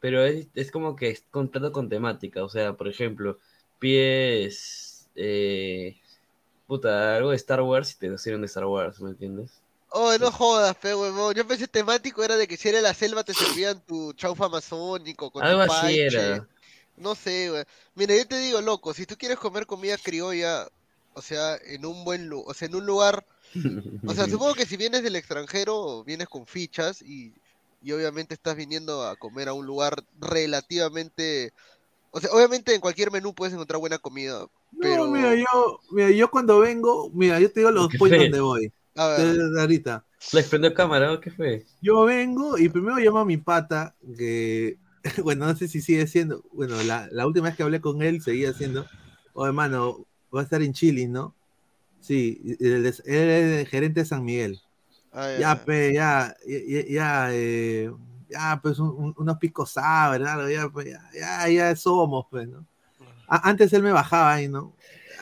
pero 0.00 0.24
es, 0.24 0.48
es 0.54 0.70
como 0.70 0.96
que 0.96 1.10
es 1.10 1.24
con 1.30 1.48
plato 1.48 1.72
con 1.72 1.88
temática. 1.88 2.44
O 2.44 2.48
sea, 2.48 2.74
por 2.74 2.88
ejemplo, 2.88 3.38
pides. 3.78 5.10
eh, 5.16 5.96
puta, 6.66 7.16
algo 7.16 7.30
de 7.30 7.36
Star 7.36 7.62
Wars 7.62 7.94
y 7.94 7.98
te 8.00 8.08
lo 8.10 8.18
sirven 8.18 8.42
de 8.42 8.48
Star 8.48 8.66
Wars, 8.66 9.00
¿me 9.02 9.10
entiendes? 9.10 9.63
Oh, 9.96 10.16
no 10.18 10.30
jodas, 10.32 10.76
fe, 10.76 10.94
huevón. 10.94 11.34
Yo 11.34 11.46
pensé 11.46 11.68
temático 11.68 12.24
era 12.24 12.36
de 12.36 12.48
que 12.48 12.56
si 12.56 12.68
era 12.68 12.80
la 12.80 12.94
selva 12.94 13.22
te 13.24 13.34
servían 13.34 13.80
tu 13.86 14.12
chaufa 14.14 14.46
amazónico 14.46 15.30
con 15.30 15.46
tu 15.46 15.56
Algo 15.56 15.60
así 15.60 15.96
paiche. 16.00 16.00
era. 16.00 16.48
No 16.96 17.14
sé, 17.14 17.50
güey. 17.50 17.64
Mira, 17.94 18.16
yo 18.16 18.26
te 18.28 18.38
digo, 18.38 18.60
loco, 18.60 18.94
si 18.94 19.06
tú 19.06 19.16
quieres 19.16 19.38
comer 19.38 19.66
comida 19.66 19.96
criolla, 19.98 20.68
o 21.14 21.22
sea, 21.22 21.56
en 21.64 21.86
un 21.86 22.04
buen 22.04 22.28
lugar, 22.28 22.50
o 22.50 22.54
sea, 22.54 22.68
en 22.68 22.76
un 22.76 22.86
lugar, 22.86 23.26
o 24.04 24.14
sea, 24.14 24.28
supongo 24.28 24.54
que 24.56 24.66
si 24.66 24.76
vienes 24.78 25.02
del 25.04 25.16
extranjero, 25.16 26.04
vienes 26.04 26.28
con 26.28 26.46
fichas 26.46 27.02
y, 27.02 27.34
y 27.80 27.92
obviamente 27.92 28.34
estás 28.34 28.56
viniendo 28.56 29.06
a 29.06 29.16
comer 29.16 29.48
a 29.48 29.54
un 29.54 29.66
lugar 29.66 30.04
relativamente, 30.14 31.52
o 32.10 32.20
sea, 32.20 32.30
obviamente 32.32 32.74
en 32.74 32.80
cualquier 32.82 33.10
menú 33.12 33.34
puedes 33.34 33.54
encontrar 33.54 33.80
buena 33.80 33.98
comida, 33.98 34.46
pero 34.80 35.04
No, 35.04 35.10
mira, 35.10 35.34
yo, 35.36 35.78
mira, 35.90 36.10
yo 36.10 36.30
cuando 36.30 36.58
vengo, 36.58 37.10
mira, 37.14 37.38
yo 37.40 37.50
te 37.52 37.60
digo 37.60 37.70
los 37.70 37.90
¿Qué 37.90 37.98
points 37.98 38.16
fue? 38.16 38.18
donde 38.18 38.40
voy. 38.40 38.72
A 38.96 39.08
ver, 39.08 39.44
Te- 39.56 39.60
ahorita. 39.60 40.04
¿Les 40.32 40.46
prendió 40.48 40.74
cámara 40.74 41.20
qué 41.20 41.30
fue? 41.30 41.66
Yo 41.80 42.04
vengo 42.04 42.56
y 42.58 42.68
primero 42.68 42.96
llamo 42.98 43.18
a 43.20 43.24
mi 43.24 43.36
pata, 43.36 43.94
que, 44.16 44.78
bueno, 45.22 45.46
no 45.46 45.56
sé 45.56 45.68
si 45.68 45.82
sigue 45.82 46.06
siendo, 46.06 46.42
bueno, 46.52 46.82
la, 46.82 47.08
la 47.12 47.26
última 47.26 47.48
vez 47.48 47.56
que 47.56 47.62
hablé 47.62 47.80
con 47.80 48.02
él 48.02 48.22
seguía 48.22 48.52
siendo, 48.54 48.86
oh 49.34 49.46
hermano, 49.46 50.06
va 50.34 50.40
a 50.40 50.44
estar 50.44 50.62
en 50.62 50.72
Chile, 50.72 51.06
¿no? 51.08 51.34
Sí, 52.00 52.56
él 52.60 52.86
es, 52.86 53.02
el 53.06 53.66
gerente 53.68 54.00
de 54.00 54.06
San 54.06 54.24
Miguel. 54.24 54.60
ah, 55.12 55.28
ya, 55.30 55.40
Ya, 55.40 55.64
pe, 55.64 55.94
ya, 55.94 56.34
ya, 56.46 56.82
ya, 56.88 57.28
eh, 57.32 57.92
ya, 58.28 58.60
pues 58.62 58.78
un- 58.78 58.90
un- 58.96 59.14
unos 59.18 59.38
picos 59.38 59.70
sabres, 59.72 60.26
algo, 60.28 60.48
ya, 60.50 60.68
pues, 60.70 60.86
ya, 60.88 61.02
ya, 61.14 61.48
ya 61.48 61.76
somos, 61.76 62.26
pues, 62.30 62.48
¿no? 62.48 62.66
A- 63.28 63.48
antes 63.50 63.72
él 63.72 63.82
me 63.82 63.92
bajaba 63.92 64.34
ahí, 64.34 64.48
¿no? 64.48 64.74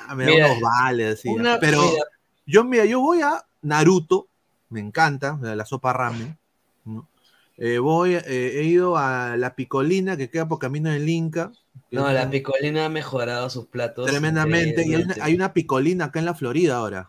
Ya, 0.08 0.14
me 0.14 0.24
da 0.24 0.34
Mira, 0.34 0.36
unos 0.36 0.60
vales, 0.60 1.18
así, 1.20 1.30
una- 1.32 1.58
pero 1.60 1.80
mira. 1.80 2.04
yo, 2.46 2.64
mira, 2.64 2.84
yo 2.86 3.00
voy 3.00 3.22
a 3.22 3.44
Naruto, 3.62 4.28
me 4.70 4.80
encanta, 4.80 5.38
la 5.40 5.64
sopa 5.64 5.92
ramen, 5.92 6.36
¿no? 6.84 7.08
Eh, 7.58 7.78
voy, 7.78 8.14
eh, 8.14 8.22
he 8.26 8.64
ido 8.64 8.96
a 8.96 9.36
la 9.36 9.54
picolina 9.54 10.16
que 10.16 10.28
queda 10.30 10.48
por 10.48 10.58
camino 10.58 10.90
del 10.90 11.08
Inca. 11.08 11.52
No, 11.90 12.10
la 12.10 12.28
picolina 12.28 12.86
ha 12.86 12.88
mejorado 12.88 13.48
sus 13.50 13.66
platos. 13.66 14.06
Tremendamente. 14.06 14.82
Y 14.82 14.84
hay 14.84 14.88
una, 14.88 15.00
increíblemente. 15.00 15.22
hay 15.22 15.34
una 15.34 15.52
picolina 15.52 16.04
acá 16.06 16.18
en 16.18 16.24
la 16.24 16.34
Florida 16.34 16.76
ahora. 16.76 17.08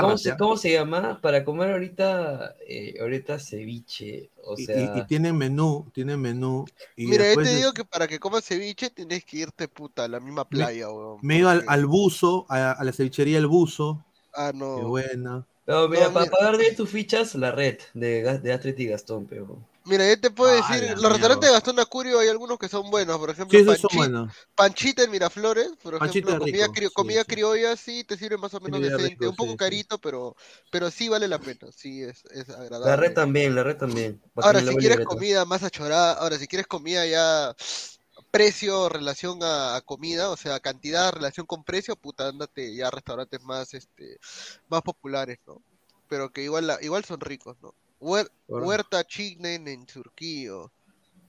¿Cómo 0.00 0.16
se, 0.16 0.30
¿ah? 0.30 0.36
cómo 0.38 0.56
se 0.56 0.72
llama? 0.72 1.20
Para 1.20 1.44
comer 1.44 1.72
ahorita, 1.72 2.54
eh, 2.66 2.94
ahorita 3.00 3.38
ceviche. 3.38 4.30
O 4.44 4.54
Y- 4.56 4.62
y- 4.62 4.66
sea, 4.66 4.98
y, 4.98 5.06
tienen 5.06 5.36
menú, 5.36 5.86
tienen 5.92 6.20
menú. 6.20 6.64
Y 6.96 7.06
Mira, 7.06 7.28
yo 7.28 7.42
te 7.42 7.48
de- 7.48 7.56
digo 7.56 7.72
que 7.72 7.84
para 7.84 8.08
que 8.08 8.18
comas 8.18 8.44
ceviche 8.44 8.88
tienes 8.90 9.24
que 9.24 9.38
irte 9.38 9.68
puta 9.68 10.04
a 10.04 10.08
la 10.08 10.20
misma 10.20 10.48
playa, 10.48 10.88
weón. 10.90 11.18
me 11.22 11.36
he 11.36 11.38
ido 11.40 11.50
al, 11.50 11.64
al 11.66 11.86
buzo, 11.86 12.46
a, 12.48 12.72
a 12.72 12.84
la 12.84 12.92
cevichería 12.92 13.38
El 13.38 13.46
Buzo. 13.46 14.02
Ah, 14.34 14.52
Qué 14.74 14.82
no. 14.82 14.82
buena. 14.82 15.46
no, 15.66 15.88
mira, 15.88 16.08
No, 16.08 16.12
para 16.12 16.26
mira. 16.26 16.30
pagar 16.30 16.58
bien 16.58 16.74
tus 16.76 16.90
fichas, 16.90 17.34
la 17.34 17.52
red 17.52 17.78
de, 17.94 18.38
de 18.40 18.52
Astrid 18.52 18.78
y 18.78 18.86
Gastón, 18.86 19.26
pero. 19.26 19.68
Mira, 19.84 20.08
yo 20.08 20.20
te 20.20 20.30
puedo 20.30 20.50
Ah, 20.50 20.52
decir, 20.52 20.80
la 20.80 20.94
los 20.96 21.10
restaurantes 21.10 21.48
de 21.48 21.54
Gastón 21.54 21.80
Acurio 21.80 22.20
hay 22.20 22.28
algunos 22.28 22.56
que 22.58 22.68
son 22.68 22.88
buenos, 22.90 23.18
por 23.18 23.30
ejemplo, 23.30 23.60
Sí, 23.60 23.74
son. 23.76 24.34
Panchita 24.54 25.02
en 25.04 25.10
Miraflores, 25.10 25.70
por 25.82 25.94
Panchita 25.96 26.34
ejemplo, 26.34 26.36
comida, 26.36 26.68
cri- 26.68 26.90
sí, 26.90 26.92
comida 26.92 27.24
sí. 27.24 27.24
criolla 27.24 27.76
sí 27.76 28.04
te 28.04 28.16
sirve 28.16 28.36
más 28.38 28.54
o 28.54 28.60
menos 28.60 28.80
decente, 28.82 29.26
rico, 29.26 29.28
un 29.28 29.36
poco 29.36 29.54
sí, 29.54 29.58
sí. 29.58 29.82
carito, 29.82 29.98
pero 30.00 30.36
pero 30.70 30.90
sí 30.90 31.08
vale 31.08 31.26
la 31.28 31.40
pena, 31.40 31.70
sí 31.72 32.02
es, 32.02 32.24
es 32.26 32.48
La 32.82 32.96
agradable. 32.96 32.96
red 32.96 33.14
también, 33.14 33.54
la 33.54 33.62
red 33.64 33.76
también. 33.78 34.20
Ahora, 34.40 34.62
si 34.62 34.76
quieres 34.76 35.00
comida 35.00 35.44
más 35.44 35.62
achorada, 35.62 36.14
ahora, 36.14 36.36
si 36.38 36.48
quieres 36.48 36.66
comida 36.66 37.06
ya 37.06 37.54
precio 38.32 38.88
relación 38.88 39.38
a, 39.42 39.76
a 39.76 39.80
comida, 39.82 40.30
o 40.30 40.36
sea, 40.36 40.58
cantidad 40.58 41.12
relación 41.12 41.46
con 41.46 41.62
precio, 41.62 41.94
puta, 41.94 42.28
ándate 42.28 42.74
ya 42.74 42.88
a 42.88 42.90
restaurantes 42.90 43.40
más, 43.42 43.74
este, 43.74 44.18
más 44.68 44.82
populares, 44.82 45.38
¿no? 45.46 45.62
Pero 46.08 46.30
que 46.30 46.42
igual, 46.42 46.66
la- 46.66 46.78
igual 46.82 47.04
son 47.04 47.20
ricos, 47.20 47.56
¿no? 47.62 47.74
Huer-. 48.00 48.30
Huerta 48.48 49.04
Chignen 49.04 49.68
en 49.68 49.86
Turquía. 49.86 50.52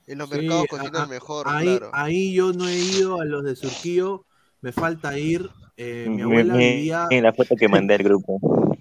En 0.07 0.17
los 0.17 0.30
Sí, 0.30 0.35
mercados 0.35 0.65
cocinan 0.67 1.03
a- 1.03 1.07
mejor, 1.07 1.47
ahí, 1.49 1.65
claro. 1.77 1.91
ahí 1.93 2.34
yo 2.34 2.51
no 2.53 2.67
he 2.67 2.77
ido 2.77 3.21
a 3.21 3.25
los 3.25 3.43
de 3.43 3.55
Surquillo, 3.55 4.25
me 4.61 4.71
falta 4.71 5.17
ir. 5.19 5.49
eh, 5.77 6.07
mi 6.09 6.21
abuela 6.21 6.55
vivía, 6.55 7.07
mi- 7.09 7.21
la 7.21 7.34
foto 7.34 7.55
que 7.55 7.67
mandé 7.67 7.95
al 7.95 8.03
grupo. 8.03 8.39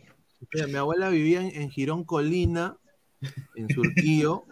mira, 0.53 0.67
mi 0.67 0.77
abuela 0.77 1.09
vivía 1.11 1.41
en, 1.41 1.63
en 1.63 1.71
Girón 1.71 2.05
Colina, 2.05 2.77
en 3.55 3.69
Surquillo, 3.69 4.45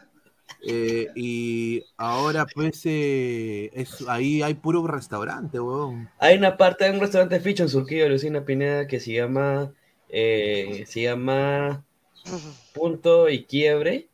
eh, 0.63 1.09
y 1.15 1.85
ahora 1.97 2.47
pues 2.47 2.83
eh, 2.85 3.71
es, 3.73 4.07
ahí 4.09 4.43
hay 4.43 4.55
puro 4.55 4.87
restaurante, 4.87 5.59
weón. 5.61 6.09
Hay 6.19 6.37
una 6.37 6.57
parte 6.57 6.85
de 6.85 6.91
un 6.91 7.01
restaurante 7.01 7.41
ficho 7.41 7.63
en 7.63 7.69
Surquillo, 7.69 8.09
Lucina 8.09 8.45
Pineda, 8.45 8.87
que 8.87 9.01
se 9.01 9.13
llama, 9.13 9.73
eh, 10.09 10.85
se 10.87 11.03
llama 11.03 11.85
Punto 12.75 13.29
y 13.29 13.45
Quiebre. 13.45 14.09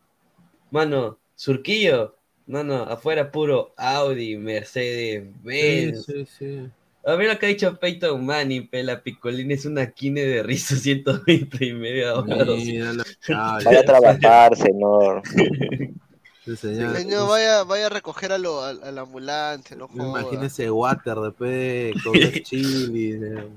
Mano, 0.71 1.19
Surquillo, 1.35 2.17
no, 2.47 2.63
no, 2.63 2.83
afuera 2.83 3.31
puro 3.33 3.75
Audi, 3.77 4.37
Mercedes, 4.37 5.25
Benz. 5.43 6.05
Sí, 6.07 6.27
sí, 6.27 6.27
sí. 6.39 6.71
A 7.07 7.15
ver 7.15 7.29
lo 7.29 7.39
que 7.39 7.47
ha 7.47 7.49
dicho 7.49 7.79
Peyton 7.79 8.27
Manning, 8.27 8.69
pe, 8.69 8.83
la 8.83 9.01
picolina 9.01 9.55
es 9.55 9.65
una 9.65 9.93
quine 9.93 10.23
de 10.23 10.43
rizo 10.43 10.75
120 10.77 11.65
y 11.65 11.73
media. 11.73 12.15
Vaya 13.29 13.81
a 13.81 13.85
trabajar, 13.85 14.57
señor. 14.57 15.23
Sí, 16.47 16.57
señor. 16.57 16.97
Señor, 16.97 17.29
vaya, 17.29 17.65
vaya 17.65 17.87
a 17.87 17.89
recoger 17.89 18.31
a, 18.33 18.39
lo, 18.39 18.63
a, 18.63 18.69
a 18.71 18.93
la 18.93 19.01
ambulancia, 19.03 19.77
no 19.77 19.89
joda. 19.89 20.21
Imagínese 20.23 20.71
Water 20.71 21.17
después 21.19 21.51
de 21.51 21.95
comer 22.05 22.43
chili. 22.45 23.13
de- 23.13 23.49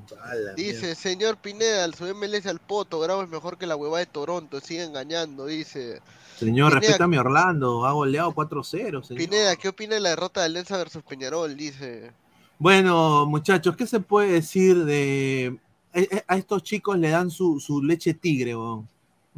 Dice, 0.55 0.95
señor 0.95 1.37
Pineda, 1.37 1.89
su 1.93 2.03
MLS 2.15 2.47
al 2.47 2.59
poto, 2.59 2.99
Bravo 2.99 3.21
es 3.23 3.29
mejor 3.29 3.57
que 3.59 3.67
la 3.67 3.75
huevada 3.75 3.99
de 3.99 4.07
Toronto, 4.11 4.59
sigue 4.59 4.83
engañando, 4.83 5.45
dice. 5.45 6.01
Señor, 6.39 6.69
Pineda, 6.71 6.79
respeta 6.79 7.03
a 7.03 7.07
mi 7.07 7.17
Orlando, 7.17 7.85
ha 7.85 7.91
goleado 7.91 8.31
4-0, 8.33 9.03
señor. 9.03 9.17
Pineda, 9.23 9.55
¿qué 9.55 9.69
opina 9.69 9.93
de 9.95 10.01
la 10.01 10.09
derrota 10.09 10.39
de 10.39 10.47
Alianza 10.47 10.75
versus 10.77 11.03
Peñarol? 11.03 11.55
Dice. 11.55 12.11
Bueno, 12.57 13.25
muchachos, 13.27 13.75
¿qué 13.77 13.85
se 13.85 13.99
puede 13.99 14.31
decir 14.31 14.83
de... 14.85 15.57
a- 15.93 16.33
A 16.33 16.37
estos 16.37 16.63
chicos 16.63 16.97
le 16.97 17.09
dan 17.09 17.29
su, 17.29 17.59
su 17.59 17.83
leche 17.83 18.13
tigre, 18.15 18.55
weón. 18.55 18.87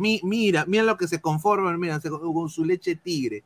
Mi- 0.02 0.20
mira, 0.24 0.66
mira 0.66 0.84
lo 0.84 0.98
que 0.98 1.08
se 1.08 1.22
conforman, 1.22 1.80
mira, 1.80 2.00
se- 2.02 2.10
con 2.10 2.50
su 2.50 2.66
leche 2.66 2.96
tigre. 2.96 3.44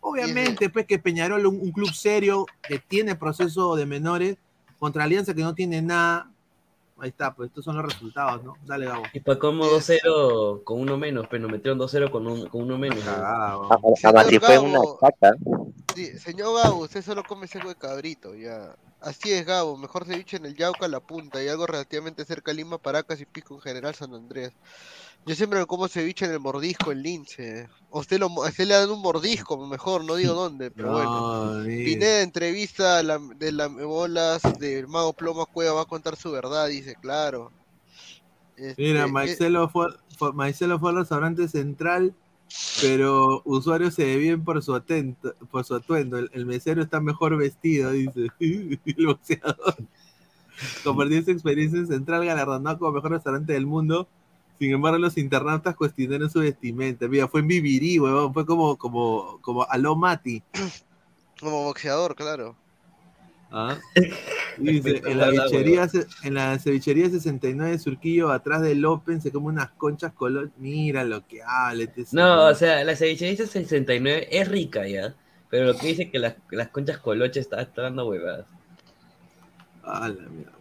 Obviamente, 0.00 0.68
pues 0.70 0.86
que 0.86 0.98
Peñarol, 0.98 1.46
un, 1.46 1.60
un 1.60 1.70
club 1.72 1.90
serio 1.92 2.46
que 2.66 2.78
tiene 2.80 3.14
proceso 3.14 3.76
de 3.76 3.86
menores, 3.86 4.36
contra 4.78 5.04
Alianza 5.04 5.34
que 5.34 5.42
no 5.42 5.54
tiene 5.54 5.80
nada. 5.80 6.30
Ahí 7.00 7.10
está, 7.10 7.32
pues 7.32 7.48
estos 7.50 7.64
son 7.64 7.76
los 7.76 7.84
resultados, 7.84 8.42
¿no? 8.42 8.56
Dale, 8.66 8.86
Gabo. 8.86 9.04
Y 9.12 9.20
para 9.20 9.38
como 9.38 9.64
2-0 9.66 10.62
con 10.64 10.80
uno 10.80 10.96
menos, 10.96 11.26
pero 11.30 11.42
nos 11.42 11.52
metieron 11.52 11.78
2-0 11.78 12.10
con, 12.10 12.26
un, 12.26 12.48
con 12.48 12.62
uno 12.62 12.76
menos. 12.76 13.04
A- 13.06 13.54
Además, 14.02 14.26
si 14.28 14.38
fue 14.40 14.58
una 14.58 14.80
chaca. 15.00 15.36
Sí, 15.94 16.06
señor 16.18 16.56
Gabo, 16.56 16.78
usted 16.80 17.02
solo 17.02 17.22
come 17.22 17.46
seco 17.46 17.68
de 17.68 17.76
cabrito, 17.76 18.34
ya. 18.34 18.74
Así 19.00 19.30
es, 19.32 19.46
Gabo, 19.46 19.76
mejor 19.76 20.06
ceviche 20.06 20.38
en 20.38 20.46
el 20.46 20.56
Yauca, 20.56 20.88
la 20.88 20.98
punta, 20.98 21.42
y 21.42 21.46
algo 21.46 21.66
relativamente 21.68 22.24
cerca 22.24 22.50
a 22.50 22.54
Lima, 22.54 22.78
Paracas 22.78 23.20
y 23.20 23.26
Pico 23.26 23.54
en 23.54 23.60
general, 23.60 23.94
San 23.94 24.12
Andrés. 24.12 24.52
Yo 25.28 25.34
siempre 25.34 25.58
me 25.58 25.66
como 25.66 25.88
ceviche 25.88 26.24
en 26.24 26.32
el 26.32 26.40
mordisco, 26.40 26.90
en 26.90 27.02
Lince. 27.02 27.68
A 27.92 27.98
usted, 27.98 28.18
lo, 28.18 28.28
usted 28.28 28.66
le 28.66 28.74
dan 28.74 28.90
un 28.90 29.02
mordisco, 29.02 29.66
mejor, 29.66 30.02
no 30.04 30.14
digo 30.14 30.32
dónde, 30.32 30.70
pero 30.70 30.92
bueno. 30.92 31.54
No, 31.58 31.64
mira. 31.64 31.84
Pineda, 31.84 32.22
entrevista 32.22 33.02
la- 33.02 33.18
de 33.18 33.52
las 33.52 33.70
bolas 33.72 34.40
del 34.58 34.88
mago 34.88 35.12
Plomo 35.12 35.44
Cueva, 35.44 35.74
va 35.74 35.82
a 35.82 35.84
contar 35.84 36.16
su 36.16 36.30
verdad, 36.32 36.68
dice, 36.68 36.94
claro. 37.00 37.52
Este, 38.56 38.82
Mira, 38.82 39.04
eh, 39.04 39.12
Marcelo 39.12 39.68
fue, 39.68 39.88
fue- 40.16 40.32
Marcelo 40.32 40.78
fue 40.78 40.90
al 40.90 40.96
restaurante 40.96 41.46
central, 41.46 42.14
pero 42.80 43.42
usuarios 43.44 43.92
se 43.94 44.04
debían 44.06 44.42
por 44.42 44.62
su 44.62 44.74
atento, 44.74 45.34
por 45.50 45.62
su 45.64 45.74
atuendo. 45.74 46.16
El, 46.18 46.30
el 46.32 46.46
mesero 46.46 46.82
está 46.82 47.00
mejor 47.00 47.36
vestido, 47.36 47.90
dice. 47.90 48.28
El 48.40 49.06
boxeador. 49.06 49.76
Compartió 50.82 51.22
su 51.22 51.30
experiencia 51.30 51.78
en 51.78 51.86
Central 51.86 52.24
galardonado 52.24 52.78
como 52.78 52.92
mejor 52.92 53.10
restaurante 53.12 53.52
del 53.52 53.66
mundo. 53.66 54.08
Sin 54.58 54.72
embargo, 54.72 54.98
los 54.98 55.16
internautas 55.16 55.76
cuestionaron 55.76 56.30
su 56.30 56.40
vestimenta. 56.40 57.06
Mira, 57.06 57.28
fue 57.28 57.40
en 57.40 57.48
Vivirí, 57.48 57.98
huevón. 57.98 58.34
Fue 58.34 58.44
como, 58.44 58.76
como, 58.76 59.38
como 59.40 59.64
Aló 59.68 59.94
Mati. 59.94 60.42
como 61.40 61.64
boxeador, 61.64 62.16
claro. 62.16 62.56
¿Ah? 63.50 63.78
Dice, 64.58 65.00
en 65.06 65.18
la, 65.18 65.26
cevichería, 65.30 65.88
en 66.24 66.34
la 66.34 66.58
cevichería 66.58 67.08
69 67.08 67.72
de 67.72 67.78
Surquillo, 67.78 68.30
atrás 68.30 68.60
del 68.60 68.84
Open, 68.84 69.20
se 69.20 69.30
come 69.30 69.46
unas 69.46 69.70
conchas 69.70 70.12
color. 70.12 70.50
Mira 70.58 71.04
lo 71.04 71.26
que 71.26 71.40
habla. 71.42 71.84
este 71.84 72.04
No, 72.12 72.46
o 72.46 72.54
sea, 72.54 72.82
la 72.82 72.96
cevichería 72.96 73.36
69 73.36 74.28
es 74.32 74.48
rica 74.48 74.86
ya, 74.88 75.14
pero 75.48 75.66
lo 75.66 75.78
que 75.78 75.86
dice 75.86 76.10
que 76.10 76.18
las, 76.18 76.34
las 76.50 76.68
conchas 76.68 76.98
coloches 76.98 77.42
está, 77.42 77.62
está 77.62 77.82
dando 77.82 78.08
huevadas. 78.08 78.46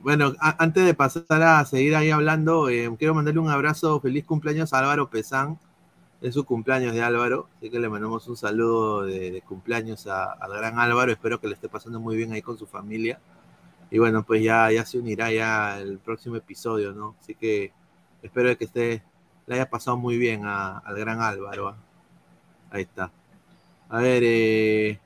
Bueno, 0.01 0.33
antes 0.39 0.85
de 0.85 0.93
pasar 0.93 1.41
a 1.43 1.65
seguir 1.65 1.95
ahí 1.95 2.11
hablando, 2.11 2.69
eh, 2.69 2.89
quiero 2.97 3.13
mandarle 3.13 3.39
un 3.41 3.49
abrazo, 3.49 3.99
feliz 3.99 4.25
cumpleaños 4.25 4.73
a 4.73 4.79
Álvaro 4.79 5.09
Pesán. 5.09 5.59
Es 6.21 6.33
su 6.33 6.45
cumpleaños 6.45 6.93
de 6.95 7.03
Álvaro, 7.03 7.47
así 7.57 7.69
que 7.69 7.79
le 7.79 7.89
mandamos 7.89 8.27
un 8.27 8.35
saludo 8.37 9.03
de, 9.03 9.29
de 9.31 9.41
cumpleaños 9.41 10.07
a- 10.07 10.31
al 10.33 10.51
gran 10.53 10.79
Álvaro. 10.79 11.11
Espero 11.11 11.39
que 11.39 11.47
le 11.47 11.53
esté 11.53 11.69
pasando 11.69 11.99
muy 11.99 12.15
bien 12.15 12.31
ahí 12.33 12.41
con 12.41 12.57
su 12.57 12.65
familia. 12.65 13.19
Y 13.91 13.99
bueno, 13.99 14.23
pues 14.23 14.41
ya, 14.43 14.71
ya 14.71 14.83
se 14.85 14.97
unirá 14.99 15.31
ya 15.31 15.79
el 15.79 15.99
próximo 15.99 16.35
episodio, 16.35 16.91
¿no? 16.93 17.15
Así 17.21 17.35
que 17.35 17.71
espero 18.23 18.57
que 18.57 18.65
esté, 18.65 19.03
le 19.45 19.55
haya 19.55 19.69
pasado 19.69 19.95
muy 19.97 20.17
bien 20.17 20.45
a- 20.45 20.79
al 20.79 20.97
gran 20.97 21.21
Álvaro. 21.21 21.69
¿ah? 21.69 21.77
Ahí 22.71 22.83
está. 22.83 23.11
A 23.89 23.99
ver, 23.99 24.23
eh, 24.25 24.99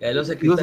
El 0.00 0.18
11 0.18 0.36
¿qué 0.36 0.46
ibas 0.46 0.60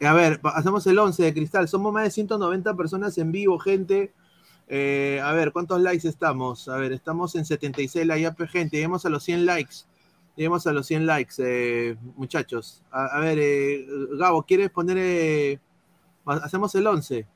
a 0.00 0.12
poner? 0.12 0.24
A 0.24 0.28
ver, 0.30 0.40
hacemos 0.54 0.86
el 0.86 0.98
11 0.98 1.22
de 1.24 1.34
cristal. 1.34 1.68
Somos 1.68 1.92
más 1.92 2.04
de 2.04 2.10
190 2.10 2.74
personas 2.74 3.16
en 3.18 3.32
vivo, 3.32 3.58
gente. 3.58 4.12
Eh, 4.68 5.20
a 5.24 5.32
ver, 5.32 5.52
¿cuántos 5.52 5.80
likes 5.80 6.06
estamos? 6.08 6.68
A 6.68 6.76
ver, 6.76 6.92
estamos 6.92 7.34
en 7.36 7.44
76 7.44 8.06
likes, 8.06 8.32
pues, 8.36 8.50
gente. 8.50 8.76
Lleguemos 8.76 9.04
a 9.06 9.10
los 9.10 9.22
100 9.24 9.46
likes. 9.46 9.76
Lleguemos 10.36 10.66
a 10.66 10.72
los 10.72 10.86
100 10.86 11.06
likes, 11.06 11.34
eh, 11.38 11.96
muchachos. 12.16 12.82
A, 12.90 13.06
a 13.06 13.20
ver, 13.20 13.38
eh, 13.40 13.86
Gabo, 14.18 14.42
¿quieres 14.44 14.70
poner... 14.70 14.96
eh, 14.98 15.60
ha- 16.26 16.34
hacemos 16.34 16.74
el 16.76 16.86
11? 16.86 17.26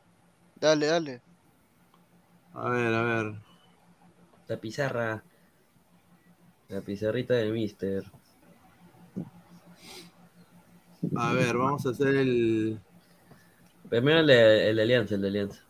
Dale, 0.61 0.87
dale. 0.87 1.21
A 2.55 2.69
ver, 2.69 2.95
a 2.95 3.03
ver. 3.03 3.35
La 4.47 4.57
pizarra. 4.59 5.25
La 6.69 6.81
pizarrita 6.81 7.35
del 7.35 7.53
mister. 7.53 8.05
A 11.17 11.33
ver, 11.33 11.57
vamos 11.57 11.85
a 11.87 11.91
hacer 11.91 12.15
el... 12.15 12.79
Primero 13.89 14.21
el 14.21 14.27
de, 14.27 14.71
el 14.71 14.77
de 14.77 14.83
Alianza, 14.83 15.15
el 15.17 15.23
de 15.23 15.29
Alianza. 15.29 15.61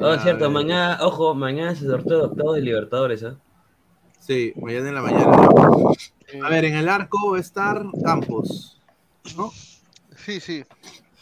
Oh, 0.00 0.06
A 0.06 0.18
cierto, 0.22 0.44
ver. 0.44 0.50
mañana, 0.52 0.98
ojo, 1.02 1.34
mañana 1.34 1.74
se 1.74 1.86
sorteo 1.86 2.18
de 2.18 2.24
octavos 2.26 2.54
de 2.56 2.62
Libertadores, 2.62 3.24
¿ah? 3.24 3.36
Sí, 4.20 4.52
mañana 4.56 4.88
en 4.88 4.94
la 4.94 5.02
mañana. 5.02 5.36
A 6.44 6.48
ver, 6.50 6.64
en 6.66 6.74
el 6.76 6.88
arco 6.88 7.32
va 7.32 7.38
a 7.38 7.40
estar 7.40 7.84
Campos. 8.04 8.78
¿No? 9.36 9.50
Sí, 10.16 10.40
sí. 10.40 10.64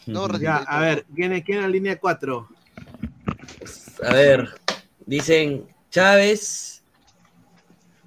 No, 0.05 0.27
Ya, 0.37 0.57
a 0.57 0.79
ver, 0.81 1.05
¿quién 1.15 1.33
es, 1.33 1.43
quién 1.43 1.57
es 1.59 1.63
la 1.63 1.69
línea 1.69 1.99
4? 1.99 2.47
A 4.07 4.13
ver, 4.13 4.49
dicen 5.05 5.65
Chávez. 5.89 6.76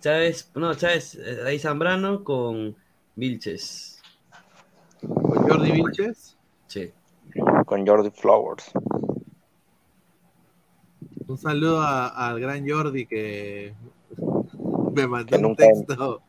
Chávez, 0.01 0.51
no, 0.55 0.75
Chávez, 0.75 1.15
eh, 1.17 1.41
ahí 1.47 1.59
Zambrano 1.59 2.25
con 2.25 2.75
Vilches. 3.17 4.01
¿Con 5.01 5.49
Jordi 5.49 5.73
Vilches? 5.73 6.37
Sí. 6.67 6.91
Con 7.67 7.87
Jordi 7.87 8.11
Flowers. 8.11 8.71
Un 11.27 11.39
saludo 11.39 11.81
a- 11.81 12.09
al 12.29 12.41
gran 12.41 12.69
Jordi 12.69 13.07
que 13.07 13.75
me 14.95 15.07
mandó 15.07 15.39
Que 15.39 15.45
un 15.45 15.55
texto 15.57 16.23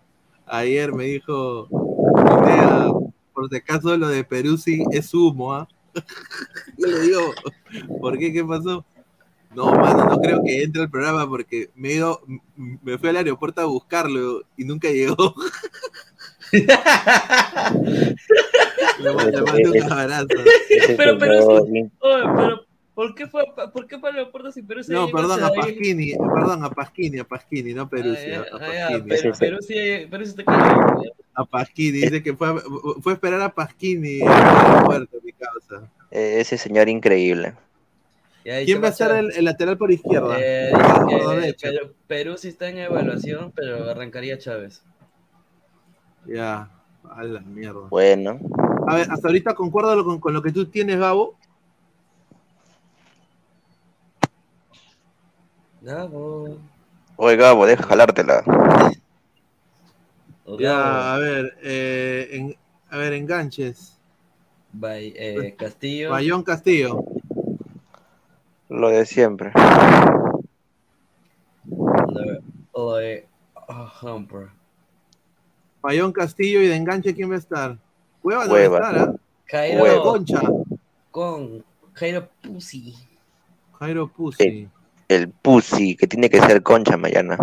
ayer, 0.45 0.93
me 0.93 1.05
dijo, 1.05 1.67
"Pineda, 1.67 2.91
por 3.33 3.49
si 3.49 3.55
acaso 3.55 3.95
lo 3.97 4.09
de 4.09 4.23
Peruzzi 4.23 4.83
es 4.91 5.13
humo, 5.13 5.53
¿ah?". 5.53 5.67
Yo 6.77 6.87
le 6.87 6.99
digo, 7.01 7.21
¿por 7.99 8.17
qué? 8.17 8.31
¿Qué 8.31 8.43
pasó? 8.43 8.85
No, 9.55 9.71
mano, 9.73 10.05
no 10.05 10.19
creo 10.21 10.41
que 10.43 10.63
entre 10.63 10.81
al 10.83 10.89
programa 10.89 11.27
porque 11.27 11.69
me 11.75 11.89
he 11.89 11.93
ido, 11.95 12.21
me 12.55 12.97
fui 12.97 13.09
al 13.09 13.17
aeropuerto 13.17 13.61
a 13.61 13.65
buscarlo 13.65 14.43
y 14.57 14.63
nunca 14.65 14.89
llegó. 14.89 15.33
le, 16.51 16.67
mando- 19.13 19.71
un 19.71 19.91
abrazo. 19.91 20.27
Pero, 20.97 21.17
pero, 21.17 21.47
oye, 21.47 21.89
pero, 21.99 22.65
¿por 22.93 23.15
qué 23.15 23.27
fue, 23.27 23.43
¿por 23.73 23.87
qué 23.87 23.99
fue 23.99 24.09
al 24.09 24.17
aeropuerto 24.17 24.51
sin 24.51 24.65
Perú? 24.67 24.81
No, 24.87 25.09
perdón, 25.09 25.43
a 25.43 25.49
Pasquini, 25.49 26.13
perdón, 26.15 26.63
a 26.63 26.69
Pasquini, 26.69 27.19
a 27.19 27.23
Pasquini, 27.23 27.73
no 27.73 27.89
Peruzzi, 27.89 28.31
a, 28.31 28.41
a 28.41 28.59
Pasquini. 28.59 29.09
pero, 29.09 29.31
pero 29.39 29.61
sí, 29.61 29.75
pero 30.09 30.25
sí 30.25 30.35
te. 30.35 30.43
A 31.33 31.45
Pasquini, 31.45 31.99
dice 32.01 32.21
que 32.23 32.33
fue, 32.35 32.49
a- 32.49 32.61
fue 33.01 33.13
a 33.13 33.15
esperar 33.15 33.41
a 33.41 33.53
Pasquini 33.53 34.21
al 34.21 34.67
aeropuerto, 34.67 35.17
mi 35.23 35.31
causa. 35.33 35.89
Eh, 36.11 36.37
ese 36.41 36.57
señor 36.57 36.89
increíble. 36.89 37.53
¿Quién 38.43 38.83
va 38.83 38.87
a 38.87 38.91
ser 38.91 39.11
el, 39.11 39.31
el 39.33 39.45
lateral 39.45 39.77
por 39.77 39.91
izquierda? 39.91 40.37
Eh, 40.39 40.71
Ah, 40.73 41.05
que 41.07 41.15
derecha. 41.15 41.69
Perú, 41.69 41.93
Perú 42.07 42.37
sí 42.37 42.47
está 42.47 42.69
en 42.69 42.79
evaluación, 42.79 43.51
pero 43.55 43.89
arrancaría 43.89 44.37
Chávez. 44.37 44.81
Ya, 46.25 46.69
a 47.09 47.23
la 47.23 47.39
mierda. 47.41 47.87
Bueno. 47.89 48.39
A 48.87 48.95
ver, 48.95 49.07
hasta 49.11 49.27
ahorita 49.27 49.53
concuerdo 49.53 50.03
con, 50.03 50.19
con 50.19 50.33
lo 50.33 50.41
que 50.41 50.51
tú 50.51 50.65
tienes, 50.65 50.97
Gabo. 50.99 51.35
Gabo. 55.81 56.57
Oye, 57.15 57.35
Gabo, 57.37 57.65
deja 57.65 57.83
jalártela. 57.83 58.43
Ya, 60.59 61.13
a 61.13 61.17
ver, 61.17 61.57
eh, 61.63 62.27
en- 62.31 62.55
a 62.89 62.97
ver, 62.97 63.13
enganches. 63.13 63.97
Eh, 64.83 65.55
Castillo. 65.57 66.09
Bayón 66.11 66.43
Castillo. 66.43 67.03
Lo 68.71 68.87
de 68.87 69.05
siempre. 69.05 69.51
Lo- 72.73 72.95
de 72.95 73.27
Humper. 74.01 74.47
Bayón 75.81 76.13
Castillo 76.13 76.61
y 76.61 76.67
de 76.67 76.75
enganche, 76.77 77.13
¿quién 77.13 77.29
va 77.31 77.35
a 77.35 77.39
estar? 77.39 77.77
Cueva 78.21 78.47
Cueva. 78.47 78.77
a 78.77 78.91
estar, 78.91 79.09
¿ah? 79.09 79.15
Jairo 79.47 79.83
Huevo. 79.83 80.03
Concha. 80.03 80.41
con 81.11 81.65
Jairo 81.93 82.29
Pussy. 82.41 82.95
Jairo 83.77 84.07
Pussy. 84.07 84.69
El 85.09 85.27
pussy, 85.29 85.97
que 85.97 86.07
tiene 86.07 86.29
que 86.29 86.39
ser 86.39 86.63
concha 86.63 86.95
mañana. 86.95 87.37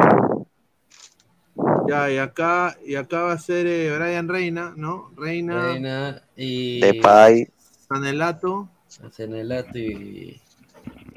Ya, 1.87 2.11
y 2.11 2.17
acá, 2.17 2.79
y 2.87 2.95
acá 2.95 3.25
va 3.25 3.33
a 3.33 3.39
ser 3.39 3.67
eh, 3.67 3.95
Brian 3.95 4.29
Reina, 4.29 4.73
¿no? 4.75 5.11
Reina, 5.15 5.73
Reina 5.73 6.23
y 6.37 6.81
Depay. 6.81 7.49
Sanelato. 7.87 8.71
Sanelato 8.89 9.77
y 9.77 10.41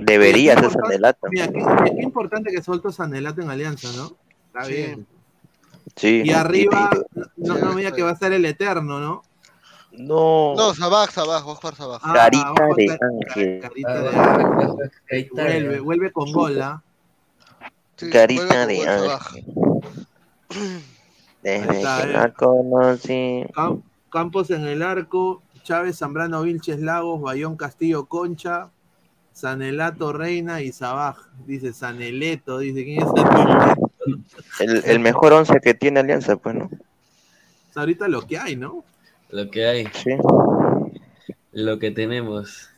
Debería 0.05 0.59
ser 0.59 0.71
Sanelato. 0.71 1.27
Mira, 1.31 1.47
qué, 1.47 1.53
mira, 1.59 1.83
qué 1.85 2.01
importante 2.03 2.51
que 2.51 2.61
soltó 2.61 2.91
Sanelato 2.91 3.41
en 3.41 3.49
Alianza, 3.49 3.87
¿no? 3.95 4.11
Está 4.47 4.65
Sí. 4.65 4.73
bien. 4.73 5.07
Sí. 5.95 6.21
Y 6.25 6.31
arriba, 6.31 6.89
no, 7.37 7.57
no 7.57 7.73
me 7.73 7.81
diga 7.81 7.91
que 7.95 8.03
va 8.03 8.11
a 8.11 8.15
ser 8.15 8.33
el 8.33 8.45
Eterno, 8.45 8.99
¿no? 8.99 9.23
No. 9.91 10.53
No, 10.55 10.73
Sabaj, 10.73 11.11
Sabaj, 11.11 11.45
va 11.45 11.51
a 11.51 11.55
jugar 11.55 11.75
Sabaj. 11.75 12.01
Ah, 12.03 12.13
Carita 12.13 12.47
abajo 12.47 12.75
de 12.77 12.97
ángel. 13.01 13.59
Carita 13.61 13.91
Ah, 13.91 13.97
de 13.99 14.09
va- 14.09 14.33
ángel. 15.11 15.29
Vuelve, 15.33 15.79
vuelve 15.81 16.11
con 16.11 16.31
gol, 16.31 16.61
¿ah? 16.61 16.81
Sí, 17.97 18.09
Carita 18.09 18.65
de 18.67 18.87
ángel. 18.87 19.43
Desde 21.43 21.77
está, 21.77 22.01
que 22.03 22.09
eh. 22.09 22.13
la 22.13 22.33
conocí. 22.33 23.45
Cam- 23.53 23.81
Campos 24.11 24.49
en 24.51 24.65
el 24.65 24.81
arco, 24.81 25.41
Chávez, 25.63 25.97
Zambrano, 25.97 26.41
Vilches, 26.43 26.79
Lagos, 26.79 27.21
Bayón, 27.21 27.55
Castillo, 27.55 28.05
Concha, 28.05 28.69
Sanelato, 29.33 30.13
Reina 30.13 30.61
y 30.61 30.71
Sabaj. 30.71 31.17
Dice 31.45 31.73
Saneleto, 31.73 32.59
dice, 32.59 32.83
¿quién 32.83 33.01
es 33.01 33.07
Saneleto? 33.15 33.89
El, 34.59 34.83
el 34.85 34.99
mejor 34.99 35.33
once 35.33 35.59
que 35.61 35.73
tiene 35.73 35.99
Alianza, 35.99 36.35
pues, 36.35 36.55
¿no? 36.55 36.69
Es 37.69 37.77
ahorita 37.77 38.07
lo 38.07 38.25
que 38.27 38.37
hay, 38.37 38.55
¿no? 38.55 38.83
Lo 39.29 39.49
que 39.49 39.65
hay, 39.65 39.85
Sí. 40.03 40.11
lo 41.53 41.79
que 41.79 41.91
tenemos. 41.91 42.69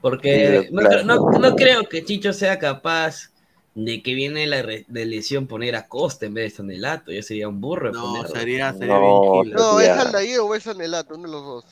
Porque 0.00 0.64
Sí, 0.68 0.74
no, 0.74 0.80
claro. 0.82 1.04
no, 1.04 1.30
no 1.38 1.56
creo 1.56 1.88
que 1.88 2.04
Chicho 2.04 2.32
sea 2.32 2.58
capaz 2.58 3.30
de 3.74 4.02
que 4.02 4.14
viene 4.14 4.46
la 4.46 4.60
re- 4.60 4.84
de 4.88 5.06
lesión 5.06 5.46
poner 5.46 5.76
a 5.76 5.86
Costa 5.88 6.26
en 6.26 6.34
vez 6.34 6.52
de 6.52 6.56
Sanelato. 6.58 7.12
Ya 7.12 7.22
sería 7.22 7.48
un 7.48 7.60
burro. 7.60 7.92
No, 7.92 8.02
ponerlo. 8.12 8.28
sería, 8.28 8.72
sería 8.74 8.98
No, 8.98 9.42
bien. 9.42 9.54
No, 9.54 9.80
es. 9.80 9.88
Aldair 9.88 10.40
o 10.40 10.54
es 10.54 10.64
Sanelato, 10.64 11.14
uno 11.14 11.28
de 11.28 11.32
los 11.32 11.44
dos. 11.44 11.64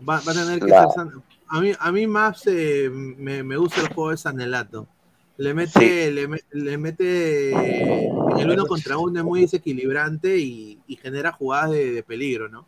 Va, 0.00 0.20
va 0.26 0.32
a 0.32 0.34
tener 0.34 0.58
que 0.58 0.66
Claro. 0.66 0.90
ser 0.90 1.04
San- 1.04 1.22
A 1.48 1.60
mí, 1.60 1.72
a 1.78 1.92
mí 1.92 2.06
más 2.06 2.42
eh, 2.46 2.90
me, 2.90 3.42
me 3.42 3.56
gusta 3.56 3.80
el 3.80 3.88
juego 3.88 4.10
de 4.10 4.16
Sanelato. 4.16 4.88
Le 5.38 5.52
mete, 5.52 6.10
le, 6.10 6.28
le 6.52 6.78
mete 6.78 7.50
en 7.52 8.38
el 8.38 8.50
uno 8.50 8.66
contra 8.66 8.96
uno, 8.96 9.20
es 9.20 9.24
muy 9.24 9.42
desequilibrante 9.42 10.38
y, 10.38 10.80
y 10.86 10.96
genera 10.96 11.30
jugadas 11.30 11.72
de, 11.72 11.92
de 11.92 12.02
peligro, 12.02 12.48
¿no? 12.48 12.66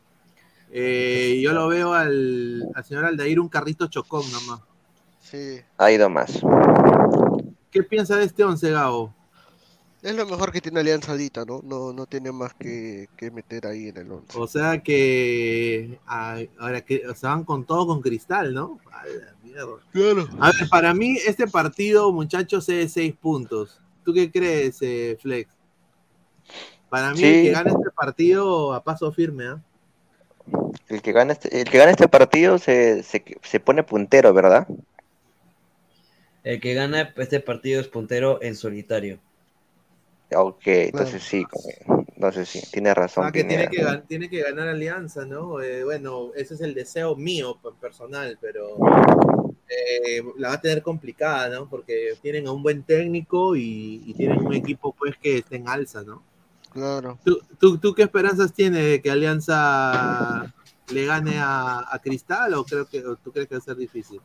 Eh, 0.71 1.41
yo 1.43 1.55
lo 1.55 1.67
veo 1.69 1.95
al, 1.95 2.69
al 2.75 2.85
señor 2.85 3.07
Aldair 3.07 3.41
un 3.41 3.49
carrito 3.49 3.87
chocón 3.87 4.23
nomás. 4.31 4.61
Sí. 5.21 5.61
Ha 5.79 5.91
ido 5.91 6.11
más. 6.11 6.41
¿Qué 7.71 7.83
piensa 7.83 8.17
de 8.17 8.25
este 8.25 8.45
once, 8.45 8.71
Gabo? 8.71 9.15
Es 10.01 10.15
lo 10.15 10.27
mejor 10.27 10.53
que 10.53 10.61
tiene 10.61 10.79
Alianza 10.79 11.11
ahorita, 11.13 11.45
¿no? 11.45 11.61
No, 11.65 11.93
no 11.93 12.07
tiene 12.07 12.31
más 12.31 12.55
que, 12.55 13.09
que 13.17 13.33
meter 13.33 13.67
ahí 13.67 13.89
en 13.89 13.97
el 13.97 14.13
11. 14.13 14.39
O 14.39 14.47
sea 14.47 14.81
que 14.81 15.99
ah, 16.07 16.39
ahora 16.59 16.83
que 16.83 17.05
o 17.09 17.15
sea, 17.17 17.31
van 17.31 17.45
con 17.45 17.65
todo 17.65 17.87
con 17.89 18.01
cristal, 18.01 18.55
¿no? 18.55 18.79
A 18.93 19.05
la 19.07 19.35
mierda. 19.43 19.79
Claro. 19.93 20.29
A 20.39 20.53
ver, 20.53 20.69
para 20.71 20.95
mí 20.95 21.17
este 21.27 21.49
partido, 21.49 22.13
muchachos, 22.13 22.69
es 22.69 22.77
de 22.77 22.89
seis 22.89 23.15
puntos. 23.21 23.81
¿Tú 24.05 24.15
qué 24.15 24.31
crees, 24.31 24.79
eh, 24.83 25.19
Flex? 25.21 25.51
Para 26.89 27.13
mí, 27.13 27.23
el 27.23 27.35
Sí. 27.35 27.43
que 27.43 27.51
gane 27.51 27.71
este 27.71 27.91
partido 27.91 28.73
a 28.75 28.85
paso 28.85 29.11
firme, 29.13 29.47
¿ah? 29.47 29.63
El 30.89 31.03
que 31.03 31.13
gana 31.13 31.33
este, 31.33 31.61
el 31.61 31.69
que 31.69 31.77
gana 31.77 31.91
este 31.91 32.09
partido 32.09 32.59
se, 32.59 33.03
se, 33.03 33.23
se 33.43 33.61
pone 33.61 33.83
puntero, 33.83 34.33
¿verdad? 34.33 34.67
El 36.45 36.61
que 36.61 36.73
gana 36.75 37.13
este 37.17 37.41
partido 37.41 37.81
es 37.81 37.89
puntero 37.89 38.41
en 38.41 38.55
solitario. 38.55 39.19
Ok, 40.35 40.63
entonces 40.67 41.23
sí, 41.23 41.45
como- 41.45 42.07
entonces 42.15 42.49
sí, 42.49 42.61
tiene 42.73 42.93
razón. 42.95 43.25
Ah, 43.27 43.33
que 43.33 43.45
tiene 43.45 43.69
que, 43.69 44.03
tiene 44.07 44.29
que 44.29 44.43
ganar 44.43 44.69
Alianza, 44.69 45.25
¿no? 45.25 45.61
Eh, 45.61 45.85
bueno, 45.85 46.33
ese 46.35 46.55
es 46.55 46.61
el 46.61 46.75
deseo 46.75 47.17
mío 47.17 47.59
pe- 47.63 47.71
personal, 47.81 48.37
pero 48.41 48.77
eh, 49.69 50.23
la 50.37 50.49
va 50.49 50.55
a 50.55 50.61
tener 50.61 50.83
complicada, 50.83 51.49
¿no? 51.49 51.69
Porque 51.69 52.15
tienen 52.23 52.47
a 52.47 52.53
un 52.53 52.63
buen 52.63 52.83
técnico 52.83 53.57
y, 53.57 54.03
y 54.07 54.15
tienen 54.15 54.45
un 54.45 54.55
equipo, 54.55 54.95
pues, 54.95 55.17
que 55.21 55.39
está 55.39 55.57
en 55.57 55.69
alza, 55.69 56.03
¿no? 56.03 56.23
Claro. 56.71 57.19
¿Tú, 57.25 57.39
tú, 57.59 57.79
tú 57.79 57.95
qué 57.95 58.03
esperanzas 58.03 58.53
tienes 58.53 58.85
de 58.85 59.03
que 59.03 59.11
Alianza 59.11 60.53
le 60.91 61.05
gane 61.07 61.39
a, 61.39 61.85
a 61.91 61.99
Cristal 61.99 62.55
o, 62.55 62.65
creo 62.65 62.87
que, 62.87 63.05
o 63.05 63.17
tú 63.17 63.33
crees 63.33 63.49
que 63.49 63.55
va 63.55 63.59
a 63.59 63.63
ser 63.63 63.77
difícil? 63.77 64.21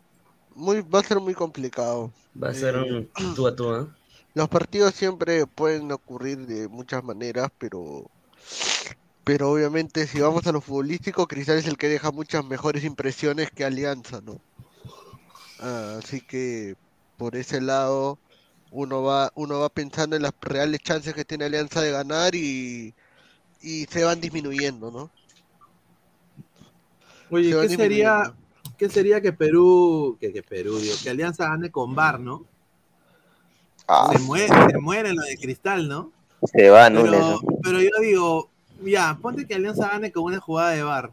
Muy, 0.55 0.81
va 0.81 0.99
a 0.99 1.03
ser 1.03 1.19
muy 1.19 1.33
complicado. 1.33 2.11
Va 2.41 2.49
a 2.49 2.53
ser 2.53 2.75
Eh, 2.75 2.93
un 2.93 3.33
tú 3.35 3.47
a 3.47 3.55
tú, 3.55 3.73
¿eh? 3.75 3.85
Los 4.35 4.49
partidos 4.49 4.95
siempre 4.95 5.45
pueden 5.47 5.91
ocurrir 5.91 6.47
de 6.47 6.67
muchas 6.67 7.03
maneras, 7.03 7.51
pero 7.57 8.09
pero 9.23 9.51
obviamente 9.51 10.05
si 10.07 10.19
vamos 10.19 10.45
a 10.47 10.51
lo 10.51 10.59
futbolístico, 10.61 11.27
Cristal 11.27 11.57
es 11.57 11.67
el 11.67 11.77
que 11.77 11.87
deja 11.87 12.11
muchas 12.11 12.43
mejores 12.45 12.83
impresiones 12.83 13.51
que 13.51 13.63
Alianza, 13.63 14.21
¿no? 14.21 14.41
Ah, 15.59 15.99
así 16.03 16.21
que 16.21 16.75
por 17.17 17.35
ese 17.35 17.61
lado 17.61 18.19
uno 18.71 19.03
va 19.03 19.31
uno 19.35 19.59
va 19.59 19.69
pensando 19.69 20.15
en 20.15 20.23
las 20.23 20.33
reales 20.41 20.81
chances 20.81 21.13
que 21.13 21.25
tiene 21.25 21.45
Alianza 21.45 21.81
de 21.81 21.91
ganar 21.91 22.35
y 22.35 22.93
y 23.61 23.85
se 23.85 24.03
van 24.03 24.19
disminuyendo, 24.19 24.91
¿no? 24.91 25.11
Oye, 27.29 27.51
Se 27.53 27.67
¿qué 27.67 27.75
sería. 27.75 28.33
¿qué 28.77 28.89
sería 28.89 29.21
que 29.21 29.31
Perú, 29.33 30.17
que, 30.19 30.33
que 30.33 30.43
Perú, 30.43 30.77
digo, 30.79 30.95
que 31.01 31.09
Alianza 31.09 31.47
gane 31.47 31.71
con 31.71 31.95
VAR, 31.95 32.19
¿no? 32.19 32.45
Ah, 33.87 34.09
Se 34.13 34.19
muere, 34.19 34.47
se 34.71 34.77
muere 34.79 35.13
lo 35.13 35.21
de 35.23 35.37
Cristal, 35.37 35.87
¿no? 35.87 36.11
se 36.51 36.69
va 36.69 36.89
Nunes. 36.89 37.11
Pero, 37.11 37.23
¿no? 37.25 37.39
pero 37.63 37.81
yo 37.81 37.89
digo, 38.01 38.49
ya, 38.83 39.17
ponte 39.21 39.45
que 39.47 39.55
Alianza 39.55 39.87
gane 39.89 40.11
con 40.11 40.23
una 40.23 40.39
jugada 40.39 40.71
de 40.71 40.83
VAR. 40.83 41.11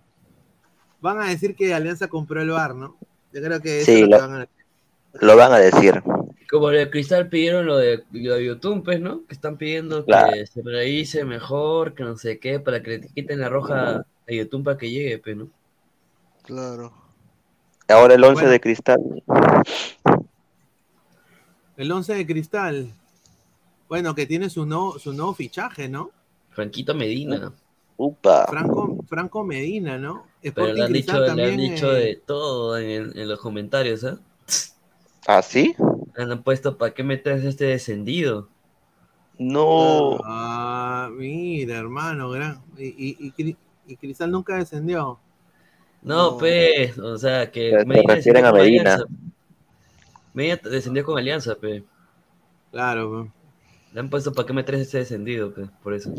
Van 1.01 1.21
a 1.21 1.27
decir 1.29 1.55
que 1.55 1.73
Alianza 1.73 2.09
compró 2.09 2.43
el 2.43 2.51
VAR, 2.51 2.75
¿no? 2.75 2.97
Yo 3.33 3.41
creo 3.43 3.61
que 3.61 3.79
eso 3.83 3.93
Sí, 3.93 4.03
es 4.03 4.09
lo 4.09 4.17
que 4.17 4.23
van 4.27 4.35
a 4.43 4.49
Lo 5.15 5.37
van 5.37 5.53
a 5.53 5.59
decir. 5.59 6.03
Como 6.51 6.71
el 6.71 6.91
Cristal 6.91 7.29
pidieron 7.29 7.65
lo 7.67 7.77
de, 7.77 8.03
lo 8.11 8.35
de 8.35 8.45
YouTube, 8.45 8.83
pues, 8.85 9.01
¿no? 9.01 9.25
Que 9.29 9.35
están 9.35 9.57
pidiendo 9.57 10.05
Claro. 10.05 10.33
que 10.33 10.47
se 10.47 10.63
revise 10.63 11.25
mejor, 11.25 11.95
que 11.95 12.03
no 12.03 12.17
sé 12.17 12.39
qué, 12.41 12.59
para 12.59 12.83
que 12.83 12.99
le 12.99 13.07
quiten 13.09 13.39
la 13.41 13.49
roja 13.49 14.05
a 14.29 14.33
YouTube 14.33 14.65
para 14.65 14.77
que 14.79 14.91
llegue, 14.91 15.19
pues, 15.19 15.37
¿no? 15.37 15.49
Claro. 16.43 16.93
Ahora 17.89 18.15
el 18.15 18.25
11 18.25 18.35
Bueno. 18.35 18.51
de 18.51 18.61
Cristal. 18.61 19.01
El 21.81 21.90
11 21.90 22.15
de 22.15 22.27
Cristal. 22.27 22.93
Bueno, 23.89 24.15
que 24.15 24.27
tiene 24.27 24.51
su, 24.51 24.66
no, 24.66 24.98
su 24.98 25.15
nuevo 25.15 25.32
fichaje, 25.32 25.89
¿no? 25.89 26.11
Franquito 26.51 26.94
Medina. 26.94 27.52
Upa. 27.97 28.47
Franco, 28.48 28.98
Franco 29.09 29.44
Medina, 29.44 29.97
¿no? 29.97 30.27
Pero 30.43 30.74
le 30.74 30.85
han 30.85 30.93
dicho, 30.93 31.19
le 31.19 31.31
han 31.44 31.57
dicho 31.57 31.97
eh, 31.97 32.01
de 32.01 32.16
todo 32.16 32.77
en, 32.77 33.19
en 33.19 33.28
los 33.28 33.40
comentarios, 33.40 34.05
¿ah? 34.05 34.19
¿Ah, 35.27 35.40
sí? 35.40 35.74
Han 36.19 36.43
puesto, 36.43 36.77
¿para 36.77 36.93
qué 36.93 37.02
metes 37.02 37.44
este 37.44 37.65
descendido? 37.65 38.48
No. 39.39 40.19
Ah, 40.24 41.09
mira, 41.11 41.78
hermano, 41.78 42.28
gran. 42.28 42.61
Y, 42.77 42.89
y, 42.89 43.16
y 43.19 43.32
Cri- 43.32 43.57
y 43.86 43.97
Cristal 43.97 44.31
nunca 44.31 44.57
descendió. 44.57 45.19
No, 46.02 46.36
pues, 46.36 46.98
o 46.98 47.16
sea, 47.16 47.51
que 47.51 47.70
Se 47.70 47.85
Medina 47.86 48.15
refieren 48.16 48.44
descendió 48.44 48.48
a 48.48 48.52
Medina. 48.52 49.05
Medina 50.35 50.61
descendió 50.62 51.05
con 51.05 51.19
Alianza, 51.19 51.55
pe. 51.55 51.85
Claro, 52.70 53.24
pe. 53.24 53.31
Le 53.93 54.01
han 54.01 54.09
puesto 54.11 54.32
para 54.32 54.47
qué 54.47 54.52
metes 54.52 54.81
ese 54.81 54.98
descendido, 54.98 55.52
pe, 55.52 55.69
por 55.82 55.94
eso. 55.94 56.12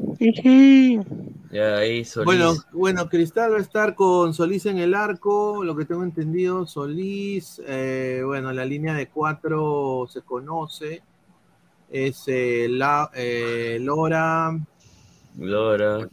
Ya 1.51 1.77
ahí 1.77 2.03
Solís. 2.05 2.25
Bueno, 2.25 2.53
bueno, 2.71 3.09
Cristal 3.09 3.53
va 3.53 3.57
a 3.57 3.61
estar 3.61 3.95
con 3.95 4.33
Solís 4.33 4.65
en 4.65 4.77
el 4.77 4.93
arco, 4.93 5.63
lo 5.63 5.75
que 5.75 5.85
tengo 5.85 6.03
entendido, 6.03 6.65
Solís, 6.65 7.61
eh, 7.65 8.21
bueno, 8.25 8.51
la 8.51 8.65
línea 8.65 8.93
de 8.93 9.07
cuatro 9.07 10.07
se 10.09 10.21
conoce, 10.21 11.01
es 11.89 12.23
eh, 12.27 12.67
la, 12.69 13.09
eh, 13.13 13.77
Lora, 13.81 14.57
Lora. 15.37 16.09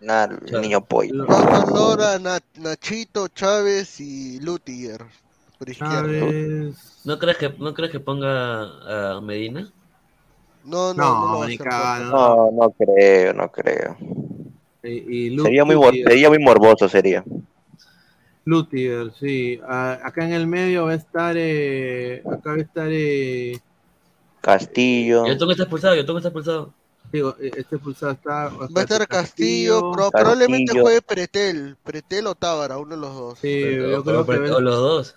El 0.00 0.60
niño 0.62 0.84
pollo. 0.84 1.26
Lora, 1.74 2.18
Na- 2.18 2.40
Nachito, 2.58 3.28
Chávez 3.28 4.00
y 4.00 4.40
Lutiger. 4.40 5.04
Por 5.60 5.68
izquierda. 5.68 6.72
¿No 7.04 7.18
crees 7.18 7.36
que, 7.36 7.54
no 7.58 7.74
crees 7.74 7.92
que 7.92 8.00
ponga 8.00 9.16
a 9.16 9.20
Medina? 9.20 9.70
No, 10.64 10.94
no, 10.94 11.02
No, 11.02 11.32
no, 11.32 11.38
va 11.40 11.96
a. 11.96 12.00
No, 12.00 12.50
no 12.50 12.70
creo, 12.70 13.34
no 13.34 13.52
creo. 13.52 13.96
Y, 14.82 15.26
y 15.34 15.38
Sería 15.38 15.66
muy, 15.66 16.02
sería 16.02 16.30
muy 16.30 16.38
morboso, 16.38 16.88
sería. 16.88 17.22
Lutiger, 18.46 19.12
sí. 19.20 19.60
Ah, 19.68 19.98
acá 20.02 20.24
en 20.24 20.32
el 20.32 20.46
medio 20.46 20.86
va 20.86 20.92
a 20.92 20.94
estar. 20.94 21.34
Eh, 21.36 22.22
acá 22.24 22.52
va 22.52 22.56
a 22.56 22.60
estar. 22.60 22.88
Eh, 22.90 23.60
Castillo. 24.40 25.26
Yo 25.26 25.32
tengo 25.36 25.48
que 25.48 25.52
estar 25.52 25.64
expulsado, 25.66 25.94
yo 25.94 26.06
tengo 26.06 26.14
que 26.18 26.26
estar 26.26 26.30
expulsado. 26.30 26.72
digo, 27.12 27.36
eh, 27.38 27.50
este 27.54 27.76
pulsado 27.76 28.12
está. 28.12 28.48
Va 28.48 28.66
a 28.76 28.80
estar 28.80 29.06
Castillo, 29.06 29.92
pro- 29.92 30.10
probablemente 30.10 30.80
juegue 30.80 31.02
Pretel, 31.02 31.76
Pretel 31.84 32.26
o 32.28 32.34
Tábara, 32.34 32.78
uno 32.78 32.94
de 32.94 33.00
los 33.02 33.14
dos. 33.14 33.38
Sí, 33.40 33.60
yo 33.60 34.00
O- 34.00 34.04
creo 34.04 34.24
que. 34.24 34.36
o 34.50 34.60
los 34.62 34.76
dos. 34.76 35.16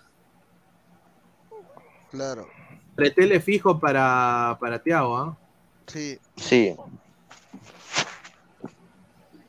Claro, 2.14 2.46
Pretele 2.94 3.40
fijo 3.40 3.80
para, 3.80 4.56
para 4.60 4.78
Tiago, 4.80 5.16
¿ah? 5.16 5.36
sí. 5.88 6.16
Sí. 6.36 6.74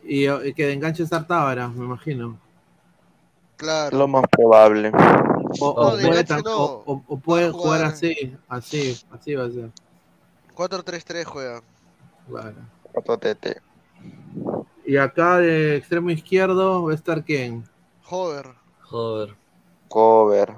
Y, 0.04 0.26
eh, 0.26 0.54
que 0.56 0.66
de 0.68 0.74
enganche 0.74 1.04
estar 1.04 1.26
Tábara, 1.28 1.68
me 1.68 1.86
imagino. 1.86 2.40
Claro. 3.56 3.98
Lo 3.98 4.08
más 4.08 4.26
probable. 4.32 4.90
O, 4.90 4.94
No, 5.60 5.68
o 5.70 5.96
de 5.96 6.08
puede, 6.08 6.26
tam- 6.26 6.44
no. 6.44 6.58
o- 6.58 7.04
o- 7.08 7.18
puede 7.18 7.52
jugar 7.52 7.80
jugar- 7.82 7.84
así, 7.94 8.36
así, 8.50 9.00
así 9.12 9.36
va 9.36 9.46
a 9.46 9.52
ser. 9.52 9.70
4-3-3 10.56 11.26
juega. 11.26 11.62
Claro. 12.28 12.56
Otro 12.94 13.18
TT. 13.18 13.62
Y 14.86 14.98
acá 14.98 15.38
de 15.38 15.78
extremo 15.78 16.10
izquierdo 16.10 16.84
va 16.84 16.92
a 16.92 16.96
estar 16.96 17.24
quién? 17.24 17.64
Joder. 18.04 18.48
Joder. 18.82 19.36
Cover. 19.88 20.54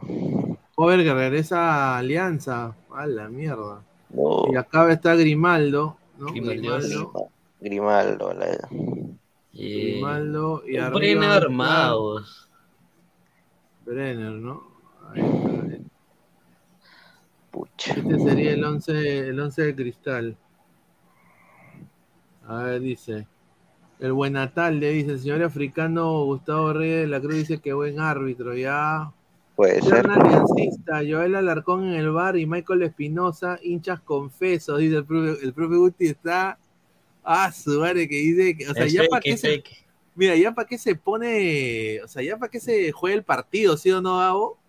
Jover 0.78 1.04
que 1.04 1.12
regresa 1.14 1.58
a 1.96 1.98
Alianza. 1.98 2.76
A 2.94 3.08
la 3.08 3.28
mierda. 3.30 3.84
No. 4.12 4.46
Y 4.54 4.56
acá 4.56 4.92
estar 4.92 5.18
Grimaldo, 5.18 5.98
¿no? 6.20 6.28
Grimaldo. 6.28 6.78
Grimaldo. 7.60 8.30
Grimaldo. 8.30 8.34
la- 8.34 8.70
Y... 9.54 9.92
Grimaldo 9.94 10.64
y 10.68 10.78
Un 10.78 10.84
arriba 10.84 11.00
Brenner 11.00 11.44
armados. 11.44 12.50
Brenner, 13.86 14.32
¿no? 14.34 14.64
Ahí 15.12 15.22
está. 15.22 15.84
Pucha. 17.50 17.94
Este 17.96 18.20
sería 18.20 18.52
el 18.52 18.64
11, 18.64 19.30
el 19.30 19.40
11 19.40 19.62
de 19.64 19.76
cristal. 19.76 20.38
A 22.48 22.58
ver, 22.64 22.82
dice. 22.82 23.28
El 24.00 24.14
buen 24.14 24.34
Natal 24.34 24.80
le 24.80 24.92
dice, 24.92 25.14
el 25.14 25.20
señor 25.20 25.42
africano 25.42 26.24
Gustavo 26.26 26.72
Reyes 26.72 27.02
de 27.02 27.08
la 27.08 27.20
Cruz 27.20 27.34
dice 27.34 27.60
que 27.60 27.74
buen 27.74 28.00
árbitro, 28.00 28.54
ya. 28.56 29.12
Puede 29.58 29.82
ser. 29.82 30.08
Aliancista, 30.08 30.98
Joel 30.98 31.36
Alarcón 31.36 31.88
en 31.88 31.94
el 31.96 32.12
bar 32.12 32.38
y 32.38 32.46
Michael 32.46 32.84
Espinosa, 32.84 33.58
hinchas 33.64 34.00
confesos, 34.02 34.78
dice 34.78 34.98
el 34.98 35.06
profe, 35.06 35.44
el 35.44 35.52
profe 35.52 35.76
Guti 35.76 36.08
está. 36.10 36.60
Ah, 37.24 37.52
su 37.52 37.80
madre 37.80 38.08
que 38.08 38.18
dice 38.18 38.56
que, 38.56 38.70
o 38.70 38.74
sea, 38.76 38.86
Es 38.86 38.94
ya 38.94 39.06
para 39.10 39.20
qué 39.20 39.36
se, 39.36 39.64
mira, 40.14 40.36
ya 40.36 40.54
para 40.54 40.68
qué 40.68 40.78
se 40.78 40.94
pone, 40.94 42.00
o 42.04 42.08
sea, 42.08 42.22
ya 42.22 42.38
para 42.38 42.52
qué 42.52 42.60
se 42.60 42.92
juega 42.92 43.18
el 43.18 43.24
partido, 43.24 43.76
¿sí 43.78 43.92
o 43.92 44.00
no, 44.00 44.20
Gabo? 44.20 44.60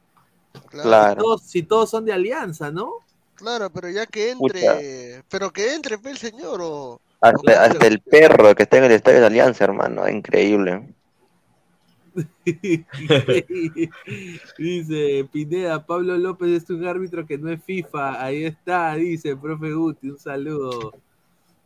Claro. 0.70 1.10
Si 1.10 1.18
todos, 1.18 1.42
si 1.42 1.62
todos 1.64 1.90
son 1.90 2.06
de 2.06 2.14
alianza, 2.14 2.70
¿no? 2.70 2.94
Claro, 3.34 3.68
pero 3.68 3.90
ya 3.90 4.06
que 4.06 4.30
entre. 4.30 5.22
Pero 5.28 5.52
que 5.52 5.74
entre, 5.74 5.98
pe, 5.98 6.12
el 6.12 6.16
señor, 6.16 6.60
o. 6.62 6.98
Hasta, 7.20 7.64
hasta 7.64 7.86
el 7.86 8.00
perro 8.00 8.54
que 8.54 8.62
está 8.62 8.78
en 8.78 8.84
el 8.84 8.92
estadio 8.92 9.20
de 9.20 9.26
Alianza, 9.26 9.64
hermano. 9.64 10.08
Increíble. 10.08 10.94
dice 14.58 15.28
Pineda, 15.30 15.84
Pablo 15.84 16.16
López 16.16 16.62
es 16.62 16.70
un 16.70 16.86
árbitro 16.86 17.26
que 17.26 17.38
no 17.38 17.50
es 17.50 17.62
FIFA. 17.62 18.22
Ahí 18.22 18.44
está, 18.44 18.94
dice 18.94 19.36
profe 19.36 19.72
Guti, 19.72 20.10
un 20.10 20.18
saludo. 20.18 20.94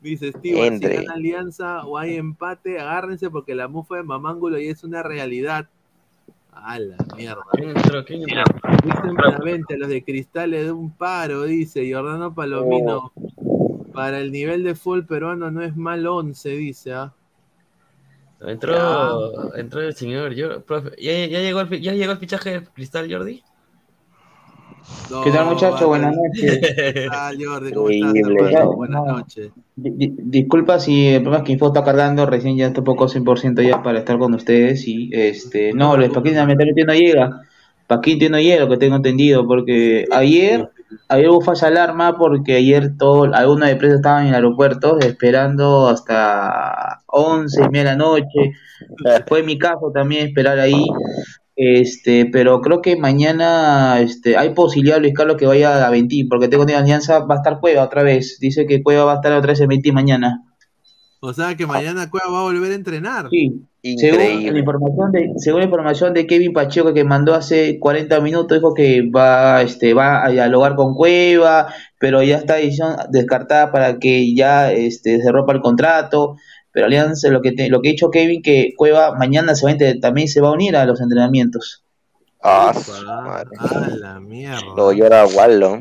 Dice 0.00 0.32
Steve, 0.32 0.78
si 0.78 0.80
gana 0.80 1.14
alianza 1.14 1.86
o 1.86 1.96
hay 1.96 2.16
empate, 2.16 2.80
agárrense 2.80 3.30
porque 3.30 3.54
la 3.54 3.68
mufa 3.68 3.96
de 3.96 4.02
Mamángulo 4.02 4.58
ya 4.58 4.70
es 4.70 4.82
una 4.82 5.02
realidad. 5.02 5.68
A 6.54 6.78
la 6.78 6.98
mierda. 7.16 7.40
¿Quién 7.52 7.70
entró? 7.70 8.04
¿Quién 8.04 8.28
entró? 8.28 8.44
Dicen 8.84 9.14
Benavente, 9.14 9.78
los 9.78 9.88
de 9.88 10.04
cristales 10.04 10.66
de 10.66 10.72
un 10.72 10.90
paro, 10.90 11.44
dice 11.44 11.90
Jordano 11.90 12.34
Palomino. 12.34 13.10
Para 13.94 14.20
el 14.20 14.32
nivel 14.32 14.62
de 14.62 14.74
fútbol 14.74 15.06
peruano 15.06 15.50
no 15.50 15.62
es 15.62 15.76
mal 15.76 16.06
11, 16.06 16.50
dice. 16.50 16.92
¿ah? 16.92 17.14
Entró, 18.46 19.54
entró 19.56 19.80
el 19.82 19.94
señor. 19.94 20.34
Yo, 20.34 20.64
profe, 20.64 20.90
¿ya, 21.00 21.12
ya 21.26 21.40
llegó 21.40 21.60
el, 21.60 21.80
¿Ya 21.80 21.92
llegó 21.94 22.12
el 22.12 22.18
fichaje 22.18 22.60
de 22.60 22.66
Cristal, 22.72 23.10
Jordi? 23.12 23.42
No, 25.10 25.20
¿Qué 25.22 25.30
tal, 25.30 25.46
muchachos? 25.46 25.80
vale. 25.80 25.86
Buenas 25.88 26.14
noches. 26.14 26.60
¿Qué 26.92 27.00
tal, 27.10 27.36
Jordi? 27.44 27.72
¿Cómo 27.72 27.90
estás, 27.90 28.22
hermano? 28.24 28.74
Buenas 28.74 29.04
No, 29.04 29.04
noches. 29.04 29.52
di- 29.76 29.90
di- 29.96 30.14
disculpa 30.18 30.78
si 30.78 31.06
el 31.08 31.22
problema 31.22 31.38
es 31.42 31.46
que 31.46 31.52
Info 31.52 31.68
está 31.68 31.84
cargando, 31.84 32.26
recién 32.26 32.56
ya 32.56 32.66
está 32.66 32.80
un 32.80 32.84
poco 32.84 33.08
100% 33.08 33.62
ya 33.62 33.82
para 33.82 34.00
estar 34.00 34.18
con 34.18 34.34
ustedes 34.34 34.86
y 34.86 35.10
este, 35.12 35.72
no, 35.72 35.96
lo 35.96 36.02
de 36.02 36.10
Paquín 36.10 36.34
lamentablemente 36.34 36.84
no 36.84 36.94
llega. 36.94 37.40
Paquín 37.86 38.18
no 38.30 38.40
llega, 38.40 38.64
lo 38.64 38.70
que 38.70 38.76
tengo 38.78 38.96
entendido, 38.96 39.46
porque 39.46 40.04
ayer, 40.12 40.70
ayer 41.08 41.28
hubo 41.28 41.40
falla 41.40 41.68
alarma 41.68 42.16
porque 42.16 42.56
ayer 42.56 42.96
todo, 42.96 43.24
algunos 43.34 43.68
de 43.68 43.76
presos 43.76 43.96
estaban 43.96 44.22
en 44.22 44.28
el 44.30 44.34
aeropuerto 44.36 44.98
esperando 45.00 45.88
hasta 45.88 47.02
11 47.06 47.62
y 47.62 47.68
media 47.68 47.90
de 47.90 47.90
la 47.90 47.96
noche. 47.96 48.52
Fue 49.26 49.42
mi 49.42 49.58
caso 49.58 49.90
también 49.92 50.28
esperar 50.28 50.58
ahí. 50.58 50.84
Este, 51.54 52.26
pero 52.26 52.60
creo 52.60 52.80
que 52.80 52.96
mañana 52.96 54.00
este, 54.00 54.36
hay 54.36 54.50
posibilidad, 54.50 54.98
Luis 54.98 55.14
Carlos, 55.14 55.36
que 55.36 55.46
vaya 55.46 55.86
a 55.86 55.90
Ventín, 55.90 56.28
porque 56.28 56.48
tengo 56.48 56.64
una 56.64 56.78
alianza, 56.78 57.20
va 57.20 57.34
a 57.36 57.38
estar 57.38 57.60
Cueva 57.60 57.84
otra 57.84 58.02
vez. 58.02 58.38
Dice 58.40 58.66
que 58.66 58.82
Cueva 58.82 59.04
va 59.04 59.12
a 59.12 59.16
estar 59.16 59.32
otra 59.32 59.52
vez 59.52 59.60
en 59.60 59.68
Ventín 59.68 59.94
mañana. 59.94 60.42
O 61.24 61.32
sea 61.32 61.54
que 61.54 61.68
mañana 61.68 62.10
Cueva 62.10 62.32
va 62.32 62.40
a 62.40 62.42
volver 62.42 62.72
a 62.72 62.74
entrenar. 62.74 63.28
Sí. 63.30 63.62
Según 63.96 64.18
la 64.52 64.58
información 64.58 65.12
de, 65.12 65.32
según 65.36 65.60
la 65.60 65.66
información 65.66 66.14
de 66.14 66.26
Kevin 66.26 66.52
Pacheco 66.52 66.92
que 66.92 67.04
mandó 67.04 67.34
hace 67.34 67.78
40 67.78 68.20
minutos, 68.20 68.58
dijo 68.58 68.74
que 68.74 69.08
va, 69.08 69.62
este, 69.62 69.94
va 69.94 70.26
a 70.26 70.30
dialogar 70.30 70.74
con 70.74 70.94
Cueva, 70.96 71.72
pero 72.00 72.24
ya 72.24 72.38
está 72.38 72.54
decisión 72.54 72.96
descartada 73.10 73.70
para 73.70 74.00
que 74.00 74.34
ya 74.34 74.72
este, 74.72 75.22
se 75.22 75.30
rompa 75.30 75.52
el 75.52 75.60
contrato. 75.60 76.38
Pero 76.72 76.86
Alianza, 76.86 77.28
lo 77.28 77.40
que, 77.40 77.52
te- 77.52 77.68
lo 77.68 77.82
que 77.82 77.90
ha 77.90 77.92
dicho 77.92 78.10
Kevin, 78.10 78.42
que 78.42 78.72
Cueva 78.76 79.14
mañana 79.14 79.54
se 79.54 79.64
va 79.64 79.76
también 80.00 80.26
se 80.26 80.40
va 80.40 80.48
a 80.48 80.52
unir 80.52 80.74
a 80.74 80.86
los 80.86 81.00
entrenamientos. 81.00 81.84
Ah. 82.42 82.72
A 83.60 83.88
la 83.96 84.18
mierda. 84.18 84.60
Lo 84.76 84.92
llora 84.92 85.24
Waldo. 85.26 85.78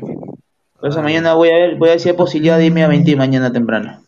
Por 0.78 0.88
eso 0.88 1.02
mañana 1.02 1.34
voy 1.34 1.48
a 1.48 1.56
ver, 1.56 1.76
voy 1.78 1.88
a 1.88 1.92
ver 1.92 2.00
si 2.00 2.10
hay 2.10 2.14
posibilidad 2.14 2.58
de 2.58 2.66
irme 2.66 2.84
a 2.84 2.88
20 2.88 3.16
mañana 3.16 3.52
temprano. 3.52 4.02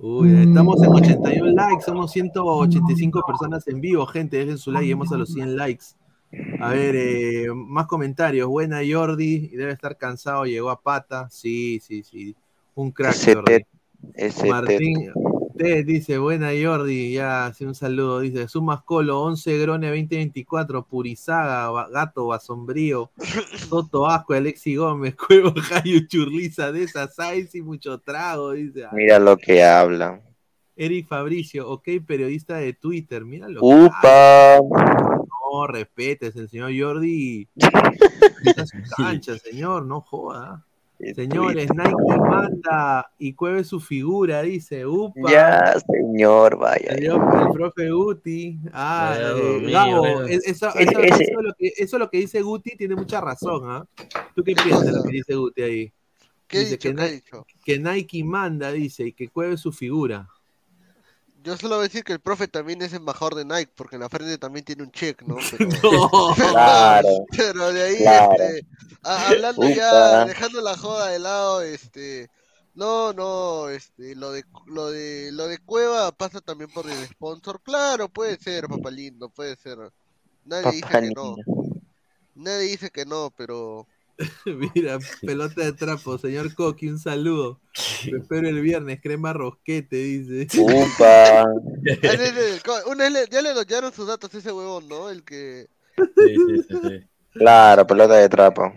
Uy, 0.00 0.32
estamos 0.32 0.80
en 0.82 0.90
81 0.90 1.50
likes, 1.50 1.82
somos 1.84 2.12
185 2.12 3.22
personas 3.26 3.66
en 3.66 3.80
vivo, 3.80 4.06
gente, 4.06 4.36
dejen 4.36 4.56
su 4.56 4.70
like, 4.70 4.84
lleguemos 4.84 5.12
a 5.12 5.16
los 5.16 5.32
100 5.32 5.56
likes. 5.56 5.86
A 6.60 6.70
ver, 6.70 6.94
eh, 6.94 7.46
más 7.54 7.86
comentarios. 7.86 8.48
Buena 8.48 8.80
Jordi, 8.88 9.48
y 9.50 9.56
debe 9.56 9.72
estar 9.72 9.96
cansado, 9.96 10.44
llegó 10.44 10.70
a 10.70 10.80
pata. 10.80 11.28
Sí, 11.30 11.80
sí, 11.80 12.02
sí. 12.02 12.36
Un 12.74 12.92
crack, 12.92 13.14
Ese 13.14 13.34
Jordi. 13.34 13.66
Ese 14.14 14.48
Martín 14.48 15.10
Dice, 15.58 16.18
buena 16.18 16.50
Jordi, 16.50 17.12
ya 17.14 17.46
hace 17.46 17.66
un 17.66 17.74
saludo. 17.74 18.20
Dice, 18.20 18.46
Sumas 18.46 18.82
Colo, 18.82 19.22
11 19.22 19.58
Grone 19.58 19.88
2024, 19.88 20.86
Purizaga, 20.86 21.88
Gato, 21.88 22.26
Basombrío, 22.28 23.10
Toto 23.68 24.06
Asco, 24.06 24.34
Alexi 24.34 24.76
Gómez, 24.76 25.16
Cuevo, 25.16 25.52
Jayo, 25.60 26.06
Churliza, 26.06 26.70
de 26.70 26.84
esa 26.84 27.08
Saiz 27.08 27.54
y 27.56 27.62
mucho 27.62 27.98
trago, 27.98 28.52
dice. 28.52 28.84
Mira 28.92 29.18
lo 29.18 29.36
que 29.36 29.64
habla. 29.64 30.22
Eric 30.76 31.08
Fabricio, 31.08 31.68
ok, 31.68 31.88
periodista 32.06 32.58
de 32.58 32.72
Twitter, 32.74 33.24
mira 33.24 33.48
lo 33.48 33.60
que 33.60 33.66
Upa. 33.66 34.58
No, 34.60 35.66
respetes, 35.66 36.36
el 36.36 36.48
señor 36.48 36.70
Jordi. 36.78 37.48
Está 38.44 38.64
su 38.64 38.76
cancha, 38.96 39.36
señor, 39.38 39.84
no 39.86 40.02
joda. 40.02 40.64
Señores, 41.14 41.68
Nike 41.74 42.18
manda 42.28 43.10
y 43.18 43.32
cueve 43.34 43.62
su 43.64 43.78
figura, 43.78 44.42
dice. 44.42 44.84
Upa. 44.84 45.30
Ya, 45.30 45.74
señor, 45.92 46.58
vaya. 46.58 46.94
Señor, 46.94 47.42
el 47.42 47.52
profe 47.52 47.90
Guti. 47.90 48.58
Ah, 48.72 49.16
eh, 49.20 49.60
mío, 49.60 49.70
Gabo, 49.70 50.22
es- 50.24 50.46
eso, 50.46 50.68
eso- 50.76 50.98
ese- 51.00 51.22
eso 51.24 51.38
es 51.38 51.42
lo 51.44 51.54
que, 51.54 51.66
eso 51.76 51.96
es 51.96 52.00
lo 52.00 52.10
que 52.10 52.18
dice 52.18 52.42
Guti 52.42 52.76
tiene 52.76 52.96
mucha 52.96 53.20
razón, 53.20 53.62
¿ah? 53.70 53.86
¿Tú 54.34 54.42
qué 54.42 54.54
piensas 54.54 54.86
de 54.86 54.92
lo 54.92 55.02
que 55.04 55.12
dice 55.12 55.34
Guti 55.36 55.62
ahí? 55.62 55.92
¿Qué 56.48 56.58
Dice 56.60 56.70
dicho? 56.72 56.88
que, 56.90 56.94
¿Qué 56.96 57.10
dicho? 57.12 57.46
que 57.64 57.78
Nike 57.78 58.24
manda, 58.24 58.72
dice, 58.72 59.04
y 59.08 59.12
que 59.12 59.28
cueve 59.28 59.56
su 59.56 59.70
figura. 59.70 60.28
Yo 61.48 61.56
solo 61.56 61.76
voy 61.76 61.84
a 61.84 61.88
decir 61.88 62.04
que 62.04 62.12
el 62.12 62.20
profe 62.20 62.46
también 62.46 62.82
es 62.82 62.92
embajador 62.92 63.34
de 63.34 63.44
Nike, 63.46 63.72
porque 63.74 63.96
en 63.96 64.02
la 64.02 64.10
frente 64.10 64.36
también 64.36 64.66
tiene 64.66 64.82
un 64.82 64.92
check, 64.92 65.22
¿no? 65.22 65.36
Pero, 65.58 66.34
Claro. 66.52 67.08
pero 67.34 67.72
de 67.72 67.82
ahí, 67.84 67.96
Claro. 67.96 68.32
este, 68.32 68.66
a- 69.02 69.28
hablando 69.28 69.62
Upa. 69.62 69.74
ya, 69.74 70.24
dejando 70.26 70.60
la 70.60 70.76
joda 70.76 71.06
de 71.08 71.18
lado, 71.18 71.62
este, 71.62 72.28
No, 72.74 73.12
no, 73.14 73.68
este, 73.70 74.14
lo 74.14 74.30
de, 74.32 74.44
lo 74.66 74.90
de, 74.90 75.30
lo 75.32 75.48
de 75.48 75.56
Cueva 75.58 76.12
pasa 76.12 76.40
también 76.42 76.70
por 76.70 76.88
el 76.88 77.06
sponsor. 77.08 77.60
Claro, 77.62 78.08
puede 78.10 78.36
ser, 78.38 78.68
papá 78.68 78.90
lindo, 78.90 79.30
puede 79.30 79.56
ser. 79.56 79.78
Nadie 80.44 80.70
dice 80.72 80.86
que 80.88 81.10
no. 81.10 81.34
Nadie 82.36 82.58
dice 82.68 82.90
que 82.90 83.04
no, 83.06 83.32
pero 83.36 83.86
Mira, 84.74 84.98
pelota 85.22 85.62
de 85.62 85.72
trapo, 85.72 86.18
señor 86.18 86.54
Coqui, 86.54 86.88
un 86.88 86.98
saludo. 86.98 87.60
Te 88.02 88.16
espero 88.16 88.48
el 88.48 88.60
viernes, 88.60 89.00
crema 89.00 89.32
rosquete, 89.32 89.96
dice. 89.96 90.48
Upa. 90.60 91.44
Sí, 91.84 92.00
sí, 92.02 92.70
una 92.86 93.08
vez 93.08 93.28
ya 93.30 93.42
le 93.42 93.54
doñaron 93.54 93.92
sus 93.92 94.08
datos 94.08 94.34
a 94.34 94.38
ese 94.38 94.52
huevón, 94.52 94.88
¿no? 94.88 95.10
El 95.10 95.22
que 95.24 95.68
Claro, 97.32 97.86
pelota 97.86 98.14
de 98.14 98.28
trapo. 98.28 98.72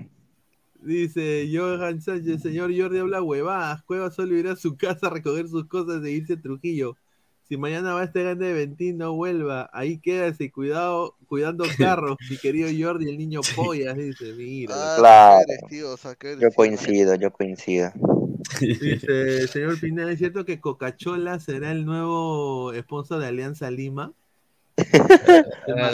Dice 0.82 1.48
Johan 1.52 2.02
Sánchez, 2.02 2.42
señor 2.42 2.72
Jordi 2.76 3.00
habla 3.00 3.22
huevadas. 3.22 3.84
Cueva 3.84 4.12
solo 4.12 4.36
irá 4.36 4.54
a 4.54 4.56
su 4.56 4.78
casa 4.78 5.08
a 5.08 5.10
recoger 5.12 5.48
sus 5.48 5.68
cosas 5.68 6.04
e 6.04 6.12
irse 6.12 6.34
a 6.34 6.42
Trujillo. 6.42 6.98
Si 7.52 7.58
mañana 7.58 7.94
va 7.94 8.06
este 8.06 8.24
grande 8.24 8.46
de 8.46 8.54
Ventín, 8.54 8.98
no 8.98 9.12
vuelva. 9.12 9.70
Ahí 9.74 9.98
quédase, 9.98 10.50
cuidado, 10.54 11.18
cuidando 11.28 11.66
carros, 11.78 12.16
mi 12.30 12.38
querido 12.38 12.70
Jordi, 12.80 13.10
el 13.10 13.18
niño 13.18 13.42
pollas, 13.58 13.98
dice, 13.98 14.32
mira. 14.38 14.74
Ah, 14.74 14.96
Claro. 14.98 15.44
qué 15.46 15.54
eres, 15.54 15.70
tío, 15.70 15.92
o 15.92 15.98
sea, 15.98 16.16
qué 16.16 16.28
eres, 16.30 16.40
Yo 16.40 16.52
coincido, 16.52 17.16
yo 17.16 17.30
coincido. 17.34 17.92
Dice, 18.62 19.50
señor 19.50 19.78
Pineda, 19.82 20.14
¿es 20.14 20.20
cierto 20.20 20.46
que 20.46 20.62
Coca-Cola 20.62 21.42
será 21.42 21.74
el 21.74 21.84
nuevo 21.86 22.72
sponsor 22.74 23.20
de 23.20 23.28
Alianza 23.28 23.70
Lima? 23.70 24.14
Ah, 25.78 25.92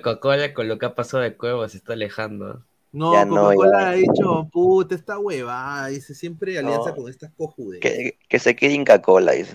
Coca-Cola 0.00 0.54
con 0.54 0.68
lo 0.68 0.78
que 0.78 0.86
ha 0.86 0.94
pasado 0.94 1.24
de 1.24 1.36
Cueva 1.36 1.68
se 1.68 1.78
está 1.78 1.94
alejando. 1.94 2.64
No, 2.96 3.12
Ya 3.12 3.26
no, 3.26 3.34
Coca-Cola 3.34 3.90
ha 3.90 3.92
dicho, 3.92 4.48
puta, 4.50 4.94
esta 4.94 5.18
hueva, 5.18 5.86
dice 5.88 6.14
siempre 6.14 6.58
alianza 6.58 6.90
No. 6.90 6.96
con 6.96 7.10
estas 7.10 7.30
cojudes. 7.36 7.80
Que, 7.80 8.16
que 8.26 8.38
se 8.38 8.56
quede 8.56 8.72
Inca 8.72 9.02
Cola, 9.02 9.32
dice. 9.32 9.52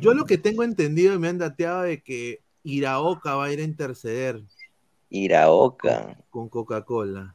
Yo 0.00 0.14
lo 0.14 0.24
que 0.24 0.38
tengo 0.38 0.62
entendido 0.62 1.12
y 1.12 1.18
me 1.18 1.26
han 1.26 1.38
dateado 1.38 1.82
de 1.82 2.00
que 2.00 2.42
Iraoka 2.62 3.34
va 3.34 3.46
a 3.46 3.52
ir 3.52 3.58
a 3.58 3.64
interceder 3.64 4.40
Iraoka. 5.10 6.16
con 6.30 6.48
Coca-Cola. 6.48 7.34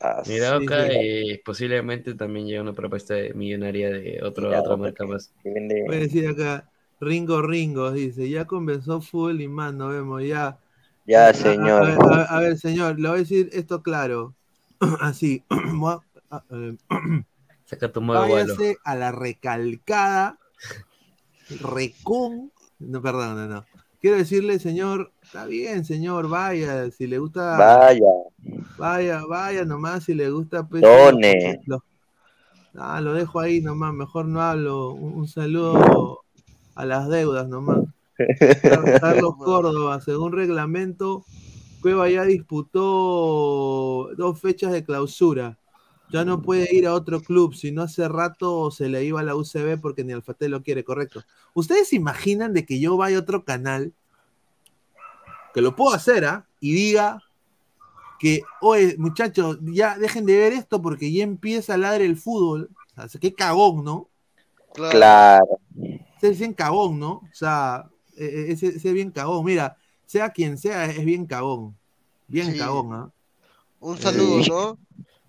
Ah, 0.00 0.22
Mira, 0.26 0.58
Sí, 0.58 0.66
eh, 0.70 1.42
posiblemente 1.44 2.14
también 2.14 2.46
llega 2.46 2.62
una 2.62 2.72
propuesta 2.72 3.12
de 3.14 3.34
millonaria 3.34 3.90
de 3.90 4.20
otro, 4.22 4.48
otra 4.58 4.76
marca 4.76 5.04
más. 5.06 5.30
Voy 5.44 5.96
a 5.96 6.00
decir 6.00 6.26
acá, 6.26 6.70
Ringo 7.00 7.42
Ringo, 7.42 7.92
dice, 7.92 8.30
ya 8.30 8.46
comenzó 8.46 9.02
fútbol 9.02 9.42
y 9.42 9.48
más, 9.48 9.74
nos 9.74 9.92
vemos 9.92 10.22
ya. 10.24 10.58
Ya, 11.06 11.34
señor. 11.34 11.82
A, 11.82 11.86
ver, 11.86 11.98
a 12.00 12.16
ver, 12.16 12.26
a 12.30 12.40
ver, 12.40 12.58
señor, 12.58 12.98
le 12.98 13.08
voy 13.08 13.16
a 13.18 13.20
decir 13.20 13.50
esto 13.52 13.82
claro. 13.82 14.34
Así. 15.00 15.44
Voy 15.74 15.94
a- 16.30 16.36
a- 16.36 16.44
eh, 16.50 16.76
Saca 17.64 17.90
tu. 17.92 18.00
Váyase 18.04 18.76
a 18.84 18.94
la 18.94 19.10
recalcada 19.12 20.38
recon. 21.60 22.52
No, 22.78 23.00
perdón, 23.02 23.36
no, 23.36 23.46
no. 23.48 23.64
Quiero 24.00 24.18
decirle, 24.18 24.58
señor, 24.58 25.12
está 25.22 25.46
bien, 25.46 25.84
señor, 25.84 26.28
vaya, 26.28 26.90
si 26.90 27.06
le 27.06 27.18
gusta. 27.18 27.56
Vaya. 27.56 28.06
Vaya, 28.76 29.22
vaya 29.26 29.64
nomás, 29.64 30.04
si 30.04 30.14
le 30.14 30.28
gusta. 30.30 30.66
Pues, 30.66 30.82
Done. 30.82 31.60
lo- 31.66 31.82
ah, 32.74 33.00
lo 33.00 33.14
dejo 33.14 33.40
ahí 33.40 33.62
nomás, 33.62 33.94
mejor 33.94 34.26
no 34.26 34.42
hablo. 34.42 34.90
Un, 34.90 35.14
un 35.20 35.28
saludo 35.28 36.20
a 36.74 36.84
las 36.84 37.08
deudas 37.08 37.48
nomás. 37.48 37.78
Car- 38.62 39.00
Carlos 39.00 39.36
Córdoba, 39.38 40.00
según 40.02 40.32
reglamento, 40.32 41.24
Cueva 41.84 42.08
ya 42.08 42.24
disputó 42.24 44.08
dos 44.16 44.40
fechas 44.40 44.72
de 44.72 44.86
clausura. 44.86 45.58
Ya 46.10 46.24
no 46.24 46.40
puede 46.40 46.74
ir 46.74 46.86
a 46.86 46.94
otro 46.94 47.20
club, 47.20 47.54
si 47.54 47.72
no 47.72 47.82
hace 47.82 48.08
rato 48.08 48.70
se 48.70 48.88
le 48.88 49.04
iba 49.04 49.20
a 49.20 49.22
la 49.22 49.36
UCB 49.36 49.78
porque 49.82 50.02
ni 50.02 50.14
Alfate 50.14 50.48
lo 50.48 50.62
quiere, 50.62 50.82
correcto. 50.82 51.24
¿Ustedes 51.52 51.88
se 51.90 51.96
imaginan 51.96 52.54
de 52.54 52.64
que 52.64 52.80
yo 52.80 52.96
vaya 52.96 53.18
a 53.18 53.20
otro 53.20 53.44
canal, 53.44 53.92
que 55.52 55.60
lo 55.60 55.76
puedo 55.76 55.94
hacer, 55.94 56.24
¿ah? 56.24 56.46
Y 56.58 56.72
diga 56.72 57.22
que, 58.18 58.40
oye, 58.62 58.96
muchachos, 58.96 59.58
ya 59.60 59.98
dejen 59.98 60.24
de 60.24 60.38
ver 60.38 60.54
esto 60.54 60.80
porque 60.80 61.12
ya 61.12 61.22
empieza 61.22 61.74
a 61.74 61.76
ladrar 61.76 62.00
el 62.00 62.16
fútbol. 62.16 62.70
O 62.96 63.08
sea, 63.08 63.20
qué 63.20 63.34
cagón, 63.34 63.84
¿no? 63.84 64.08
Claro. 64.72 65.58
Ese 66.16 66.28
es 66.30 66.38
bien 66.38 66.54
cagón, 66.54 66.98
¿no? 66.98 67.12
O 67.16 67.34
sea, 67.34 67.90
eh, 68.16 68.24
eh, 68.24 68.52
ese, 68.52 68.68
ese 68.68 68.88
es 68.88 68.94
bien 68.94 69.10
cagón. 69.10 69.44
Mira, 69.44 69.76
sea 70.14 70.30
quien 70.30 70.56
sea, 70.58 70.84
es 70.86 71.04
bien 71.04 71.26
cagón. 71.26 71.76
Bien 72.28 72.52
Sí. 72.52 72.58
cagón, 72.58 72.92
¿ah? 72.92 73.10
Un 73.80 73.98
saludo, 73.98 74.38
Eh, 74.40 74.46
¿no? 74.48 74.78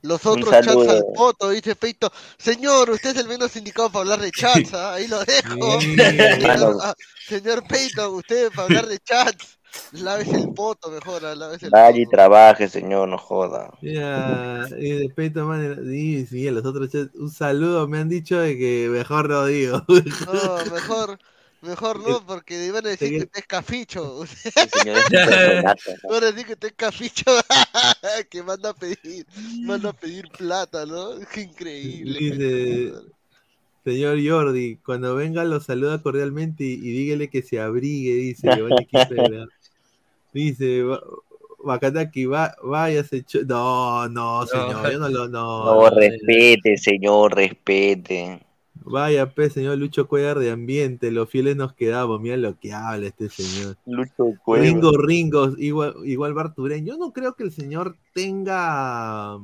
Los 0.03 0.23
otros 0.27 0.51
chats 0.51 0.87
al 0.87 1.03
poto, 1.15 1.49
dice 1.49 1.73
Feito. 1.73 2.11
Señor, 2.37 2.91
usted 2.91 3.09
es 3.09 3.17
el 3.17 3.27
menos 3.27 3.55
indicado 3.55 3.89
para 3.89 4.01
hablar 4.01 4.21
de 4.21 4.29
chats, 4.29 4.71
¿ah? 4.75 4.93
ahí 4.93 5.07
lo 5.07 5.19
dejo. 5.25 5.81
Sí. 5.81 5.95
Señor, 5.97 6.77
ah, 6.83 6.93
señor 7.27 7.63
Feito, 7.67 8.11
usted 8.11 8.49
para 8.51 8.63
hablar 8.67 8.85
de 8.85 8.99
chats, 8.99 9.57
lávese 9.93 10.35
el 10.35 10.53
poto 10.53 10.91
mejor, 10.91 11.25
ah, 11.25 11.33
lávese 11.33 11.65
el 11.65 11.71
Vaya 11.71 11.99
y 11.99 12.05
trabaje, 12.05 12.69
señor, 12.69 13.09
no 13.09 13.17
joda. 13.17 13.71
Mira, 13.81 14.67
y 14.77 14.91
de 14.91 15.09
Peito 15.09 15.47
Man, 15.47 15.79
sí, 15.89 16.27
sí, 16.27 16.51
los 16.51 16.63
otros 16.63 16.91
chats, 16.91 17.15
un 17.15 17.31
saludo, 17.31 17.87
me 17.87 17.97
han 17.97 18.07
dicho 18.07 18.37
de 18.37 18.55
que 18.59 18.87
mejor 18.91 19.27
no 19.27 19.45
digo. 19.47 19.83
No, 19.87 20.71
mejor, 20.71 21.17
mejor 21.65 21.99
no, 21.99 22.25
porque 22.25 22.65
iban 22.65 22.85
a 22.85 22.89
decir 22.89 23.09
que 23.11 23.23
usted 23.25 23.39
es 23.39 23.47
caficho. 23.47 24.21
Van 26.09 26.23
a 26.23 26.31
decir 26.31 26.45
que 26.45 26.53
usted 26.53 26.67
es 26.69 26.73
caficho, 26.73 27.31
que 28.29 28.43
manda 28.43 28.69
a 28.69 28.73
pedir, 28.73 29.25
manda 29.63 29.89
a 29.89 29.93
pedir 29.93 30.27
plata, 30.29 30.85
¿no? 30.85 31.19
Qué 31.33 31.41
increíble. 31.41 32.19
Dice, 32.19 32.93
señor 33.83 34.17
Jordi, 34.25 34.77
cuando 34.77 35.15
venga 35.15 35.43
lo 35.43 35.59
saluda 35.59 36.01
cordialmente 36.01 36.63
y, 36.63 36.73
y 36.73 36.91
dígale 36.91 37.29
que 37.29 37.41
se 37.41 37.59
abrigue, 37.59 38.13
dice 38.13 38.49
Quintana. 38.89 39.47
Dice, 40.33 40.83
"Va- 40.83 41.01
Bakataki, 41.63 42.25
va, 42.25 42.55
váyase. 42.61 43.23
cho-". 43.23 43.43
No, 43.45 44.07
no, 44.09 44.45
señor, 44.45 44.91
yo 44.91 44.99
no 44.99 45.09
lo. 45.09 45.27
No, 45.27 45.65
no, 45.65 45.89
respete, 45.89 46.77
señor, 46.77 47.35
respete. 47.35 48.45
Vaya, 48.87 49.33
pues, 49.33 49.53
señor 49.53 49.79
Lucho 49.79 50.07
Cuellar 50.07 50.37
de 50.37 50.51
Ambiente, 50.51 51.11
los 51.11 51.27
fieles 51.29 51.55
nos 51.55 51.73
quedamos. 51.73 52.21
Mira 52.21 52.37
lo 52.37 52.59
que 52.59 52.71
habla 52.71 53.07
este 53.07 53.29
señor. 53.29 53.77
Lucho 53.87 54.33
Cuellar. 54.43 54.67
Ringo 54.67 54.91
Ringos, 54.97 55.55
igual, 55.57 55.95
igual 56.05 56.35
Barturén. 56.35 56.85
Yo 56.85 56.95
no 56.95 57.11
creo 57.11 57.33
que 57.33 57.43
el 57.43 57.51
señor 57.51 57.97
tenga 58.13 59.39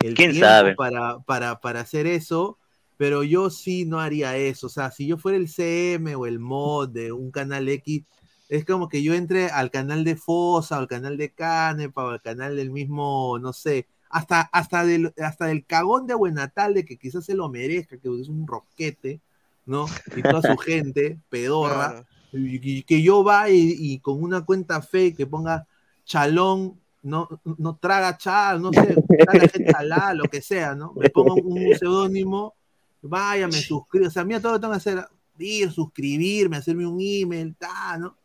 el 0.00 0.14
¿Quién 0.14 0.32
tiempo 0.32 0.46
sabe? 0.46 0.74
Para, 0.74 1.20
para, 1.20 1.60
para 1.60 1.80
hacer 1.80 2.06
eso, 2.06 2.58
pero 2.98 3.22
yo 3.22 3.48
sí 3.48 3.86
no 3.86 3.98
haría 3.98 4.36
eso. 4.36 4.66
O 4.66 4.70
sea, 4.70 4.90
si 4.90 5.06
yo 5.06 5.16
fuera 5.16 5.38
el 5.38 5.48
CM 5.48 6.14
o 6.14 6.26
el 6.26 6.38
mod 6.38 6.90
de 6.90 7.12
un 7.12 7.30
canal 7.30 7.66
X, 7.66 8.04
es 8.50 8.66
como 8.66 8.90
que 8.90 9.02
yo 9.02 9.14
entre 9.14 9.48
al 9.48 9.70
canal 9.70 10.04
de 10.04 10.16
Fosa 10.16 10.76
o 10.76 10.80
al 10.80 10.88
canal 10.88 11.16
de 11.16 11.30
Canepa 11.30 12.04
o 12.04 12.10
al 12.10 12.20
canal 12.20 12.56
del 12.56 12.70
mismo, 12.70 13.38
no 13.38 13.54
sé, 13.54 13.86
hasta, 14.14 14.42
hasta, 14.42 14.84
del, 14.84 15.12
hasta 15.18 15.46
del 15.46 15.66
cagón 15.66 16.06
de 16.06 16.14
Buenatal, 16.14 16.72
de 16.72 16.84
que 16.84 16.96
quizás 16.96 17.24
se 17.24 17.34
lo 17.34 17.48
merezca, 17.48 17.98
que 17.98 18.08
es 18.20 18.28
un 18.28 18.46
roquete, 18.46 19.20
¿no? 19.66 19.86
Y 20.16 20.22
toda 20.22 20.40
su 20.40 20.56
gente, 20.58 21.18
pedorra, 21.28 22.06
y, 22.32 22.78
y 22.78 22.82
que 22.84 23.02
yo 23.02 23.24
vaya 23.24 23.52
y, 23.52 23.74
y 23.76 23.98
con 23.98 24.22
una 24.22 24.44
cuenta 24.44 24.80
fake 24.80 25.16
que 25.16 25.26
ponga 25.26 25.66
chalón, 26.04 26.80
no, 27.02 27.28
no 27.58 27.74
traga 27.74 28.16
chal, 28.16 28.62
no 28.62 28.72
sé, 28.72 28.94
traga 29.18 29.48
chalá, 29.72 30.14
lo 30.14 30.24
que 30.26 30.40
sea, 30.40 30.76
¿no? 30.76 30.92
Me 30.94 31.10
pongo 31.10 31.34
un 31.34 31.76
seudónimo, 31.76 32.54
vaya, 33.02 33.48
me 33.48 33.60
suscribo, 33.60 34.06
o 34.06 34.10
sea, 34.10 34.24
mira 34.24 34.38
todo 34.38 34.52
lo 34.52 34.58
que 34.58 34.60
tengo 34.60 34.74
que 34.74 34.76
hacer, 34.76 35.08
ir, 35.40 35.72
suscribirme, 35.72 36.58
hacerme 36.58 36.86
un 36.86 37.00
email, 37.00 37.56
ta, 37.56 37.98
¿no? 37.98 38.16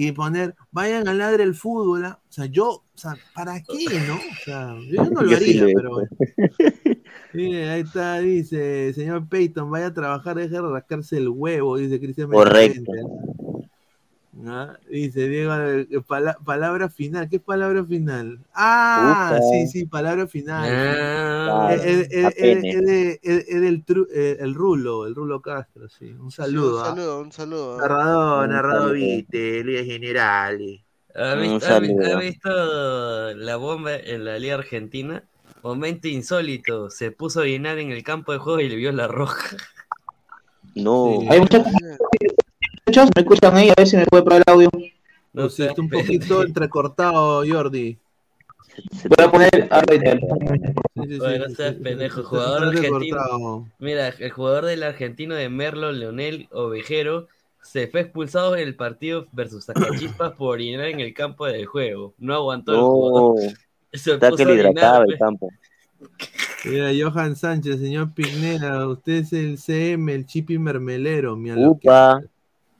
Y 0.00 0.12
poner, 0.12 0.54
vayan 0.70 1.08
a 1.08 1.12
ladre 1.12 1.42
el 1.42 1.56
fútbol, 1.56 2.04
¿ah? 2.04 2.20
o 2.22 2.32
sea, 2.32 2.46
yo, 2.46 2.68
o 2.68 2.84
sea, 2.94 3.16
¿para 3.34 3.60
qué, 3.60 3.98
no? 4.06 4.14
O 4.14 4.44
sea, 4.44 4.76
yo 4.88 5.10
no 5.10 5.22
lo 5.22 5.36
haría, 5.36 5.66
pero 5.74 5.90
bueno. 5.90 6.08
Mire, 7.34 7.68
ahí 7.68 7.80
está, 7.80 8.20
dice, 8.20 8.92
señor 8.92 9.28
Peyton, 9.28 9.68
vaya 9.68 9.86
a 9.86 9.94
trabajar, 9.94 10.36
deje 10.36 10.50
de 10.54 10.62
rascarse 10.62 11.16
el 11.16 11.28
huevo, 11.28 11.78
dice 11.78 11.98
Cristian 11.98 12.30
Correcto. 12.30 12.92
Dice 14.88 15.28
Diego, 15.28 15.52
eh, 15.54 15.86
pala- 16.06 16.38
palabra 16.44 16.88
final. 16.88 17.28
¿Qué 17.28 17.36
es 17.36 17.42
palabra 17.42 17.84
final? 17.84 18.38
Ah, 18.54 19.38
sí, 19.50 19.66
sí, 19.66 19.86
palabra 19.86 20.26
final. 20.28 20.68
Ah, 20.70 21.74
Es- 21.74 22.08
eh, 22.10 23.18
el 24.40 24.54
Rulo, 24.54 25.06
el 25.06 25.14
Rulo 25.14 25.40
Castro, 25.42 25.88
sí. 25.88 26.12
Un 26.12 26.30
saludo. 26.30 26.76
un 26.76 26.82
ah. 26.82 26.86
saludo, 26.90 27.20
un 27.20 27.32
saludo. 27.32 27.78
Narrador, 27.78 28.44
Un 28.44 28.50
narrador, 28.52 28.92
viste, 28.94 29.64
Liga 29.64 29.82
General. 29.84 30.84
¿Ha 31.16 31.34
Un 31.34 31.40
visto, 31.42 31.74
ha 31.74 31.80
vi- 31.80 31.88
saludo. 31.88 32.16
ha 32.16 32.20
visto 32.20 33.34
la 33.34 33.56
bomba 33.56 33.96
en 33.96 34.24
la 34.24 34.38
Liga 34.38 34.54
Argentina? 34.54 35.24
Momento 35.64 36.06
insólito. 36.06 36.90
Se 36.90 37.10
puso 37.10 37.40
a 37.40 37.42
orinar 37.42 37.78
en 37.78 37.90
el 37.90 38.04
campo 38.04 38.30
de 38.32 38.38
juego 38.38 38.60
y 38.60 38.68
le 38.68 38.76
vio 38.76 38.92
la 38.92 39.08
roja. 39.08 39.56
No. 40.76 41.22
Hay 41.28 41.40
muchachos, 41.40 41.72
muchachos, 42.88 43.10
me 43.14 43.22
escuchan 43.22 43.56
ahí, 43.56 43.70
a 43.70 43.74
ver 43.76 43.86
si 43.86 43.96
me 43.96 44.06
puede 44.06 44.22
probar 44.22 44.42
el 44.46 44.52
audio. 44.52 44.70
No 45.32 45.48
seas 45.48 45.70
está 45.70 45.82
un 45.82 45.90
poquito 45.90 46.42
entrecortado, 46.44 47.44
Jordi. 47.46 47.98
Voy 49.04 49.26
a 49.26 49.30
poner. 49.30 49.68
Oye, 50.94 51.38
no 51.38 51.48
seas 51.54 51.74
pendejo, 51.74 52.22
jugador 52.22 52.68
argentino. 52.68 53.68
Mira, 53.78 54.08
el 54.08 54.30
jugador 54.30 54.64
del 54.66 54.82
argentino 54.82 55.34
de 55.34 55.48
Merlo, 55.48 55.92
Leonel 55.92 56.48
Ovejero, 56.52 57.28
se 57.62 57.88
fue 57.88 58.00
expulsado 58.02 58.56
en 58.56 58.66
el 58.66 58.76
partido 58.76 59.26
versus 59.32 59.66
Zacachispas 59.66 60.32
por 60.36 60.54
orinar 60.54 60.86
en 60.86 61.00
el 61.00 61.12
campo 61.12 61.46
del 61.46 61.66
juego. 61.66 62.14
No 62.18 62.34
aguantó 62.34 63.34
el. 63.36 63.56
Se 63.92 64.12
está 64.12 64.30
que 64.32 64.42
a 64.42 64.46
le 64.46 64.52
orinar, 64.52 64.72
hidrataba 64.72 65.04
el 65.04 65.12
pe. 65.12 65.18
campo. 65.18 65.50
Mira, 66.66 66.90
Johan 66.96 67.36
Sánchez, 67.36 67.80
señor 67.80 68.12
Pignera, 68.12 68.86
usted 68.86 69.12
es 69.14 69.32
el 69.32 69.58
CM, 69.58 70.12
el 70.14 70.26
chipi 70.26 70.58
mermelero, 70.58 71.36
mi. 71.36 71.50
Upa. 71.52 72.20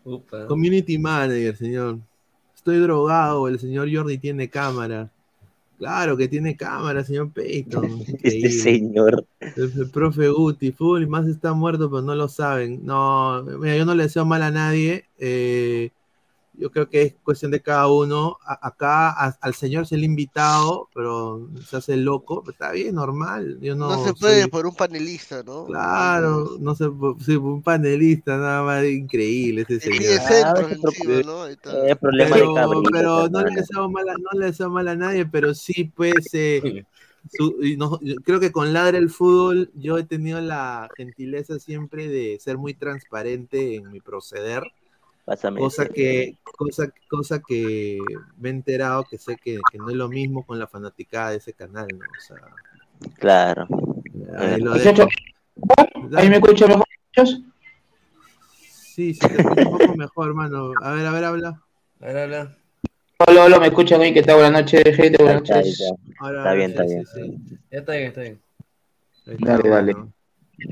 Upa. 0.09 0.47
Community 0.47 0.99
manager, 0.99 1.57
señor. 1.57 1.99
Estoy 2.55 2.79
drogado, 2.79 3.49
el 3.49 3.59
señor 3.59 3.89
Jordi 3.93 4.19
tiene 4.19 4.49
cámara. 4.49 5.11
Claro 5.79 6.17
que 6.17 6.27
tiene 6.29 6.57
cámara, 6.57 7.05
señor 7.05 7.33
Peyton. 7.33 7.89
Este 8.23 8.51
señor. 8.51 9.25
El, 9.41 9.73
el 9.81 9.91
profe 9.91 10.29
Guti, 10.29 10.73
full, 10.73 11.07
más 11.07 11.27
está 11.29 11.53
muerto, 11.53 11.89
pero 11.91 12.03
no 12.03 12.15
lo 12.15 12.29
saben. 12.29 12.85
No, 12.85 13.43
mira, 13.45 13.77
yo 13.77 13.85
no 13.85 13.95
le 13.95 14.05
deseo 14.05 14.25
mal 14.25 14.43
a 14.43 14.51
nadie. 14.51 15.05
eh, 15.19 15.91
yo 16.59 16.71
creo 16.71 16.89
que 16.89 17.03
es 17.03 17.15
cuestión 17.23 17.51
de 17.51 17.61
cada 17.61 17.89
uno. 17.89 18.39
A- 18.45 18.67
acá 18.69 19.11
a- 19.11 19.37
al 19.41 19.55
señor 19.55 19.87
se 19.87 19.97
le 19.97 20.03
ha 20.03 20.07
invitado, 20.07 20.89
pero 20.95 21.49
se 21.69 21.77
hace 21.77 21.97
loco. 21.97 22.45
Está 22.51 22.73
bien, 22.73 22.95
normal. 22.95 23.59
Yo 23.61 23.75
no, 23.75 23.89
No, 23.91 24.05
se 24.05 24.15
puede 24.15 24.43
soy- 24.43 24.51
por 24.51 24.67
un 24.67 24.75
panelista, 24.75 25.43
¿no? 25.43 25.67
Claro, 25.67 26.57
no 26.61 26.75
sé, 26.75 26.87
sí, 27.25 27.37
un 27.37 27.63
panelista, 27.63 28.37
nada 28.37 28.63
más 28.63 28.85
increíble 28.85 29.63
ese 29.63 29.81
señor. 29.81 30.01
encima, 30.03 31.23
¿no? 31.25 31.89
Es 31.89 31.97
problema 31.99 32.37
de 32.37 32.43
Pero, 32.43 32.83
pero 32.91 33.29
no 33.29 33.43
le 33.45 33.55
deseo 33.55 33.89
mal 33.91 34.09
a, 34.09 34.15
no 34.15 34.41
le 34.41 34.47
deseo 34.47 34.71
mal 34.71 34.89
a 34.89 34.97
nadie, 34.97 35.27
pero 35.27 35.55
sí, 35.55 35.85
pues, 35.95 36.31
eh, 36.33 36.85
su- 37.31 37.57
y 37.63 37.77
no- 37.77 37.99
yo 38.01 38.15
creo 38.25 38.41
que 38.41 38.53
con 38.53 38.73
Ladra 38.73 38.99
el 38.99 39.11
Fútbol 39.11 39.71
yo 39.75 39.99
he 39.99 40.05
tenido 40.05 40.41
la 40.41 40.89
gentileza 40.97 41.59
siempre 41.59 42.09
de 42.09 42.39
ser 42.41 42.57
muy 42.59 42.75
transparente 42.75 43.77
en 43.77 43.91
mi 43.91 44.01
proceder, 44.01 44.63
Pásame 45.29 45.61
cosa 45.61 45.87
que, 45.87 46.37
cosa, 46.57 46.91
cosa 47.09 47.43
que 47.43 47.99
me 48.39 48.49
he 48.49 48.53
enterado 48.53 49.05
que 49.05 49.19
sé 49.19 49.37
que, 49.37 49.61
que 49.71 49.79
no 49.79 49.91
es 49.91 49.97
lo 49.97 50.09
mismo 50.09 50.47
con 50.47 50.59
la 50.59 50.67
fanaticada 50.67 51.31
de 51.31 51.37
ese 51.37 51.53
canal, 51.53 51.89
¿no? 51.99 52.07
O 52.07 52.21
sea, 52.21 52.39
Claro. 53.19 53.67
ahí 54.39 54.61
lo. 54.61 54.73
¿Ahí 56.17 56.29
me 56.31 56.37
escucho 56.37 56.67
mejor, 56.67 56.85
muchachos? 57.15 57.43
Sí, 58.61 59.15
sí, 59.15 59.21
te 59.29 59.37
escucho 59.37 59.61
un 59.65 59.71
poco 59.79 59.95
mejor, 59.95 60.29
hermano. 60.29 60.73
A 60.83 60.93
ver, 60.93 61.07
a 61.07 61.13
ver, 61.13 61.25
habla. 61.25 61.63
Habla, 62.01 62.23
habla. 62.25 62.57
Hola, 63.27 63.45
hola, 63.45 63.61
me 63.61 63.67
escuchan 63.67 64.01
hoy. 64.01 64.15
¿Qué 64.15 64.23
tal? 64.23 64.37
Buenas 64.37 64.63
noches, 64.63 64.97
gente. 64.97 65.23
Buenas 65.23 65.43
Ahí 65.43 65.43
está, 65.43 65.55
ahí 65.59 65.61
noches. 65.61 65.81
está. 65.81 65.95
Ahora, 66.21 66.39
Está 66.39 66.55
bien, 66.55 66.71
sí, 66.71 66.79
está 66.79 66.85
sí, 66.85 66.95
bien. 66.95 67.05
sí. 67.05 67.59
Ya 67.71 67.79
está 67.79 67.93
bien, 67.93 68.07
está 68.09 68.21
bien. 68.23 68.41
Ahí 69.27 69.35
está, 69.35 69.47
Dale, 69.47 69.69
dale. 69.69 69.93
bueno. 69.93 70.13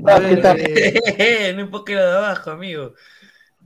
A 0.05 0.19
¿qué 0.19 0.35
ver, 0.35 0.39
tal? 0.41 0.57
eh, 0.59 1.53
no 1.55 1.61
enfoque 1.61 1.95
lo 1.95 2.01
de 2.01 2.11
abajo, 2.17 2.51
amigo. 2.51 2.93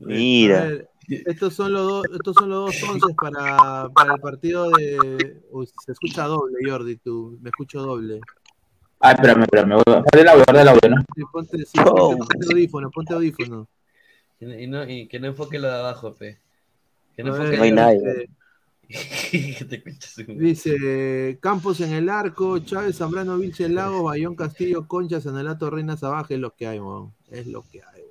Mira. 0.08 0.66
ver, 0.66 0.90
estos 1.08 1.54
son 1.54 1.74
los 1.74 1.88
dos, 1.88 2.06
estos 2.14 2.36
son 2.36 2.50
los 2.50 2.66
dos 2.66 2.90
once 2.90 3.14
para, 3.16 3.90
para 3.90 4.14
el 4.16 4.22
partido 4.22 4.70
de. 4.72 5.42
Uy, 5.52 5.68
se 5.86 5.92
escucha 5.92 6.26
doble, 6.26 6.58
Jordi, 6.70 6.98
tú. 6.98 7.38
Me 7.42 7.50
escucho 7.50 7.82
doble. 7.82 8.22
Ah, 9.00 9.14
espérame, 9.14 9.42
espérame. 9.44 9.74
voy 9.76 9.84
a 9.88 9.92
bajar 10.02 10.20
el 10.20 10.28
audio, 10.28 10.44
guarda 10.46 10.62
el 10.62 10.68
audio, 10.68 10.90
¿no? 10.90 10.96
Sí, 11.16 11.22
ponte, 11.32 11.58
sí, 11.66 11.72
ponte, 11.84 12.18
ponte 12.18 12.48
audífono, 12.54 12.92
ponte 12.92 13.14
audífono. 13.14 13.68
Y, 14.40 14.68
no- 14.68 14.90
y 14.90 15.08
que 15.08 15.20
no 15.20 15.28
enfoque 15.28 15.60
lo 15.60 15.68
de 15.68 15.74
abajo, 15.76 16.14
pe. 16.16 16.40
Que 17.16 17.24
no 17.24 17.36
enfoque 17.36 17.58
No 17.58 17.64
hay 17.64 17.72
nadie. 17.72 18.30
dice- 20.28 21.38
Campos 21.42 21.80
en 21.82 21.94
el 21.94 22.10
arco, 22.10 22.60
Chávez, 22.60 22.98
Zambrano, 22.98 23.38
Vilche 23.38 23.70
Lago, 23.70 24.04
Bayón 24.04 24.36
Castillo, 24.36 24.88
Concha, 24.88 25.20
Sanelato, 25.22 25.70
Reina 25.70 25.98
Sabaje, 25.98 26.36
es 26.36 26.40
lo 26.40 26.52
que 26.56 26.68
hay, 26.68 26.80
weón. 26.80 27.14
Es 27.30 27.48
lo 27.48 27.64
que 27.64 27.82
hay, 27.82 28.02
weón. 28.02 28.11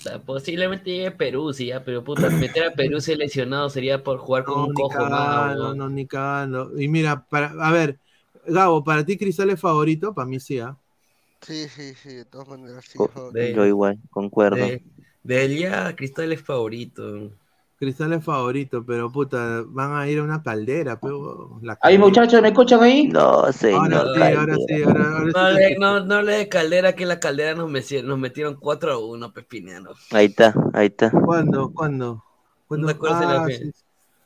O 0.00 0.02
sea, 0.02 0.22
posiblemente 0.24 0.90
llegue 0.90 1.10
Perú, 1.12 1.52
sí, 1.52 1.66
ya, 1.66 1.84
pero 1.84 2.02
puta, 2.04 2.30
meter 2.30 2.64
a 2.64 2.74
Perú 2.74 3.00
seleccionado 3.00 3.68
sería 3.70 4.02
por 4.02 4.18
jugar 4.18 4.44
con 4.44 4.56
No, 4.56 4.66
un 4.66 4.72
ni 4.72 4.84
cojo 4.84 5.06
más. 5.06 5.54
cagando, 5.54 5.74
weón. 5.74 5.76
no, 5.76 5.88
ni 5.88 6.06
cagando. 6.06 6.78
Y 6.80 6.88
mira, 6.88 7.26
para, 7.28 7.48
a 7.66 7.70
ver, 7.72 8.00
Gabo, 8.46 8.82
¿para 8.82 9.04
ti 9.04 9.16
Cristal 9.18 9.50
es 9.50 9.60
favorito? 9.60 10.14
Para 10.14 10.26
mí 10.26 10.40
sí, 10.40 10.58
¿ah? 10.58 10.78
Sí, 11.42 11.68
sí, 11.68 11.94
sí, 11.94 12.14
de 12.14 12.24
todas 12.26 12.48
maneras, 12.48 12.84
sí. 12.86 13.08
De- 13.28 13.52
Yo 13.52 13.66
igual, 13.66 13.98
concuerdo. 14.10 14.76
De, 14.76 14.84
de 15.22 15.44
él 15.44 15.58
ya, 15.58 15.94
Cristal 15.96 16.32
es 16.32 16.42
favorito. 16.42 17.38
Cristal 17.80 18.12
es 18.12 18.24
favorito, 18.24 18.84
pero 18.86 19.10
puta, 19.10 19.62
van 19.66 19.92
a 19.94 20.06
ir 20.08 20.18
a 20.20 20.22
una 20.22 20.42
caldera, 20.42 21.00
pero 21.00 21.58
la 21.62 21.76
Ahí, 21.82 21.94
caldera. 21.94 21.98
muchachos, 21.98 22.42
¿me 22.42 22.48
escuchan 22.48 22.82
ahí? 22.82 23.08
No, 23.08 23.50
Ahora 23.70 23.96
señor. 23.96 24.06
sí, 24.14 24.32
ahora 24.32 24.58
sí, 24.58 24.82
ahora, 24.82 25.18
ahora 25.18 25.32
sí 25.32 25.44
No 25.44 25.50
escucho. 25.50 25.80
no, 25.80 26.00
no 26.00 26.22
le 26.22 26.32
de 26.32 26.48
Caldera, 26.48 26.94
que 26.94 27.06
la 27.06 27.20
Caldera 27.20 27.54
nos, 27.54 27.70
metieron 27.70 28.56
4 28.56 28.92
a 28.92 28.98
1, 28.98 29.32
Pepiniano. 29.32 29.90
Ahí 30.10 30.26
está, 30.26 30.54
ahí 30.74 30.86
está. 30.86 31.10
¿Cuándo? 31.10 31.72
¿Cuándo? 31.72 32.24
¿Cuándo? 32.66 32.86
¿No 32.86 32.92
te 32.92 32.92
acuerdas 32.92 33.20
de 33.20 33.26
la 33.26 33.40
Ah, 33.40 33.44
fe? 33.44 33.58
sí, 33.58 33.72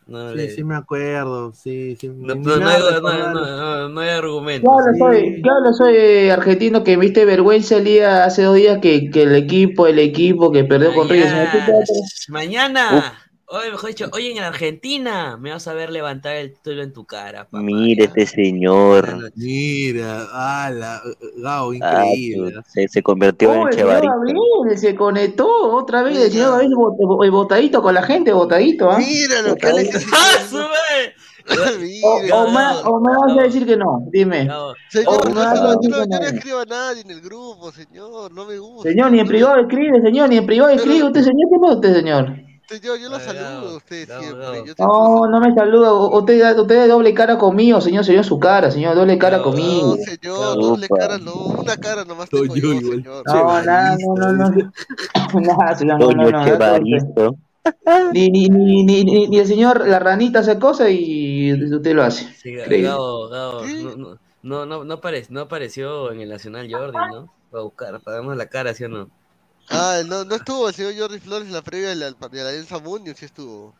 No, 0.06 0.32
sí, 0.32 0.36
le- 0.36 0.50
sí 0.50 0.64
me 0.64 0.74
acuerdo, 0.76 1.52
sí, 1.52 1.96
sí. 1.96 2.08
no, 2.08 2.34
hay, 2.68 2.78
no, 2.78 2.90
recordar. 2.92 3.32
no, 3.32 3.56
no, 3.56 3.88
no 3.88 4.00
hay 4.00 4.08
¿Qué 4.10 4.12
argumentos. 4.18 4.70
habla 4.70 4.92
soy? 4.98 5.42
¿Qué 5.42 5.50
habla 5.50 5.72
soy 5.72 6.28
argentino 6.30 6.84
que 6.84 6.96
viste 6.96 7.24
vergüenza 7.24 7.76
el 7.76 7.84
día 7.84 8.24
hace 8.24 8.42
dos 8.42 8.56
días 8.56 8.78
que, 8.80 9.10
que 9.10 9.22
el 9.24 9.34
equipo, 9.34 9.86
el 9.86 9.98
equipo 9.98 10.50
que 10.52 10.64
perdió 10.64 10.94
con. 10.94 11.08
Mañana, 11.08 11.84
mañana, 12.28 13.23
hoy 13.48 13.70
mejor 13.70 13.88
dicho, 13.90 14.06
hoy 14.12 14.28
en 14.28 14.42
Argentina 14.42 15.36
me 15.36 15.50
vas 15.52 15.66
a 15.68 15.74
ver 15.74 15.90
levantar 15.90 16.36
el 16.36 16.52
título 16.54 16.82
en 16.82 16.92
tu 16.92 17.04
cara, 17.04 17.44
papá. 17.44 17.60
Mire 17.62 18.04
este 18.04 18.26
señor. 18.26 19.30
Mira, 19.36 20.26
ala, 20.66 21.00
Gao, 21.36 21.72
increíble. 21.74 22.52
su- 22.52 22.62
se, 22.72 22.88
se 22.88 23.02
convirtió 23.02 23.50
Oh, 23.50 23.68
en 23.68 23.76
Chevarito. 23.76 24.12
Se 24.76 24.94
conectó 24.94 25.46
otra 25.74 26.02
vez. 26.02 26.16
El 26.18 26.30
señor 26.32 26.50
Gabriel 26.52 26.72
bot- 26.72 27.30
botadito 27.30 27.82
con 27.82 27.94
la 27.94 28.02
gente, 28.02 28.32
botadito, 28.32 28.90
¿ah? 28.90 28.98
Mira 28.98 29.42
lo 29.42 29.54
que 29.56 29.72
le 29.72 29.90
¡Ah, 30.12 30.46
sube! 30.48 31.14
O, 31.46 32.20
Mira. 32.20 32.36
o 32.36 32.50
me, 32.50 32.88
o 32.88 33.00
me 33.00 33.12
vas 33.18 33.38
a 33.38 33.42
decir 33.42 33.66
que 33.66 33.76
no, 33.76 34.06
dime. 34.10 34.48
Señor, 34.88 35.30
no, 35.34 35.44
no, 35.44 35.54
no, 35.54 35.82
yo, 35.82 35.88
no, 35.90 35.96
no, 35.98 36.06
no 36.06 36.18
no. 36.20 36.26
escribo 36.26 36.58
a 36.60 36.64
nadie 36.64 37.02
en 37.02 37.10
el 37.10 37.20
grupo, 37.20 37.70
señor, 37.70 38.32
no 38.32 38.46
me 38.46 38.58
gusta. 38.58 38.88
Señor, 38.88 39.12
ni 39.12 39.20
en 39.20 39.26
privado 39.26 39.60
escribe, 39.60 40.00
señor, 40.00 40.30
ni 40.30 40.38
en 40.38 40.46
privado 40.46 40.70
escribe 40.70 41.04
usted, 41.04 41.20
señor. 41.22 41.50
¿Qué 41.50 41.58
pasa 41.60 41.74
usted, 41.74 41.94
señor? 41.96 42.36
Señor, 42.68 42.98
yo 42.98 43.10
lo 43.10 43.16
Ay, 43.16 43.22
saludo 43.22 43.68
a 43.70 43.76
usted 43.76 44.06
siempre. 44.06 44.44
Yo 44.58 44.64
siempre 44.64 44.74
No, 44.78 45.26
no 45.28 45.40
me 45.40 45.54
saluda. 45.54 45.92
u- 45.92 46.18
Usted, 46.18 46.58
usted 46.58 46.82
de 46.82 46.88
doble 46.88 47.12
cara 47.12 47.36
conmigo, 47.36 47.80
señor. 47.80 48.04
Señor, 48.04 48.24
su 48.24 48.38
cara, 48.38 48.70
señor. 48.70 48.94
Doble 48.94 49.18
cara 49.18 49.38
No, 49.38 49.42
conmigo. 49.44 49.96
No, 49.96 50.02
señor, 50.02 50.56
doble 50.56 50.88
cara, 50.88 51.18
no, 51.18 51.34
una 51.34 51.76
cara 51.76 52.04
nomás 52.04 52.30
tengo 52.30 52.54
yo 52.56 52.72
yo, 52.72 52.90
señor. 52.90 53.22
No, 53.26 53.62
nada, 53.62 53.96
no, 54.00 54.32
no, 54.32 54.32
no. 54.32 54.72
Nada, 55.40 55.74
señor, 55.76 56.00
no, 56.00 56.10
no, 56.12 56.30
Doño 56.30 57.06
no. 57.16 57.36
Ni, 58.12 58.28
ni, 58.30 58.48
ni, 58.48 58.84
ni, 58.84 59.04
ni, 59.04 59.26
ni 59.28 59.38
el 59.38 59.46
señor, 59.46 59.86
la 59.86 59.98
ranita 59.98 60.40
hace 60.40 60.58
cosa 60.58 60.90
y 60.90 61.52
usted 61.74 61.94
lo 61.94 62.02
hace. 62.02 62.26
Sí. 62.34 62.54
Gabo, 62.54 63.28
Gabo, 63.28 63.62
no, 63.64 63.96
no, 63.96 64.18
no, 64.42 64.66
no, 64.66 64.84
no, 64.84 64.94
apare- 65.00 65.26
no 65.30 65.40
apareció 65.40 66.12
en 66.12 66.20
el 66.20 66.28
Nacional 66.28 66.68
Jordi, 66.70 66.98
¿no? 67.10 67.32
Para 67.50 67.62
buscar, 67.64 68.00
para 68.00 68.16
darnos 68.18 68.36
la 68.36 68.46
cara, 68.46 68.74
¿sí 68.74 68.84
o 68.84 68.88
no? 68.88 69.08
Ah, 69.70 70.02
no, 70.06 70.24
no 70.24 70.34
estuvo 70.36 70.68
el 70.68 70.74
señor 70.74 70.94
Jordi 70.98 71.20
Flores 71.20 71.46
en 71.48 71.54
la 71.54 71.62
previa 71.62 71.88
de 71.90 71.94
la, 71.96 72.10
de 72.10 72.42
la 72.42 72.48
Alianza 72.50 72.78
Mundial, 72.78 73.16
sí 73.16 73.24
estuvo. 73.24 73.74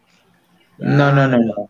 No, 0.78 1.12
no, 1.12 1.28
no, 1.28 1.39
no. 1.39 1.69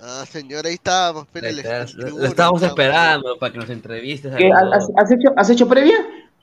Ah, 0.00 0.24
señor, 0.30 0.64
ahí 0.66 0.74
estábamos, 0.74 1.26
está, 1.34 1.48
en 1.48 1.56
Lo, 1.56 1.62
estábamos 1.62 2.22
estábamos. 2.24 2.62
esperando 2.62 3.38
para 3.38 3.52
que 3.52 3.58
nos 3.58 3.68
entrevistes. 3.70 4.32
¿Qué, 4.36 4.50
has, 4.52 4.88
has 4.96 5.10
hecho, 5.10 5.30
¿Has 5.36 5.50
hecho 5.50 5.68
previa? 5.68 5.96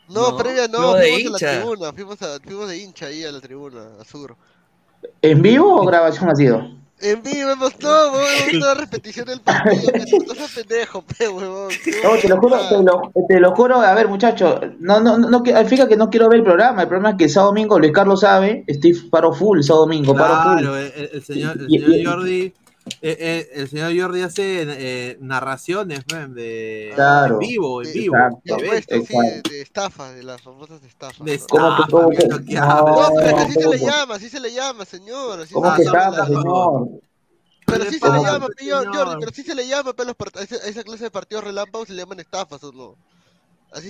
No, 0.09 0.31
No, 0.31 0.37
previa 0.37 0.67
no, 0.67 0.77
fuimos 0.77 0.99
de 0.99 1.05
a 1.05 1.19
hincha. 1.19 1.51
la 1.53 1.57
tribuna, 1.59 1.93
fuimos, 1.93 2.21
a, 2.21 2.39
fuimos 2.41 2.67
de 2.67 2.77
hincha 2.77 3.05
ahí 3.07 3.23
a 3.23 3.31
la 3.31 3.39
tribuna, 3.41 3.81
a 3.99 4.03
sur. 4.03 4.35
¿En 5.21 5.41
vivo 5.41 5.81
o 5.81 5.85
grabación 5.85 6.29
ha 6.29 6.35
sido? 6.35 6.74
En 7.01 7.21
vivo 7.21 7.51
hemos 7.51 7.73
huevón, 7.83 8.23
hemos 8.47 8.67
la 8.67 8.73
repetición 8.73 9.25
del 9.25 9.41
partido, 9.41 9.91
pendejo, 10.55 11.03
pe, 11.03 11.27
huevón. 11.27 11.69
No, 12.03 12.17
te 12.17 12.29
lo 12.29 12.37
juro, 12.37 12.57
te 12.69 12.83
lo, 12.83 13.11
te 13.27 13.39
lo 13.39 13.55
juro, 13.55 13.81
a 13.81 13.93
ver 13.93 14.07
muchachos, 14.07 14.61
no, 14.79 15.01
no, 15.01 15.17
no, 15.17 15.43
fíjate 15.43 15.89
que 15.89 15.97
no 15.97 16.09
quiero 16.09 16.29
ver 16.29 16.39
el 16.39 16.45
programa, 16.45 16.83
el 16.83 16.87
problema 16.87 17.11
es 17.11 17.15
que 17.17 17.23
el 17.25 17.29
sábado 17.29 17.51
domingo, 17.51 17.79
Luis 17.79 17.91
Carlos 17.91 18.21
sabe, 18.21 18.63
estoy 18.67 18.93
paro 18.93 19.33
full, 19.33 19.61
sábado 19.61 19.85
domingo, 19.85 20.15
paro 20.15 20.35
full. 20.35 20.61
Claro, 20.61 20.77
el, 20.77 21.23
señor, 21.23 21.57
el 21.69 22.07
Jordi, 22.07 22.53
eh, 23.01 23.17
eh, 23.19 23.49
el 23.53 23.69
señor 23.69 23.99
Jordi 23.99 24.21
hace 24.21 24.63
eh, 24.67 25.17
narraciones, 25.19 26.03
man, 26.11 26.33
de 26.33 26.91
Claro. 26.95 27.33
en 27.35 27.39
vivo, 27.39 27.81
en 27.83 27.91
vivo. 27.93 28.15
Exacto. 28.15 28.39
De 28.43 28.55
de 28.55 28.67
apuestas, 28.67 28.97
sí, 29.07 29.13
Exacto. 29.15 29.49
de, 29.49 29.55
de 29.55 29.61
estafa, 29.61 30.11
de 30.11 30.23
las 30.23 30.41
famosas 30.41 30.83
estafas. 30.83 31.25
De 31.25 31.37
¿no? 31.37 31.45
¿Cómo 31.89 32.09
que, 32.09 32.17
que? 32.17 32.17
viendo 32.27 32.45
que 32.45 32.53
No, 32.55 32.63
habla. 32.63 32.91
No, 33.09 33.15
pero 33.15 33.27
es 33.27 33.33
que 33.33 33.41
así 33.41 33.53
se 33.53 33.69
le 33.69 33.79
llama, 33.79 34.15
así 34.15 34.29
se 34.29 34.39
le 34.39 34.53
llama, 34.53 34.85
señor. 34.85 35.39
Así 35.41 35.53
¿Cómo 35.53 35.71
se 35.71 35.77
que 35.77 35.83
le 35.83 35.91
llama. 35.91 36.09
estafa, 36.09 36.25
señor? 36.27 36.89
Pero 37.65 37.83
¿Qué 37.83 37.91
sí 37.91 37.99
se 37.99 38.09
le 38.11 38.19
llama, 38.21 38.47
Jordi, 38.93 39.15
pero 39.19 39.31
sí 39.33 39.43
se 39.43 39.55
le 39.55 39.67
llama, 39.67 39.91
a 39.97 40.41
esa 40.43 40.83
clase 40.83 41.03
de 41.05 41.11
partidos 41.11 41.43
relámpagos 41.43 41.87
se 41.87 41.93
le 41.93 42.01
llaman 42.03 42.19
estafas, 42.19 42.63
¿o 42.63 42.71
no? 42.71 42.95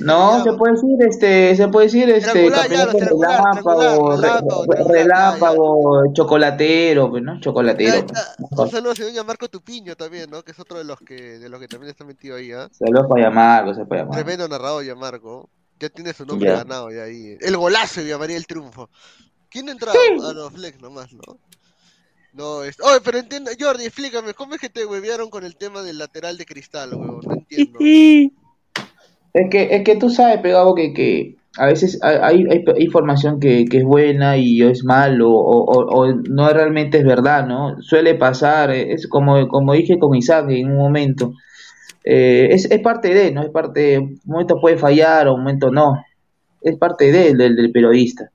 No, 0.02 0.44
se 0.44 0.54
puede 0.54 0.74
decir, 0.74 0.98
este, 1.08 1.56
se 1.56 1.68
puede 1.68 1.86
decir, 1.86 2.10
este, 2.10 2.50
relámpago, 2.50 4.16
relámpago, 4.18 4.66
re- 4.66 4.84
relámpago, 4.88 6.04
chocolatero, 6.14 7.12
pues, 7.12 7.22
¿no? 7.22 7.40
Chocolatero. 7.40 8.06
Un 8.52 8.70
saludo 8.72 8.92
al 8.92 8.98
señor 8.98 9.12
Gianmarco 9.12 9.48
Tupiño 9.48 9.96
también, 9.96 10.30
¿no? 10.32 10.42
Que 10.44 10.54
es 10.54 10.60
otro 10.60 10.80
de 10.80 10.86
los 10.86 11.00
que, 11.00 11.38
de 11.38 11.50
los 11.50 11.60
que 11.60 11.68
también 11.68 11.92
está 11.92 12.04
metido 12.04 12.36
ahí, 12.36 12.52
¿ah? 12.52 12.68
Saludos 12.72 13.06
para 13.08 13.26
llamar, 13.26 13.76
se 13.76 13.86
puede 13.86 14.02
llamar. 14.02 14.16
Tremendo 14.16 14.48
narrador 14.48 14.84
Gianmarco. 14.84 15.50
Ya 15.80 15.90
tiene 15.90 16.14
su 16.14 16.26
nombre 16.26 16.50
Ya. 16.50 16.58
ganado 16.58 16.90
ya 16.90 17.04
ahí. 17.04 17.38
El 17.42 17.58
golazo 17.58 18.02
de 18.02 18.18
María 18.18 18.38
el 18.38 18.48
triunfo. 18.48 18.90
¿Quién 19.50 19.70
entraba? 19.70 19.98
Ah, 20.24 20.32
no, 20.34 20.50
Flex 20.50 20.82
nomás, 20.82 21.12
¿no? 21.14 21.38
No, 22.34 22.64
es... 22.64 22.78
Oye, 22.82 23.02
pero 23.04 23.20
entiendo, 23.20 23.52
Jordi, 23.60 23.86
explícame, 23.86 24.34
¿cómo 24.34 24.56
es 24.56 24.62
que 24.62 24.70
te 24.70 24.86
huevearon 24.86 25.30
con 25.30 25.46
el 25.46 25.56
tema 25.58 25.84
del 25.84 25.98
lateral 25.98 26.38
de 26.38 26.46
cristal, 26.46 26.94
huevón? 26.94 27.22
No 27.26 27.34
entiendo. 27.34 27.80
Es 29.36 29.50
que, 29.50 29.68
es 29.76 29.84
que 29.84 29.98
tú 29.98 30.10
sabes, 30.10 30.40
pegado, 30.40 30.74
que, 30.76 30.94
que 30.94 31.36
a 31.58 31.66
veces 31.66 32.00
hay, 32.02 32.46
hay, 32.48 32.48
hay 32.50 32.84
información 32.86 33.42
que, 33.42 33.66
que 33.66 33.80
es 33.80 33.84
buena 33.84 34.38
y 34.38 34.62
es 34.62 34.86
malo, 34.86 35.30
o, 35.30 35.66
o, 35.66 35.86
o 35.94 36.14
no 36.30 36.48
realmente 36.54 37.00
es 37.00 37.04
verdad, 37.04 37.46
¿no? 37.46 37.82
Suele 37.82 38.16
pasar, 38.16 38.72
eh, 38.72 38.94
es 38.94 39.10
como, 39.10 39.50
como 39.50 39.74
dije 39.74 40.00
con 40.00 40.16
Isaac 40.16 40.46
en 40.52 40.72
un 40.72 40.78
momento, 40.78 41.34
eh, 42.06 42.48
es, 42.52 42.72
es 42.72 42.80
parte 42.80 43.14
de, 43.14 43.34
¿no? 43.34 43.44
Es 43.44 43.50
parte, 43.50 44.00
un 44.00 44.22
momento 44.24 44.56
puede 44.62 44.78
fallar, 44.78 45.28
o 45.28 45.34
un 45.34 45.42
momento 45.42 45.70
no, 45.70 46.02
es 46.62 46.78
parte 46.78 47.12
de, 47.12 47.34
del, 47.34 47.58
del 47.58 47.72
periodista. 47.74 48.30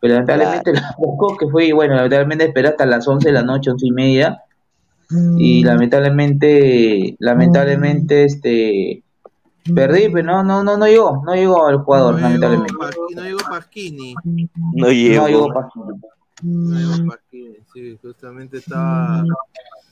Pero 0.00 0.12
lamentablemente 0.12 0.74
la 0.74 0.94
tocó 0.98 1.34
que 1.40 1.48
fue, 1.48 1.72
bueno, 1.72 1.94
lamentablemente 1.94 2.44
esperé 2.44 2.68
hasta 2.68 2.84
las 2.84 3.08
11 3.08 3.26
de 3.26 3.32
la 3.32 3.42
noche, 3.42 3.70
11 3.70 3.86
y 3.86 3.90
media, 3.90 4.42
y 5.38 5.64
lamentablemente, 5.64 7.16
lamentablemente, 7.18 8.24
este, 8.24 9.02
perdí, 9.74 10.08
pero 10.10 10.26
no, 10.26 10.42
no, 10.42 10.62
no, 10.62 10.76
no 10.76 10.86
llegó, 10.86 11.22
no 11.24 11.34
llegó 11.34 11.66
al 11.66 11.78
jugador, 11.78 12.20
lamentablemente. 12.20 12.72
Pasquini, 12.78 13.14
no 13.14 13.22
llegó 13.22 13.38
Pasquini. 13.48 14.14
No 14.74 14.88
llegó. 14.88 15.22
No 15.22 15.28
llegó 15.28 15.48
Pasquini. 15.54 15.86
No 16.42 16.78
llegó 16.78 17.08
Pasquini, 17.10 17.56
sí, 17.72 17.98
justamente 18.02 18.58
estaba. 18.58 19.24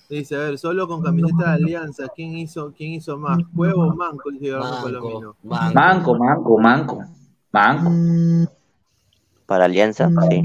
Dice, 0.09 0.35
a 0.35 0.39
ver, 0.41 0.59
solo 0.59 0.89
con 0.89 1.03
camiseta 1.03 1.51
de 1.51 1.55
alianza, 1.55 2.09
¿quién 2.17 2.37
hizo, 2.37 2.73
quién 2.77 2.95
hizo 2.95 3.17
más? 3.17 3.39
¿Cuevo 3.55 3.85
o 3.87 3.95
Manco? 3.95 4.29
Dice 4.33 4.51
Palomino. 4.83 5.37
Manco, 5.45 6.17
manco, 6.17 6.59
manco, 6.59 7.03
manco. 7.53 8.51
Para 9.47 9.67
Alianza, 9.67 10.11
sí. 10.29 10.43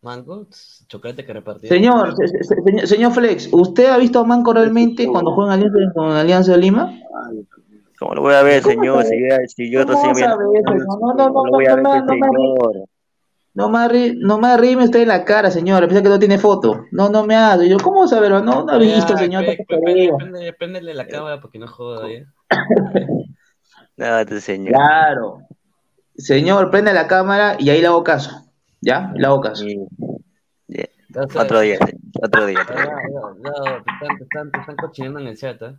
Mango, 0.00 0.46
chocolate 0.88 1.24
que 1.24 1.32
repartía. 1.32 1.68
Señor, 1.68 2.16
se- 2.16 2.28
se- 2.28 2.44
se- 2.44 2.62
señor, 2.62 2.86
señor 2.88 3.12
Flex, 3.12 3.48
¿usted 3.52 3.86
ha 3.90 3.98
visto 3.98 4.18
a 4.20 4.24
Manco 4.24 4.52
realmente 4.52 5.06
cuando 5.06 5.32
juega 5.34 5.54
en 5.54 5.60
Alianza, 5.60 5.92
con 5.94 6.10
Alianza 6.10 6.52
de 6.52 6.58
Lima? 6.58 6.92
¿Cómo 8.02 8.16
lo 8.16 8.22
voy 8.22 8.34
a 8.34 8.42
ver, 8.42 8.64
señor? 8.64 9.04
Si 9.04 9.20
yo, 9.20 9.42
si 9.46 9.70
yo. 9.70 9.84
No, 9.84 9.94
no, 9.94 11.14
no, 11.14 11.32
¿cómo 11.32 11.46
lo 11.46 11.52
voy 11.52 11.66
a 11.66 11.76
no, 11.76 11.92
ver, 11.92 12.02
no, 12.02 12.14
no, 12.14 12.16
no, 12.16 12.32
señor? 12.32 12.88
No 13.54 13.68
me, 13.68 13.78
arri 13.78 14.18
no 14.18 14.38
me 14.38 14.48
arrime 14.48 14.82
usted 14.82 15.02
en 15.02 15.08
la 15.08 15.24
cara, 15.24 15.52
señor. 15.52 15.84
Piensa 15.84 16.02
que 16.02 16.08
no 16.08 16.18
tiene 16.18 16.38
foto. 16.38 16.86
No, 16.90 17.10
no 17.10 17.24
me 17.24 17.36
haga. 17.36 17.64
Yo, 17.64 17.76
¿cómo 17.76 18.08
verlo? 18.08 18.42
No, 18.42 18.64
no 18.64 18.74
he 18.74 18.78
visto, 18.80 19.16
señor. 19.16 19.44
Préndele 20.58 20.94
la 20.94 21.06
cámara 21.06 21.40
porque 21.40 21.60
no 21.60 21.68
joda 21.68 22.10
¿eh? 22.10 22.26
No, 23.96 24.18
este 24.18 24.40
señor. 24.40 24.74
Claro. 24.74 25.38
Señor, 26.16 26.72
prende 26.72 26.92
la 26.92 27.06
cámara 27.06 27.54
y 27.60 27.70
ahí 27.70 27.80
le 27.80 27.86
hago 27.86 28.02
caso. 28.02 28.50
¿Ya? 28.80 29.12
Le 29.14 29.26
hago 29.26 29.40
caso. 29.40 29.64
Otro 31.36 31.60
día, 31.60 31.78
otro 32.20 32.46
día. 32.46 32.58
No, 32.68 33.34
no, 33.34 33.50
no, 33.50 33.84
te 33.84 33.90
están, 33.92 34.16
te 34.16 34.24
están, 34.24 34.50
te 34.50 34.60
están 34.60 34.76
cochinando 34.76 35.20
en 35.20 35.26
el 35.28 35.36
chat, 35.36 35.60
¿eh? 35.62 35.76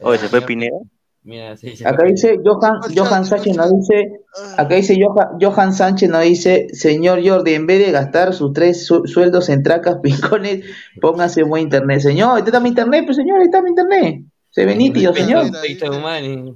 Oye, 0.00 0.18
¿se 0.18 0.28
fue 0.28 0.42
Pineda? 0.42 0.78
Mira, 1.24 1.56
sí, 1.56 1.72
Acá 1.84 2.04
dice 2.04 2.40
Johan, 2.44 2.80
Johan 2.96 3.24
Sánchez 3.24 3.56
nos 3.56 3.70
dice, 3.70 4.24
acá 4.56 4.74
dice 4.74 4.98
Johan, 5.00 5.38
Johan 5.40 5.72
Sánchez 5.72 6.10
nos 6.10 6.22
dice, 6.22 6.66
señor 6.72 7.20
Jordi, 7.24 7.54
en 7.54 7.68
vez 7.68 7.78
de 7.86 7.92
gastar 7.92 8.34
sus 8.34 8.52
tres 8.52 8.84
su- 8.84 9.06
sueldos 9.06 9.48
en 9.48 9.62
tracas, 9.62 9.98
pincones, 10.02 10.64
póngase 11.00 11.44
buen 11.44 11.62
internet. 11.62 12.00
Señor, 12.00 12.38
este 12.38 12.50
está 12.50 12.58
mi 12.58 12.70
internet, 12.70 13.04
pues 13.04 13.16
señor, 13.18 13.40
está 13.40 13.62
mi 13.62 13.70
internet. 13.70 14.24
Se 14.50 14.64
ve 14.66 14.74
nítido, 14.74 15.14
señor. 15.14 15.48
Peito 15.62 15.92
Humani, 15.92 16.54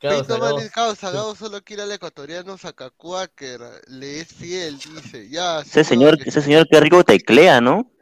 Peito 0.00 0.26
causa, 0.26 0.38
Man 0.38 0.50
¿no? 0.54 0.58
es 0.60 0.70
causa, 0.70 1.10
Gabo 1.10 1.34
solo 1.34 1.60
quiere 1.62 1.82
al 1.82 1.92
ecuatoriano 1.92 2.56
Sacacuáquer, 2.56 3.60
le 3.88 4.20
es 4.20 4.28
fiel, 4.28 4.78
dice. 4.78 5.28
Ya, 5.28 5.60
Ese 5.60 5.84
señor, 5.84 6.18
ese 6.24 6.40
señor 6.40 6.66
qué 6.70 6.80
rico 6.80 7.04
teclea, 7.04 7.60
¿no? 7.60 7.92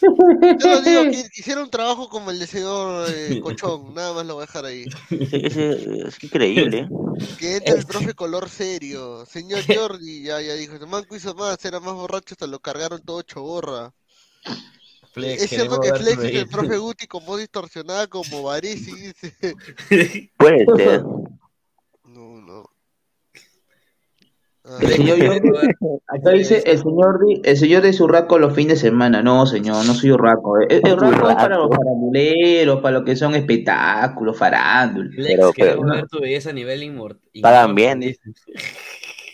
Yo 0.00 0.68
lo 0.68 0.80
digo, 0.82 1.02
que 1.10 1.24
hiciera 1.40 1.62
un 1.62 1.70
trabajo 1.70 2.08
como 2.08 2.30
el 2.30 2.38
de 2.38 2.46
señor 2.46 3.06
eh, 3.10 3.40
Cochón, 3.42 3.94
nada 3.94 4.12
más 4.14 4.26
lo 4.26 4.34
voy 4.34 4.42
a 4.42 4.46
dejar 4.46 4.64
ahí. 4.64 4.84
Ese- 5.10 6.08
es 6.08 6.22
increíble. 6.24 6.88
Que 7.38 7.56
entre 7.56 7.74
el 7.74 7.86
profe 7.86 8.14
color 8.14 8.48
serio. 8.48 9.24
Señor 9.26 9.60
Jordi, 9.66 10.22
ya, 10.22 10.40
ya 10.40 10.54
dijo, 10.54 10.74
este 10.74 10.86
manco 10.86 11.14
hizo 11.16 11.34
más, 11.34 11.62
era 11.64 11.80
más 11.80 11.94
borracho, 11.94 12.34
hasta 12.34 12.46
lo 12.46 12.58
cargaron 12.60 13.02
todo 13.02 13.22
choborra. 13.22 13.92
Flex, 15.12 15.42
es 15.42 15.50
cierto 15.50 15.80
que 15.80 15.92
Flex 15.92 16.24
y 16.32 16.36
el 16.36 16.48
profe 16.48 16.76
Guti 16.78 17.06
con 17.08 17.26
voz 17.26 17.40
distorsionada 17.40 18.06
como 18.06 18.44
Varisi, 18.44 18.92
dice. 18.92 19.34
Puede 20.36 20.66
ser. 20.76 21.02
No, 22.04 22.40
no. 22.40 22.70
El 24.80 24.88
señor 24.88 25.26
Jordi, 25.26 25.48
acá 26.08 26.30
dice 26.30 26.62
el 26.66 26.78
señor, 26.78 27.18
el 27.42 27.56
señor 27.56 27.82
de 27.82 28.02
Urraco 28.02 28.38
los 28.38 28.54
fines 28.54 28.80
de 28.80 28.88
semana. 28.90 29.22
No, 29.22 29.46
señor, 29.46 29.84
no 29.86 29.94
soy 29.94 30.12
Urraco. 30.12 30.58
El, 30.60 30.80
el 30.84 30.92
Urraco 30.94 31.28
es 31.30 31.34
para 31.36 31.56
los 31.58 31.68
faranduleros, 31.74 32.80
para 32.80 32.98
lo 32.98 33.04
que 33.04 33.16
son 33.16 33.34
espectáculos, 33.34 34.36
farándulas. 34.38 35.14
Flex, 35.14 35.34
Pero- 35.36 35.52
pero- 35.56 35.82
ver 35.82 36.06
tu 36.08 36.20
belleza 36.20 36.50
a 36.50 36.52
nivel 36.52 36.82
inmortal. 36.82 37.20
Pagan 37.42 37.74
bien, 37.74 38.00
dice. 38.00 38.20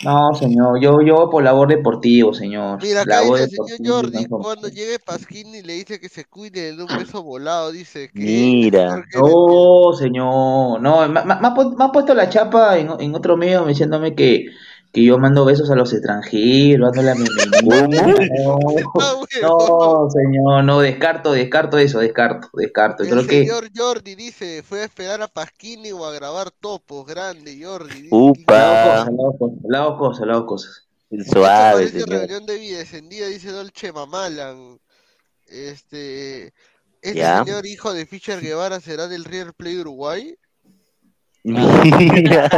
No, 0.05 0.35
señor, 0.35 0.79
yo, 0.79 0.99
yo 1.01 1.31
por 1.31 1.43
labor 1.43 1.69
deportivo, 1.69 2.35
señor. 2.35 2.79
Mira, 2.83 3.01
acá 3.01 3.23
labor 3.23 3.41
dice 3.41 3.57
el 3.67 3.77
señor 3.79 4.05
Jordi, 4.05 4.27
no- 4.29 4.39
cuando 4.41 4.69
llegue 4.69 4.99
Pasquini 4.99 5.63
le 5.63 5.73
dice 5.73 5.99
que 5.99 6.11
se 6.11 6.27
cuide 6.27 6.77
de 6.77 6.83
un 6.83 6.89
beso 6.99 7.23
volado, 7.23 7.73
dice 7.73 8.11
que... 8.13 8.21
Mira. 8.21 9.03
No, 9.15 9.95
señor, 9.99 10.83
no, 10.83 11.01
me, 11.09 11.09
me- 11.09 11.25
me 11.25 11.33
ha, 11.49 11.55
pu- 11.55 11.75
me 11.79 11.85
ha 11.85 11.93
puesto 11.93 12.13
la 12.15 12.29
chapa 12.29 12.77
en, 12.79 12.91
en 13.01 13.15
otro 13.15 13.39
medio 13.39 13.65
diciéndome 13.65 14.15
que, 14.15 14.45
que 14.93 15.05
yo 15.05 15.19
mando 15.19 15.45
besos 15.45 15.71
a 15.71 15.75
los 15.75 15.93
extranjeros, 15.93 16.93
dándole 16.93 17.11
a 17.11 17.15
mi 17.15 17.25
No, 19.43 19.59
no, 19.59 20.11
señor, 20.11 20.65
no, 20.65 20.81
descarto, 20.81 21.33
descarto 21.33 21.79
eso, 21.79 21.99
descarto, 22.01 22.49
descarto. 22.55 23.03
El 23.03 23.11
Creo 23.11 23.27
que 23.27 23.41
señor 23.41 23.69
Jordi 23.75 24.15
dice, 24.15 24.63
fue 24.63 24.81
a 24.81 24.85
esperar 24.85 25.21
a 25.23 25.29
Pasquini 25.29 25.93
o 25.93 26.05
a 26.07 26.13
grabar 26.13 26.51
topos, 26.51 27.07
grande 27.07 27.59
Jordi. 27.63 28.03
dice. 28.03 28.09
Upa. 28.11 29.07
le 29.69 29.77
hago 29.77 29.99
cosas, 29.99 30.27
le 30.27 30.33
hago 30.33 30.47
cosas. 30.47 30.87
Suave, 31.31 31.89
señor. 31.89 32.09
reunión 32.09 32.47
de 32.47 32.59
vida 32.59 32.79
descendida, 32.79 33.27
dice 33.27 33.51
Dolce 33.53 33.93
Mamalan. 33.93 34.79
Este, 35.47 36.53
este 37.03 37.19
Ya. 37.19 37.45
señor 37.45 37.67
hijo 37.67 37.93
de 37.93 38.07
Fischer 38.07 38.41
Guevara 38.41 38.81
será 38.81 39.07
del 39.07 39.25
River 39.25 39.55
de 39.59 39.81
Uruguay. 39.81 40.37
Mira. 41.45 42.49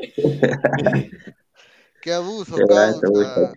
Qué 2.02 2.12
abuso, 2.12 2.56
Qué 2.56 2.64
causa. 2.66 3.06
abuso. 3.06 3.52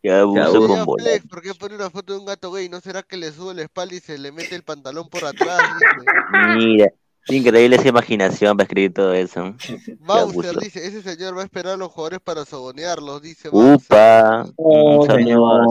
Qué 0.00 0.10
abuso 0.12 0.52
Señor 0.52 0.86
con. 0.86 0.98
Flex, 1.00 1.26
¿por 1.26 1.42
qué 1.42 1.54
pone 1.54 1.74
una 1.74 1.90
foto 1.90 2.12
de 2.12 2.20
un 2.20 2.26
gato 2.26 2.52
gay? 2.52 2.68
¿No 2.68 2.80
será 2.80 3.02
que 3.02 3.16
le 3.16 3.32
sube 3.32 3.54
la 3.54 3.62
espalda 3.62 3.96
y 3.96 4.00
se 4.00 4.16
le 4.18 4.30
mete 4.30 4.54
el 4.54 4.62
pantalón 4.62 5.08
por 5.08 5.24
atrás? 5.24 5.60
Mira. 6.56 6.92
Increíble 7.28 7.76
esa 7.76 7.88
imaginación 7.88 8.56
para 8.56 8.64
escribir 8.64 8.94
todo 8.94 9.12
eso. 9.12 9.54
Abuso. 10.08 10.58
dice, 10.60 10.86
ese 10.86 11.02
señor 11.02 11.36
va 11.36 11.42
a 11.42 11.44
esperar 11.44 11.74
a 11.74 11.76
los 11.76 11.92
jugadores 11.92 12.20
para 12.20 12.44
sobonearlos, 12.44 13.20
dice. 13.20 13.48
Upa. 13.52 14.46
No, 14.58 15.02
señor, 15.02 15.66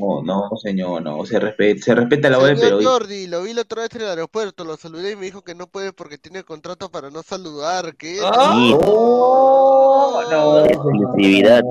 no, 0.00 0.22
no, 0.22 0.56
señor, 0.62 1.02
no, 1.02 1.26
se 1.26 1.40
respeta, 1.40 1.82
se 1.82 1.94
respeta 1.94 2.30
la 2.30 2.38
Señor 2.38 2.54
periodista. 2.54 2.90
Jordi, 2.90 3.26
lo 3.26 3.42
vi 3.42 3.52
la 3.52 3.62
otra 3.62 3.82
vez 3.82 3.94
en 3.94 4.02
el 4.02 4.08
aeropuerto, 4.08 4.64
lo 4.64 4.76
saludé 4.76 5.12
y 5.12 5.16
me 5.16 5.26
dijo 5.26 5.42
que 5.42 5.54
no 5.54 5.66
puede 5.66 5.92
porque 5.92 6.18
tiene 6.18 6.44
contrato 6.44 6.90
para 6.90 7.10
no 7.10 7.22
saludar. 7.22 7.96
¿Qué? 7.96 8.20
Mira. 8.54 8.78
No, 8.86 10.30
no, 10.30 10.64
Exclusividad. 10.64 11.62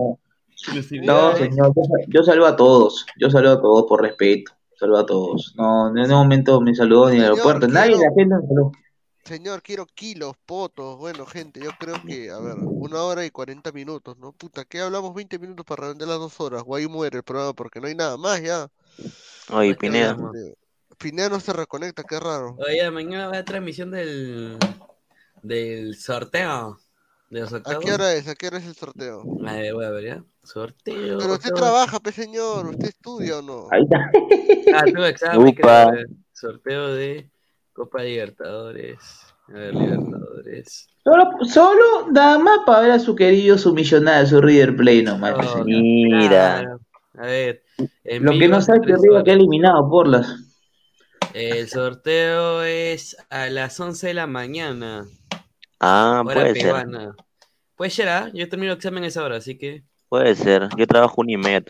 No, 1.04 1.36
señor, 1.36 1.74
yo, 1.76 1.84
yo 2.08 2.24
saludo 2.24 2.48
a 2.48 2.56
todos, 2.56 3.06
yo 3.18 3.30
saludo 3.32 3.54
a 3.54 3.62
todos 3.62 3.86
por 3.88 4.02
respeto, 4.02 4.52
saludo 4.78 5.00
a 5.00 5.06
todos. 5.06 5.56
No, 5.58 5.88
en 5.88 5.96
ningún 5.96 6.18
momento 6.18 6.62
me 6.62 6.76
saludó 6.76 7.10
ni 7.10 7.16
en 7.16 7.24
el 7.24 7.32
aeropuerto, 7.32 7.68
nadie 7.68 7.98
de 7.98 8.06
la 8.06 8.14
gente 8.16 8.36
me 8.36 8.48
saludó. 8.48 8.72
Señor, 9.24 9.62
quiero 9.62 9.86
kilos, 9.86 10.36
potos. 10.46 10.98
Bueno, 10.98 11.26
gente, 11.26 11.60
yo 11.62 11.72
creo 11.80 12.02
que, 12.06 12.32
a 12.32 12.40
ver, 12.40 12.56
una 12.58 13.04
hora 13.04 13.26
y 13.26 13.32
cuarenta 13.32 13.72
minutos, 13.72 14.18
¿no? 14.18 14.32
Puta, 14.32 14.66
¿qué 14.66 14.80
hablamos 14.82 15.14
20 15.14 15.38
minutos 15.40 15.66
para 15.66 15.84
redondear 15.84 16.10
las 16.10 16.20
dos 16.20 16.40
horas? 16.40 16.64
Ahí 16.74 16.88
muere 16.88 17.18
el 17.18 17.24
programa 17.24 17.54
porque 17.54 17.80
no 17.80 17.88
hay 17.88 17.96
nada 17.96 18.18
más 18.18 18.42
ya. 18.42 18.70
Oye, 19.50 19.76
Pineda. 19.76 20.18
Este, 20.34 20.58
Pineda 20.98 21.30
no 21.30 21.40
se 21.40 21.54
reconecta, 21.54 22.04
qué 22.04 22.20
raro. 22.20 22.58
Oye, 22.60 22.90
mañana 22.92 23.20
va 23.20 23.24
a 23.26 23.28
haber 23.28 23.46
transmisión 23.46 23.92
del, 23.92 24.58
del 25.44 25.96
sorteo. 25.96 26.80
De 27.30 27.44
¿A 27.44 27.80
qué 27.80 27.94
hora 27.94 28.14
es? 28.14 28.28
¿A 28.28 28.36
qué 28.36 28.48
hora 28.48 28.58
es 28.58 28.66
el 28.66 28.76
sorteo? 28.76 29.24
A 29.48 29.54
ver, 29.54 29.74
voy 29.74 29.86
a 29.86 29.90
ver 29.92 30.04
ya. 30.04 30.24
Sorteo. 30.44 31.18
Pero 31.18 31.34
usted 31.34 31.54
trabaja, 31.54 31.98
pe 32.02 32.12
señor, 32.12 32.68
¿usted 32.68 32.90
estudia 32.90 33.40
o 33.40 33.42
no? 33.42 33.68
Ahí 33.72 33.84
está. 33.84 34.12
Ah, 34.76 34.84
tuve 34.84 35.10
examen, 35.10 35.48
Upa. 35.48 35.94
Sorteo 36.34 36.90
de 36.90 37.31
Copa 37.74 38.04
Libertadores. 38.04 39.00
A 39.48 39.54
ver, 39.54 39.74
Libertadores. 39.76 40.88
Solo, 41.04 41.24
solo 41.46 42.08
nada 42.12 42.38
más 42.40 42.60
para 42.66 42.82
ver 42.82 42.92
a 42.92 43.00
su 43.00 43.16
querido, 43.16 43.58
su 43.58 43.74
millonario, 43.74 44.28
su 44.28 44.42
River 44.42 44.76
Play 44.76 45.04
nomás. 45.04 45.36
señor. 45.52 45.66
Mira. 45.66 46.78
A 47.18 47.26
ver. 47.26 47.64
en 48.04 48.24
Lo 48.24 48.32
que 48.32 48.48
no 48.48 48.62
sabe 48.62 48.82
que 48.82 48.94
River 48.94 49.10
horas. 49.12 49.24
queda 49.24 49.34
eliminado 49.36 49.90
por 49.90 50.08
las. 50.08 50.28
El 51.34 51.68
sorteo 51.70 52.64
es 52.64 53.16
a 53.30 53.48
las 53.50 53.80
11 53.80 54.08
de 54.08 54.14
la 54.14 54.28
mañana. 54.28 55.06
Ah, 55.80 56.22
hora 56.26 56.34
puede 56.36 56.54
ser. 56.54 56.64
peruana. 56.64 57.16
Puede 57.76 57.92
ser, 57.92 58.10
¿ah? 58.10 58.30
Yo 58.34 58.48
termino 58.48 58.74
el 58.74 58.78
examen 58.78 59.04
a 59.04 59.08
esa 59.08 59.24
hora, 59.24 59.38
así 59.38 59.58
que. 59.58 59.84
Puede 60.10 60.36
ser. 60.36 60.68
Yo 60.78 60.86
trabajo 60.86 61.22
una 61.22 61.32
y 61.32 61.38
media. 61.38 61.64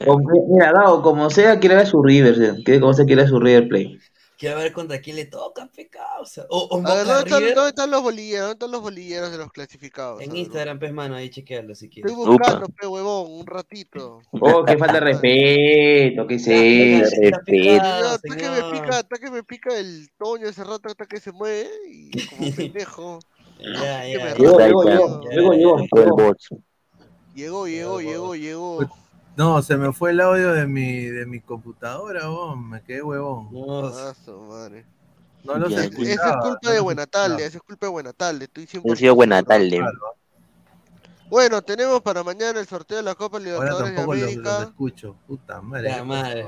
Mira, 0.49 0.71
Gabo, 0.71 1.01
como 1.03 1.29
sea, 1.29 1.59
quiere 1.59 1.75
ver 1.75 1.85
su 1.87 2.01
River. 2.01 2.35
¿sí? 2.65 2.79
Como 2.79 2.93
sea, 2.93 3.05
quiere 3.05 3.21
ver 3.21 3.29
su 3.29 3.39
River 3.39 3.67
Play. 3.69 3.99
Quiero 4.41 4.57
ver 4.57 4.73
contra 4.73 4.99
quién 4.99 5.17
le 5.17 5.25
toca, 5.25 5.67
pecado. 5.67 6.23
O, 6.49 6.57
o 6.71 6.87
A 6.87 6.95
ver, 6.95 7.05
¿dónde 7.05 7.29
están, 7.29 7.53
dónde 7.53 7.69
están 7.69 7.91
los 7.91 8.01
bolilleros? 8.01 8.41
¿Dónde 8.47 8.53
están 8.53 8.71
los 8.71 8.81
bolilleros 8.81 9.31
de 9.31 9.37
los 9.37 9.51
clasificados? 9.51 10.19
En 10.19 10.35
Instagram, 10.35 10.79
pues, 10.79 10.91
mano, 10.91 11.15
ahí 11.15 11.29
chequealo 11.29 11.75
si 11.75 11.89
quieres. 11.89 12.11
Estoy 12.11 12.25
buscando, 12.25 12.65
pe 12.69 12.87
huevón, 12.87 13.31
un 13.33 13.45
ratito. 13.45 14.19
Oh, 14.31 14.65
qué 14.65 14.79
falta 14.79 14.95
de 14.95 14.99
respeto, 15.01 16.25
qué 16.25 16.33
eso. 16.33 17.05
Señor, 17.45 17.81
Hasta 18.03 18.35
que 18.35 18.49
me 18.49 18.71
pica, 18.71 18.97
hasta 18.97 19.17
que 19.19 19.29
me 19.29 19.43
pica 19.43 19.77
el 19.77 20.09
toño 20.17 20.47
ese 20.47 20.63
rato 20.63 20.89
hasta 20.89 21.05
que 21.05 21.19
se 21.19 21.31
mueve 21.31 21.69
y 21.87 22.09
como 22.25 22.51
pendejo. 22.55 23.19
Ya, 23.59 24.07
ya. 24.07 24.33
Llegó, 24.37 24.57
llegó, 24.57 24.83
llegó. 24.83 25.21
Llegó, 27.35 27.67
llegó, 27.67 28.01
llegó, 28.01 28.35
llegó. 28.35 28.79
No, 29.41 29.59
se 29.63 29.75
me 29.75 29.91
fue 29.91 30.11
el 30.11 30.21
audio 30.21 30.53
de 30.53 30.67
mi, 30.67 31.05
de 31.05 31.25
mi 31.25 31.39
computadora, 31.39 32.29
huevón. 32.29 32.69
Me 32.69 32.83
quedé 32.83 33.01
huevón. 33.01 33.49
Ah, 33.91 34.13
su 34.23 34.39
madre. 34.39 34.85
No 35.43 35.57
los 35.57 35.71
Ya, 35.71 35.85
escuchaba. 35.85 36.11
Esa 36.13 36.29
es 36.29 36.35
culpa 36.43 36.59
no 36.61 36.69
de 36.71 36.79
Buenatalde, 36.79 37.45
esa 37.47 37.57
es 37.57 37.63
culpa 37.63 37.85
de 37.87 37.91
Buenatalde, 37.91 38.45
estoy 38.45 38.67
100% 38.67 38.81
Yo 38.85 38.95
sido 38.95 39.15
buena 39.15 39.37
seguro. 39.37 39.49
tarde. 39.57 39.81
Bueno, 41.27 41.61
tenemos 41.63 42.01
para 42.01 42.23
mañana 42.23 42.59
el 42.59 42.67
sorteo 42.67 42.97
de 42.97 43.03
la 43.03 43.15
Copa 43.15 43.37
Ahora 43.37 43.45
Libertadores 43.49 43.89
de 43.89 43.95
tampoco 43.95 44.13
los, 44.13 44.21
los 44.21 44.31
América. 44.31 44.63
escucho. 44.63 45.15
Puta 45.25 45.61
madre. 45.61 45.89
La 45.89 45.95
¿qué 45.95 46.03
madre. 46.03 46.45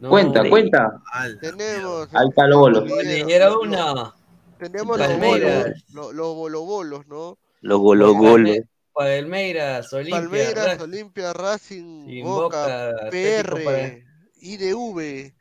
No, 0.00 0.08
Cuenta, 0.08 0.38
hombre. 0.38 0.50
cuenta. 0.50 1.00
Tenemos. 1.42 2.08
Ahí 2.14 2.28
está 2.30 2.46
lo 2.46 2.58
bolo. 2.60 2.80
Bolillero 2.86 3.60
uno. 3.60 4.14
Tenemos 4.58 4.98
los 4.98 5.18
bolos, 5.18 5.66
los, 5.92 6.14
los 6.14 6.34
bolobolos, 6.34 7.06
¿no? 7.06 7.36
Los 7.60 7.78
golos 7.80 8.14
goles. 8.16 8.62
Palmeiras, 8.98 9.92
Olimpia, 9.92 10.20
Palmeiras, 10.20 10.66
Racing, 10.66 10.82
Olimpia, 10.82 11.32
Racing, 11.32 12.06
Sin 12.06 12.24
Boca, 12.24 12.94
PR, 13.10 13.64
Para- 13.64 13.98
IDV, 14.40 15.32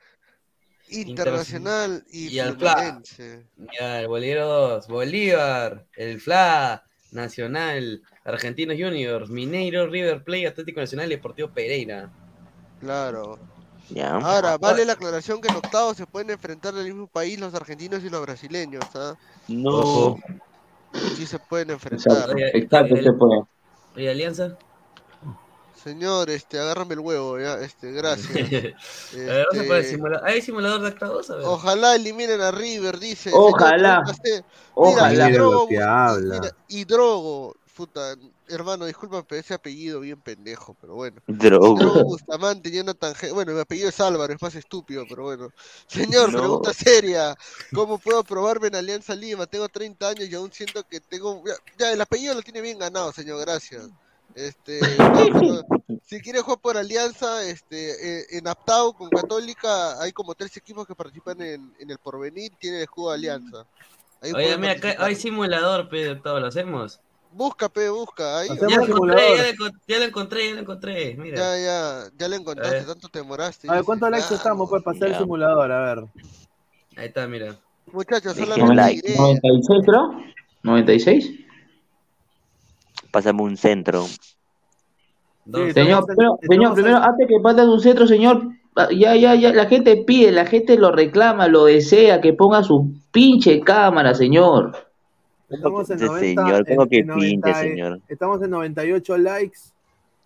Internacional 0.90 2.04
y, 2.12 2.28
y 2.28 2.40
el 2.40 2.56
Fla. 2.56 2.74
Fluminense. 2.76 3.48
Ya, 3.80 4.02
el 4.02 4.08
Bolívar 4.08 4.44
2, 4.46 4.88
Bolívar, 4.88 5.86
el 5.96 6.22
FLA, 6.22 6.84
Nacional, 7.12 8.02
Argentinos 8.26 8.78
Juniors, 8.80 9.30
Mineiro, 9.30 9.88
River 9.88 10.24
Plate, 10.24 10.48
Atlético 10.48 10.80
Nacional 10.80 11.08
y 11.08 11.16
Deportivo 11.16 11.50
Pereira. 11.50 12.12
Claro. 12.80 13.40
Ya. 13.90 14.16
Ahora, 14.18 14.58
vale 14.58 14.86
la 14.86 14.94
aclaración 14.94 15.42
que 15.42 15.48
en 15.48 15.56
octavos 15.56 15.98
se 15.98 16.06
pueden 16.06 16.30
enfrentar 16.30 16.74
del 16.74 16.86
mismo 16.86 17.08
país 17.08 17.40
los 17.40 17.54
argentinos 17.56 18.04
y 18.04 18.10
los 18.10 18.22
brasileños, 18.22 18.84
¿ah? 18.94 19.16
No. 19.48 20.18
Sí 21.16 21.26
se 21.26 21.40
pueden 21.40 21.72
enfrentar. 21.72 22.12
Exacto, 22.14 22.36
Oye, 22.36 22.52
exacto, 22.58 22.96
el- 22.96 23.04
se 23.04 23.14
puede. 23.14 23.42
¿Y 23.96 24.08
Alianza? 24.08 24.58
Señor, 25.84 26.30
este, 26.30 26.60
agárrame 26.60 26.96
el 26.96 27.00
huevo, 27.00 27.40
ya, 27.40 27.60
este, 27.62 27.92
gracias. 27.92 28.30
A 28.36 29.18
ver, 29.18 29.46
vamos 29.52 29.64
a 29.64 29.68
poner 29.68 29.72
Este, 29.80 29.90
simulador. 29.92 30.28
¿Hay 30.28 30.42
simulador 30.42 30.82
de 30.82 30.88
octavos? 30.90 31.30
A 31.30 31.36
ver. 31.36 31.46
Ojalá 31.46 31.96
eliminen 31.96 32.42
a 32.42 32.52
River, 32.52 33.00
dice. 33.00 33.32
Ojalá. 33.34 34.02
Señor, 34.06 34.16
pregúntase- 34.18 34.46
Ojalá. 34.74 35.10
Mira, 35.10 35.30
Hidrogo, 35.30 35.68
que 35.68 35.82
habla. 35.82 36.40
mira, 36.40 36.56
Hidrogo, 36.68 37.56
puta, 37.78 38.16
hermano, 38.48 38.86
disculpa, 38.86 39.22
pero 39.22 39.40
ese 39.40 39.54
apellido 39.54 40.00
bien 40.00 40.20
pendejo, 40.20 40.76
pero 40.82 40.96
bueno. 40.96 41.22
Drogo. 41.28 41.78
Hidrogo 41.78 42.04
Bustamante, 42.06 42.72
Jonathan 42.72 43.14
G. 43.14 43.32
Bueno, 43.32 43.54
mi 43.54 43.60
apellido 43.60 43.90
es 43.90 44.00
Álvaro, 44.02 44.34
es 44.34 44.42
más 44.42 44.56
estúpido, 44.56 45.06
pero 45.08 45.24
bueno. 45.24 45.52
Señor, 45.86 46.34
No. 46.34 46.40
pregunta 46.40 46.74
seria. 46.74 47.36
¿Cómo 47.72 48.00
puedo 48.00 48.24
probarme 48.24 48.68
en 48.68 48.76
Alianza 48.76 49.14
Lima? 49.14 49.46
Tengo 49.46 49.70
30 49.70 50.10
años 50.10 50.28
y 50.28 50.34
aún 50.34 50.52
siento 50.52 50.84
que 50.90 51.00
tengo... 51.00 51.44
Ya, 51.46 51.54
ya, 51.78 51.94
el 51.94 52.02
apellido 52.02 52.34
lo 52.34 52.42
tiene 52.42 52.62
bien 52.62 52.80
ganado, 52.80 53.12
señor, 53.12 53.40
gracias. 53.42 53.88
Este, 54.34 54.80
no, 54.98 55.40
pero 55.40 56.00
si 56.04 56.20
quiere 56.20 56.42
jugar 56.42 56.60
por 56.60 56.78
Alianza, 56.78 57.44
este, 57.44 58.22
eh, 58.22 58.26
en 58.32 58.48
Aptao 58.48 58.94
con 58.94 59.10
Católica 59.10 60.02
hay 60.02 60.12
como 60.12 60.34
tres 60.34 60.58
equipos 60.58 60.88
que 60.88 60.96
participan 60.96 61.42
en, 61.42 61.74
en 61.80 61.90
el 61.92 61.98
Porvenir, 62.00 62.52
tiene 62.60 62.78
el 62.78 62.84
escudo 62.84 63.10
de 63.10 63.16
Alianza. 63.16 63.66
Ahí 64.22 64.34
Oye, 64.34 64.58
mira, 64.58 64.74
acá 64.74 64.96
hay 65.00 65.16
simulador, 65.16 65.90
pero 65.90 66.20
todo 66.22 66.40
lo 66.40 66.48
hacemos. 66.48 67.00
Busca, 67.38 67.70
pe, 67.70 67.88
busca. 67.90 68.40
Ahí, 68.40 68.48
Ya 68.50 68.78
lo 68.78 68.84
encontré, 68.86 69.22
ya 69.38 69.44
lo, 69.60 69.72
ya 69.88 69.98
lo 70.00 70.06
encontré, 70.06 70.48
ya 70.50 70.54
lo 70.56 70.62
encontré. 70.62 71.16
Mira. 71.20 71.38
ya, 71.38 71.58
ya, 71.60 72.04
ya 72.18 72.28
le 72.28 72.36
encontraste, 72.36 72.76
A 72.76 72.80
ver. 72.80 72.88
tanto 72.88 73.10
te 73.10 73.20
demoraste. 73.20 73.70
A 73.70 73.74
ver. 73.76 73.84
¿cuántos 73.84 74.10
likes 74.10 74.34
estamos? 74.34 74.68
Pues 74.68 74.82
pasar 74.82 75.08
el 75.10 75.14
Ya. 75.14 75.20
simulador, 75.20 75.72
a 75.72 75.96
ver. 75.96 76.06
Ahí 76.98 77.06
está, 77.08 77.28
mira. 77.28 77.56
Muchachos, 77.94 78.36
solamente 78.36 78.74
like. 78.76 79.02
diré, 79.08 79.18
96, 79.20 79.86
creo. 79.86 80.24
96. 80.64 81.32
Pásame 83.12 83.44
un 83.44 83.56
centro. 83.56 84.04
Sí, 84.06 85.72
Señor, 85.74 86.06
señor, 86.08 86.40
en- 86.42 86.74
primero, 86.74 86.98
antes 86.98 87.28
que 87.28 87.40
pase 87.42 87.62
un 87.62 87.80
centro, 87.80 88.08
señor, 88.08 88.48
ah, 88.76 88.90
ya, 88.92 89.16
ya, 89.16 89.36
ya, 89.36 89.54
la 89.54 89.68
gente 89.68 89.96
pide, 90.06 90.32
la 90.32 90.46
gente 90.48 90.76
lo 90.78 90.92
reclama, 90.92 91.48
lo 91.48 91.66
desea, 91.66 92.20
que 92.20 92.34
ponga 92.34 92.64
su 92.64 92.94
pinche 93.12 93.60
cámara, 93.62 94.14
señor. 94.16 94.87
Estamos 95.50 95.90
en 95.90 95.96
Ese 95.98 96.06
90, 96.06 96.42
señor, 96.46 96.68
¿cómo 96.68 96.84
en- 96.84 96.90
que 96.90 96.98
en 97.00 97.08
90 97.08 97.46
pinche, 97.48 97.50
eh, 97.50 97.70
señor? 97.70 98.02
Estamos 98.10 98.42
en 98.42 98.50
98 98.50 99.18
likes. 99.18 99.60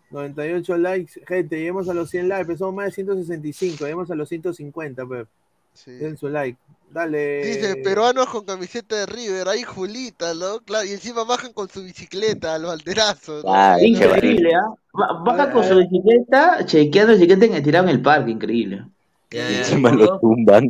98 0.10 0.78
likes. 0.78 1.22
Gente, 1.28 1.58
lleguemos 1.58 1.88
a 1.90 1.94
los 1.94 2.10
100 2.10 2.28
likes. 2.28 2.46
pero 2.46 2.58
Somos 2.58 2.76
más 2.76 2.86
de 2.88 2.92
165. 2.92 3.86
Lleguemos 3.86 4.10
a 4.12 4.16
los 4.16 4.28
150, 4.30 5.06
pues. 5.06 5.28
sí. 5.74 5.92
Den 5.92 6.18
su 6.18 6.28
like. 6.28 6.58
Dale. 6.92 7.46
Dice, 7.46 7.78
peruanos 7.78 8.26
con 8.28 8.44
camiseta 8.44 8.98
de 8.98 9.06
River, 9.06 9.48
ahí 9.48 9.62
Julita, 9.64 10.34
¿no? 10.34 10.60
Claro, 10.60 10.86
y 10.86 10.92
encima 10.92 11.24
bajan 11.24 11.54
con 11.54 11.70
su 11.70 11.82
bicicleta 11.84 12.56
al 12.56 12.64
banderazo. 12.66 13.42
¿no? 13.46 13.54
Ah. 13.54 13.78
Increíble, 13.82 14.52
¿ah? 14.54 14.74
Ba- 14.92 15.24
Baja 15.24 15.52
con 15.54 15.64
su 15.64 15.78
bicicleta, 15.78 16.66
chequeando 16.66 17.14
el 17.14 17.20
bicicleta 17.20 17.46
en 17.46 17.54
el 17.54 17.64
tirado 17.64 17.86
en 17.88 17.96
el 17.96 18.02
parque, 18.02 18.32
increíble. 18.32 18.84
Ya, 19.30 19.50
Y 19.50 19.54
ya, 19.54 19.60
encima 19.60 19.92
lo 19.94 20.20
tumban. 20.20 20.70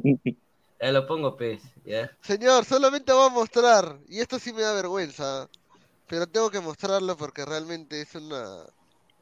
Ya 0.79 0.91
lo 0.91 1.07
pongo, 1.07 1.35
pez. 1.35 1.63
Señor, 2.21 2.65
solamente 2.65 3.11
voy 3.13 3.27
a 3.27 3.29
mostrar, 3.29 3.97
y 4.07 4.19
esto 4.19 4.39
sí 4.39 4.53
me 4.53 4.61
da 4.61 4.73
vergüenza, 4.73 5.49
pero 6.07 6.27
tengo 6.27 6.49
que 6.49 6.59
mostrarlo 6.59 7.17
porque 7.17 7.45
realmente 7.45 8.01
es 8.01 8.13
una... 8.15 8.65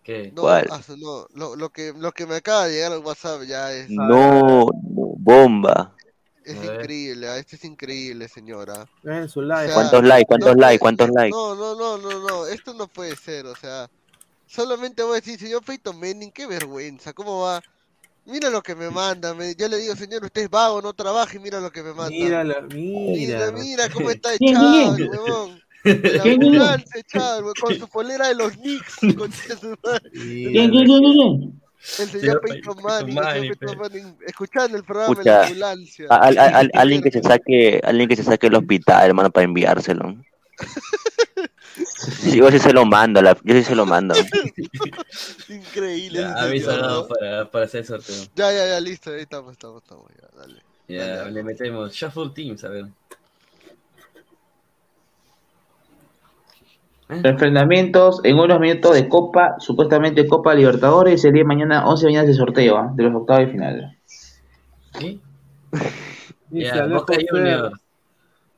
¿Qué? 0.03 0.31
No, 0.34 0.41
¿Cuál? 0.44 0.68
no, 0.98 1.27
lo, 1.34 1.56
lo 1.56 1.69
que, 1.69 1.94
lo 1.95 2.11
que 2.11 2.26
me 2.26 2.36
acaba 2.36 2.65
de 2.65 2.73
llegar 2.73 2.91
al 2.94 2.99
WhatsApp 2.99 3.44
ya 3.44 3.72
es, 3.73 3.90
No, 3.90 4.10
no, 4.10 4.68
bomba. 4.84 5.95
es 6.44 6.56
increíble, 6.56 7.27
ah, 7.27 7.38
esto 7.38 7.56
es 7.56 7.64
increíble, 7.64 8.27
señora. 8.27 8.88
Su 9.27 9.41
O 9.41 9.44
like. 9.44 9.68
sea, 9.68 9.76
¿Cuántos 9.76 10.03
likes? 10.03 10.26
¿Cuántos 10.26 10.56
no 10.56 10.61
likes? 10.61 10.80
¿Cuántos 10.80 11.10
likes? 11.10 11.30
No, 11.31 11.56
no, 11.56 11.76
no, 11.76 11.98
no, 11.98 12.27
no, 12.27 12.45
esto 12.48 12.73
no 12.73 12.88
puede 12.88 13.15
ser, 13.15 13.45
o 13.45 13.56
sea, 13.56 13.88
solamente 14.48 15.03
voy 15.03 15.14
a 15.14 15.22
decir, 15.22 15.40
señor 15.40 15.64
Peyton 15.64 15.99
Manning, 15.99 16.31
qué 16.31 16.48
vergüenza, 16.48 17.14
¿cómo 17.14 17.41
va? 17.41 17.61
Mira 18.30 18.49
lo 18.49 18.61
que 18.61 18.76
me 18.76 18.89
manda, 18.89 19.34
me- 19.34 19.56
yo 19.56 19.68
le 19.68 19.77
digo, 19.77 19.95
señor, 19.95 20.23
usted 20.23 20.43
es 20.43 20.49
vago, 20.49 20.81
no 20.81 20.93
trabaja 20.93 21.35
y 21.35 21.39
mira 21.39 21.60
lo 21.60 21.72
que 21.72 21.81
me 21.84 21.93
manda. 21.93 22.10
Míralo, 22.11 22.56
Mira, 22.69 23.51
mira. 23.51 23.51
mira 23.51 23.89
cómo 23.89 24.10
está 24.11 24.30
¿Quién, 24.38 24.51
echado, 24.56 24.95
quién? 24.95 25.07
el 25.07 25.10
huevón. 25.10 25.61
Echado, 26.95 27.53
con 27.60 27.76
su 27.80 27.88
polera 27.88 28.27
de 28.27 28.35
los 28.35 28.51
Knicks, 28.53 28.97
de 29.01 29.57
su 29.57 29.76
madre. 29.84 30.10
¿Quién, 30.11 30.69
quién, 30.72 30.72
quién, 30.72 30.85
quién? 30.85 31.61
El 31.97 32.10
Señor 32.10 32.10
señor 32.22 32.41
Pey- 32.41 32.51
Peyton 32.51 32.76
Peyton 32.76 32.84
Manning, 32.84 33.18
el 33.18 33.23
Manning, 33.23 33.41
señor 33.41 33.57
Peyton 33.57 33.77
pe. 33.77 33.81
Manning, 33.99 34.18
escuchando 34.27 34.77
el 34.77 34.84
programa 34.84 35.15
de 35.15 35.23
la 35.23 35.31
Escucha, 35.31 35.47
ambulancia. 35.47 36.06
a- 36.10 36.15
al- 36.18 36.38
al- 36.38 36.56
al- 36.56 36.72
alguien 36.73 37.01
que 37.01 37.11
se 37.11 37.22
saque, 37.23 37.80
alguien 37.84 38.10
que 38.10 38.15
se 38.18 38.23
saque 38.23 38.47
el 38.47 38.56
hospital, 38.56 39.07
hermano, 39.07 39.31
para 39.31 39.45
enviárselo. 39.45 40.15
Sí, 41.85 42.38
yo 42.38 42.49
sí 42.51 42.60
se 42.60 42.73
lo 42.73 42.85
mando, 42.85 43.22
la- 43.22 43.38
yo 43.43 43.53
sí 43.56 43.64
se 43.64 43.76
lo 43.76 43.85
mando. 43.85 44.14
Increíble. 45.49 46.19
Ya, 46.22 46.77
¿no? 46.77 47.07
para, 47.07 47.49
para 47.49 47.65
hacer 47.65 47.85
sorteo. 47.85 48.15
Ya, 48.35 48.51
ya, 48.51 48.68
ya, 48.68 48.80
listo, 48.80 49.11
ahí 49.11 49.22
estamos, 49.22 49.53
estamos, 49.53 49.81
estamos, 49.84 50.06
ya, 50.22 50.27
dale. 50.39 50.61
Ya, 50.88 51.18
Dale. 51.18 51.31
le 51.31 51.43
metemos 51.43 51.93
Shuffle 51.93 52.30
Teams, 52.34 52.64
a 52.64 52.69
ver. 52.69 52.85
Enfrentamientos 57.10 58.22
en 58.23 58.38
unos 58.38 58.60
minutos 58.60 58.93
de 58.93 59.10
Copa, 59.10 59.56
supuestamente 59.60 60.27
Copa 60.27 60.53
Libertadores, 60.53 61.26
el 61.26 61.34
día 61.34 61.41
de 61.41 61.47
mañana, 61.47 61.88
11 61.88 62.06
de 62.06 62.11
mañana 62.11 62.27
de 62.27 62.34
sorteo, 62.35 62.77
¿ah? 62.77 62.91
de 62.93 63.03
los 63.03 63.15
octavos 63.15 63.45
de 63.45 63.51
final. 63.51 63.97
¿Sí? 64.99 65.19
Dice 66.49 66.72
Alejo 66.72 66.99
Boca. 67.01 67.14
Juniors. 67.30 67.73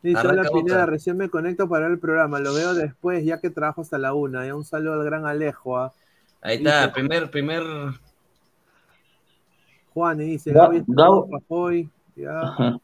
Dice, 0.04 0.28
hola 0.28 0.44
Pineda, 0.52 0.86
recién 0.88 1.16
me 1.18 1.30
conecto 1.30 1.70
para 1.70 1.84
ver 1.84 1.92
el 1.94 2.00
programa. 2.00 2.40
Lo 2.40 2.54
veo 2.54 2.74
después, 2.74 3.24
ya 3.24 3.40
que 3.40 3.50
trabajo 3.52 3.82
hasta 3.82 3.98
la 4.00 4.14
una. 4.14 4.46
Ya 4.46 4.56
un 4.56 4.66
saludo 4.66 4.94
al 4.94 5.04
gran 5.06 5.26
Alejo. 5.28 5.78
¿ah? 5.78 5.94
Ahí 6.42 6.58
está, 6.58 6.82
Dice- 6.88 6.94
primer, 6.94 7.30
primer. 7.30 7.64
Juan 9.94 10.22
y 10.22 10.26
dice, 10.26 10.52
Ga- 10.52 10.64
Gaby 10.64 10.84
Gabo- 10.88 11.30
Pajoy. 11.30 11.90
Ya. 12.16 12.40
Ajá. 12.42 12.78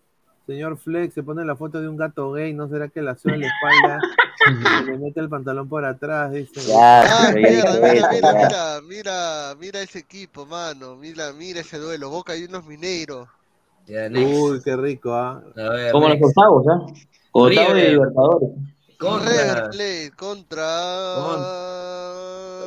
Señor 0.46 0.78
Flex 0.78 1.14
se 1.14 1.24
pone 1.24 1.44
la 1.44 1.56
foto 1.58 1.82
de 1.82 1.90
un 1.90 1.98
gato 1.98 2.32
gay, 2.32 2.54
¿no 2.54 2.70
será 2.70 2.88
que 2.88 3.02
la 3.02 3.18
sube 3.18 3.34
en 3.34 3.42
la 3.42 3.48
espalda 3.48 4.00
y 4.84 4.86
le 4.86 4.98
mete 4.98 5.20
el 5.20 5.28
pantalón 5.28 5.68
por 5.68 5.84
atrás? 5.84 6.32
Dice. 6.32 6.62
Ah, 6.80 7.32
mira, 7.34 7.50
mira, 7.82 8.10
mira, 8.12 8.34
mira, 8.34 8.82
mira, 8.88 9.56
mira 9.60 9.82
ese 9.82 10.00
equipo, 10.00 10.46
mano. 10.46 10.96
Mira, 10.96 11.34
mira 11.34 11.60
ese 11.62 11.78
duelo. 11.80 12.10
Boca 12.10 12.36
y 12.38 12.46
unos 12.46 12.66
Uy, 13.88 14.62
qué 14.64 14.76
rico, 14.76 15.14
¿ah? 15.14 15.42
Como 15.92 16.10
los 16.10 16.18
octavos, 16.22 16.66
¿ah? 16.68 16.86
Octavos 17.32 17.74
de. 17.74 17.90
Libertadores. 17.92 18.50
Contra- 18.98 19.30
River 19.30 19.70
Plate 19.70 20.12
contra. 20.18 20.68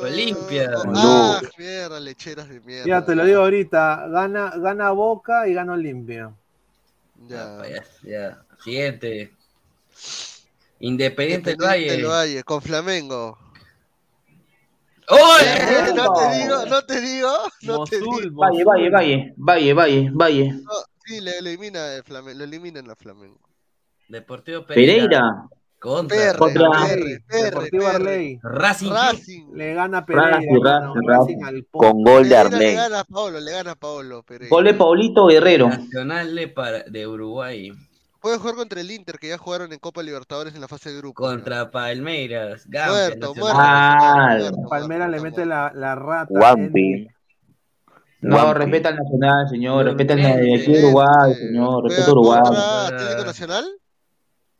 Olimpia. 0.01 0.71
Ah, 0.95 1.41
mierda, 1.57 1.99
lecheras 1.99 2.49
de 2.49 2.59
mierda. 2.61 2.87
Ya 2.87 3.05
te 3.05 3.15
lo 3.15 3.25
digo 3.25 3.41
ahorita, 3.41 4.07
gana, 4.07 4.53
gana 4.57 4.91
Boca 4.91 5.47
y 5.47 5.53
gana 5.53 5.73
Olimpia. 5.73 6.31
Ya. 7.27 7.61
Ya, 7.67 7.83
ya. 8.03 8.41
Siguiente. 8.63 9.31
Independiente 10.79 11.51
del 11.51 11.59
Independiente 11.59 11.91
del 11.97 12.05
Valle. 12.05 12.07
Valle, 12.07 12.43
con 12.43 12.61
Flamengo. 12.61 13.37
¡Oye! 15.09 15.89
Eh, 15.89 15.93
no 15.93 16.13
te 16.13 16.39
digo, 16.39 16.65
no 16.65 16.81
te 16.85 17.01
digo, 17.01 17.33
no 17.63 17.83
te 17.83 17.99
digo. 17.99 18.41
Valle, 18.41 18.63
Valle, 18.63 18.89
Valle, 18.89 19.33
Valle, 19.37 19.73
Valle, 19.73 20.09
Valle. 20.13 20.59
Sí, 21.15 21.21
le 21.21 21.37
elimina 21.37 21.95
el 21.95 22.03
Flamengo, 22.03 22.43
eliminan 22.43 22.89
a 22.89 22.95
Flamengo. 22.95 23.39
Deportivo 24.07 24.65
Pereira. 24.65 24.93
Pereira. 24.95 25.47
Contra. 25.79 26.15
Perre, 26.17 26.37
Contra- 26.37 26.69
perre, 26.87 27.19
perre, 27.27 27.43
Deportivo. 27.45 27.87
Arley. 27.87 28.39
Racing. 28.43 28.91
Racing. 28.91 29.45
Le 29.55 29.73
gana 29.73 30.05
Pereira. 30.05 30.37
Racing, 30.37 30.61
mano, 30.61 30.93
Racing, 30.93 31.07
Racing 31.07 31.39
Racing. 31.41 31.43
al 31.45 31.63
po- 31.65 31.79
Con 31.79 32.03
gol 32.03 32.23
de 32.23 32.29
le 32.29 32.37
Arley. 32.37 32.75
gana 32.75 32.99
a 32.99 33.03
Paolo, 33.03 33.39
le 33.39 33.51
gana 33.51 33.71
a 33.71 33.75
Paolo 33.75 34.23
Pereira. 34.23 34.49
Gol 34.55 34.63
de 34.65 34.73
Paulito 34.75 35.25
Guerrero. 35.25 35.69
Nacional 35.69 36.35
de, 36.35 36.47
para- 36.49 36.83
de 36.83 37.07
Uruguay. 37.07 37.71
Puede 38.21 38.37
jugar 38.37 38.53
contra 38.55 38.79
el 38.79 38.91
Inter, 38.91 39.17
que 39.17 39.29
ya 39.29 39.39
jugaron 39.39 39.73
en 39.73 39.79
Copa 39.79 40.03
Libertadores 40.03 40.53
en 40.53 40.61
la 40.61 40.67
fase 40.67 40.91
de 40.91 40.97
grupo. 40.97 41.23
Contra 41.23 41.71
Palmeiras. 41.71 42.63
Gambia, 42.67 43.17
Muerto. 43.17 43.33
Ah, 43.47 44.35
muerto. 44.37 44.57
Palmera 44.69 45.07
le 45.07 45.19
mete 45.19 45.45
la, 45.47 45.71
la 45.73 45.95
rata. 45.95 46.31
Wampi. 46.31 47.07
No, 48.21 48.53
respeta 48.53 48.89
al 48.89 48.95
Nacional, 48.97 49.49
señor. 49.49 49.85
Respeta 49.85 50.13
al 50.13 50.19
Uruguay, 50.19 51.33
señor. 51.35 51.83
Respeta 51.83 52.07
a 52.07 52.11
Uruguay. 52.11 52.41
Atlético 52.45 53.25
Nacional. 53.25 53.65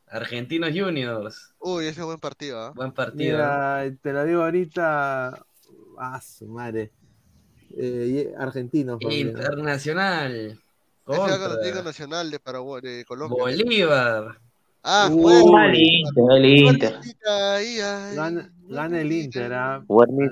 Argentinos 0.08 0.70
Juniors. 0.74 1.54
Uy, 1.58 1.86
ese 1.86 2.00
es 2.00 2.06
buen 2.06 2.18
partido, 2.18 2.60
¿ah? 2.60 2.72
Buen 2.74 2.92
partido. 2.92 3.38
Mira, 3.38 3.84
te 4.02 4.12
lo 4.12 4.24
digo 4.24 4.42
ahorita. 4.42 5.46
Ah, 5.98 6.20
su 6.20 6.46
madre. 6.48 6.90
Eh, 7.76 8.34
argentinos. 8.36 8.98
Internacional. 9.00 10.34
Ese 10.34 10.60
Contra 11.04 11.46
Atlético 11.46 11.82
Nacional 11.82 12.30
de 12.30 12.38
Paraguay, 12.38 12.82
de 12.82 13.04
Colombia. 13.04 13.42
Bolívar. 13.42 14.38
Ah, 14.84 15.08
Uh, 15.10 15.20
juega. 15.22 15.66
El 15.66 15.76
Inter, 15.76 16.24
el 16.36 16.44
Inter. 16.46 16.94
Ahí, 17.28 17.80
ahí. 17.80 18.16
Gana, 18.16 18.50
gana 18.68 19.00
el 19.00 19.12
Inter. 19.12 19.52
¿ah? 19.52 19.84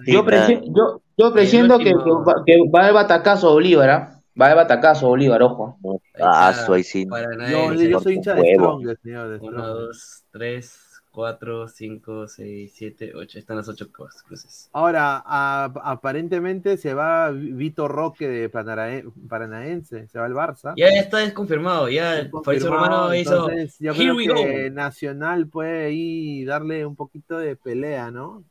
Yo, 0.06 0.24
presi- 0.24 0.62
yo, 0.74 1.00
yo 1.16 1.32
presiento 1.32 1.78
que, 1.78 1.84
que, 1.84 1.94
va- 1.94 2.42
que 2.44 2.56
va 2.74 2.88
el 2.88 2.94
batacazo 2.94 3.52
Bolívar, 3.52 3.90
¿ah? 3.90 4.16
Va 4.40 4.50
el 4.50 4.56
batacazo 4.56 5.06
Bolívar, 5.08 5.42
ojo. 5.42 5.78
Ah, 6.20 6.52
ahí 6.68 6.82
sí. 6.82 7.06
Yo, 7.50 7.74
yo 7.74 8.00
soy 8.00 8.14
hincha 8.14 8.34
de 8.34 8.40
Huevo. 8.42 8.78
Strongest, 8.78 9.02
señor. 9.02 9.28
de 9.28 9.36
1, 9.38 9.50
Strongest. 9.50 9.78
2, 9.78 10.24
3, 10.32 10.80
4, 11.12 11.66
5, 11.68 12.28
6, 12.28 12.72
7, 12.74 13.12
8. 13.14 13.38
Están 13.38 13.56
las 13.56 13.68
8 13.68 13.88
cruces. 13.90 14.70
Ahora, 14.72 15.22
a- 15.26 15.64
aparentemente 15.84 16.76
se 16.76 16.94
va 16.94 17.30
Vito 17.30 17.88
Roque 17.88 18.28
de 18.28 18.48
Paranaense, 18.48 20.06
se 20.08 20.18
va 20.18 20.26
al 20.26 20.34
Barça. 20.34 20.74
Ya 20.76 20.86
está 20.88 21.18
desconfirmado. 21.18 21.88
Ya 21.88 22.28
Fabrizio 22.44 22.70
Romano 22.70 23.14
hizo. 23.14 23.50
entonces, 23.50 23.76
yo 23.80 23.92
creo 23.94 24.16
que 24.16 24.68
go. 24.68 24.74
Nacional 24.74 25.48
puede 25.48 25.86
ahí 25.86 26.44
darle 26.44 26.86
un 26.86 26.94
poquito 26.96 27.38
de 27.38 27.56
pelea, 27.56 28.10
¿no? 28.10 28.44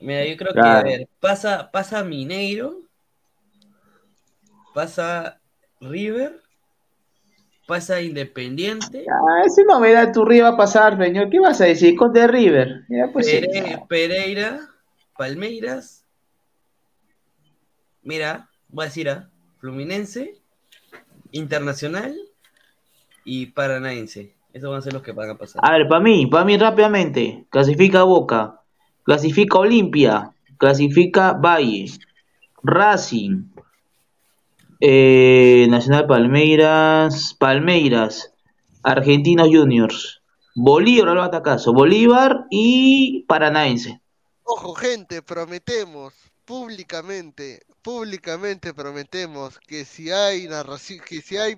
Mira, 0.00 0.26
yo 0.26 0.36
creo 0.36 0.52
que, 0.52 0.60
Claro. 0.60 0.78
a 0.80 0.82
ver, 0.82 1.08
pasa, 1.20 1.70
pasa 1.70 2.02
Mineiro, 2.02 2.80
pasa 4.74 5.38
River, 5.80 6.40
pasa 7.66 8.00
Independiente, 8.00 9.04
Ah, 9.08 9.42
esa 9.46 9.62
novedad 9.64 10.12
tu 10.12 10.24
River 10.24 10.44
va 10.44 10.48
a 10.50 10.56
pasar, 10.56 10.98
señor. 10.98 11.30
¿Qué 11.30 11.40
vas 11.40 11.60
a 11.60 11.66
decir? 11.66 11.96
Con 11.96 12.12
de 12.12 12.26
River. 12.26 12.84
Pues, 13.12 13.26
sí. 13.26 13.40
Pereira, 13.88 14.60
Palmeiras, 15.16 16.04
mira, 18.02 18.48
voy 18.68 18.84
a 18.84 18.88
decir 18.88 19.08
a 19.08 19.30
Fluminense, 19.58 20.34
Internacional 21.30 22.14
y 23.24 23.46
Paranaense. 23.46 24.34
Esos 24.52 24.68
van 24.68 24.80
a 24.80 24.82
ser 24.82 24.92
los 24.92 25.02
que 25.02 25.12
van 25.12 25.30
a 25.30 25.38
pasar. 25.38 25.62
A 25.64 25.72
ver, 25.72 25.88
para 25.88 26.00
mí, 26.02 26.26
para 26.26 26.44
mí 26.44 26.58
rápidamente. 26.58 27.46
Clasifica 27.48 28.02
Boca, 28.02 28.60
clasifica 29.04 29.58
Olimpia, 29.58 30.32
clasifica 30.58 31.32
Valle, 31.32 31.86
Racing, 32.62 33.44
eh, 34.84 35.68
Nacional 35.70 36.08
Palmeiras, 36.08 37.36
Palmeiras, 37.38 38.32
Argentinos 38.82 39.46
Juniors, 39.46 40.22
Bolívar, 40.56 41.10
al 41.10 41.18
batacazo, 41.18 41.72
Bolívar 41.72 42.46
y 42.50 43.24
Paranaense. 43.28 44.00
Ojo, 44.42 44.74
gente, 44.74 45.22
prometemos 45.22 46.14
públicamente, 46.44 47.62
públicamente 47.80 48.74
prometemos 48.74 49.60
que 49.60 49.84
si 49.84 50.10
hay 50.10 50.48
narración, 50.48 50.98
que 51.08 51.22
si 51.22 51.36
hay 51.36 51.54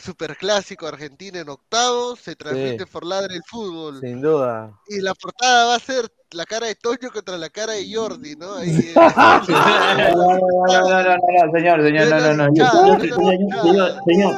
superclásico 0.00 0.86
Argentina 0.86 1.40
en 1.40 1.48
octavos, 1.48 2.18
se 2.20 2.34
transmite 2.36 2.86
por 2.86 3.04
Ladre 3.04 3.36
el 3.36 3.42
fútbol. 3.46 4.00
Sin 4.00 4.20
duda. 4.20 4.72
Y 4.88 5.00
la 5.00 5.14
portada 5.14 5.66
va 5.66 5.76
a 5.76 5.80
ser 5.80 6.06
la 6.32 6.44
cara 6.44 6.66
de 6.66 6.74
Toño 6.74 7.10
contra 7.12 7.36
la 7.36 7.50
cara 7.50 7.74
de 7.74 7.86
Jordi, 7.92 8.36
¿no? 8.36 8.54
Ahí, 8.54 8.70
eh. 8.70 8.94
No, 10.14 10.38
no, 10.38 10.40
no, 10.66 10.88
no, 10.88 11.02
no, 11.02 11.16
no, 11.16 11.52
señor, 11.52 11.82
señor, 11.82 12.08
no, 12.08 12.20
no, 12.20 12.34
no. 12.34 12.54
Señor, 12.54 13.00
señor, 13.00 13.94
señor, 14.06 14.34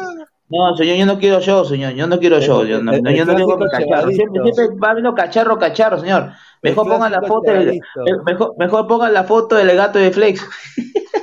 no, 0.53 0.77
señor, 0.77 0.97
yo 0.97 1.07
no 1.07 1.19
quiero 1.19 1.41
yo, 1.41 1.65
señor, 1.65 1.93
yo 1.95 2.07
no 2.07 2.19
quiero 2.19 2.39
yo, 2.39 2.65
yo 2.67 2.83
no, 2.83 2.93
yo 2.93 3.25
no 3.25 3.35
clásico 3.35 3.59
cacharro, 3.71 4.11
siempre, 4.11 4.43
siempre 4.43 4.77
va 4.77 4.93
viendo 4.93 5.15
cacharro, 5.15 5.59
cacharro, 5.59 5.99
señor. 5.99 6.33
Mejor 6.63 6.89
pongan 6.89 7.13
la 7.13 7.23
foto, 7.23 7.51
del, 7.51 7.69
el- 8.07 8.23
mejor, 8.25 8.55
mejor 8.57 8.87
pongan 8.87 9.13
la 9.13 9.25
foto 9.25 9.57
del 9.57 9.77
gato 9.77 9.99
de 9.99 10.13
Flex. 10.13 10.41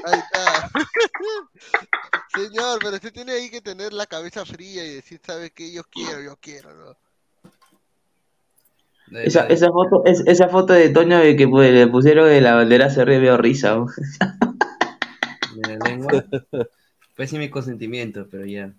Ahí 0.05 0.19
está. 0.19 0.69
Señor, 2.33 2.79
pero 2.81 2.95
usted 2.95 3.13
tiene 3.13 3.31
ahí 3.31 3.49
que 3.49 3.61
tener 3.61 3.93
la 3.93 4.05
cabeza 4.05 4.45
fría 4.45 4.85
y 4.85 4.95
decir, 4.95 5.19
¿sabe 5.25 5.51
qué? 5.51 5.71
Yo 5.71 5.83
quiero, 5.83 6.21
yo 6.21 6.35
quiero, 6.41 6.73
¿no? 6.73 6.95
Esa, 9.21 9.47
esa 9.47 9.69
foto, 9.69 10.03
es, 10.05 10.21
esa 10.27 10.49
foto 10.49 10.73
de 10.73 10.89
Toño 10.89 11.17
de 11.17 11.35
que 11.35 11.47
pues, 11.47 11.73
le 11.73 11.87
pusieron 11.87 12.27
de 12.27 12.41
la 12.41 12.53
bandera 12.53 12.91
se 12.91 13.03
ríe, 13.05 13.17
veo 13.19 13.37
risa. 13.37 13.75
¿no? 13.75 13.87
De 15.55 15.77
la 15.77 15.89
lengua. 15.89 16.25
Pues 17.15 17.31
sí 17.31 17.37
mi 17.37 17.49
consentimiento, 17.49 18.27
pero 18.31 18.45
ya. 18.45 18.71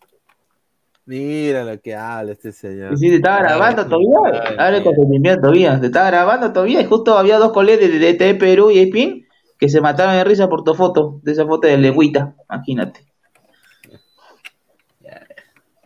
Mira 1.11 1.65
lo 1.65 1.81
que 1.81 1.93
habla 1.93 2.31
este 2.31 2.53
señor. 2.53 2.93
Y 2.93 2.97
sí, 2.97 3.09
te 3.09 3.17
estaba 3.17 3.41
grabando 3.41 3.85
todavía, 3.85 4.55
ay. 4.57 4.81
consentimiento 4.85 5.41
todavía, 5.41 5.81
te 5.81 5.87
estaba 5.87 6.07
grabando 6.07 6.53
todavía, 6.53 6.81
y 6.81 6.85
justo 6.85 7.19
había 7.19 7.39
dos 7.39 7.51
colegas 7.51 7.81
de, 7.81 7.99
de 7.99 8.15
TT 8.15 8.39
Perú 8.39 8.71
y 8.71 8.79
ESPN 8.79 9.27
que 9.59 9.69
se 9.69 9.81
mataban 9.81 10.15
de 10.15 10.23
risa 10.23 10.49
por 10.49 10.63
tu 10.63 10.73
foto, 10.73 11.19
de 11.25 11.33
esa 11.33 11.45
foto 11.47 11.67
de 11.67 11.79
Legüita, 11.79 12.37
imagínate. 12.49 13.05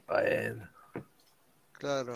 Bueno. 0.07 0.69
Claro. 1.73 2.13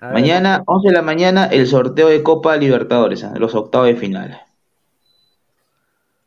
A 0.00 0.06
ver, 0.06 0.14
Mañana, 0.14 0.62
11 0.64 0.88
de 0.88 0.94
la 0.94 1.02
mañana, 1.02 1.44
el 1.44 1.66
sorteo 1.66 2.08
de 2.08 2.22
Copa 2.22 2.56
Libertadores, 2.56 3.24
¿ah? 3.24 3.34
los 3.36 3.54
octavos 3.54 3.88
de 3.88 3.96
final. 3.96 4.40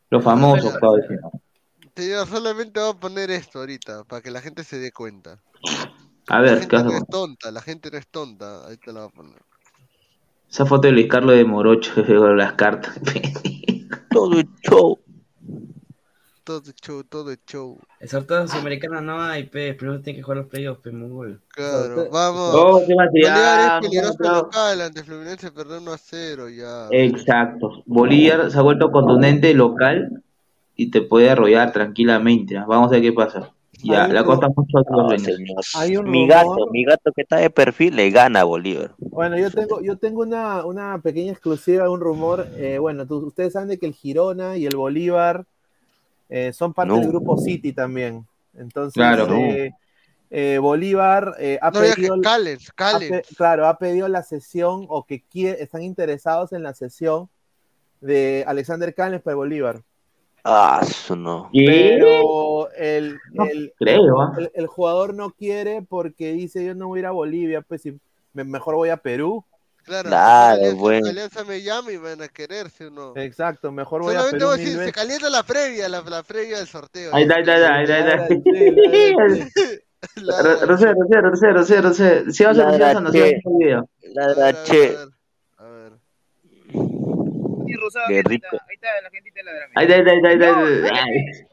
Los 0.08 0.22
famosos 0.22 0.72
octavos 0.72 1.00
de 1.00 1.08
final. 1.08 1.32
Señor, 1.96 2.26
solamente 2.26 2.80
voy 2.80 2.90
a 2.90 2.94
poner 2.94 3.30
esto 3.30 3.60
ahorita, 3.60 4.04
para 4.04 4.22
que 4.22 4.30
la 4.30 4.40
gente 4.40 4.64
se 4.64 4.78
dé 4.78 4.92
cuenta. 4.92 5.38
A 6.28 6.36
La 6.36 6.40
ver, 6.40 6.60
gente 6.60 6.76
¿qué 6.76 6.82
no 6.84 6.96
es 6.96 7.06
tonta, 7.06 7.50
la 7.50 7.60
gente 7.60 7.90
no 7.90 7.98
es 7.98 8.06
tonta. 8.06 8.66
Ahí 8.66 8.76
te 8.76 8.92
la 8.92 9.00
voy 9.00 9.08
a 9.08 9.12
poner. 9.12 9.42
Esa 10.50 10.66
foto 10.66 10.88
de 10.88 10.92
Luis 10.92 11.08
Carlos 11.08 11.36
de 11.36 11.44
Morocho, 11.44 11.94
que 12.06 12.16
con 12.16 12.36
las 12.36 12.52
cartas. 12.54 12.98
Todo 14.10 14.38
el 14.38 14.48
show. 14.68 14.98
Todo 16.42 16.62
es 16.66 16.74
show, 16.76 17.04
todo 17.04 17.30
es 17.30 17.38
show. 17.46 17.78
El 18.00 18.08
sorteo 18.08 18.48
sudamericano 18.48 19.00
no 19.00 19.20
hay, 19.20 19.44
pe. 19.44 19.74
Primero 19.74 20.00
tiene 20.00 20.16
que 20.18 20.22
jugar 20.22 20.38
los 20.38 20.46
playoffs, 20.48 20.80
pe, 20.80 20.90
mongol. 20.90 21.40
Claro, 21.48 22.08
vamos. 22.10 22.54
Oh, 22.54 22.82
qué 22.86 22.94
Bolívar 22.94 23.82
es 23.82 23.88
peligroso 23.88 24.16
no, 24.20 24.28
no. 24.28 24.34
local 24.42 24.80
ante 24.80 25.04
Fluminense, 25.04 25.52
perder 25.52 25.80
1 25.80 25.92
a 25.92 25.98
0 25.98 26.48
ya. 26.48 26.88
Exacto. 26.90 27.82
Bolívar 27.86 28.50
se 28.50 28.58
ha 28.58 28.62
vuelto 28.62 28.90
contundente 28.90 29.54
local 29.54 30.24
y 30.80 30.90
te 30.90 31.02
puede 31.02 31.28
arrollar 31.28 31.72
tranquilamente. 31.72 32.54
Vamos 32.66 32.88
a 32.88 32.92
ver 32.92 33.02
qué 33.02 33.12
pasa. 33.12 33.52
Ya, 33.82 34.08
la 34.08 34.24
costa 34.24 34.48
mucho 34.48 34.78
a 34.78 34.82
No. 34.90 35.08
Hay 35.76 35.96
un 35.96 36.10
Mi 36.10 36.22
rumor- 36.22 36.28
gato, 36.28 36.66
mi 36.70 36.84
gato 36.84 37.12
que 37.12 37.22
está 37.22 37.36
de 37.36 37.50
perfil 37.50 37.96
le 37.96 38.10
gana 38.10 38.40
a 38.40 38.44
Bolívar. 38.44 38.94
Bueno, 38.98 39.38
yo 39.38 39.50
tengo, 39.50 39.80
yo 39.82 39.96
tengo 39.96 40.22
una, 40.22 40.64
una 40.66 40.98
pequeña 41.02 41.32
exclusiva, 41.32 41.88
un 41.90 42.00
rumor. 42.00 42.46
Eh, 42.56 42.78
bueno, 42.78 43.06
tú- 43.06 43.26
ustedes 43.26 43.52
saben 43.54 43.68
de 43.68 43.78
que 43.78 43.86
el 43.86 43.94
Girona 43.94 44.56
y 44.56 44.66
el 44.66 44.76
Bolívar 44.76 45.44
eh, 46.30 46.52
son 46.52 46.72
parte 46.72 46.92
No. 46.94 47.00
del 47.00 47.08
grupo 47.08 47.36
City 47.38 47.72
también. 47.72 48.26
Entonces, 48.56 48.94
Claro. 48.94 49.26
eh, 49.34 49.72
eh, 50.30 50.58
Bolívar 50.60 51.34
eh, 51.38 51.58
ha 51.60 51.72
que 51.72 51.78
pedido 51.80 52.14
ha 52.14 52.98
pe- 52.98 53.22
claro, 53.36 53.66
ha 53.66 53.78
pedido 53.78 54.08
la 54.08 54.22
sesión 54.22 54.86
o 54.88 55.04
que 55.04 55.22
quie- 55.32 55.56
están 55.58 55.82
interesados 55.82 56.52
en 56.52 56.62
la 56.62 56.72
sesión 56.74 57.28
de 58.00 58.44
Alexander 58.46 58.94
Callens 58.94 59.22
para 59.22 59.36
Bolívar. 59.36 59.82
Ah, 60.44 60.80
eso 60.82 61.16
no. 61.16 61.50
Pero 61.52 62.70
el, 62.72 63.18
No 63.32 63.44
el- 63.44 63.72
creo, 63.78 64.20
¿ah? 64.20 64.32
el- 64.38 64.50
el 64.54 64.66
jugador 64.66 65.14
no 65.14 65.30
quiere 65.30 65.82
porque 65.82 66.32
dice 66.32 66.64
yo 66.64 66.74
no 66.74 66.88
voy 66.88 66.98
a 66.98 67.00
ir 67.00 67.06
a 67.06 67.10
Bolivia, 67.10 67.60
pues 67.62 67.82
si 67.82 67.98
me- 68.32 68.44
mejor 68.44 68.74
voy 68.74 68.88
a 68.90 68.96
Perú. 68.96 69.44
Claro, 69.84 70.08
Claro, 70.10 70.54
Alianza, 70.56 70.80
bueno. 70.80 71.08
Alianza 71.08 71.44
me 71.44 71.62
llama 71.62 71.90
y 71.92 71.96
van 71.96 72.20
a 72.22 72.28
quererse 72.28 72.86
o 72.86 72.90
no. 72.90 73.12
Exacto, 73.16 73.72
mejor 73.72 74.02
voy 74.02 74.14
a 74.14 74.18
Solamente 74.20 74.38
Perú 74.38 74.50
voy 74.50 74.54
a 74.60 74.64
decir, 74.64 74.84
se 74.84 74.92
calienta 74.92 75.30
la 75.30 75.42
previa, 75.42 75.88
la, 75.88 76.02
la 76.02 76.22
previa 76.22 76.58
del 76.58 76.66
sorteo. 76.66 77.14
Ahí 77.14 77.22
está, 77.22 77.36
ahí 77.36 77.42
está, 77.42 77.74
ahí 77.74 77.82
está, 77.84 77.94
ahí 77.96 78.00
está. 78.02 79.36
Ro- 80.16 80.66
Rosero, 80.66 80.94
Rosero, 80.94 81.30
Rosero, 81.30 81.52
Rosero, 81.52 81.82
Rosero. 81.88 82.32
Si 82.32 82.44
vas 82.44 82.58
a 82.58 82.68
hacer 82.68 82.82
eso, 82.82 83.00
no 83.00 83.10
se 83.12 83.18
che. 83.18 83.28
el 83.30 83.40
video. 83.58 83.88
Ladra, 84.14 84.64
Qué 88.08 88.22
rico. 88.22 88.58
Ahí 89.74 89.86
está, 89.86 89.94
ahí 89.94 90.00
está, 90.00 90.10
ahí 90.12 90.16
está, 90.16 90.28
ahí 90.28 90.34
está, 90.34 90.94
ahí 90.94 91.18
está. 91.18 91.46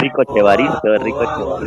Rico 0.00 0.24
chevarizo, 0.34 0.98
rico. 0.98 1.60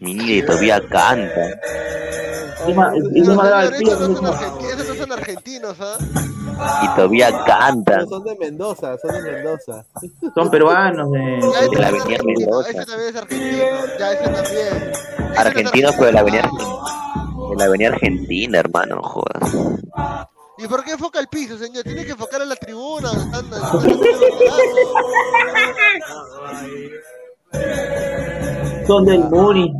Mire, 0.00 0.42
todavía 0.42 0.80
canta. 0.88 1.60
Y 2.66 3.20
Esos 3.20 4.96
son 4.96 5.12
argentinos, 5.12 5.76
¿ah? 5.80 5.96
Y 6.82 6.88
todavía 6.96 7.44
canta. 7.44 8.04
Son 8.06 8.24
de 8.24 8.36
Mendoza, 8.36 8.96
son 8.98 9.12
de 9.12 9.32
Mendoza. 9.32 9.84
Son 10.34 10.50
peruanos. 10.50 11.08
Eh. 11.14 11.40
De 11.70 11.80
la 11.80 11.88
avenida 11.88 12.22
Mendoza. 12.24 12.70
ese 12.70 12.86
también 12.86 13.08
es 13.08 13.16
argentino, 13.16 13.64
ya 13.98 14.12
ese 14.12 14.24
también. 14.24 14.92
Argentinos, 15.36 15.94
pero 15.94 16.06
de 16.06 16.12
la 16.12 16.20
avenida 16.20 16.50
de 17.48 17.56
la 17.56 17.64
avenida 17.64 17.88
Argentina, 17.88 18.58
hermano, 18.58 18.96
no 18.96 19.02
jodas. 19.02 19.54
¿Y 20.58 20.66
por 20.66 20.84
qué 20.84 20.92
enfoca 20.92 21.20
el 21.20 21.28
piso, 21.28 21.56
señor? 21.56 21.84
Tiene 21.84 22.04
que 22.04 22.12
enfocar 22.12 22.42
a 22.42 22.44
la 22.44 22.56
tribuna. 22.56 23.10
anda, 23.32 23.58
Son 28.86 29.04
del 29.04 29.24
Muni. 29.30 29.72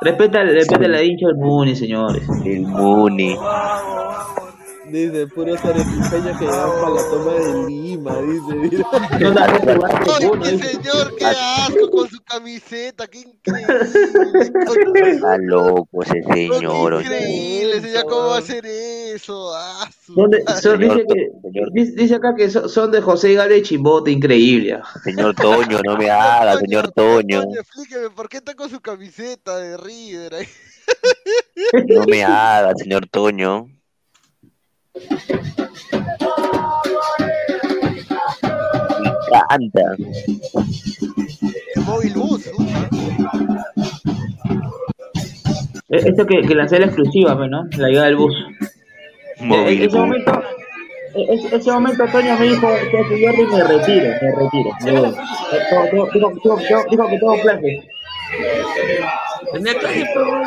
Respeta, 0.00 0.42
respeta 0.42 0.88
la 0.88 1.02
hincha 1.02 1.26
del 1.28 1.36
Muni, 1.36 1.74
señores. 1.74 2.22
El 2.44 2.62
Muni. 2.62 3.36
Dice, 4.90 5.26
puros 5.28 5.62
arequipeños 5.64 6.38
que 6.38 6.44
llegan 6.46 6.70
para 6.80 6.90
la 6.90 7.02
toma 7.10 7.32
de 7.34 7.66
Lima, 7.68 8.16
dice. 8.22 8.84
No 9.20 10.42
qué 10.42 10.58
señor, 10.58 11.16
qué 11.16 11.24
asco 11.26 11.90
con 11.90 12.08
su 12.08 12.20
camiseta, 12.22 13.06
qué 13.06 13.18
increíble. 13.20 15.10
Está 15.12 15.36
loco 15.38 16.02
ese 16.02 16.22
señor. 16.22 16.94
oye. 16.94 17.04
Increíble, 17.06 17.80
señor, 17.80 18.04
¿cómo 18.04 18.28
va 18.28 18.36
a 18.36 18.38
hacer 18.38 18.64
eso? 18.66 19.52
Ah, 19.54 19.88
Son 20.06 20.30
de- 20.30 20.38
dice, 20.38 20.60
Señor, 20.60 21.06
que, 21.06 21.30
señor. 21.42 21.72
dice, 21.72 21.92
dice 21.96 22.14
acá 22.14 22.34
que 22.36 22.48
son, 22.50 22.68
son 22.68 22.90
de 22.90 23.00
José 23.00 23.32
y 23.32 23.62
Chimbote, 23.62 24.10
increíble. 24.10 24.80
Señor 25.04 25.34
Toño, 25.34 25.80
no 25.84 25.96
me 25.96 26.10
haga, 26.10 26.58
señor 26.58 26.90
Toño. 26.92 27.42
Toño, 27.42 27.60
explíqueme, 27.60 28.10
¿por 28.10 28.28
qué 28.28 28.38
está 28.38 28.54
con 28.54 28.70
su 28.70 28.80
camiseta 28.80 29.58
de 29.58 29.76
River 29.76 30.34
ahí? 30.34 30.46
No 31.88 32.04
me 32.06 32.24
haga, 32.24 32.74
señor 32.76 33.06
Toño. 33.08 33.68
El 41.74 41.82
móvil 41.84 42.14
bus. 42.14 42.46
Eh, 45.90 46.02
Esto 46.06 46.26
que, 46.26 46.42
que 46.42 46.54
lancé 46.54 46.78
la 46.78 46.86
exclusiva, 46.86 47.36
pues, 47.36 47.50
¿no? 47.50 47.64
La 47.76 47.88
llegada 47.88 48.06
del 48.06 48.16
bus. 48.16 48.34
Eh, 49.40 49.84
ese 49.84 49.96
momento, 49.96 50.42
eh, 51.14 51.40
ese, 51.52 51.70
momento 51.70 52.04
Toño 52.10 52.36
me 52.38 52.46
dijo 52.48 52.68
que 52.90 53.04
si 53.08 53.20
yo 53.22 53.32
me 53.32 53.64
retiro, 53.64 54.10
me 54.20 54.32
retiro. 54.34 54.70
Me 54.84 54.92
voy. 54.92 55.10
Eh, 55.52 55.58
tengo- 55.70 56.08
tengo- 56.10 56.10
Dijo 56.12 56.30
dijo- 56.34 56.56
dijo- 56.58 56.84
dijo 56.90 57.08
que 57.08 57.18
tengo 57.18 57.40
clases. 57.40 57.84
Tenía 59.52 59.74
clase, 59.78 60.04
pero- 60.14 60.42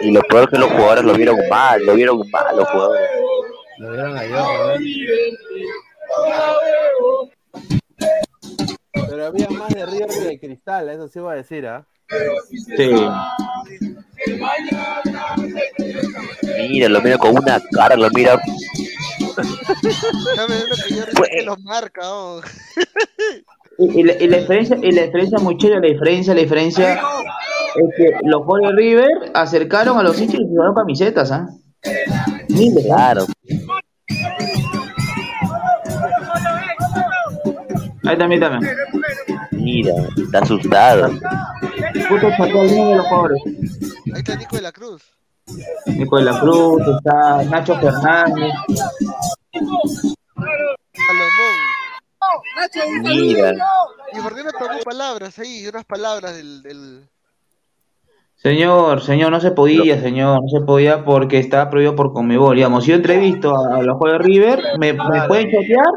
Y 0.00 0.10
lo 0.10 0.20
peor 0.22 0.50
que 0.50 0.58
los 0.58 0.70
jugadores 0.70 1.04
lo 1.04 1.14
vieron 1.14 1.36
mal, 1.48 1.84
lo 1.84 1.94
vieron 1.94 2.22
mal 2.30 2.56
los 2.56 2.68
jugadores. 2.68 3.10
Lo 3.78 3.92
vieron 3.92 4.16
a 4.16 4.22
ver. 4.22 4.80
Pero 8.92 9.26
había 9.26 9.48
más 9.50 9.68
de 9.74 9.86
River 9.86 10.08
que 10.08 10.20
de 10.20 10.40
Cristal, 10.40 10.88
eso 10.88 11.08
sí 11.08 11.18
iba 11.18 11.32
a 11.32 11.36
decir, 11.36 11.66
¿ah? 11.66 11.86
Sí. 12.76 12.90
Mira, 16.68 16.88
lo 16.88 17.00
mira 17.00 17.18
con 17.18 17.36
una 17.36 17.60
cara, 17.72 17.96
lo 17.96 18.10
mira. 18.10 18.40
Ya 20.36 20.46
me 20.46 20.54
da 20.56 20.64
una 20.64 20.76
que 20.86 20.94
yo 20.94 21.06
que 21.06 21.42
los 21.42 21.60
marca, 21.60 22.00
oh. 22.04 22.40
Y, 23.80 24.00
y 24.00 24.02
la, 24.02 24.12
y 24.12 24.28
la 24.28 24.38
diferencia, 24.38 24.76
y 24.82 24.92
la 24.92 25.02
diferencia, 25.02 25.38
muchachos, 25.38 25.80
la 25.80 25.88
diferencia, 25.88 26.34
la 26.34 26.40
diferencia 26.42 27.00
es 27.74 27.94
que 27.96 28.10
los 28.24 28.46
de 28.46 28.72
River 28.76 29.08
acercaron 29.32 29.98
a 29.98 30.02
los 30.02 30.20
hinchas 30.20 30.40
y 30.40 30.44
llevaron 30.44 30.74
camisetas, 30.74 31.32
¿ah? 31.32 31.48
¿ah? 31.48 32.38
Claro. 32.84 33.24
Ahí 38.04 38.18
también, 38.18 38.40
también. 38.40 38.76
Mira, 39.52 39.94
está 40.16 40.40
asustado. 40.40 41.10
Justo 42.08 42.30
sacó 42.36 42.62
el 42.62 42.72
uno 42.72 42.90
de 42.90 42.96
los 42.96 43.06
jugadores. 43.06 43.42
Ahí 43.46 44.18
está 44.18 44.36
Nico 44.36 44.56
de 44.56 44.62
la 44.62 44.72
Cruz. 44.72 45.02
Nico 45.86 46.18
de 46.18 46.24
la 46.24 46.40
Cruz, 46.40 46.82
está 46.96 47.44
Nacho 47.44 47.76
Fernández. 47.76 48.52
Salomón. 51.06 51.59
Mira. 53.04 53.52
¿Y 54.12 54.20
por 54.20 54.34
qué 54.34 54.44
no 54.44 54.52
tomó 54.52 54.80
palabras 54.84 55.38
ahí? 55.38 55.66
Unas 55.66 55.84
palabras 55.84 56.36
del. 56.36 56.62
del... 56.62 57.08
Señor, 58.36 59.02
señor, 59.02 59.30
no 59.30 59.40
se 59.40 59.50
podía, 59.50 60.00
señor, 60.00 60.40
no 60.42 60.48
se 60.48 60.64
podía 60.64 61.04
porque 61.04 61.38
estaba 61.38 61.68
prohibido 61.68 61.94
por 61.94 62.14
Conmebol. 62.14 62.56
Digamos, 62.56 62.84
si 62.84 62.90
yo 62.90 62.96
entrevisto 62.96 63.54
a, 63.54 63.76
a 63.76 63.82
los 63.82 63.98
jugadores 63.98 64.26
de 64.26 64.32
River, 64.32 64.62
me, 64.78 64.94
me 64.94 65.28
pueden 65.28 65.50
chotear, 65.50 65.92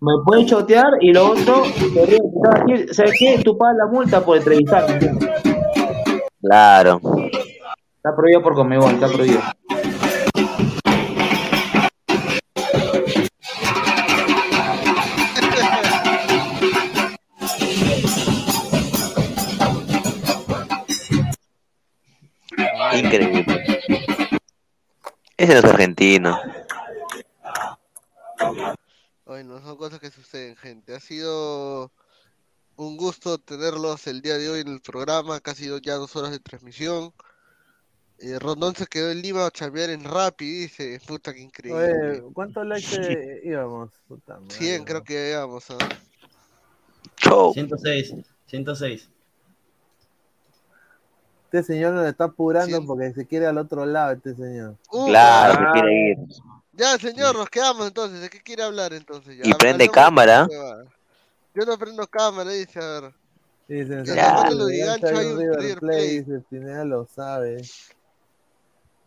me 0.00 0.12
pueden 0.24 0.46
chotear 0.46 0.86
y 1.02 1.12
lo 1.12 1.32
otro, 1.32 1.64
¿sabes 2.92 3.12
qué? 3.18 3.42
Tú 3.44 3.58
pagas 3.58 3.76
la 3.76 3.86
multa 3.92 4.24
por 4.24 4.38
entrevistar. 4.38 4.86
Claro. 6.40 7.00
Está 7.96 8.16
prohibido 8.16 8.42
por 8.42 8.54
Conmebol, 8.54 8.92
está 8.92 9.08
prohibido. 9.08 9.40
Increíble. 22.98 23.44
Ese 25.36 25.52
no 25.52 25.58
es 25.58 25.64
argentino. 25.64 26.40
Bueno, 29.24 29.60
son 29.60 29.76
cosas 29.76 30.00
que 30.00 30.10
suceden, 30.10 30.56
gente. 30.56 30.94
Ha 30.94 31.00
sido 31.00 31.92
un 32.76 32.96
gusto 32.96 33.38
tenerlos 33.38 34.06
el 34.06 34.22
día 34.22 34.38
de 34.38 34.48
hoy 34.48 34.60
en 34.60 34.68
el 34.68 34.80
programa, 34.80 35.40
casi 35.40 35.68
ya 35.82 35.94
dos 35.94 36.14
horas 36.16 36.30
de 36.30 36.38
transmisión. 36.38 37.12
Eh, 38.18 38.38
Rondón 38.38 38.74
se 38.74 38.86
quedó 38.86 39.10
en 39.10 39.20
Lima 39.20 39.46
a 39.46 39.50
chambear 39.50 39.90
en 39.90 40.04
Rappi, 40.04 40.46
dice, 40.46 40.98
puta 41.06 41.34
que 41.34 41.40
increíble. 41.40 42.12
Oye, 42.12 42.22
¿cuántos 42.32 42.66
likes 42.66 43.42
íbamos? 43.44 43.90
Puta 44.08 44.40
madre. 44.40 44.54
100 44.54 44.84
creo 44.84 45.04
que 45.04 45.34
a... 45.34 45.46
Chau. 47.16 47.52
106, 47.52 48.14
106. 48.46 49.10
Este 51.56 51.72
señor 51.72 51.94
nos 51.94 52.06
está 52.06 52.24
apurando 52.24 52.84
porque 52.84 53.12
se 53.14 53.26
quiere 53.26 53.46
al 53.46 53.56
otro 53.56 53.86
lado, 53.86 54.12
este 54.12 54.34
señor. 54.34 54.76
Uh, 54.92 55.06
Claro, 55.06 55.54
ah. 55.58 55.72
se 55.72 55.80
quiere 55.80 56.10
ir. 56.10 56.18
Ya, 56.74 56.98
señor, 56.98 57.34
nos 57.34 57.48
quedamos 57.48 57.86
entonces. 57.86 58.20
¿De 58.20 58.28
qué 58.28 58.42
quiere 58.42 58.62
hablar 58.62 58.92
entonces? 58.92 59.38
Ya, 59.38 59.48
Y 59.48 59.54
prende 59.54 59.88
cámara. 59.88 60.46
Yo 61.54 61.64
no 61.64 61.78
prendo 61.78 62.06
cámara, 62.06 62.50
dice, 62.50 62.78
a 62.78 63.00
ver. 63.00 63.14
Dicen, 63.68 64.04
Plate. 65.80 66.02
dice, 66.02 66.42
Pineda 66.50 66.84
lo 66.84 67.06
sabe. 67.06 67.62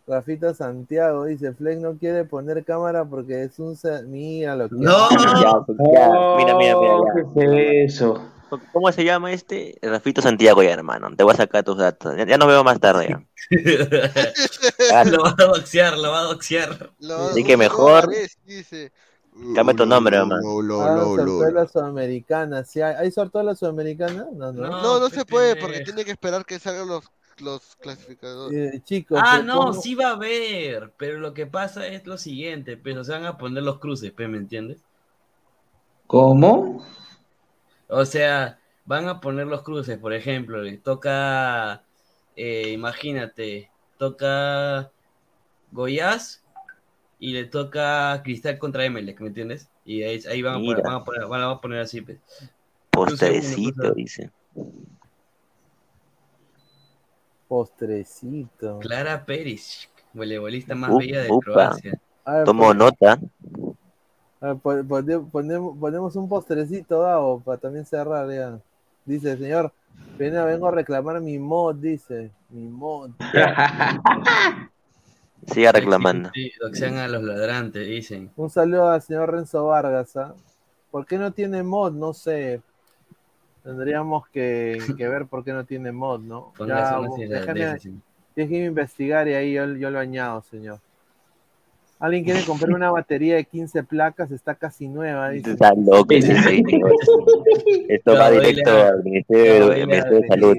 Rafita 0.07 0.55
Santiago 0.55 1.25
dice, 1.25 1.53
Fleck 1.53 1.77
no 1.77 1.95
quiere 1.95 2.25
poner 2.25 2.65
cámara 2.65 3.05
porque 3.05 3.43
es 3.43 3.59
un... 3.59 3.77
Mira 4.07 4.55
lo 4.55 4.67
que 4.67 4.75
No. 4.75 5.07
Ya, 5.11 5.61
pues, 5.63 5.77
ya. 5.93 6.09
Mira, 6.37 6.55
mira, 6.57 6.75
mira, 6.75 6.93
ya. 7.15 7.33
¿Qué 7.35 7.83
es 7.85 7.93
eso? 7.93 8.19
¿Cómo 8.71 8.91
se 8.91 9.03
llama 9.03 9.31
este? 9.31 9.77
Rafito 9.81 10.21
Santiago 10.21 10.63
ya, 10.63 10.71
hermano. 10.71 11.15
Te 11.15 11.23
voy 11.23 11.33
a 11.33 11.37
sacar 11.37 11.63
tus 11.63 11.77
datos. 11.77 12.15
Ya, 12.17 12.25
ya 12.25 12.37
nos 12.37 12.47
vemos 12.47 12.63
más 12.63 12.79
tarde. 12.79 13.07
ya. 13.09 13.23
lo 15.05 15.23
va 15.23 15.35
a 15.37 15.45
doxear, 15.45 15.97
lo 15.97 16.11
va 16.11 16.19
a 16.19 16.23
doxear. 16.23 16.91
Así 17.31 17.43
que 17.43 17.57
mejor 17.57 18.09
Dice. 18.45 18.91
cambia 19.55 19.75
tu 19.75 19.85
nombre, 19.85 20.17
hermano. 20.17 20.41
Ah, 20.81 21.67
sudamericana. 21.71 22.63
¿Sí 22.63 22.81
hay, 22.81 22.95
¿Hay 22.95 23.11
sortuela 23.11 23.55
sudamericana? 23.55 24.27
No, 24.33 24.51
no. 24.51 24.67
No, 24.67 24.99
no 24.99 25.09
se 25.09 25.25
puede 25.25 25.55
porque 25.55 25.81
tiene 25.81 26.05
que 26.05 26.11
esperar 26.11 26.45
que 26.45 26.59
salgan 26.59 26.87
los, 26.87 27.05
los 27.39 27.75
clasificadores. 27.77 28.75
Eh, 28.75 28.81
chicos. 28.83 29.19
Ah, 29.23 29.37
que 29.39 29.45
no, 29.45 29.67
pongo- 29.67 29.81
sí 29.81 29.95
va 29.95 30.09
a 30.09 30.13
haber, 30.13 30.93
pero 30.97 31.19
lo 31.19 31.33
que 31.33 31.45
pasa 31.45 31.87
es 31.87 32.05
lo 32.05 32.17
siguiente, 32.17 32.77
pero 32.77 33.03
se 33.03 33.11
van 33.11 33.25
a 33.25 33.37
poner 33.37 33.63
los 33.63 33.79
cruces, 33.79 34.13
¿me 34.17 34.37
entiendes? 34.37 34.79
¿Cómo? 36.07 36.83
O 37.89 38.05
sea, 38.05 38.59
van 38.85 39.07
a 39.07 39.19
poner 39.19 39.47
los 39.47 39.63
cruces, 39.63 39.97
por 39.97 40.13
ejemplo, 40.13 40.61
le 40.61 40.77
toca, 40.77 41.83
eh, 42.35 42.69
imagínate, 42.71 43.71
toca 43.97 44.91
Goiás 45.71 46.43
y 47.17 47.33
le 47.33 47.45
toca 47.45 48.21
Cristal 48.23 48.59
contra 48.59 48.85
Emelec, 48.85 49.19
¿me 49.19 49.27
entiendes? 49.27 49.69
Y 49.85 50.03
ahí, 50.03 50.21
ahí 50.29 50.41
van, 50.43 50.53
a 50.53 50.57
poner, 50.57 50.77
Mira. 50.77 50.89
van, 50.89 51.01
a 51.01 51.03
poner, 51.03 51.27
van 51.27 51.41
a 51.41 51.61
poner 51.61 51.79
así, 51.79 52.01
pe. 52.01 52.19
Postrecito, 52.91 53.91
dice. 53.93 54.29
Postrecito. 57.47 58.77
Clara 58.79 59.25
Pérez, 59.25 59.89
voleibolista 60.13 60.75
más 60.75 60.95
bella 60.95 61.23
de 61.23 61.31
upa. 61.31 61.43
Croacia. 61.43 61.99
Ver, 62.27 62.43
Tomo 62.45 62.65
pon- 62.65 62.77
nota. 62.77 63.19
Ver, 64.41 65.21
ponemos, 65.31 65.77
ponemos 65.77 66.15
un 66.15 66.29
postrecito, 66.29 67.01
Gabo, 67.01 67.41
para 67.41 67.57
también 67.59 67.85
cerrar 67.85 68.29
ya. 68.29 68.59
Dice, 69.05 69.37
señor, 69.37 69.71
venga, 70.17 70.45
vengo 70.45 70.67
a 70.67 70.71
reclamar 70.71 71.19
mi 71.21 71.39
mod, 71.39 71.75
dice. 71.75 72.31
Mi 72.49 72.67
mod. 72.67 73.11
Siga 75.47 75.71
reclamando. 75.71 76.29
Sí, 76.33 76.51
doxean 76.61 76.97
a 76.97 77.07
los 77.07 77.23
ladrantes, 77.23 77.87
dicen. 77.87 78.29
Un 78.35 78.49
saludo 78.49 78.89
al 78.89 79.01
señor 79.01 79.31
Renzo 79.31 79.65
Vargas. 79.65 80.15
¿ah? 80.17 80.35
¿Por 80.91 81.05
qué 81.05 81.17
no 81.17 81.31
tiene 81.31 81.63
mod? 81.63 81.93
No 81.93 82.13
sé. 82.13 82.61
Tendríamos 83.63 84.27
que, 84.29 84.77
que 84.97 85.07
ver 85.07 85.27
por 85.27 85.43
qué 85.43 85.53
no 85.53 85.65
tiene 85.65 85.91
mod, 85.91 86.19
¿no? 86.21 86.53
Ya, 86.67 86.99
déjese. 86.99 87.93
déjeme 88.35 88.65
investigar 88.65 89.27
y 89.27 89.33
ahí 89.33 89.53
yo, 89.53 89.65
yo 89.75 89.89
lo 89.89 89.99
añado, 89.99 90.41
señor. 90.43 90.79
Alguien 91.99 92.23
quiere 92.23 92.45
comprar 92.45 92.71
una 92.71 92.91
batería 92.91 93.35
de 93.35 93.43
15 93.43 93.83
placas, 93.83 94.31
está 94.31 94.55
casi 94.55 94.87
nueva. 94.87 95.29
Dice. 95.31 95.51
Está 95.51 95.73
loco 95.75 96.07
señor. 96.09 96.45
Esto 97.89 98.13
va 98.13 98.31
directo 98.31 98.71
baila- 98.71 98.87
al 98.89 99.03
Ministerio, 99.03 99.71
al 99.71 99.87
de 99.89 100.27
Salud. 100.27 100.57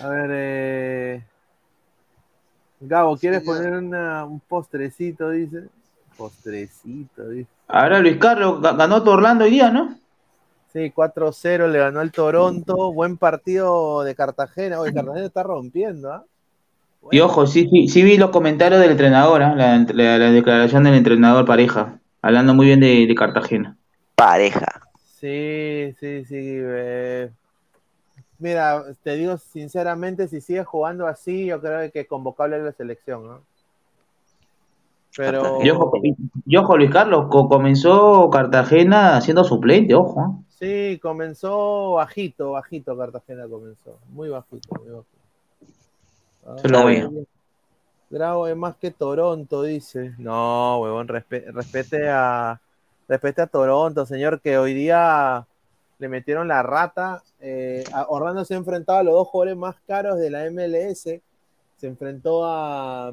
A 0.00 0.08
ver, 0.08 0.30
eh... 0.32 1.24
Gabo, 2.80 3.16
¿quieres 3.16 3.42
poner 3.42 3.72
una- 3.72 4.24
un 4.24 4.40
postrecito? 4.40 5.30
Dice. 5.30 5.64
Postrecito, 6.16 7.28
dice. 7.28 7.48
Ahora 7.68 7.98
Luis 8.00 8.16
Carlos 8.16 8.60
ga- 8.62 8.76
ganó 8.76 9.02
tu 9.02 9.10
Orlando 9.10 9.44
hoy 9.44 9.50
día, 9.50 9.70
¿no? 9.70 9.98
Sí, 10.72 10.90
4-0 10.94 11.68
le 11.70 11.78
ganó 11.78 12.00
el 12.02 12.12
Toronto. 12.12 12.92
Buen 12.92 13.16
partido 13.16 14.02
de 14.02 14.14
Cartagena. 14.14 14.80
Oye, 14.80 14.92
Cartagena 14.94 15.26
está 15.26 15.42
rompiendo, 15.42 16.12
¿ah? 16.12 16.24
Y 17.10 17.20
ojo, 17.20 17.46
sí, 17.46 17.68
sí, 17.70 17.88
sí 17.88 18.02
vi 18.02 18.16
los 18.18 18.30
comentarios 18.30 18.80
del 18.80 18.90
entrenador, 18.92 19.42
¿ah? 19.42 19.54
la, 19.54 19.78
la- 19.78 20.18
la 20.18 20.30
declaración 20.32 20.84
del 20.84 20.94
entrenador 20.94 21.44
pareja, 21.44 22.00
hablando 22.22 22.54
muy 22.54 22.66
bien 22.66 22.80
de, 22.80 23.06
de 23.06 23.14
Cartagena. 23.14 23.76
Pareja. 24.14 24.66
Sí, 25.18 25.94
sí, 25.98 26.24
sí. 26.24 26.34
eh, 26.38 27.30
Mira, 28.38 28.82
te 29.02 29.16
digo 29.16 29.36
sinceramente, 29.38 30.28
si 30.28 30.40
sigue 30.40 30.64
jugando 30.64 31.06
así, 31.06 31.46
yo 31.46 31.60
creo 31.60 31.90
que 31.90 32.00
es 32.00 32.06
convocable 32.08 32.56
a 32.56 32.58
la 32.60 32.72
selección, 32.72 33.26
¿no? 33.26 33.40
Pero 35.16 35.42
Y 35.62 35.70
ojo, 35.70 35.90
y 36.46 36.56
ojo, 36.56 36.76
Luis 36.76 36.90
Carlos, 36.90 37.26
co- 37.30 37.48
comenzó 37.48 38.28
Cartagena 38.30 39.20
siendo 39.20 39.44
suplente, 39.44 39.94
ojo. 39.94 40.20
¿ah? 40.20 40.32
sí, 40.48 40.98
comenzó 41.02 41.92
bajito, 41.92 42.52
bajito 42.52 42.96
Cartagena 42.96 43.46
comenzó. 43.48 43.98
Muy 44.10 44.28
bajito, 44.28 44.74
muy 44.80 44.90
bajito. 44.90 45.15
Ah, 46.46 46.56
Se 46.58 46.68
lo 46.68 46.84
veo. 46.86 47.10
Es 48.48 48.56
más 48.56 48.76
que 48.76 48.90
Toronto, 48.92 49.62
dice. 49.62 50.14
No, 50.18 50.80
huevón, 50.80 51.08
respe- 51.08 51.44
respete 51.52 52.08
a 52.08 52.60
respete 53.08 53.42
a 53.42 53.46
Toronto, 53.46 54.06
señor, 54.06 54.40
que 54.40 54.58
hoy 54.58 54.74
día 54.74 55.46
le 55.98 56.08
metieron 56.08 56.48
la 56.48 56.62
rata. 56.62 57.22
Eh, 57.40 57.84
Orlando 58.08 58.44
se 58.44 58.54
ha 58.54 58.56
enfrentado 58.58 58.98
a 59.00 59.02
los 59.02 59.14
dos 59.14 59.28
jugadores 59.28 59.56
más 59.56 59.76
caros 59.86 60.18
de 60.18 60.30
la 60.30 60.44
MLS. 60.50 61.20
Se 61.76 61.86
enfrentó 61.86 62.44
a 62.44 63.12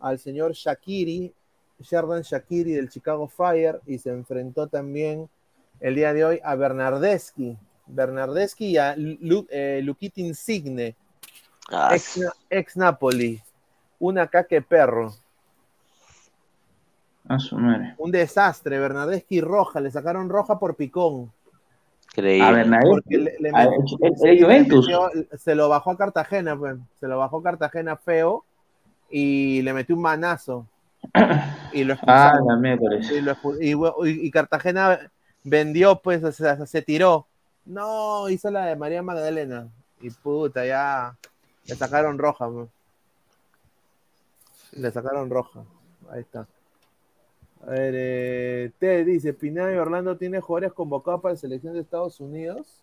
al 0.00 0.18
señor 0.20 0.52
Shakiri, 0.52 1.32
Sherdan 1.80 2.22
Shakiri 2.22 2.72
del 2.72 2.88
Chicago 2.88 3.26
Fire, 3.26 3.80
y 3.86 3.98
se 3.98 4.10
enfrentó 4.10 4.68
también 4.68 5.28
el 5.80 5.96
día 5.96 6.12
de 6.12 6.24
hoy 6.24 6.40
a 6.44 6.54
Bernardeschi. 6.54 7.56
Bernardeschi 7.86 8.66
y 8.66 8.76
a 8.76 8.94
Lu, 8.96 9.46
eh, 9.50 9.80
Luquita 9.82 10.20
Insigne, 10.20 10.94
Ah, 11.70 11.90
ex, 11.94 12.20
ex 12.50 12.76
Napoli. 12.76 13.40
Una 13.98 14.26
caque 14.26 14.62
perro. 14.62 15.12
A 17.28 17.38
su 17.38 17.56
madre. 17.58 17.94
Un 17.98 18.10
desastre. 18.10 18.78
Bernardeschi 18.78 19.40
roja. 19.40 19.80
Le 19.80 19.90
sacaron 19.90 20.28
roja 20.28 20.58
por 20.58 20.76
picón. 20.76 21.30
Increíble. 22.12 22.46
A 22.46 22.52
le- 22.52 22.64
le 23.38 23.48
el- 23.50 24.18
el 24.22 24.42
Juventus. 24.44 24.86
metió- 24.86 25.10
se 25.36 25.54
lo 25.54 25.68
bajó 25.68 25.90
a 25.90 25.96
Cartagena, 25.96 26.56
pues. 26.56 26.76
Se 27.00 27.06
lo 27.06 27.18
bajó 27.18 27.38
a 27.38 27.42
Cartagena 27.42 27.96
feo 27.96 28.44
y 29.10 29.60
le 29.62 29.72
metió 29.72 29.94
un 29.94 30.02
manazo. 30.02 30.66
Y 31.72 31.84
lo 31.84 31.92
Ah, 31.92 31.96
expulsaron. 32.32 32.46
la 32.48 32.56
miércoles. 32.56 33.10
y, 33.10 33.20
lo 33.20 33.32
y 33.60 33.74
bu- 33.74 34.08
y- 34.08 34.26
y 34.26 34.30
Cartagena 34.30 34.98
vendió, 35.44 36.00
pues, 36.00 36.24
o 36.24 36.32
sea, 36.32 36.64
se 36.64 36.80
tiró. 36.80 37.26
No, 37.66 38.30
hizo 38.30 38.50
la 38.50 38.64
de 38.64 38.74
María 38.76 39.02
Magdalena. 39.02 39.68
Y 40.00 40.08
puta, 40.10 40.64
ya 40.64 41.14
le 41.68 41.76
sacaron 41.76 42.18
roja. 42.18 42.50
pues. 42.50 42.68
Le 44.72 44.90
sacaron 44.90 45.30
roja. 45.30 45.64
Ahí 46.10 46.20
está. 46.20 46.48
A 47.62 47.70
ver, 47.70 47.94
eh, 47.96 48.72
Te 48.78 49.04
dice, 49.04 49.34
Pineda 49.34 49.72
y 49.72 49.76
Orlando 49.76 50.16
tiene 50.16 50.40
jugadores 50.40 50.72
convocados 50.72 51.20
para 51.20 51.34
la 51.34 51.40
selección 51.40 51.74
de 51.74 51.80
Estados 51.80 52.20
Unidos. 52.20 52.82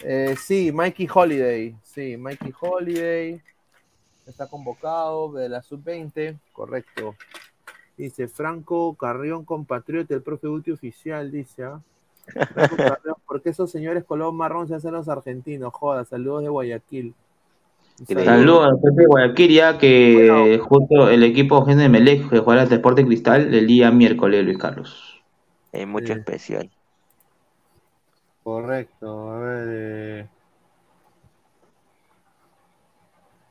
Eh, 0.00 0.36
sí, 0.40 0.70
Mikey 0.72 1.08
Holiday. 1.12 1.76
Sí, 1.82 2.16
Mikey 2.16 2.54
Holiday. 2.60 3.42
Está 4.26 4.46
convocado 4.46 5.32
de 5.32 5.48
la 5.48 5.62
sub-20. 5.62 6.38
Correcto. 6.52 7.16
Dice 7.96 8.28
Franco 8.28 8.94
Carrión, 8.94 9.44
compatriota, 9.44 10.14
el 10.14 10.22
profe 10.22 10.46
Guti 10.46 10.70
oficial, 10.70 11.30
dice. 11.30 11.64
¿ah? 11.64 11.82
Carrión, 12.54 13.16
¿Por 13.26 13.42
qué 13.42 13.50
esos 13.50 13.70
señores 13.70 14.04
color 14.04 14.32
marrón 14.32 14.68
se 14.68 14.74
hacen 14.74 14.92
los 14.92 15.08
argentinos? 15.08 15.72
Joda, 15.72 16.04
saludos 16.04 16.42
de 16.42 16.48
Guayaquil. 16.48 17.14
Saludos 18.06 18.72
al 18.82 18.94
de 18.94 19.06
Guayaquil, 19.06 19.52
ya 19.52 19.78
que 19.78 20.58
justo 20.62 21.08
el 21.10 21.22
equipo 21.22 21.64
de 21.64 21.88
Melec 21.88 22.30
que 22.30 22.38
jugará 22.38 22.62
al 22.62 22.68
Deporte 22.68 23.04
Cristal 23.04 23.52
el 23.54 23.66
día 23.66 23.90
miércoles, 23.90 24.44
Luis 24.44 24.58
Carlos. 24.58 25.22
Hay 25.72 25.86
mucho 25.86 26.14
Sí. 26.14 26.18
especial. 26.18 26.70
Correcto, 28.42 29.30
a 29.30 29.38
ver. 29.38 29.68
eh. 29.70 30.28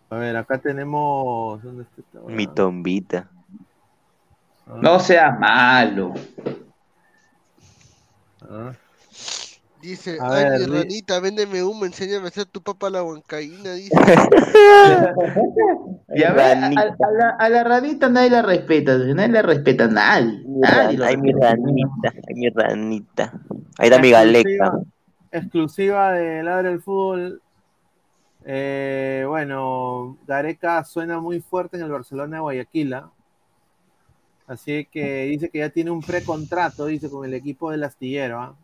A 0.10 0.16
ver, 0.18 0.36
acá 0.36 0.58
tenemos. 0.58 1.62
¿Dónde 1.62 1.84
está 1.84 2.02
esta 2.02 2.20
Mi 2.28 2.48
tombita. 2.48 3.30
No 4.82 5.00
seas 5.00 5.40
malo. 5.40 6.14
Ah. 8.49 8.73
Dice, 9.81 10.17
A 10.19 10.34
ay, 10.34 10.43
ver, 10.43 10.59
mi 10.59 10.77
ranita, 10.77 11.19
véndeme 11.21 11.63
humo, 11.63 11.85
enséñame 11.85 12.26
a 12.26 12.27
hacer 12.27 12.45
tu 12.45 12.61
papa 12.61 12.89
la 12.89 13.01
huancaína, 13.01 13.73
dice. 13.73 13.95
Y 16.15 16.23
a 16.23 16.34
ver, 16.34 16.57
a, 16.57 16.67
a 16.67 17.11
la, 17.11 17.30
a 17.39 17.49
la 17.49 17.63
ranita 17.63 18.09
nadie 18.09 18.30
la 18.30 18.41
respeta, 18.41 18.97
nadie 18.97 19.30
la 19.30 19.41
respeta 19.41 19.88
nadie. 19.88 20.43
nadie 20.45 20.97
lo 20.97 21.05
Ay, 21.05 21.15
mi 21.15 21.31
ranita, 21.31 22.13
ay, 22.27 22.35
mi 22.35 22.49
ranita. 22.49 23.34
Ahí 23.77 23.88
está 23.88 24.01
mi 24.01 24.11
galecta. 24.11 24.81
Exclusiva, 25.31 26.11
de 26.11 26.43
Ladra 26.43 26.71
el 26.71 26.81
Fútbol. 26.81 27.41
Eh, 28.43 29.23
bueno, 29.27 30.17
Gareca 30.27 30.84
suena 30.84 31.19
muy 31.19 31.39
fuerte 31.39 31.77
en 31.77 31.84
el 31.84 31.91
Barcelona 31.91 32.38
de 32.38 32.41
Guayaquil. 32.41 32.95
Así 34.49 34.85
que 34.91 35.26
dice 35.26 35.49
que 35.49 35.59
ya 35.59 35.69
tiene 35.69 35.91
un 35.91 36.01
precontrato, 36.01 36.88
dice, 36.88 37.09
con 37.09 37.23
el 37.26 37.34
equipo 37.34 37.71
del 37.71 37.84
astillero. 37.84 38.39
¿ah? 38.41 38.55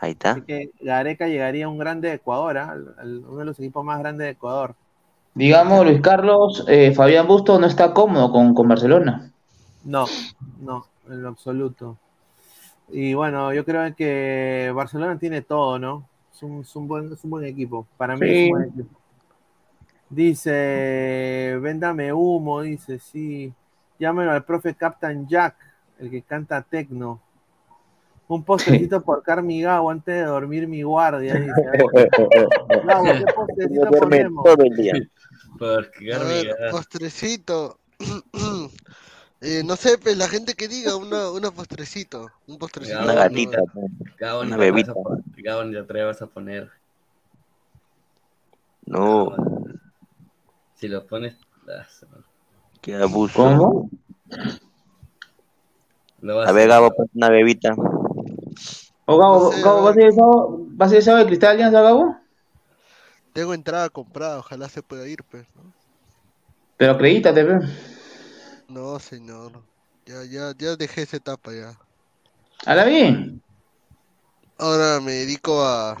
Ahí 0.00 0.12
está. 0.12 0.32
Así 0.32 0.42
que 0.42 0.70
Gareca 0.80 1.26
llegaría 1.26 1.66
a 1.66 1.68
un 1.68 1.78
grande 1.78 2.08
de 2.08 2.14
Ecuador, 2.14 2.58
¿ah? 2.58 2.70
Al- 2.70 2.94
al- 2.98 3.24
uno 3.26 3.38
de 3.38 3.44
los 3.46 3.58
equipos 3.58 3.84
más 3.84 3.98
grandes 3.98 4.26
de 4.26 4.30
Ecuador. 4.32 4.74
Digamos, 5.34 5.84
Luis 5.86 6.00
Carlos, 6.00 6.64
eh, 6.68 6.92
Fabián 6.92 7.26
Busto 7.26 7.58
no 7.58 7.66
está 7.66 7.92
cómodo 7.92 8.30
con, 8.30 8.54
con 8.54 8.68
Barcelona. 8.68 9.30
No, 9.84 10.06
no, 10.62 10.86
en 11.08 11.22
lo 11.22 11.28
absoluto. 11.28 11.96
Y 12.90 13.14
bueno, 13.14 13.52
yo 13.52 13.64
creo 13.64 13.94
que 13.94 14.72
Barcelona 14.74 15.18
tiene 15.18 15.42
todo, 15.42 15.78
¿no? 15.78 16.08
Es 16.34 16.42
un, 16.42 16.60
es 16.60 16.76
un 16.76 16.88
buen, 16.88 17.12
es 17.12 17.24
un 17.24 17.30
buen 17.30 17.44
equipo. 17.44 17.86
Para 17.96 18.16
mí 18.16 18.30
es 18.30 18.42
un 18.42 18.48
buen 18.50 18.64
equipo. 18.64 18.88
Dice, 20.08 21.58
véndame 21.60 22.12
humo, 22.12 22.62
dice, 22.62 22.98
sí. 22.98 23.52
Llámelo 23.98 24.30
al 24.32 24.44
profe 24.44 24.74
Captain 24.74 25.26
Jack, 25.26 25.56
el 25.98 26.10
que 26.10 26.22
canta 26.22 26.62
tecno. 26.62 27.20
Un 28.28 28.42
postrecito 28.44 29.02
por 29.02 29.22
Carmi 29.22 29.62
Gao 29.62 29.88
antes 29.88 30.14
de 30.14 30.22
dormir 30.24 30.66
mi 30.66 30.82
guardia, 30.82 31.34
dice. 31.34 31.52
Gabo, 32.84 33.04
¿qué 33.04 33.24
postrecito 33.34 33.80
Duerme 33.86 33.98
ponemos? 34.00 34.44
todo 34.44 34.64
el 34.64 34.76
día. 34.76 34.94
Ver, 35.60 35.90
postrecito. 36.70 37.78
Eh, 39.42 39.62
no 39.64 39.76
sé, 39.76 39.98
pues 39.98 40.16
la 40.16 40.28
gente 40.28 40.54
que 40.54 40.66
diga 40.66 40.96
una, 40.96 41.30
una 41.30 41.50
postrecito. 41.50 42.30
Un 42.46 42.56
postrecito. 42.56 42.98
Una 43.02 43.12
gatita, 43.12 43.58
Gabo, 44.18 44.42
ni 44.42 44.48
una 44.48 44.56
bebita. 44.56 44.92
a 44.92 44.94
pon- 44.94 45.22
Gabo, 45.36 45.62
ni 45.64 45.72
te 45.74 45.78
atrevas 45.80 46.22
a 46.22 46.26
poner. 46.26 46.70
No, 48.86 49.36
Si 50.74 50.88
lo 50.88 51.06
pones. 51.06 51.36
Qué 52.86 52.94
abuso. 52.94 53.34
¿Cómo? 53.34 53.90
A 56.46 56.52
ver, 56.52 56.68
Gabo, 56.68 56.90
pon 56.94 57.10
una 57.14 57.30
bebita. 57.30 57.74
O 59.06 59.18
Gabo, 59.18 59.40
No 59.40 59.50
sé, 59.50 59.62
Gabo, 59.62 59.78
a 59.78 59.82
¿vas 59.82 59.96
a 59.96 60.02
ir 60.02 60.12
sábado- 60.12 60.58
¿vas 60.70 60.92
a 60.92 60.96
ir 60.96 61.02
sábado 61.02 61.24
de 61.24 61.28
Cristal 61.28 61.50
Alianza, 61.50 61.82
Gabo? 61.82 62.16
Tengo 63.32 63.54
entrada 63.54 63.88
comprada, 63.90 64.38
ojalá 64.38 64.68
se 64.68 64.82
pueda 64.82 65.06
ir, 65.08 65.18
pues. 65.28 65.46
¿no? 65.56 65.72
Pero 66.76 66.92
acredítate, 66.92 67.44
pe. 67.44 67.58
No, 68.68 68.98
señor. 69.00 69.52
Ya, 70.06 70.22
ya, 70.24 70.52
ya 70.56 70.76
dejé 70.76 71.02
esa 71.02 71.16
etapa 71.16 71.52
ya. 71.52 71.72
Hala 72.64 72.84
bien. 72.84 73.42
Ahora 74.58 75.00
me 75.00 75.12
dedico 75.12 75.60
a, 75.62 75.96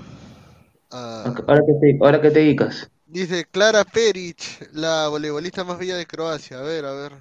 a- 0.92 1.34
Ahora 1.46 1.62
que 1.66 1.74
te, 1.80 1.98
ahora 2.00 2.20
que 2.22 2.30
te 2.30 2.38
dedicas. 2.38 2.88
Dice 3.06 3.44
Clara 3.50 3.84
Peric, 3.84 4.68
la 4.72 5.08
voleibolista 5.08 5.64
más 5.64 5.78
bella 5.78 5.96
de 5.96 6.06
Croacia. 6.06 6.58
A 6.58 6.62
ver, 6.62 6.84
a 6.84 6.92
ver. 6.92 7.12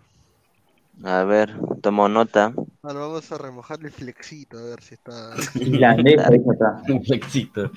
A 1.04 1.24
ver, 1.24 1.54
tomo 1.82 2.08
nota. 2.08 2.54
Ahora 2.82 3.00
vamos 3.02 3.32
a 3.32 3.38
remojar 3.38 3.80
el 3.84 3.92
flexito, 3.92 4.58
a 4.58 4.64
ver 4.64 4.82
si 4.82 4.96
está. 4.96 5.34
Finlandesa, 5.54 6.30
dice 6.30 6.46
acá. 6.56 6.82
Un 6.88 7.04
flexito. 7.04 7.70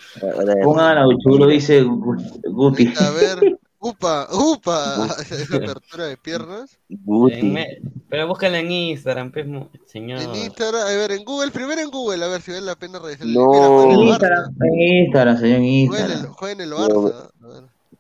Pongan 0.63 0.99
a 0.99 1.07
Uchuro, 1.09 1.47
dice 1.47 1.83
Gu- 1.85 2.41
Guti. 2.53 2.93
A 2.99 3.11
ver. 3.11 3.59
Upa, 3.81 4.27
upa. 4.33 5.07
Esa 5.21 5.57
apertura 5.57 6.07
de 6.07 6.17
piernas. 6.17 6.77
Me- 6.99 7.79
Pero 8.09 8.27
búscala 8.27 8.59
en 8.59 8.73
Instagram, 8.73 9.31
pues, 9.31 9.47
señor. 9.87 10.21
En 10.21 10.35
Instagram, 10.35 10.81
a 10.83 10.91
ver, 10.91 11.13
en 11.13 11.25
Google, 11.25 11.53
primero 11.53 11.81
en 11.81 11.89
Google, 11.91 12.25
a 12.25 12.29
ver 12.29 12.41
si 12.43 12.51
vale 12.51 12.67
la 12.67 12.75
pena 12.75 12.99
revisar. 12.99 13.27
No. 13.29 13.85
En. 13.85 14.01
Instagram, 14.01 14.53
en 14.65 14.81
Instagram, 15.05 15.39
señor, 15.39 15.61
en 15.61 15.87
Juega 15.87 16.05
en 16.07 16.11
Instagram. 16.11 16.25
el, 16.25 16.27
juega 16.33 16.53
en 16.55 16.61
el 16.61 16.73
Barça. 16.73 17.31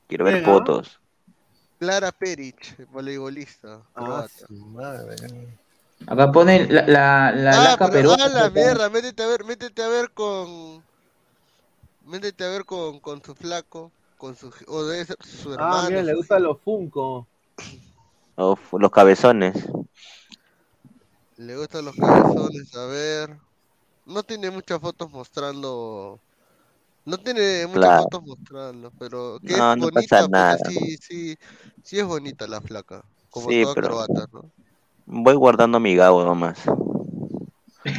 Quiero 0.08 0.24
ver 0.24 0.34
Venga. 0.34 0.54
fotos. 0.54 1.00
Clara 1.78 2.10
Peric, 2.12 2.76
voleibolista. 2.90 3.80
Ah, 3.94 4.02
croata. 4.04 4.46
Acá 6.06 6.32
pone 6.32 6.66
la, 6.70 6.82
la, 6.86 7.32
la 7.32 7.52
Ah, 7.52 7.62
laca 7.64 7.88
pero 7.88 7.92
peruana. 7.92 8.24
ah, 8.24 8.28
la 8.28 8.50
mierda, 8.50 8.90
métete 8.90 9.22
a 9.22 9.26
ver, 9.26 9.44
métete 9.44 9.82
a 9.82 9.88
ver 9.88 10.10
con. 10.12 10.82
Métete 12.06 12.44
a 12.44 12.48
ver 12.48 12.64
con, 12.64 12.98
con 13.00 13.22
su 13.22 13.34
flaco, 13.34 13.92
con 14.16 14.34
su. 14.36 14.52
O 14.66 14.84
debe 14.84 15.04
ser 15.04 15.16
su 15.20 15.52
hermano. 15.52 15.86
Ah, 15.86 15.88
mira, 15.90 16.02
le 16.02 16.14
gustan 16.14 16.42
los 16.42 16.58
Funko. 16.60 17.26
Uf, 18.36 18.72
los 18.74 18.90
cabezones. 18.90 19.54
Le 21.38 21.56
gustan 21.56 21.84
los 21.86 21.96
cabezones, 21.96 22.74
a 22.74 22.84
ver. 22.86 23.38
No 24.06 24.22
tiene 24.22 24.50
muchas 24.50 24.80
fotos 24.80 25.10
mostrando. 25.10 26.20
No 27.08 27.18
tiene 27.18 27.66
muchas 27.66 27.80
Claro. 27.80 28.04
fotos 28.04 28.22
mostrando, 28.22 28.92
pero 28.98 29.40
que 29.44 29.58
No, 29.58 29.74
es 29.74 29.76
no 29.76 29.88
bonita, 29.88 30.04
pasa 30.10 30.28
nada. 30.28 30.58
sí, 30.66 30.96
sí, 30.98 31.36
sí 31.82 31.98
es 31.98 32.04
bonita 32.06 32.46
la 32.46 32.60
flaca, 32.60 33.04
como 33.30 33.52
Sí, 33.52 33.60
toda 33.60 33.74
pero 33.74 33.88
croata, 33.88 34.26
¿no? 34.32 34.52
voy 35.06 35.34
guardando 35.34 35.80
mi 35.80 35.94
Gabo 35.96 36.24
nomás. 36.24 36.58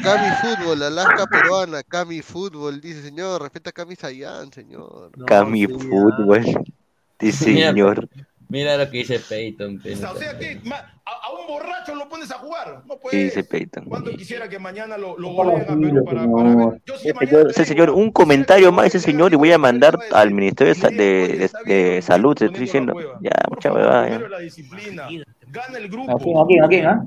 Cami 0.02 0.32
Fútbol, 0.32 0.82
Alaska 0.84 1.28
peruana, 1.28 1.84
Cami 1.84 2.22
Fútbol, 2.22 2.82
dice 2.82 3.02
señor, 3.02 3.42
respeta 3.42 3.70
a 3.72 3.74
Cami 3.74 3.96
Sayan, 3.96 4.52
señor. 4.52 5.12
Cami 5.28 5.68
Fútbol. 5.68 6.44
Sí, 7.20 7.34
Mira, 7.40 7.74
señor. 7.74 8.08
Mira 8.50 8.78
lo 8.78 8.90
que 8.90 8.98
dice 8.98 9.20
Peyton. 9.20 9.80
pe. 9.80 9.94
O 9.94 10.16
sea 10.16 10.38
que 10.40 10.60
ma- 10.64 10.78
a, 11.06 11.12
a 11.28 11.32
un 11.40 11.48
borracho 11.48 11.94
lo 11.94 12.10
pones 12.10 12.32
a 12.32 12.36
jugar. 12.40 12.82
No 12.88 12.96
¿Qué 12.96 13.00
puede. 13.02 13.24
dice 13.26 13.44
Peyton? 13.44 13.86
¿Cuánto 13.86 14.10
quisiera 14.12 14.50
que 14.50 14.58
mañana 14.58 14.98
lo, 14.98 15.18
lo 15.20 15.30
goleen 15.34 15.62
a 15.62 15.66
Perú 15.68 16.04
para, 16.04 16.28
para 16.32 16.56
ver? 16.56 16.82
Yo 16.86 16.96
Ese 16.96 17.14
señor, 17.14 17.52
ese 17.52 17.66
señor, 17.66 17.90
un 17.92 18.12
comentario 18.12 18.72
más 18.72 18.88
ese 18.88 19.00
señor 19.00 19.32
y 19.34 19.36
voy 19.36 19.52
a 19.52 19.60
mandar 19.60 20.00
al 20.12 20.32
Ministerio 20.32 20.74
de, 20.74 20.90
de- 20.90 21.50
de- 21.66 21.74
de 21.94 22.02
Salud, 22.02 22.36
te 22.36 22.46
estoy 22.46 22.62
diciendo. 22.62 22.94
Ya, 23.22 23.32
mucha 23.50 23.72
huevada. 23.72 24.40
disciplina. 24.40 25.08
Gana 25.52 25.78
el 25.78 25.86
¿A 25.86 25.88
grupo. 25.88 26.18
quién, 26.18 26.38
a 26.38 26.46
quién, 26.48 26.64
a 26.64 26.68
quién, 26.68 26.86
ah? 26.88 27.04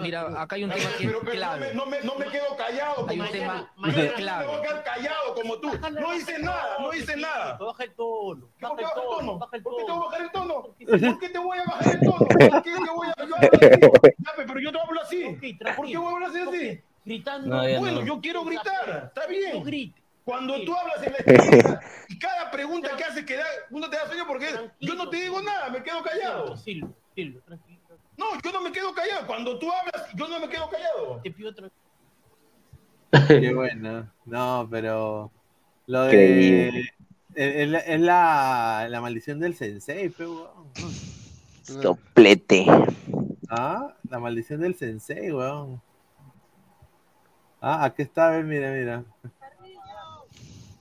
Mira, 0.00 0.42
acá 0.42 0.56
hay 0.56 0.64
un 0.64 0.70
tema 0.70 0.90
que 0.98 1.06
Pero, 1.06 1.18
es 1.18 1.24
pero 1.24 1.24
no, 1.24 1.30
clave. 1.30 1.68
me, 1.68 1.74
no, 1.74 1.86
me, 1.86 2.00
no 2.02 2.14
me 2.16 2.26
quedo 2.26 2.56
callado. 2.56 3.06
Hay 3.08 3.20
un 3.20 3.28
tema 3.28 3.70
clave. 4.16 4.46
No 4.46 4.52
me 4.52 4.58
voy 4.58 4.58
a 4.58 4.62
quedar 4.62 4.84
callado 4.84 5.34
como 5.34 5.58
tú. 5.58 5.70
No 6.00 6.14
hice 6.14 6.38
nada, 6.38 6.76
no 6.80 6.92
hice 6.92 7.16
nada. 7.16 7.56
Baja 7.58 7.84
el 7.84 7.94
tono. 7.94 8.48
¿Por 8.60 8.76
qué 8.76 8.84
Baja 8.84 8.96
el 9.52 9.58
el 10.24 10.30
tono. 10.30 10.74
el 10.78 11.00
¿Por 11.00 11.18
qué 11.18 11.28
te 11.28 11.38
voy 11.38 11.58
a 11.58 11.64
bajar 11.64 11.94
el 11.94 12.00
tono? 12.00 12.18
¿Por 12.18 12.62
qué 12.62 12.72
te 12.72 12.90
voy 12.90 13.08
a 13.08 13.14
bajar 13.16 13.34
el 13.34 13.38
tono? 13.38 13.38
¿Por 13.38 13.42
qué 13.42 13.50
te 13.50 13.70
voy 13.70 13.88
a 13.88 13.90
así? 13.92 14.14
Dame, 14.18 14.44
pero 14.46 14.60
yo 14.60 14.72
te 14.72 14.78
hablo 14.80 15.02
así. 15.02 15.24
¿Por 15.76 15.86
qué 15.86 15.96
voy 15.98 16.12
a 16.12 16.16
hablar 16.16 16.30
así? 16.30 16.40
así? 16.40 16.80
Gritando. 17.04 17.48
No, 17.48 17.78
Bueno, 17.80 18.00
no. 18.00 18.06
yo 18.06 18.20
quiero 18.20 18.44
gritar, 18.44 19.04
está 19.08 19.26
bien. 19.26 19.58
No 19.58 19.62
grite. 19.62 20.02
Cuando 20.24 20.60
tú 20.64 20.74
hablas 20.74 21.00
en 21.04 21.12
la 21.12 21.18
entrevista 21.24 21.80
y 22.08 22.18
cada 22.18 22.50
pregunta 22.50 22.96
que 22.96 23.04
haces 23.04 23.24
que 23.24 23.36
da, 23.36 23.46
uno 23.70 23.88
te 23.88 23.96
da 23.96 24.06
sueño 24.06 24.24
porque 24.26 24.46
yo 24.80 24.94
no 24.96 25.08
te 25.08 25.18
digo 25.18 25.40
nada, 25.40 25.70
me 25.70 25.82
quedo 25.84 26.02
callado. 26.02 26.56
Silvio, 26.56 26.92
Silvio, 27.14 27.40
tranquilo. 27.42 27.75
No, 28.16 28.26
yo 28.42 28.52
no 28.52 28.60
me 28.62 28.72
quedo 28.72 28.94
callado. 28.94 29.26
Cuando 29.26 29.58
tú 29.58 29.70
hablas, 29.70 30.08
yo 30.14 30.28
no 30.28 30.40
me 30.40 30.48
quedo 30.48 30.68
callado. 30.70 31.20
Te 31.22 31.30
pido 31.30 31.50
otra 31.50 31.70
Qué 33.28 33.54
bueno. 33.54 34.10
No, 34.24 34.66
pero. 34.70 35.30
Lo 35.86 36.04
de. 36.04 36.92
Es, 37.34 37.68
la, 37.68 37.78
es 37.80 38.00
la, 38.00 38.86
la 38.88 39.00
maldición 39.00 39.38
del 39.38 39.54
sensei, 39.54 40.08
pe, 40.08 40.26
weón. 40.26 40.48
Soplete. 41.62 42.64
Ah, 43.50 43.94
la 44.08 44.18
maldición 44.18 44.60
del 44.60 44.74
sensei, 44.74 45.30
weón. 45.30 45.82
Ah, 47.60 47.84
aquí 47.84 48.02
está, 48.02 48.30
ve, 48.30 48.42
mira, 48.42 48.72
mira. 48.72 49.04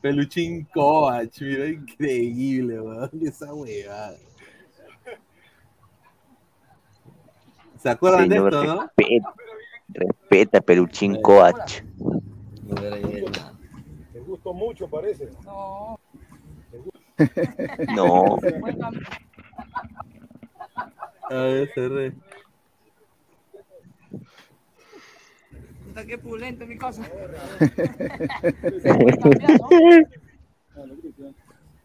Peluchín 0.02 0.66
Kovac, 0.74 1.32
mira, 1.41 1.68
increíble, 1.68 2.80
weón. 2.80 3.12
Esa 3.22 3.53
huevada. 3.53 4.16
¿Se 7.86 7.91
acuerdan 7.91 8.22
Señor, 8.28 8.52
de 8.52 8.57
esto, 8.57 8.74
no? 8.74 8.82
respeta, 8.82 9.34
respeta, 9.90 10.62
Peluchín 10.62 11.22
Coach. 11.22 11.84
Te 14.12 14.20
gustó 14.22 14.53
mucho, 14.56 14.90
parece. 14.90 15.30
No. 15.44 15.99
No. 17.95 18.40
A 21.30 21.36
ver, 21.36 21.72
cerré. 21.76 22.14
Puta, 25.86 26.06
qué 26.07 26.18
pulento 26.18 26.66
mi 26.66 26.78
cosa. 26.80 27.03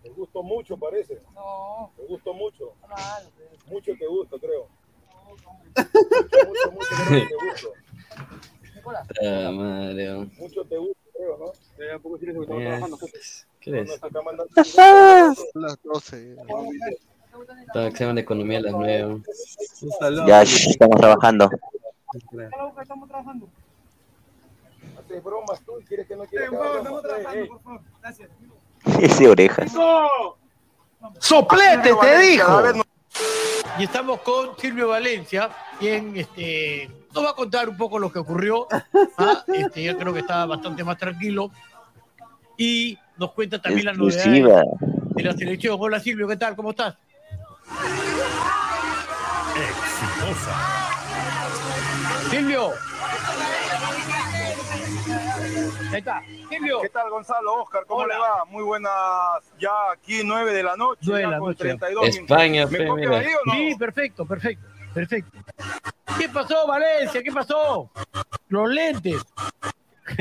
Te 0.03 0.09
gustó 0.17 0.43
mucho, 0.43 0.79
parece. 0.79 1.21
No. 1.35 1.93
Te 1.95 2.07
gustó 2.07 2.33
mucho. 2.33 2.73
Mucho 3.69 3.93
te 3.99 4.07
gusto, 4.07 4.39
creo. 4.41 4.80
Mucho, 5.31 5.51
mucho, 6.47 6.73
mucho, 6.73 7.09
te 7.09 7.25
gusto. 7.47 7.73
Ah, 9.23 9.51
madre. 9.53 10.15
Mucho 10.39 10.65
te 10.65 10.77
gusto, 10.79 10.97
creo, 11.17 11.39
¿no? 11.39 11.53
Ya 11.87 11.99
poco 11.99 12.19
silencio 12.19 12.47
que 12.47 12.53
estamos 12.53 12.63
trabajando. 12.65 12.99
¿Qué 13.61 13.81
es? 13.81 13.89
No, 13.89 13.97
no, 13.97 14.07
acá 14.07 14.23
mandando- 14.23 15.51
Las 15.55 15.83
12. 15.83 16.37
Todo 17.73 17.87
examen 17.87 18.15
de 18.17 18.21
economía 18.23 18.59
a 18.59 18.63
las 18.63 18.73
nueve. 18.73 19.05
Un 19.05 19.25
saludo. 19.99 20.27
Ya, 20.27 20.43
shh, 20.45 20.71
estamos 20.71 20.97
trabajando. 21.01 21.51
Estamos 22.81 23.09
trabajando. 23.09 23.49
Haces 24.99 25.23
bromas 25.23 25.61
tú 25.65 25.79
y 25.81 25.85
quieres 25.85 26.07
que 26.09 26.17
no 26.17 26.25
quieras 26.25 26.53
estamos 26.53 27.03
trabajando, 27.03 27.49
por 27.49 27.61
favor. 27.63 27.81
Gracias. 28.03 28.31
Ese 29.01 29.29
orejas. 29.29 29.73
¡Soplete, 31.19 31.95
te 32.01 32.19
dijo! 32.19 32.63
Y 33.79 33.85
estamos 33.85 34.21
con 34.21 34.57
Silvio 34.59 34.89
Valencia, 34.89 35.49
quien 35.79 36.17
este, 36.17 36.91
nos 37.15 37.25
va 37.25 37.31
a 37.31 37.35
contar 37.35 37.69
un 37.69 37.77
poco 37.77 37.99
lo 37.99 38.13
que 38.13 38.19
ocurrió. 38.19 38.67
¿ah? 39.17 39.45
Este, 39.55 39.83
yo 39.85 39.97
creo 39.97 40.13
que 40.13 40.21
está 40.21 40.45
bastante 40.47 40.85
más 40.85 40.99
tranquilo. 40.99 41.51
Y 42.57 42.99
nos 43.17 43.33
cuenta 43.33 43.61
también 43.61 43.87
la 43.87 43.93
Exclusiva. 43.93 44.49
novedad 44.49 44.65
de 45.15 45.23
la 45.23 45.33
selección. 45.33 45.77
Hola 45.81 45.99
Silvio, 46.01 46.29
¿qué 46.29 46.37
tal? 46.37 46.55
¿Cómo 46.57 46.71
estás? 46.71 46.95
Exitosa. 49.57 50.57
Silvio. 52.31 52.73
Está. 55.99 56.23
Silvio. 56.49 56.81
¿Qué 56.81 56.89
tal, 56.89 57.11
Gonzalo? 57.11 57.63
Oscar, 57.63 57.85
¿cómo 57.87 58.03
Hola. 58.03 58.15
le 58.15 58.21
va? 58.21 58.45
Muy 58.47 58.63
buenas, 58.63 58.93
ya 59.59 59.71
aquí 59.93 60.23
9 60.25 60.53
de 60.53 60.63
la 60.63 60.77
noche, 60.77 61.01
Nueve 61.05 61.19
de 61.21 61.25
ya 61.27 61.31
la 61.31 61.39
con 61.39 61.49
noche. 61.49 61.65
32 61.65 62.07
España, 62.09 62.67
¿Me 62.67 62.79
fe, 62.79 62.87
copian 62.87 63.11
mira. 63.11 63.21
ahí 63.21 63.27
o 63.35 63.47
no? 63.47 63.53
Sí, 63.53 63.75
perfecto, 63.79 64.27
perfecto, 64.27 64.67
perfecto. 64.95 65.39
¿Qué 66.19 66.29
pasó, 66.29 66.67
Valencia? 66.67 67.23
¿Qué 67.23 67.33
pasó? 67.33 67.91
Los 68.49 68.69
lentes. 68.69 69.23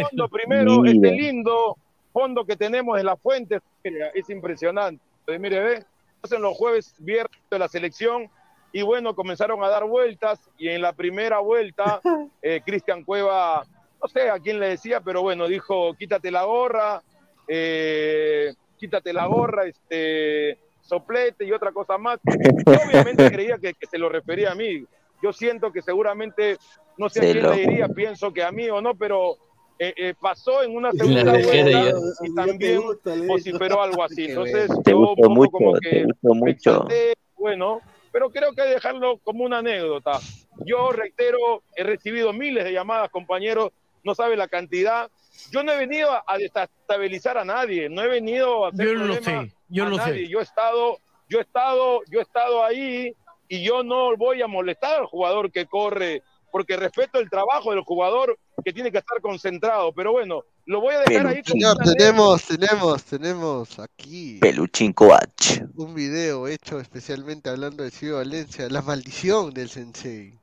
Fondo 0.09 0.29
primero, 0.29 0.79
Mira. 0.81 0.91
este 1.07 1.11
lindo 1.21 1.75
fondo 2.13 2.45
que 2.45 2.55
tenemos 2.55 2.99
en 2.99 3.05
la 3.05 3.15
fuente, 3.17 3.59
mira, 3.83 4.07
es 4.13 4.29
impresionante. 4.29 5.03
Eh, 5.27 5.39
Mire, 5.39 5.59
ve, 5.61 5.85
hacen 6.21 6.41
los 6.41 6.55
jueves, 6.57 6.93
viernes 6.99 7.39
de 7.49 7.59
la 7.59 7.67
selección 7.67 8.29
y 8.71 8.81
bueno, 8.83 9.15
comenzaron 9.15 9.63
a 9.63 9.67
dar 9.67 9.85
vueltas 9.85 10.39
y 10.57 10.69
en 10.69 10.81
la 10.81 10.93
primera 10.93 11.39
vuelta, 11.39 12.01
eh, 12.41 12.61
Cristian 12.65 13.03
Cueva, 13.03 13.65
no 14.01 14.07
sé 14.07 14.29
a 14.29 14.39
quién 14.39 14.59
le 14.59 14.69
decía, 14.69 15.01
pero 15.01 15.21
bueno, 15.21 15.47
dijo, 15.47 15.93
quítate 15.95 16.31
la 16.31 16.43
gorra, 16.45 17.01
eh, 17.47 18.53
quítate 18.77 19.11
la 19.13 19.25
gorra, 19.25 19.65
este, 19.65 20.57
soplete 20.81 21.45
y 21.45 21.51
otra 21.51 21.71
cosa 21.71 21.97
más. 21.97 22.19
Yo 22.65 22.79
obviamente 22.87 23.29
creía 23.31 23.57
que, 23.57 23.73
que 23.73 23.85
se 23.87 23.97
lo 23.97 24.09
refería 24.09 24.51
a 24.51 24.55
mí. 24.55 24.83
Yo 25.21 25.33
siento 25.33 25.71
que 25.71 25.81
seguramente, 25.81 26.57
no 26.97 27.09
sé 27.09 27.19
a 27.19 27.31
quién 27.31 27.43
lo- 27.43 27.53
le 27.53 27.61
diría, 27.61 27.87
pienso 27.89 28.31
que 28.31 28.43
a 28.43 28.51
mí 28.51 28.69
o 28.69 28.81
no, 28.81 28.95
pero 28.95 29.35
eh, 29.77 29.93
eh, 29.97 30.13
pasó 30.19 30.63
en 30.63 30.75
una 30.75 30.91
segunda 30.93 31.31
vuelta 31.31 31.91
y 32.21 32.33
también 32.35 32.81
vociferó 33.27 33.81
algo 33.81 34.03
así. 34.03 34.25
Entonces, 34.29 34.69
Te 34.83 34.91
yo 34.91 34.97
gustó 34.97 35.29
mucho, 35.29 35.51
como 35.51 35.73
te 35.73 35.89
que 35.89 36.03
gustó 36.05 36.33
mucho. 36.35 36.51
exalté, 36.71 37.13
bueno, 37.37 37.81
pero 38.11 38.29
creo 38.29 38.51
que 38.53 38.61
hay 38.61 38.67
que 38.69 38.73
dejarlo 38.75 39.17
como 39.19 39.43
una 39.43 39.59
anécdota. 39.59 40.19
Yo 40.65 40.91
reitero, 40.91 41.63
he 41.75 41.83
recibido 41.83 42.33
miles 42.33 42.63
de 42.65 42.73
llamadas, 42.73 43.09
compañeros, 43.09 43.71
no 44.03 44.15
sabe 44.15 44.35
la 44.35 44.47
cantidad. 44.47 45.09
Yo 45.51 45.63
no 45.63 45.71
he 45.71 45.77
venido 45.77 46.09
a 46.11 46.37
desestabilizar 46.37 47.37
a 47.37 47.45
nadie, 47.45 47.89
no 47.89 48.01
he 48.01 48.07
venido 48.07 48.65
a 48.65 48.69
hacer 48.69 48.85
Yo 48.87 48.93
lo 48.93 49.15
sé, 49.15 49.53
yo 49.69 49.85
a 49.85 49.89
lo 49.89 49.97
nadie. 49.97 50.25
sé. 50.25 50.27
Yo 50.27 50.39
he 50.39 50.43
estado, 50.43 50.97
yo 51.29 51.39
he 51.39 51.41
estado, 51.41 52.01
yo 52.09 52.19
he 52.19 52.23
estado 52.23 52.63
ahí 52.63 53.13
y 53.47 53.63
yo 53.63 53.83
no 53.83 54.15
voy 54.17 54.41
a 54.41 54.47
molestar 54.47 54.99
al 54.99 55.05
jugador 55.05 55.51
que 55.51 55.65
corre, 55.65 56.21
porque 56.51 56.77
respeto 56.77 57.19
el 57.19 57.29
trabajo 57.29 57.71
del 57.71 57.81
jugador 57.81 58.37
que 58.63 58.73
tiene 58.73 58.91
que 58.91 58.99
estar 58.99 59.21
concentrado. 59.21 59.91
Pero 59.93 60.11
bueno, 60.11 60.43
lo 60.65 60.81
voy 60.81 60.95
a 60.95 60.99
dejar 60.99 61.27
ahí 61.27 61.41
como 61.41 61.59
Señor, 61.59 61.77
tenemos, 61.77 62.45
tenemos, 62.45 63.03
tenemos 63.03 63.79
aquí 63.79 64.37
Peluchín 64.39 64.93
Coach. 64.93 65.61
un 65.75 65.95
video 65.95 66.47
hecho 66.47 66.79
especialmente 66.79 67.49
hablando 67.49 67.83
de 67.83 67.91
Ciudad 67.91 68.17
Valencia, 68.17 68.67
la 68.69 68.81
maldición 68.81 69.51
del 69.51 69.69
sensei. 69.69 70.37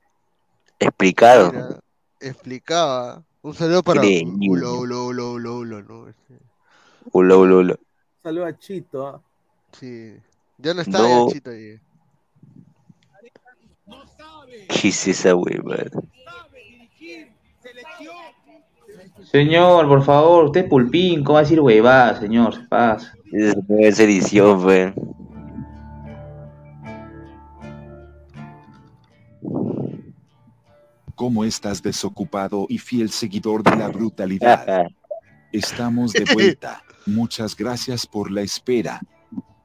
Explicado. 0.79 1.53
Mira, 1.53 1.81
explicaba. 2.21 3.23
Un 3.47 3.55
saludo 3.55 3.81
para. 3.85 4.01
Ulo, 4.01 4.81
ulo, 4.81 5.07
ulo, 5.07 5.33
ulo, 5.35 5.59
ulo, 5.59 5.83
¿no? 5.85 6.09
Este, 6.09 6.35
Ulo, 7.13 7.39
ulo, 7.43 7.59
ulo. 7.59 7.79
Saludos 8.21 8.49
a 8.49 8.59
Chito. 8.59 9.07
¿ah? 9.07 9.23
Sí. 9.71 10.17
Ya 10.59 10.75
no 10.75 10.81
está 10.81 10.99
No. 10.99 11.29
ya 11.29 11.35
Chito 11.35 11.51
ahí. 11.51 11.79
¿Qué 14.69 14.89
es 14.89 15.07
esa 15.07 15.37
huevada? 15.37 15.85
Señor, 19.31 19.87
por 19.87 20.03
favor, 20.03 20.47
usted 20.47 20.65
es 20.65 20.69
pulpín, 20.69 21.23
¿cómo 21.23 21.35
va 21.35 21.41
a 21.41 21.43
decir 21.45 21.61
huevada, 21.61 22.19
señor? 22.19 22.53
Se 22.53 22.63
pasa. 22.63 23.15
Esa 23.31 23.61
es 23.79 24.01
edición, 24.01 24.61
fue. 24.61 24.93
¿Cómo 31.17 31.45
estás 31.45 31.83
desocupado 31.83 32.67
y 32.69 32.77
fiel 32.77 33.11
seguidor 33.11 33.63
de 33.63 33.75
la 33.75 33.89
brutalidad? 33.89 34.87
Estamos 35.53 36.13
de 36.13 36.27
vuelta. 36.33 36.83
Muchas 37.07 37.57
gracias 37.57 38.07
por 38.07 38.31
la 38.31 38.43
espera. 38.43 39.01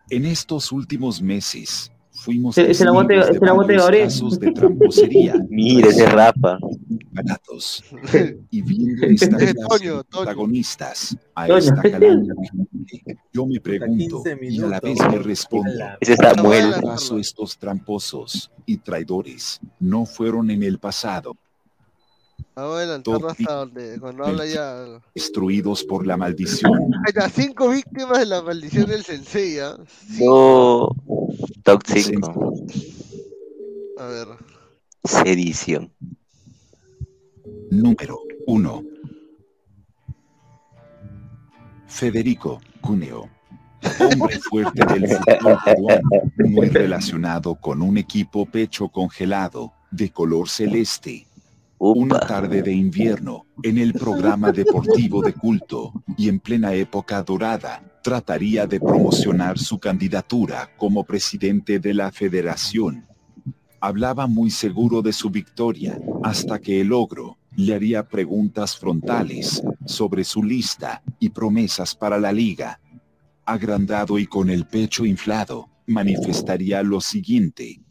En 0.10 0.26
estos 0.26 0.72
últimos 0.72 1.22
meses 1.22 1.91
fuimos 2.23 2.57
Es- 2.57 2.69
es 2.69 2.81
el 2.81 2.88
aguante- 2.89 3.15
testigos 3.15 3.35
es 3.38 3.41
el 3.41 3.49
aguante 3.49 3.73
de 3.73 3.80
varios 3.80 3.85
Gabriel. 3.85 4.07
casos 4.07 4.39
de 4.39 4.52
tramposería. 4.52 5.35
Mira 5.49 5.89
ese 5.89 6.06
Rafa. 6.06 6.57
baratos. 7.11 7.84
Y 8.49 8.61
viendo 8.61 9.06
esta 9.07 9.26
Eh, 9.26 9.30
clase 9.30 9.53
Toño, 9.69 9.98
de 9.98 10.03
Toño. 10.03 10.03
protagonistas 10.26 11.18
a 11.35 11.48
Toño. 11.48 11.57
esta 11.57 11.81
calaña 11.81 12.34
vigente, 12.41 13.18
yo 13.34 13.45
me 13.45 13.60
pregunto 13.60 14.23
15 14.23 14.38
y 14.49 14.61
a 14.61 14.68
la 14.68 14.80
vez 14.80 14.98
me 14.99 15.18
respondo. 15.19 15.72
Samuel. 16.02 16.73
¿Acaso 16.73 17.18
estos 17.19 17.57
tramposos 17.57 18.52
y 18.65 18.77
traidores 18.77 19.60
no 19.80 20.06
fueron 20.06 20.49
en 20.52 20.64
el 20.64 20.80
pasado 20.80 21.35
Vamos 22.55 22.73
a 22.73 22.77
adelantarlo 22.77 23.19
Todo 23.19 23.30
hasta 23.30 23.53
donde, 23.53 23.99
cuando 23.99 24.26
habla 24.26 24.45
ya. 24.45 25.01
destruidos 25.15 25.84
por 25.84 26.05
la 26.05 26.18
maldición? 26.18 26.72
Hay 27.07 27.13
las 27.13 27.31
cinco 27.31 27.69
víctimas 27.69 28.19
de 28.19 28.26
la 28.26 28.41
maldición 28.41 28.88
del 28.88 29.03
sensei, 29.03 29.59
¿ah? 29.59 29.77
No. 30.19 30.89
Top 31.63 31.81
5. 31.85 32.53
A 33.99 34.05
ver. 34.05 34.27
Sedición. 35.03 35.91
Número 37.69 38.19
1. 38.47 38.84
Federico 41.88 42.61
Cuneo. 42.81 43.30
Hombre 43.99 44.39
fuerte 44.39 44.85
del 44.85 45.07
fútbol 45.07 45.57
peruano, 45.65 46.09
muy 46.38 46.69
relacionado 46.69 47.55
con 47.55 47.81
un 47.81 47.97
equipo 47.97 48.45
pecho 48.45 48.89
congelado 48.89 49.73
de 49.89 50.11
color 50.11 50.47
celeste. 50.47 51.26
Una 51.84 52.20
tarde 52.20 52.62
de 52.62 52.72
invierno, 52.72 53.48
en 53.64 53.80
el 53.80 53.94
programa 53.94 54.52
deportivo 54.52 55.24
de 55.24 55.34
culto 55.34 55.91
y 56.16 56.30
en 56.30 56.40
plena 56.40 56.76
época 56.76 57.24
dorada, 57.24 57.82
trataría 58.03 58.68
de 58.68 58.80
promocionar 58.80 59.58
su 59.58 59.80
candidatura 59.80 60.70
como 60.78 61.03
presidente 61.03 61.80
de 61.80 61.95
la 61.95 62.12
federación. 62.12 63.08
Hablaba 63.80 64.28
muy 64.28 64.52
seguro 64.52 65.02
de 65.02 65.12
su 65.12 65.32
victoria, 65.32 65.99
hasta 66.22 66.60
que 66.60 66.82
el 66.82 66.94
ogro 66.94 67.40
le 67.56 67.74
haría 67.74 68.08
preguntas 68.08 68.78
frontales 68.78 69.64
sobre 69.84 70.24
su 70.24 70.44
lista 70.44 71.02
y 71.20 71.30
promesas 71.30 71.95
para 71.95 72.20
la 72.20 72.32
liga. 72.32 72.80
Agrandado 73.44 74.20
y 74.20 74.28
con 74.28 74.52
el 74.52 74.68
pecho 74.68 75.03
inflado, 75.03 75.68
manifestaría 75.88 76.84
lo 76.84 77.02
siguiente. 77.02 77.82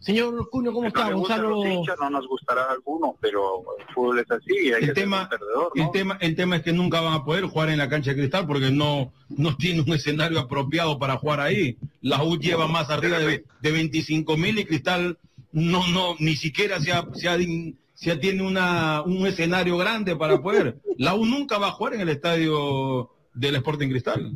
Señor 0.00 0.48
Cuno, 0.50 0.72
¿cómo 0.72 0.86
está? 0.88 1.10
No 1.10 1.18
Gonzalo. 1.18 1.66
hinchas, 1.66 1.96
no 2.00 2.10
nos 2.10 2.26
gustará 2.28 2.70
alguno, 2.70 3.16
pero 3.20 3.62
el 3.78 3.94
fútbol 3.94 4.18
es 4.20 4.30
así 4.30 4.52
y 4.66 4.72
hay 4.72 4.82
El 4.82 4.88
que 4.88 4.92
tema- 4.94 5.28
perdedor, 5.28 5.72
¿no? 5.74 5.84
El 5.84 5.90
tema, 5.90 6.18
el 6.20 6.36
tema 6.36 6.56
es 6.56 6.62
que 6.62 6.72
nunca 6.72 7.00
van 7.00 7.14
a 7.14 7.24
poder 7.24 7.44
jugar 7.44 7.70
en 7.70 7.78
la 7.78 7.88
cancha 7.88 8.10
de 8.10 8.16
cristal 8.18 8.46
porque 8.46 8.70
no, 8.70 9.12
no 9.28 9.56
tiene 9.56 9.80
un 9.82 9.92
escenario 9.92 10.38
apropiado 10.38 10.98
para 10.98 11.16
jugar 11.16 11.40
ahí. 11.40 11.76
La 12.02 12.22
U 12.22 12.36
lleva 12.38 12.66
más 12.68 12.90
arriba 12.90 13.18
de, 13.18 13.44
de 13.60 13.70
25 13.72 14.36
mil 14.36 14.58
y 14.58 14.64
cristal 14.64 15.18
no, 15.52 15.86
no, 15.88 16.14
ni 16.18 16.36
siquiera 16.36 16.80
se, 16.80 16.92
ha- 16.92 17.06
se, 17.14 18.10
ha 18.10 18.20
tiene 18.20 18.42
una, 18.42 19.02
un 19.02 19.26
escenario 19.26 19.76
grande 19.78 20.14
para 20.14 20.40
poder. 20.42 20.78
La 20.98 21.14
U 21.14 21.24
nunca 21.24 21.58
va 21.58 21.68
a 21.68 21.72
jugar 21.72 21.94
en 21.94 22.02
el 22.02 22.10
estadio 22.10 23.10
del 23.34 23.56
Sporting 23.56 23.88
Cristal. 23.88 24.32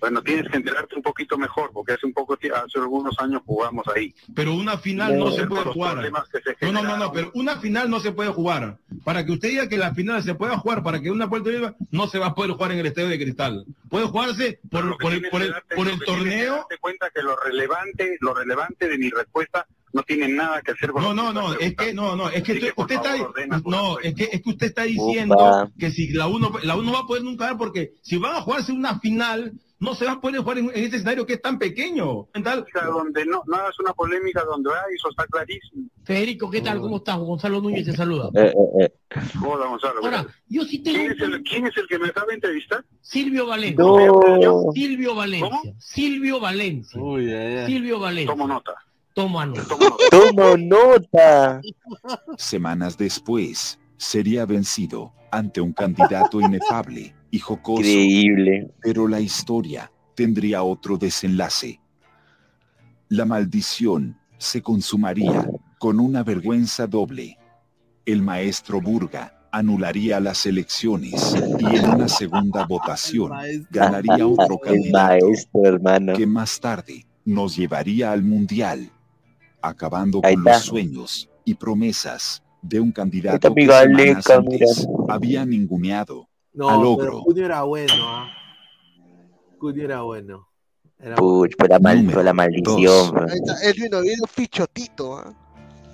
Bueno, 0.00 0.22
tienes 0.22 0.48
que 0.50 0.56
enterarte 0.58 0.94
un 0.96 1.02
poquito 1.02 1.38
mejor, 1.38 1.70
porque 1.72 1.92
hace 1.94 2.06
un 2.06 2.12
poco, 2.12 2.34
hace 2.34 2.78
algunos 2.78 3.18
años 3.18 3.42
jugamos 3.46 3.86
ahí. 3.94 4.14
Pero 4.34 4.54
una 4.54 4.76
final 4.78 5.18
no 5.18 5.30
se 5.30 5.46
puede 5.46 5.64
jugar. 5.64 5.98
se 6.60 6.72
No, 6.72 6.82
no, 6.82 6.96
no, 6.96 7.12
pero 7.12 7.30
una 7.34 7.56
final 7.56 7.88
no 7.90 8.00
se 8.00 8.12
puede 8.12 8.30
jugar. 8.30 8.78
Para 9.04 9.24
que 9.24 9.32
usted 9.32 9.48
diga 9.50 9.68
que 9.68 9.78
la 9.78 9.94
final 9.94 10.22
se 10.22 10.34
pueda 10.34 10.58
jugar, 10.58 10.82
para 10.82 11.00
que 11.00 11.10
una 11.10 11.26
vuelta 11.26 11.50
viva, 11.50 11.74
no 11.90 12.06
se 12.08 12.18
va 12.18 12.26
a 12.26 12.34
poder 12.34 12.52
jugar 12.52 12.72
en 12.72 12.78
el 12.80 12.86
estadio 12.86 13.08
de 13.08 13.18
cristal. 13.18 13.64
Puede 13.88 14.06
jugarse 14.06 14.60
por, 14.70 14.84
el, 14.84 15.28
por 15.30 15.42
el- 15.42 15.52
darte- 15.52 15.74
por 15.76 15.88
el 15.88 15.98
torneo. 16.00 16.54
darte 16.56 16.78
cuenta 16.78 17.10
que 17.14 17.22
lo 17.22 17.36
relevante, 17.36 18.16
lo 18.20 18.34
relevante 18.34 18.88
de 18.88 18.98
mi 18.98 19.10
respuesta 19.10 19.66
no 19.92 20.02
tiene 20.02 20.28
nada 20.28 20.60
que 20.60 20.72
hacer 20.72 20.90
con 20.90 21.02
No, 21.02 21.14
no, 21.14 21.32
no, 21.32 21.54
es 21.54 21.74
que 21.74 21.94
no, 21.94 22.16
no, 22.16 22.28
es 22.28 22.42
que 22.42 22.52
usted, 22.76 22.94
está 22.96 23.14
ordena, 23.22 23.62
no, 23.64 23.98
es 24.00 24.14
que 24.14 24.24
es 24.30 24.42
que 24.42 24.50
usted 24.50 24.66
está 24.66 24.82
diciendo 24.82 25.34
Upa. 25.36 25.70
que 25.78 25.90
si 25.90 26.08
la 26.12 26.26
uno 26.26 26.52
la 26.64 26.76
uno 26.76 26.92
va 26.92 26.98
a 27.00 27.06
poder 27.06 27.22
nunca 27.22 27.46
ver 27.46 27.56
porque 27.56 27.92
si 28.02 28.18
van 28.18 28.34
a 28.36 28.42
jugarse 28.42 28.72
una 28.72 28.98
final 29.00 29.52
no 29.78 29.94
se 29.94 30.04
va 30.04 30.12
a 30.12 30.20
poder 30.20 30.40
jugar 30.40 30.58
en, 30.58 30.70
en 30.70 30.84
ese 30.84 30.96
escenario 30.96 31.26
que 31.26 31.34
es 31.34 31.42
tan 31.42 31.58
pequeño. 31.58 32.28
Tal- 32.42 32.64
donde 32.92 33.26
no, 33.26 33.42
no 33.46 33.56
hagas 33.56 33.78
una 33.80 33.92
polémica 33.92 34.42
donde 34.44 34.70
hay, 34.70 34.94
eso 34.94 35.10
está 35.10 35.26
clarísimo. 35.26 35.88
Federico, 36.04 36.50
¿qué 36.50 36.60
tal? 36.60 36.80
¿Cómo 36.80 36.96
estás? 36.96 37.18
Gonzalo 37.18 37.60
Núñez 37.60 37.84
te 37.84 37.92
saluda. 37.92 38.30
Eh, 38.34 38.52
eh, 38.80 38.84
eh. 38.84 39.20
Hola, 39.44 39.66
Gonzalo. 39.66 40.00
Ahora, 40.02 40.26
yo 40.48 40.62
sí 40.64 40.78
tengo 40.78 40.98
¿Quién 40.98 41.12
es, 41.12 41.20
el, 41.20 41.42
quién 41.42 41.66
es 41.66 41.76
el 41.76 41.86
que 41.88 41.98
me 41.98 42.08
acaba 42.08 42.28
de 42.28 42.34
entrevistar? 42.34 42.84
Silvio 43.00 43.46
Valencia. 43.46 43.84
No. 43.84 44.72
Silvio 44.72 45.14
Valencia. 45.14 45.74
Silvio 45.78 46.40
Valencia. 46.40 47.00
Uy, 47.00 47.32
ay, 47.32 47.56
ay. 47.56 47.66
Silvio 47.66 47.98
Valencia. 47.98 48.32
Tomo 48.32 48.46
nota. 48.46 48.74
Toma 49.14 49.46
nota. 49.46 49.76
Tomo 50.10 50.56
nota. 50.58 51.60
Semanas 52.36 52.98
después, 52.98 53.78
sería 53.96 54.44
vencido 54.44 55.12
ante 55.30 55.60
un 55.60 55.72
candidato 55.72 56.40
inefable 56.40 57.14
y 57.36 57.38
jocoso. 57.38 57.80
Increíble. 57.82 58.70
Pero 58.80 59.06
la 59.06 59.20
historia 59.20 59.92
tendría 60.14 60.62
otro 60.62 60.96
desenlace. 60.96 61.80
La 63.08 63.24
maldición 63.24 64.18
se 64.38 64.62
consumaría 64.62 65.48
con 65.78 66.00
una 66.00 66.22
vergüenza 66.22 66.86
doble. 66.86 67.38
El 68.04 68.22
maestro 68.22 68.80
Burga 68.80 69.48
anularía 69.52 70.18
las 70.18 70.46
elecciones 70.46 71.36
y 71.58 71.76
en 71.76 71.90
una 71.90 72.08
segunda 72.08 72.66
votación 72.68 73.32
ganaría 73.70 74.26
otro 74.26 74.58
El 74.64 74.70
candidato 74.70 75.26
maestro, 75.26 75.60
hermano. 75.64 76.12
que 76.14 76.26
más 76.26 76.58
tarde 76.58 77.06
nos 77.24 77.56
llevaría 77.56 78.12
al 78.12 78.22
mundial, 78.22 78.90
acabando 79.60 80.22
con 80.22 80.44
los 80.44 80.62
sueños 80.62 81.28
y 81.44 81.54
promesas 81.54 82.42
de 82.62 82.80
un 82.80 82.92
candidato 82.92 83.54
mi 83.54 83.66
que 83.66 83.72
semanas 83.72 84.30
antes 84.30 84.88
había 85.08 85.44
ninguneado 85.44 86.25
No, 86.56 86.68
al 86.70 86.96
pero. 86.98 87.20
Cunio 87.22 87.44
era 87.44 87.62
bueno, 87.62 87.92
¿ah? 88.00 88.28
Cunio 89.58 89.84
era 89.84 90.02
bueno. 90.02 90.48
Era 90.98 91.14
Puch, 91.16 91.54
por 91.56 91.68
la, 91.68 91.78
mal- 91.78 92.10
por 92.10 92.24
la 92.24 92.32
maldición. 92.32 93.18
Ahí 93.28 93.36
está 93.44 93.62
Edwin 93.62 93.94
Oviedo 93.94 94.24
Pichotito. 94.34 95.18
¿ah? 95.18 95.32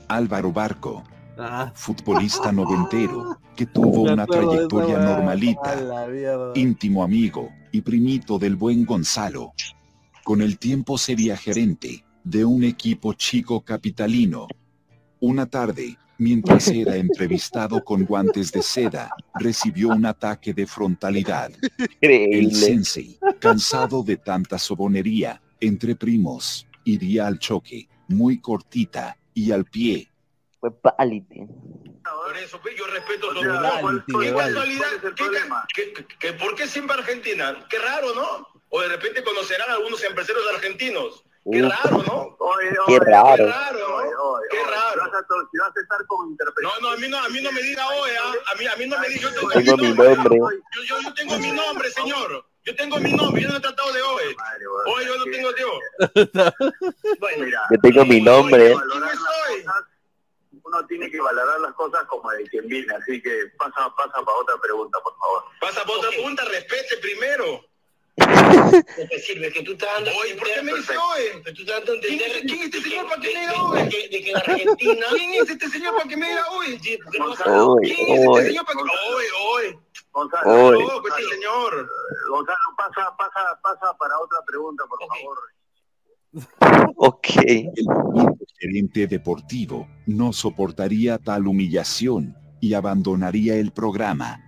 Álvaro 0.09 0.53
Barco, 0.53 1.03
Ah. 1.39 1.73
futbolista 1.75 2.53
noventero, 2.53 3.39
que 3.57 3.67
tuvo 3.75 4.03
una 4.03 4.27
trayectoria 4.27 4.99
normalita, 4.99 5.77
íntimo 6.55 7.03
amigo 7.03 7.49
y 7.73 7.81
primito 7.81 8.39
del 8.39 8.55
buen 8.57 8.85
Gonzalo. 8.87 9.53
Con 10.25 10.41
el 10.41 10.59
tiempo 10.59 10.97
sería 10.99 11.37
gerente 11.37 12.05
de 12.23 12.45
un 12.45 12.63
equipo 12.63 13.13
chico 13.15 13.63
capitalino. 13.63 14.47
Una 15.19 15.47
tarde, 15.47 15.97
mientras 16.19 16.69
era 16.69 16.97
entrevistado 16.97 17.83
con 17.85 18.05
guantes 18.05 18.53
de 18.53 18.63
seda, 18.63 19.11
recibió 19.35 19.89
un 19.89 20.07
ataque 20.07 20.53
de 20.55 20.67
frontalidad. 20.67 21.51
El 22.01 22.13
Increíble. 22.13 22.55
sensei, 22.55 23.19
cansado 23.41 24.03
de 24.03 24.17
tanta 24.17 24.59
sobonería, 24.59 25.41
entre 25.61 25.95
primos, 25.97 26.67
iría 26.85 27.27
al 27.27 27.39
choque, 27.39 27.89
muy 28.09 28.41
cortita, 28.41 29.17
y 29.35 29.51
al 29.51 29.65
pie. 29.65 30.11
Fue 30.61 30.71
pálite. 30.81 31.47
Por 32.05 32.37
eso, 32.37 32.61
yo 32.77 32.87
respeto 32.87 33.33
tío, 34.05 34.21
¿Qué 34.21 34.31
casualidad? 34.35 34.87
¿Qué, 35.17 35.25
qué- 35.75 35.93
qué- 35.95 36.07
qué- 36.19 36.33
¿Por 36.35 36.55
qué 36.55 36.67
siempre 36.67 36.97
Argentina? 36.99 37.67
Qué 37.71 37.79
raro, 37.79 38.15
¿no? 38.15 38.47
O 38.69 38.81
de 38.81 38.89
repente 38.89 39.23
conocerán 39.25 39.71
a 39.71 39.75
algunos 39.75 40.03
empresarios 40.05 40.45
argentinos. 40.55 41.25
Qué 41.51 41.63
raro, 41.63 42.03
¿no? 42.05 42.37
Qué 42.87 42.99
raro. 43.01 43.37
Qué 43.37 43.47
raro, 43.47 43.89
¿no? 43.89 44.41
Qué 44.51 44.63
raro. 44.63 45.11
Si 45.51 45.59
vas 45.59 45.77
a 45.77 45.81
estar 45.81 46.07
con 46.07 46.37
No, 46.37 46.71
no, 46.81 46.91
a 46.91 46.97
mí 46.97 47.09
no, 47.09 47.19
a 47.19 47.29
mí 47.29 47.43
no 47.43 47.53
me 47.53 47.63
diga 47.63 47.87
hoy, 47.89 48.11
¿ah? 48.23 48.33
A 48.53 48.55
mí, 48.59 48.67
a 48.67 48.77
mí 48.77 48.87
no 48.87 48.99
me 48.99 49.09
diga, 49.09 49.23
yo 49.23 49.35
tengo, 49.35 49.51
Tengo 49.51 49.77
mi 49.77 49.89
nombre. 49.89 50.37
nombre. 50.37 50.39
Yo, 50.75 50.83
yo, 50.85 51.01
yo 51.03 51.15
tengo 51.15 51.39
mi 51.39 51.51
nombre, 51.53 51.91
señor. 51.91 52.45
Yo 52.65 52.77
tengo 52.77 52.97
mi 52.99 53.13
nombre, 53.13 53.43
yo 53.43 53.49
no 53.49 53.57
he 53.57 53.61
tratado 53.61 53.93
de 53.93 54.03
hoy. 54.03 54.37
Hoy 54.87 55.05
yo 55.05 55.19
no 55.19 55.25
tengo 55.25 55.51
yo. 55.57 55.81
Bueno, 57.19 57.45
mira. 57.45 57.63
Yo 57.71 57.79
tengo 57.83 58.05
mi 58.05 58.21
nombre. 58.21 58.75
uno 60.63 60.87
tiene 60.87 61.11
que 61.11 61.21
valorar 61.21 61.61
las 61.61 61.75
cosas 61.75 62.05
como 62.07 62.31
de 62.31 62.45
quien 62.45 62.69
viene, 62.69 62.95
así 62.95 63.21
que 63.21 63.47
pasa, 63.59 63.93
pasa 63.97 64.13
para 64.25 64.39
otra 64.39 64.57
pregunta, 64.63 64.99
por 65.03 65.17
favor. 65.19 65.43
Pasa 65.61 65.85
por 65.85 65.99
otra 65.99 66.11
pregunta, 66.11 66.45
respete 66.45 66.99
primero. 66.99 67.65
¿Qué 68.17 69.07
te 69.09 69.19
sirve? 69.21 69.53
Que 69.53 69.63
tú 69.63 69.73
estás 69.73 69.89
dando. 69.95 70.11
Oye, 70.21 70.35
¿por 70.37 70.47
qué 70.49 70.63
me 70.63 70.75
dice 70.75 70.93
hoy? 70.97 71.43
Que 71.45 71.53
tú 71.53 71.63
estás 71.63 71.79
dando 71.79 71.93
a 71.93 72.01
¿Quién, 72.01 72.21
es 72.21 72.65
este 72.67 72.81
señor 72.83 73.09
para 73.09 73.21
que 73.23 73.29
me 73.33 73.41
diga 73.41 73.63
hoy? 73.63 73.83
de 73.83 73.89
que- 73.89 74.09
de 74.09 74.23
que 74.23 74.31
en 74.31 74.37
Argentina. 74.37 75.07
¿Quién 75.11 75.31
es 75.43 75.51
este 75.51 75.69
señor 75.69 75.97
para 75.97 76.09
que 76.09 76.17
me 76.17 76.29
diga 76.29 76.45
este 76.73 76.99
señor 77.09 78.67
para 78.67 78.79
que 78.79 78.83
hoy, 78.83 79.25
hoy? 79.47 79.79
Gonzalo, 80.13 80.69
Uy. 80.79 80.85
No, 80.85 81.01
pues 81.01 81.15
sí, 81.17 81.23
señor. 81.31 81.89
Gonzalo, 82.29 82.59
pasa, 82.77 83.17
pasa, 83.17 83.61
pasa 83.63 83.97
para 83.99 84.19
otra 84.19 84.39
pregunta, 84.47 84.85
por 84.89 84.99
favor. 85.09 85.39
Ok. 86.97 87.27
El 87.47 87.67
gerente 88.59 89.07
deportivo 89.07 89.89
no 90.07 90.33
soportaría 90.35 91.19
tal 91.19 91.47
humillación 91.47 92.37
y 92.61 92.75
abandonaría 92.75 93.55
el 93.57 93.73
programa. 93.73 94.39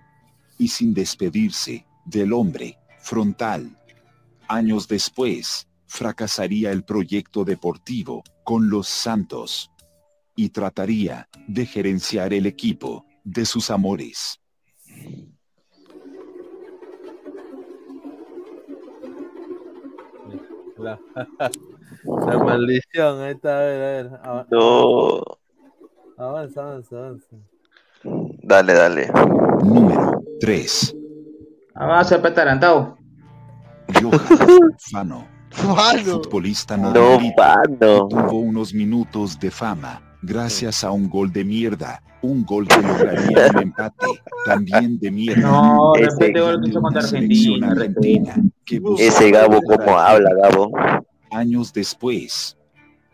Y 0.59 0.67
sin 0.69 0.93
despedirse 0.93 1.85
del 2.05 2.31
hombre 2.31 2.77
frontal. 3.05 3.77
Años 4.47 4.87
después, 4.87 5.67
fracasaría 5.85 6.71
el 6.71 6.83
proyecto 6.83 7.45
deportivo 7.45 8.23
con 8.43 8.69
los 8.69 8.87
Santos. 8.87 9.71
Y 10.35 10.49
trataría 10.49 11.29
de 11.47 11.65
gerenciar 11.65 12.33
el 12.33 12.45
equipo 12.47 13.05
de 13.23 13.45
sus 13.45 13.69
amores. 13.69 14.41
La, 20.77 20.99
la 22.27 22.37
maldición, 22.43 23.21
ahí 23.21 23.31
está, 23.33 23.57
a 23.57 23.61
ver, 23.61 23.81
a 23.81 24.03
ver. 24.03 24.19
Av- 24.23 24.47
No. 24.51 25.21
Avanza, 26.17 26.61
avanza, 26.61 26.97
avanza. 26.97 27.35
Dale, 28.43 28.73
dale. 28.73 29.09
Número 29.63 30.21
3. 30.39 30.95
Avanza, 31.75 32.21
petarantado. 32.21 32.97
Johan 34.01 34.19
Fano. 34.91 35.27
Fano. 35.49 36.03
futbolista 36.23 36.75
No, 36.75 36.91
tuvo 38.09 38.39
unos 38.39 38.73
minutos 38.73 39.39
de 39.39 39.51
fama 39.51 40.01
gracias 40.21 40.83
a 40.83 40.91
un 40.91 41.07
gol 41.07 41.31
de 41.31 41.45
mierda, 41.45 42.01
un 42.21 42.43
gol 42.43 42.67
que 42.67 42.81
lograría 42.81 43.51
un 43.53 43.61
empate, 43.61 44.07
también 44.45 44.97
de 44.99 45.11
mierda. 45.11 45.41
No, 45.47 45.93
Ese- 45.95 46.05
respete 46.07 46.41
gol 46.41 46.61
que 46.63 46.71
contra 46.73 47.01
Argentina. 47.01 47.71
argentina 47.71 48.35
que 48.65 48.81
Ese 48.97 49.31
Gabo, 49.31 49.61
¿cómo 49.61 49.97
habla, 49.97 50.29
Gabo? 50.41 50.71
Años 51.31 51.71
después, 51.71 52.57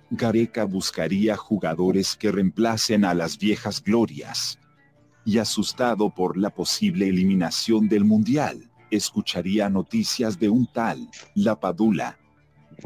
Gareca 0.09 0.63
buscaría 0.63 1.35
jugadores 1.35 2.15
que 2.15 2.31
reemplacen 2.31 3.05
a 3.05 3.13
las 3.13 3.37
viejas 3.37 3.83
glorias. 3.83 4.57
Y 5.25 5.37
asustado 5.37 6.09
por 6.09 6.37
la 6.37 6.49
posible 6.49 7.07
eliminación 7.07 7.87
del 7.87 8.03
Mundial, 8.03 8.71
escucharía 8.89 9.69
noticias 9.69 10.39
de 10.39 10.49
un 10.49 10.67
tal 10.67 11.09
Lapadula. 11.35 12.17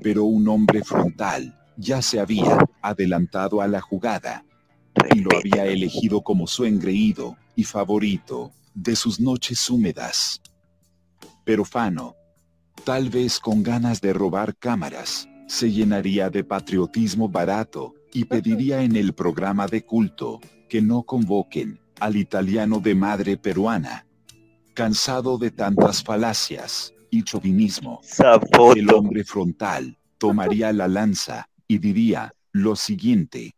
Pero 0.01 0.25
un 0.25 0.47
hombre 0.47 0.83
frontal 0.83 1.57
ya 1.77 2.01
se 2.01 2.19
había 2.19 2.57
adelantado 2.81 3.61
a 3.61 3.67
la 3.67 3.81
jugada 3.81 4.45
y 5.13 5.19
lo 5.19 5.29
había 5.37 5.65
elegido 5.65 6.21
como 6.21 6.47
su 6.47 6.65
engreído 6.65 7.37
y 7.55 7.63
favorito 7.63 8.51
de 8.73 8.95
sus 8.95 9.19
noches 9.19 9.69
húmedas. 9.69 10.41
Pero 11.43 11.65
Fano, 11.65 12.15
tal 12.83 13.09
vez 13.09 13.39
con 13.39 13.63
ganas 13.63 14.01
de 14.01 14.13
robar 14.13 14.55
cámaras, 14.55 15.27
se 15.47 15.71
llenaría 15.71 16.29
de 16.29 16.43
patriotismo 16.43 17.29
barato 17.29 17.93
y 18.13 18.25
pediría 18.25 18.81
en 18.81 18.95
el 18.95 19.13
programa 19.13 19.67
de 19.67 19.85
culto 19.85 20.39
que 20.69 20.81
no 20.81 21.03
convoquen 21.03 21.79
al 21.99 22.15
italiano 22.15 22.79
de 22.79 22.95
madre 22.95 23.37
peruana. 23.37 24.05
Cansado 24.73 25.37
de 25.37 25.51
tantas 25.51 26.03
falacias 26.03 26.93
y 27.09 27.23
chauvinismo, 27.23 28.01
el 28.75 28.93
hombre 28.93 29.23
frontal 29.23 29.97
tomaría 30.17 30.73
la 30.73 30.87
lanza 30.89 31.47
y 31.67 31.77
diría 31.77 32.33
lo 32.51 32.75
siguiente. 32.75 33.55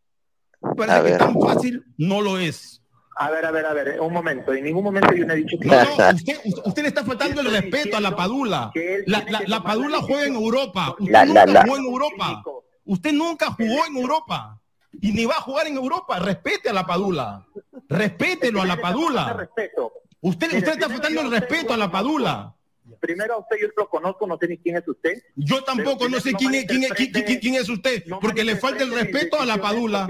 Parece 0.75 1.11
que 1.13 1.17
tan 1.17 1.39
fácil 1.39 1.83
no 1.97 2.21
lo 2.21 2.37
es. 2.37 2.81
A 3.19 3.31
ver, 3.31 3.45
a 3.47 3.51
ver, 3.51 3.65
a 3.65 3.73
ver, 3.73 3.99
un 3.99 4.13
momento. 4.13 4.53
En 4.53 4.63
ningún 4.65 4.83
momento 4.83 5.11
yo 5.15 5.25
no 5.25 5.33
he 5.33 5.37
dicho 5.37 5.57
que... 5.59 5.67
No, 5.69 5.83
no, 5.83 6.09
usted, 6.15 6.37
usted 6.65 6.81
le 6.83 6.87
está 6.89 7.03
faltando 7.03 7.41
el 7.41 7.49
respeto 7.49 7.97
a 7.97 7.99
la 8.01 8.15
Padula. 8.15 8.71
La, 9.07 9.25
la, 9.27 9.41
la 9.47 9.63
Padula 9.63 9.97
juega 10.01 10.25
en 10.25 10.35
Europa. 10.35 10.95
Usted 10.99 11.11
La- 11.11 11.25
la- 11.25 11.45
nunca 11.45 11.53
la- 11.53 11.61
jugó 11.63 11.77
en 11.77 11.83
Europa. 11.85 12.43
Usted 12.85 13.13
nunca 13.13 13.51
jugó 13.53 13.85
en 13.87 13.97
Europa. 13.97 14.61
Y 15.01 15.11
ni 15.11 15.25
va 15.25 15.35
a 15.35 15.41
jugar 15.41 15.67
en 15.67 15.75
Europa. 15.75 16.19
Respete 16.19 16.69
a 16.69 16.73
la 16.73 16.85
Padula. 16.85 17.45
Respételo 17.89 18.61
a 18.61 18.65
la 18.65 18.77
Padula. 18.77 19.33
Respeto. 19.33 19.91
Usted, 20.21 20.47
usted 20.53 20.73
está 20.73 20.89
faltando 20.89 21.21
el 21.21 21.31
respeto 21.31 21.73
a 21.73 21.77
la 21.77 21.91
Padula. 21.91 22.53
Primero 22.99 23.35
a 23.35 23.37
usted 23.37 23.57
yo 23.61 23.67
lo 23.77 23.87
conozco, 23.89 24.25
no 24.25 24.37
sé 24.39 24.47
ni 24.47 24.57
quién 24.57 24.77
es 24.77 24.87
usted. 24.87 25.21
Yo 25.35 25.63
tampoco 25.63 26.09
no 26.09 26.19
sé 26.19 26.33
quién 26.33 26.55
es, 26.55 26.65
quién 26.65 26.83
es, 26.83 26.91
quién, 26.93 27.11
quién- 27.11 27.39
quién 27.39 27.55
es 27.55 27.69
usted, 27.69 28.03
porque 28.19 28.43
le 28.43 28.55
falta 28.55 28.83
el 28.83 28.91
respeto 28.91 29.39
a 29.39 29.45
la 29.45 29.57
Padula. 29.61 30.07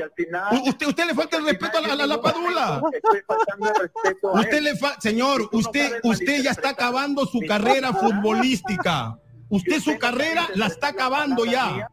Usted, 0.66 0.88
usted 0.88 1.06
le 1.08 1.14
falta 1.14 1.38
el 1.38 1.46
respeto 1.46 1.80
a 1.80 1.82
la, 1.82 1.94
a 1.94 1.96
la- 1.98 2.04
a 2.04 2.08
la 2.08 2.22
Padula. 2.22 2.82
Estoy 2.94 3.22
faltando 3.28 3.70
el 3.70 3.76
respeto 3.82 4.30
a 4.30 4.40
Usted 4.40 4.62
le 4.62 4.76
fa- 4.78 4.96
señor, 5.02 5.50
usted, 5.52 6.00
usted 6.04 6.44
ya 6.44 6.52
está 6.52 6.70
acabando 6.70 7.26
su 7.26 7.42
carrera 7.48 7.92
futbolística. 7.94 9.20
Usted 9.50 9.80
su 9.80 9.98
carrera 9.98 10.48
la 10.56 10.68
está 10.68 10.90
acabando 10.90 11.46
ya. 11.46 11.90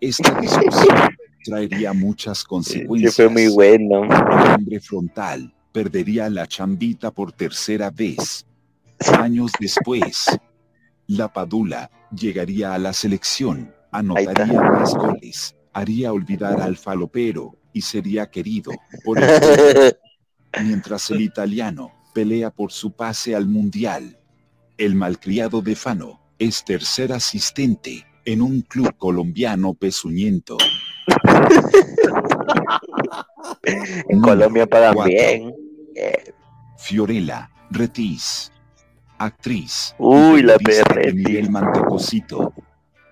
Esta 0.00 0.30
discusión 0.40 0.96
traería 1.48 1.92
muchas 1.92 2.44
consecuencias. 2.44 3.14
fue 3.14 3.28
muy 3.28 3.48
bueno. 3.48 4.04
El 4.04 4.54
hombre 4.54 4.80
frontal 4.80 5.54
perdería 5.72 6.28
la 6.28 6.46
chambita 6.46 7.10
por 7.10 7.32
tercera 7.32 7.90
vez. 7.90 8.46
Años 9.18 9.52
después, 9.58 10.26
la 11.06 11.32
Padula 11.32 11.90
llegaría 12.10 12.74
a 12.74 12.78
la 12.78 12.92
selección, 12.92 13.72
anotaría 13.92 14.60
más 14.60 14.94
goles, 14.94 15.54
haría 15.72 16.12
olvidar 16.12 16.60
al 16.60 16.76
falopero 16.76 17.56
y 17.72 17.82
sería 17.82 18.30
querido 18.30 18.72
por 19.04 19.22
el. 19.22 19.96
Mientras 20.64 21.10
el 21.10 21.20
italiano 21.20 21.92
pelea 22.14 22.50
por 22.50 22.72
su 22.72 22.92
pase 22.92 23.34
al 23.36 23.46
mundial. 23.46 24.18
El 24.76 24.94
malcriado 24.94 25.60
de 25.60 25.76
Fano 25.76 26.20
es 26.38 26.64
tercer 26.64 27.12
asistente 27.12 28.06
en 28.24 28.42
un 28.42 28.62
club 28.62 28.96
colombiano 28.96 29.74
pezuñento. 29.74 30.56
En 34.08 34.20
Colombia 34.20 34.66
pagan 34.66 34.96
bien. 35.04 35.52
Fiorella 36.78 37.50
Retis. 37.70 38.50
Actriz. 39.18 39.94
Uy, 39.98 40.42
la. 40.42 40.56
Miguel 41.12 41.50
Mantecosito. 41.50 42.52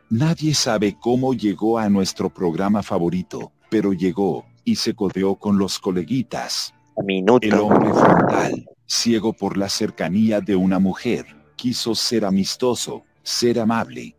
Nadie 0.09 0.55
sabe 0.55 0.97
cómo 1.01 1.35
llegó 1.35 1.79
a 1.79 1.89
nuestro 1.89 2.31
programa 2.31 2.83
favorito, 2.83 3.51
pero 3.69 3.93
llegó 3.93 4.47
y 4.65 4.77
se 4.77 4.95
codeó 4.95 5.35
con 5.35 5.59
los 5.59 5.81
coleguitas. 5.81 6.73
Minuto. 7.05 7.47
El 7.47 7.55
hombre 7.55 7.93
frontal, 7.93 8.67
ciego 8.87 9.33
por 9.33 9.57
la 9.57 9.69
cercanía 9.69 10.41
de 10.41 10.55
una 10.55 10.79
mujer, 10.79 11.27
quiso 11.57 11.95
ser 11.95 12.25
amistoso, 12.25 13.03
ser 13.23 13.59
amable. 13.59 14.17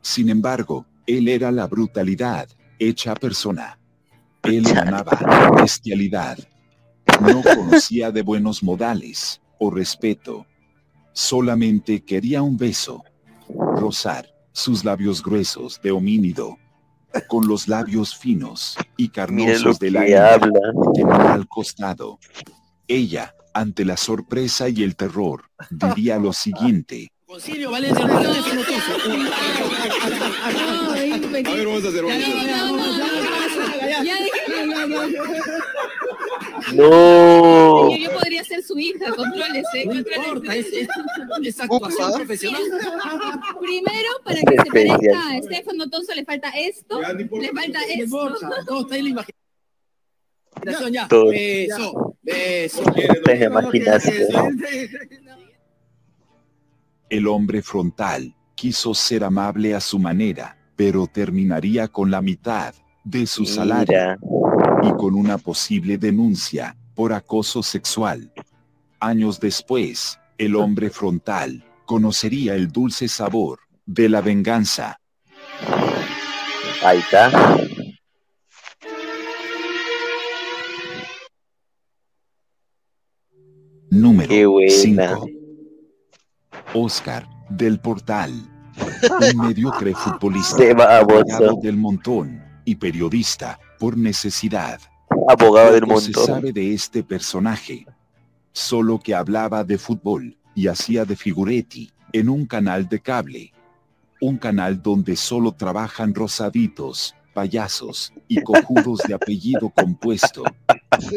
Sin 0.00 0.30
embargo, 0.30 0.86
él 1.06 1.28
era 1.28 1.50
la 1.50 1.66
brutalidad, 1.66 2.48
hecha 2.78 3.14
persona. 3.14 3.78
Él 4.42 4.66
amaba 4.76 5.50
bestialidad. 5.60 6.38
No 7.20 7.42
conocía 7.42 8.10
de 8.10 8.22
buenos 8.22 8.62
modales 8.62 9.40
o 9.58 9.70
respeto. 9.70 10.46
Solamente 11.12 12.04
quería 12.04 12.42
un 12.42 12.56
beso. 12.56 13.02
Rozar 13.48 14.28
sus 14.52 14.84
labios 14.84 15.22
gruesos 15.22 15.80
de 15.82 15.90
homínido. 15.90 16.58
Con 17.28 17.48
los 17.48 17.66
labios 17.68 18.16
finos 18.16 18.76
y 18.96 19.08
carnosos 19.08 19.78
de 19.78 19.90
la 19.90 20.06
hembra 20.06 20.72
que 20.94 21.02
al 21.02 21.48
costado. 21.48 22.18
Ella, 22.86 23.34
ante 23.54 23.84
la 23.84 23.96
sorpresa 23.96 24.68
y 24.68 24.82
el 24.82 24.96
terror, 24.96 25.44
diría 25.70 26.18
lo 26.18 26.32
siguiente. 26.32 27.10
Concilio 27.26 27.72
Valencia, 27.72 28.04
el 28.04 28.10
partido. 28.10 28.30
A 28.30 28.34
vamos 31.64 31.84
a 31.84 31.88
hacer 31.88 32.04
No. 36.72 37.96
Yo, 37.96 38.10
podría 38.12 38.44
ser 38.44 38.62
su 38.62 38.78
hija, 38.78 39.12
contrólese. 39.12 39.86
No 39.86 39.94
importa, 39.94 40.54
es, 40.54 40.66
es, 40.68 40.88
es 41.42 41.56
profesional. 42.14 42.62
Primero, 43.60 44.10
para 44.24 44.40
que 44.40 44.56
se 44.56 44.70
parezca 44.70 45.28
a. 45.28 45.36
Estefano 45.38 45.90
Tonso, 45.90 46.14
le 46.14 46.24
falta 46.24 46.50
esto, 46.50 47.00
le 47.00 47.50
falta 47.50 47.80
esto. 47.88 48.36
todo 48.68 48.82
está 48.82 48.98
en 48.98 49.04
la 49.04 49.10
imaginación. 49.10 49.46
Beso, 50.62 52.16
beso. 52.22 52.84
El 57.08 57.28
hombre 57.28 57.62
frontal 57.62 58.34
quiso 58.56 58.92
ser 58.92 59.22
amable 59.22 59.74
a 59.74 59.80
su 59.80 59.98
manera, 60.00 60.58
pero 60.74 61.06
terminaría 61.06 61.86
con 61.86 62.10
la 62.10 62.20
mitad 62.20 62.74
de 63.04 63.26
su 63.28 63.46
salario 63.46 64.16
y 64.82 64.90
con 64.96 65.14
una 65.14 65.38
posible 65.38 65.98
denuncia 65.98 66.76
por 66.96 67.12
acoso 67.12 67.62
sexual. 67.62 68.32
Años 68.98 69.38
después, 69.38 70.18
el 70.36 70.56
hombre 70.56 70.90
frontal 70.90 71.64
conocería 71.84 72.56
el 72.56 72.72
dulce 72.72 73.06
sabor 73.06 73.60
de 73.84 74.08
la 74.08 74.20
venganza. 74.20 74.98
Ahí 76.82 76.98
está. 76.98 77.30
Número 83.90 84.50
buena. 84.50 84.72
5. 84.72 85.35
Oscar 86.76 87.28
del 87.48 87.80
Portal. 87.80 88.32
Un 89.32 89.38
mediocre 89.46 89.94
futbolista. 89.94 90.62
Del 91.62 91.76
montón 91.76 92.42
y 92.64 92.74
periodista 92.74 93.58
por 93.78 93.96
necesidad. 93.96 94.80
Abogado 95.28 95.72
del 95.72 95.82
Poco 95.82 96.00
se 96.00 96.12
montón. 96.12 96.26
sabe 96.26 96.52
de 96.52 96.74
este 96.74 97.02
personaje. 97.02 97.86
Solo 98.52 98.98
que 98.98 99.14
hablaba 99.14 99.64
de 99.64 99.78
fútbol 99.78 100.36
y 100.54 100.66
hacía 100.68 101.04
de 101.04 101.16
figuretti 101.16 101.90
en 102.12 102.28
un 102.28 102.46
canal 102.46 102.88
de 102.88 103.00
cable. 103.00 103.52
Un 104.20 104.38
canal 104.38 104.82
donde 104.82 105.16
solo 105.16 105.52
trabajan 105.52 106.14
rosaditos, 106.14 107.14
payasos 107.36 108.14
y 108.28 108.40
cojudos 108.40 109.00
de 109.06 109.12
apellido 109.12 109.68
compuesto. 109.68 110.42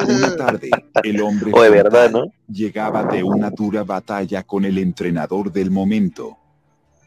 Una 0.05 0.35
tarde, 0.35 0.69
el 1.01 1.21
hombre 1.21 1.53
O 1.55 1.61
de 1.61 1.69
verdad, 1.69 2.11
¿no? 2.11 2.25
llegaba 2.49 3.05
de 3.05 3.23
una 3.23 3.49
dura 3.51 3.85
batalla 3.85 4.43
con 4.43 4.65
el 4.65 4.79
entrenador 4.79 5.49
del 5.49 5.71
momento. 5.71 6.37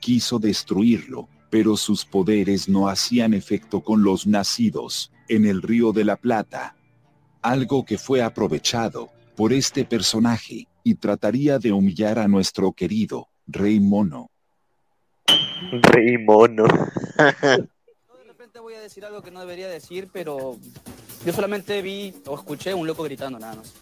Quiso 0.01 0.39
destruirlo, 0.39 1.29
pero 1.51 1.77
sus 1.77 2.07
poderes 2.07 2.71
no 2.71 2.89
hacían 2.89 3.35
efecto 3.35 3.83
con 3.83 4.03
los 4.03 4.27
nacidos 4.27 5.13
en 5.29 5.45
el 5.45 5.61
Río 5.61 5.93
de 5.93 6.07
la 6.07 6.17
Plata. 6.17 6.75
Algo 7.43 7.85
que 7.85 7.99
fue 7.99 8.23
aprovechado 8.23 9.11
por 9.37 9.53
este 9.53 9.85
personaje 9.85 10.69
y 10.83 10.95
trataría 10.95 11.59
de 11.59 11.71
humillar 11.71 12.19
a 12.19 12.29
nuestro 12.29 12.73
querido 12.73 13.29
Rey 13.47 13.79
Mono. 13.79 14.31
Rey 15.83 16.17
mono. 16.17 16.65
voy 18.73 18.81
decir 18.83 19.05
algo 19.05 19.23
que 19.23 19.31
no 19.31 19.41
debería 19.41 19.69
decir, 19.69 20.09
pero 20.13 20.57
yo 21.25 21.33
solamente 21.33 21.83
vi 21.83 22.15
o 22.27 22.35
escuché 22.35 22.73
un 22.73 22.87
loco 22.87 23.03
gritando, 23.03 23.39
nada 23.39 23.57
más. 23.57 23.73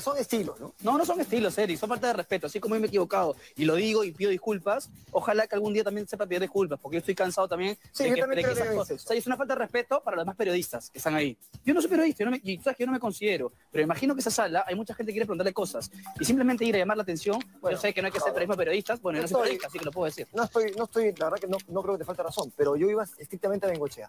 Son 0.00 0.18
estilos, 0.18 0.58
¿no? 0.60 0.74
No, 0.82 0.98
no 0.98 1.04
son 1.04 1.20
estilos, 1.20 1.56
Eric, 1.58 1.78
son 1.78 1.88
falta 1.88 2.08
de 2.08 2.12
respeto. 2.14 2.46
Así 2.46 2.60
como 2.60 2.74
yo 2.74 2.80
me 2.80 2.86
he 2.86 2.88
equivocado 2.88 3.36
y 3.56 3.64
lo 3.64 3.74
digo 3.74 4.04
y 4.04 4.12
pido 4.12 4.30
disculpas, 4.30 4.90
ojalá 5.12 5.46
que 5.46 5.54
algún 5.54 5.72
día 5.72 5.84
también 5.84 6.06
sepa 6.06 6.26
pedir 6.26 6.40
disculpas, 6.42 6.78
porque 6.80 6.96
yo 6.96 6.98
estoy 7.00 7.14
cansado 7.14 7.48
también 7.48 7.78
Sí, 7.92 8.04
de 8.04 8.14
que, 8.14 8.20
también 8.20 8.36
de 8.36 8.42
que 8.42 8.50
creo 8.50 8.52
esas 8.52 8.68
que 8.68 8.76
cosas. 8.76 8.96
es 8.96 9.04
O 9.04 9.08
sea, 9.08 9.16
es 9.16 9.26
una 9.26 9.36
falta 9.36 9.54
de 9.54 9.60
respeto 9.60 10.02
para 10.02 10.16
los 10.16 10.24
demás 10.24 10.36
periodistas 10.36 10.90
que 10.90 10.98
están 10.98 11.14
ahí. 11.14 11.36
Yo 11.64 11.74
no 11.74 11.80
soy 11.80 11.90
periodista, 11.90 12.24
yo 12.24 12.26
no 12.26 12.32
me, 12.32 12.40
y 12.42 12.58
sabes 12.58 12.76
que 12.76 12.82
yo 12.82 12.86
no 12.86 12.92
me 12.92 13.00
considero, 13.00 13.52
pero 13.70 13.84
imagino 13.84 14.14
que 14.14 14.20
esa 14.20 14.30
sala 14.30 14.64
hay 14.66 14.74
mucha 14.74 14.94
gente 14.94 15.10
que 15.10 15.14
quiere 15.14 15.26
preguntarle 15.26 15.52
cosas 15.52 15.90
y 16.18 16.24
simplemente 16.24 16.64
ir 16.64 16.74
a 16.74 16.78
llamar 16.78 16.96
la 16.96 17.02
atención. 17.02 17.38
yo 17.62 17.76
sé 17.76 17.92
que 17.92 18.02
no 18.02 18.06
hay 18.06 18.12
que 18.12 18.20
ser 18.20 18.32
periodismo 18.32 18.56
periodistas, 18.56 19.00
bueno, 19.00 19.18
yo 19.18 19.22
no 19.22 19.28
soy 19.28 19.40
periodista, 19.40 19.68
así 19.68 19.78
que 19.78 19.84
lo 19.84 19.92
puedo 19.92 20.06
decir. 20.06 20.26
No 20.34 20.44
estoy, 20.44 20.72
no 20.76 20.84
estoy, 20.84 21.12
la 21.16 21.26
verdad 21.26 21.38
que 21.38 21.46
no, 21.46 21.58
no 21.68 21.82
creo 21.82 21.94
que 21.94 21.98
te 21.98 22.04
falte 22.04 22.22
razón, 22.22 22.52
pero 22.56 22.76
yo 22.76 22.88
iba 22.88 23.04
estrictamente 23.18 23.66
a 23.66 23.70
Bengochea. 23.70 24.08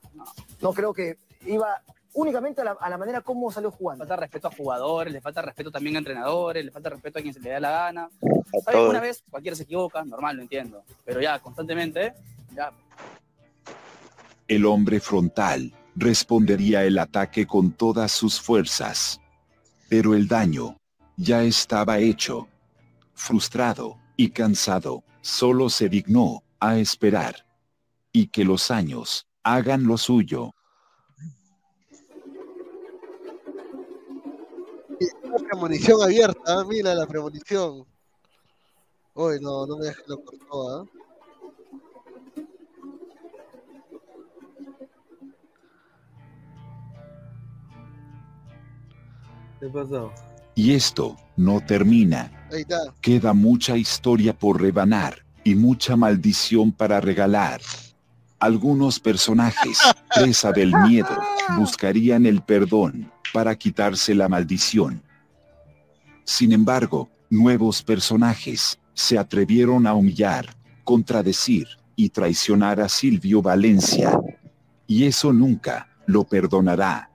No, 0.61 0.73
creo 0.73 0.93
que 0.93 1.17
iba 1.45 1.81
únicamente 2.13 2.61
a 2.61 2.63
la, 2.63 2.71
a 2.79 2.89
la 2.89 2.97
manera 2.97 3.21
como 3.21 3.51
salió 3.51 3.71
jugando. 3.71 4.03
Le 4.03 4.07
falta 4.07 4.21
respeto 4.21 4.47
a 4.47 4.51
jugadores, 4.51 5.13
le 5.13 5.21
falta 5.21 5.41
respeto 5.41 5.71
también 5.71 5.95
a 5.95 5.99
entrenadores, 5.99 6.65
le 6.65 6.71
falta 6.71 6.89
respeto 6.89 7.19
a 7.19 7.21
quien 7.21 7.33
se 7.33 7.39
le 7.39 7.51
da 7.51 7.59
la 7.59 7.71
gana. 7.71 8.09
¿Sabes? 8.65 8.89
Una 8.89 8.99
vez 8.99 9.23
cualquiera 9.29 9.55
se 9.55 9.63
equivoca, 9.63 10.03
normal, 10.03 10.35
lo 10.37 10.41
entiendo. 10.43 10.83
Pero 11.05 11.21
ya, 11.21 11.39
constantemente, 11.39 12.13
ya. 12.53 12.71
El 14.47 14.65
hombre 14.65 14.99
frontal 14.99 15.73
respondería 15.95 16.83
el 16.83 16.97
ataque 16.99 17.47
con 17.47 17.71
todas 17.71 18.11
sus 18.11 18.39
fuerzas. 18.41 19.21
Pero 19.89 20.13
el 20.13 20.27
daño 20.27 20.77
ya 21.17 21.43
estaba 21.43 21.99
hecho. 21.99 22.47
Frustrado 23.13 23.97
y 24.15 24.29
cansado, 24.31 25.03
solo 25.21 25.69
se 25.69 25.89
dignó 25.89 26.43
a 26.59 26.77
esperar. 26.77 27.45
Y 28.11 28.27
que 28.27 28.43
los 28.43 28.71
años 28.71 29.27
hagan 29.43 29.85
lo 29.85 29.97
suyo. 29.97 30.53
La 35.31 35.47
premonición 35.47 36.03
abierta, 36.03 36.41
ah, 36.45 36.65
mira 36.67 36.93
la 36.93 37.07
premonición. 37.07 37.85
Uy, 39.13 39.39
no, 39.39 39.65
no 39.65 39.77
me 39.77 39.85
dejes 39.85 40.03
lo 40.07 40.23
cortó, 40.23 40.69
¿ah? 40.69 40.85
¿Qué 49.59 49.67
pasó? 49.67 50.11
Y 50.55 50.73
esto 50.73 51.15
no 51.37 51.61
termina. 51.65 52.47
Ahí 52.51 52.61
está. 52.61 52.93
Queda 52.99 53.33
mucha 53.33 53.77
historia 53.77 54.37
por 54.37 54.61
rebanar 54.61 55.23
y 55.43 55.55
mucha 55.55 55.95
maldición 55.95 56.71
para 56.71 56.99
regalar. 56.99 57.61
Algunos 58.39 58.99
personajes, 58.99 59.79
presa 60.15 60.51
del 60.51 60.73
miedo, 60.87 61.15
buscarían 61.57 62.25
el 62.25 62.41
perdón 62.41 63.09
para 63.33 63.55
quitarse 63.55 64.13
la 64.13 64.27
maldición. 64.27 65.01
Sin 66.23 66.51
embargo, 66.51 67.09
nuevos 67.29 67.83
personajes 67.83 68.79
se 68.93 69.17
atrevieron 69.17 69.87
a 69.87 69.93
humillar, 69.93 70.55
contradecir 70.83 71.67
y 71.95 72.09
traicionar 72.09 72.79
a 72.81 72.89
Silvio 72.89 73.41
Valencia. 73.41 74.19
Y 74.87 75.05
eso 75.05 75.31
nunca 75.31 75.87
lo 76.05 76.23
perdonará. 76.23 77.09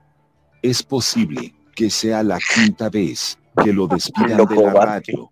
Es 0.63 0.83
posible 0.83 1.55
que 1.75 1.91
sea 1.91 2.23
la 2.23 2.39
quinta 2.39 2.89
vez 2.89 3.39
que 3.63 3.73
lo 3.73 3.87
despidan 3.87 4.47
de 4.47 4.57
la 4.57 4.73
radio. 4.73 5.31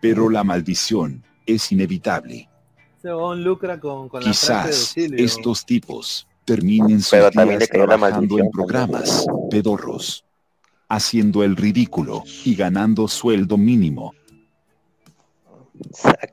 Pero 0.00 0.28
la 0.28 0.44
maldición 0.44 1.22
es 1.46 1.70
inevitable. 1.72 2.48
Lucra 3.02 3.78
con, 3.78 4.08
con 4.08 4.22
Quizás 4.22 4.94
estos 4.96 5.64
tipos 5.64 6.26
terminen 6.44 7.00
también 7.32 7.58
días 7.58 7.70
trabajando 7.70 8.38
en 8.38 8.50
programas 8.50 9.26
pedorros, 9.50 10.24
haciendo 10.88 11.42
el 11.42 11.56
ridículo 11.56 12.22
y 12.44 12.54
ganando 12.54 13.08
sueldo 13.08 13.56
mínimo. 13.56 14.12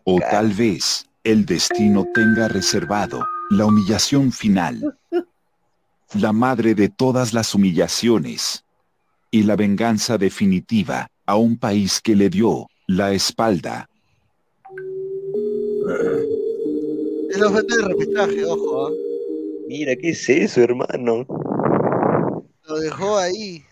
O 0.03 0.19
tal 0.19 0.53
vez 0.53 1.05
el 1.23 1.45
destino 1.45 2.05
tenga 2.13 2.47
reservado 2.47 3.25
la 3.49 3.65
humillación 3.65 4.31
final. 4.31 4.97
La 6.13 6.31
madre 6.31 6.75
de 6.75 6.89
todas 6.89 7.33
las 7.33 7.55
humillaciones. 7.55 8.63
y 9.31 9.41
la 9.41 9.55
venganza 9.55 10.19
definitiva 10.19 11.07
a 11.25 11.37
un 11.37 11.57
país 11.57 11.99
que 11.99 12.15
le 12.15 12.29
dio 12.29 12.67
la 12.85 13.13
espalda. 13.13 13.89
Es 17.31 17.39
la 17.39 17.47
oferta 17.47 17.75
de 17.77 17.81
repechaje, 17.81 18.45
ojo. 18.45 18.87
¿ah? 18.87 18.91
Mira, 19.67 19.95
¿qué 19.95 20.09
es 20.09 20.29
eso, 20.29 20.61
hermano? 20.61 21.25
Lo 22.67 22.79
dejó 22.79 23.17
ahí. 23.17 23.63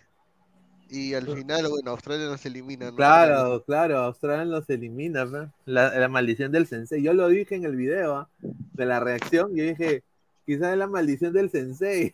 Y 0.93 1.13
al 1.13 1.25
final, 1.25 1.69
bueno, 1.69 1.91
Australia 1.91 2.25
nos 2.25 2.45
elimina. 2.45 2.91
¿no? 2.91 2.97
Claro, 2.97 3.63
claro, 3.63 3.99
Australia 3.99 4.43
los 4.43 4.69
elimina, 4.69 5.25
pe. 5.25 5.47
la, 5.63 5.97
la 5.97 6.09
maldición 6.09 6.51
del 6.51 6.67
sensei. 6.67 7.01
Yo 7.01 7.13
lo 7.13 7.29
dije 7.29 7.55
en 7.55 7.63
el 7.63 7.77
video 7.77 8.17
¿ah? 8.17 8.29
de 8.41 8.85
la 8.85 8.99
reacción, 8.99 9.55
yo 9.55 9.63
dije, 9.63 10.03
quizás 10.45 10.73
es 10.73 10.77
la 10.77 10.87
maldición 10.87 11.31
del 11.31 11.49
sensei. 11.49 12.13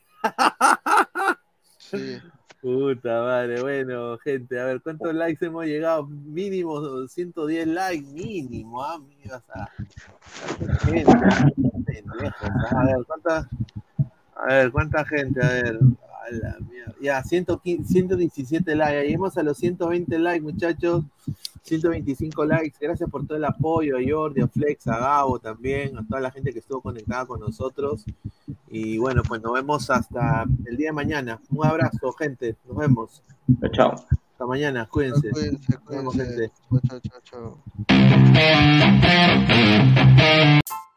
Sí. 1.79 2.19
Puta 2.61 3.21
madre, 3.21 3.61
bueno, 3.61 4.17
gente, 4.17 4.59
a 4.59 4.65
ver, 4.65 4.81
¿cuántos 4.81 5.13
likes 5.13 5.45
hemos 5.45 5.65
llegado? 5.65 6.05
Mínimo 6.05 7.07
110 7.07 7.67
likes, 7.67 8.07
mínimo, 8.11 8.83
amigas, 8.83 9.43
ah. 9.55 9.69
Ah. 11.07 11.47
A 12.75 12.83
ver, 12.83 13.05
¿cuánta, 13.05 13.49
a 14.35 14.45
ver, 14.47 14.71
cuánta 14.71 15.05
gente? 15.05 15.43
A 15.43 15.49
ver, 15.49 15.79
a 16.27 16.31
la 16.31 16.57
mierda. 16.59 16.95
Ya, 17.01 17.23
115 17.23 17.83
117 17.91 18.75
likes, 18.75 19.01
lleguemos 19.03 19.37
a 19.37 19.43
los 19.43 19.57
120 19.57 20.19
likes, 20.19 20.41
muchachos. 20.41 21.03
125 21.63 22.45
likes, 22.45 22.77
gracias 22.79 23.09
por 23.09 23.25
todo 23.27 23.37
el 23.37 23.43
apoyo 23.43 23.97
a 23.97 23.99
Jordi, 24.07 24.41
a 24.41 24.47
Flex, 24.47 24.87
a 24.87 24.97
Gabo 24.99 25.37
también, 25.39 25.97
a 25.97 26.05
toda 26.07 26.21
la 26.21 26.31
gente 26.31 26.53
que 26.53 26.59
estuvo 26.59 26.81
conectada 26.81 27.25
con 27.25 27.39
nosotros. 27.41 28.05
Y 28.69 28.97
bueno, 28.97 29.21
pues 29.27 29.41
nos 29.41 29.51
vemos 29.53 29.89
hasta 29.89 30.45
el 30.65 30.77
día 30.77 30.89
de 30.89 30.93
mañana. 30.93 31.41
Un 31.49 31.65
abrazo, 31.65 32.11
gente. 32.13 32.55
Nos 32.67 32.77
vemos. 32.77 33.21
Chao. 33.73 33.91
Hasta 33.91 34.45
mañana, 34.45 34.87
cuídense. 34.87 35.29
Cuídense, 35.31 35.73
Nos 35.73 35.85
vemos, 35.87 36.13
cuídense. 36.15 36.51
gente. 36.69 36.87
Chao, 36.87 36.99
chao, 37.01 37.57
chao. 40.83 40.96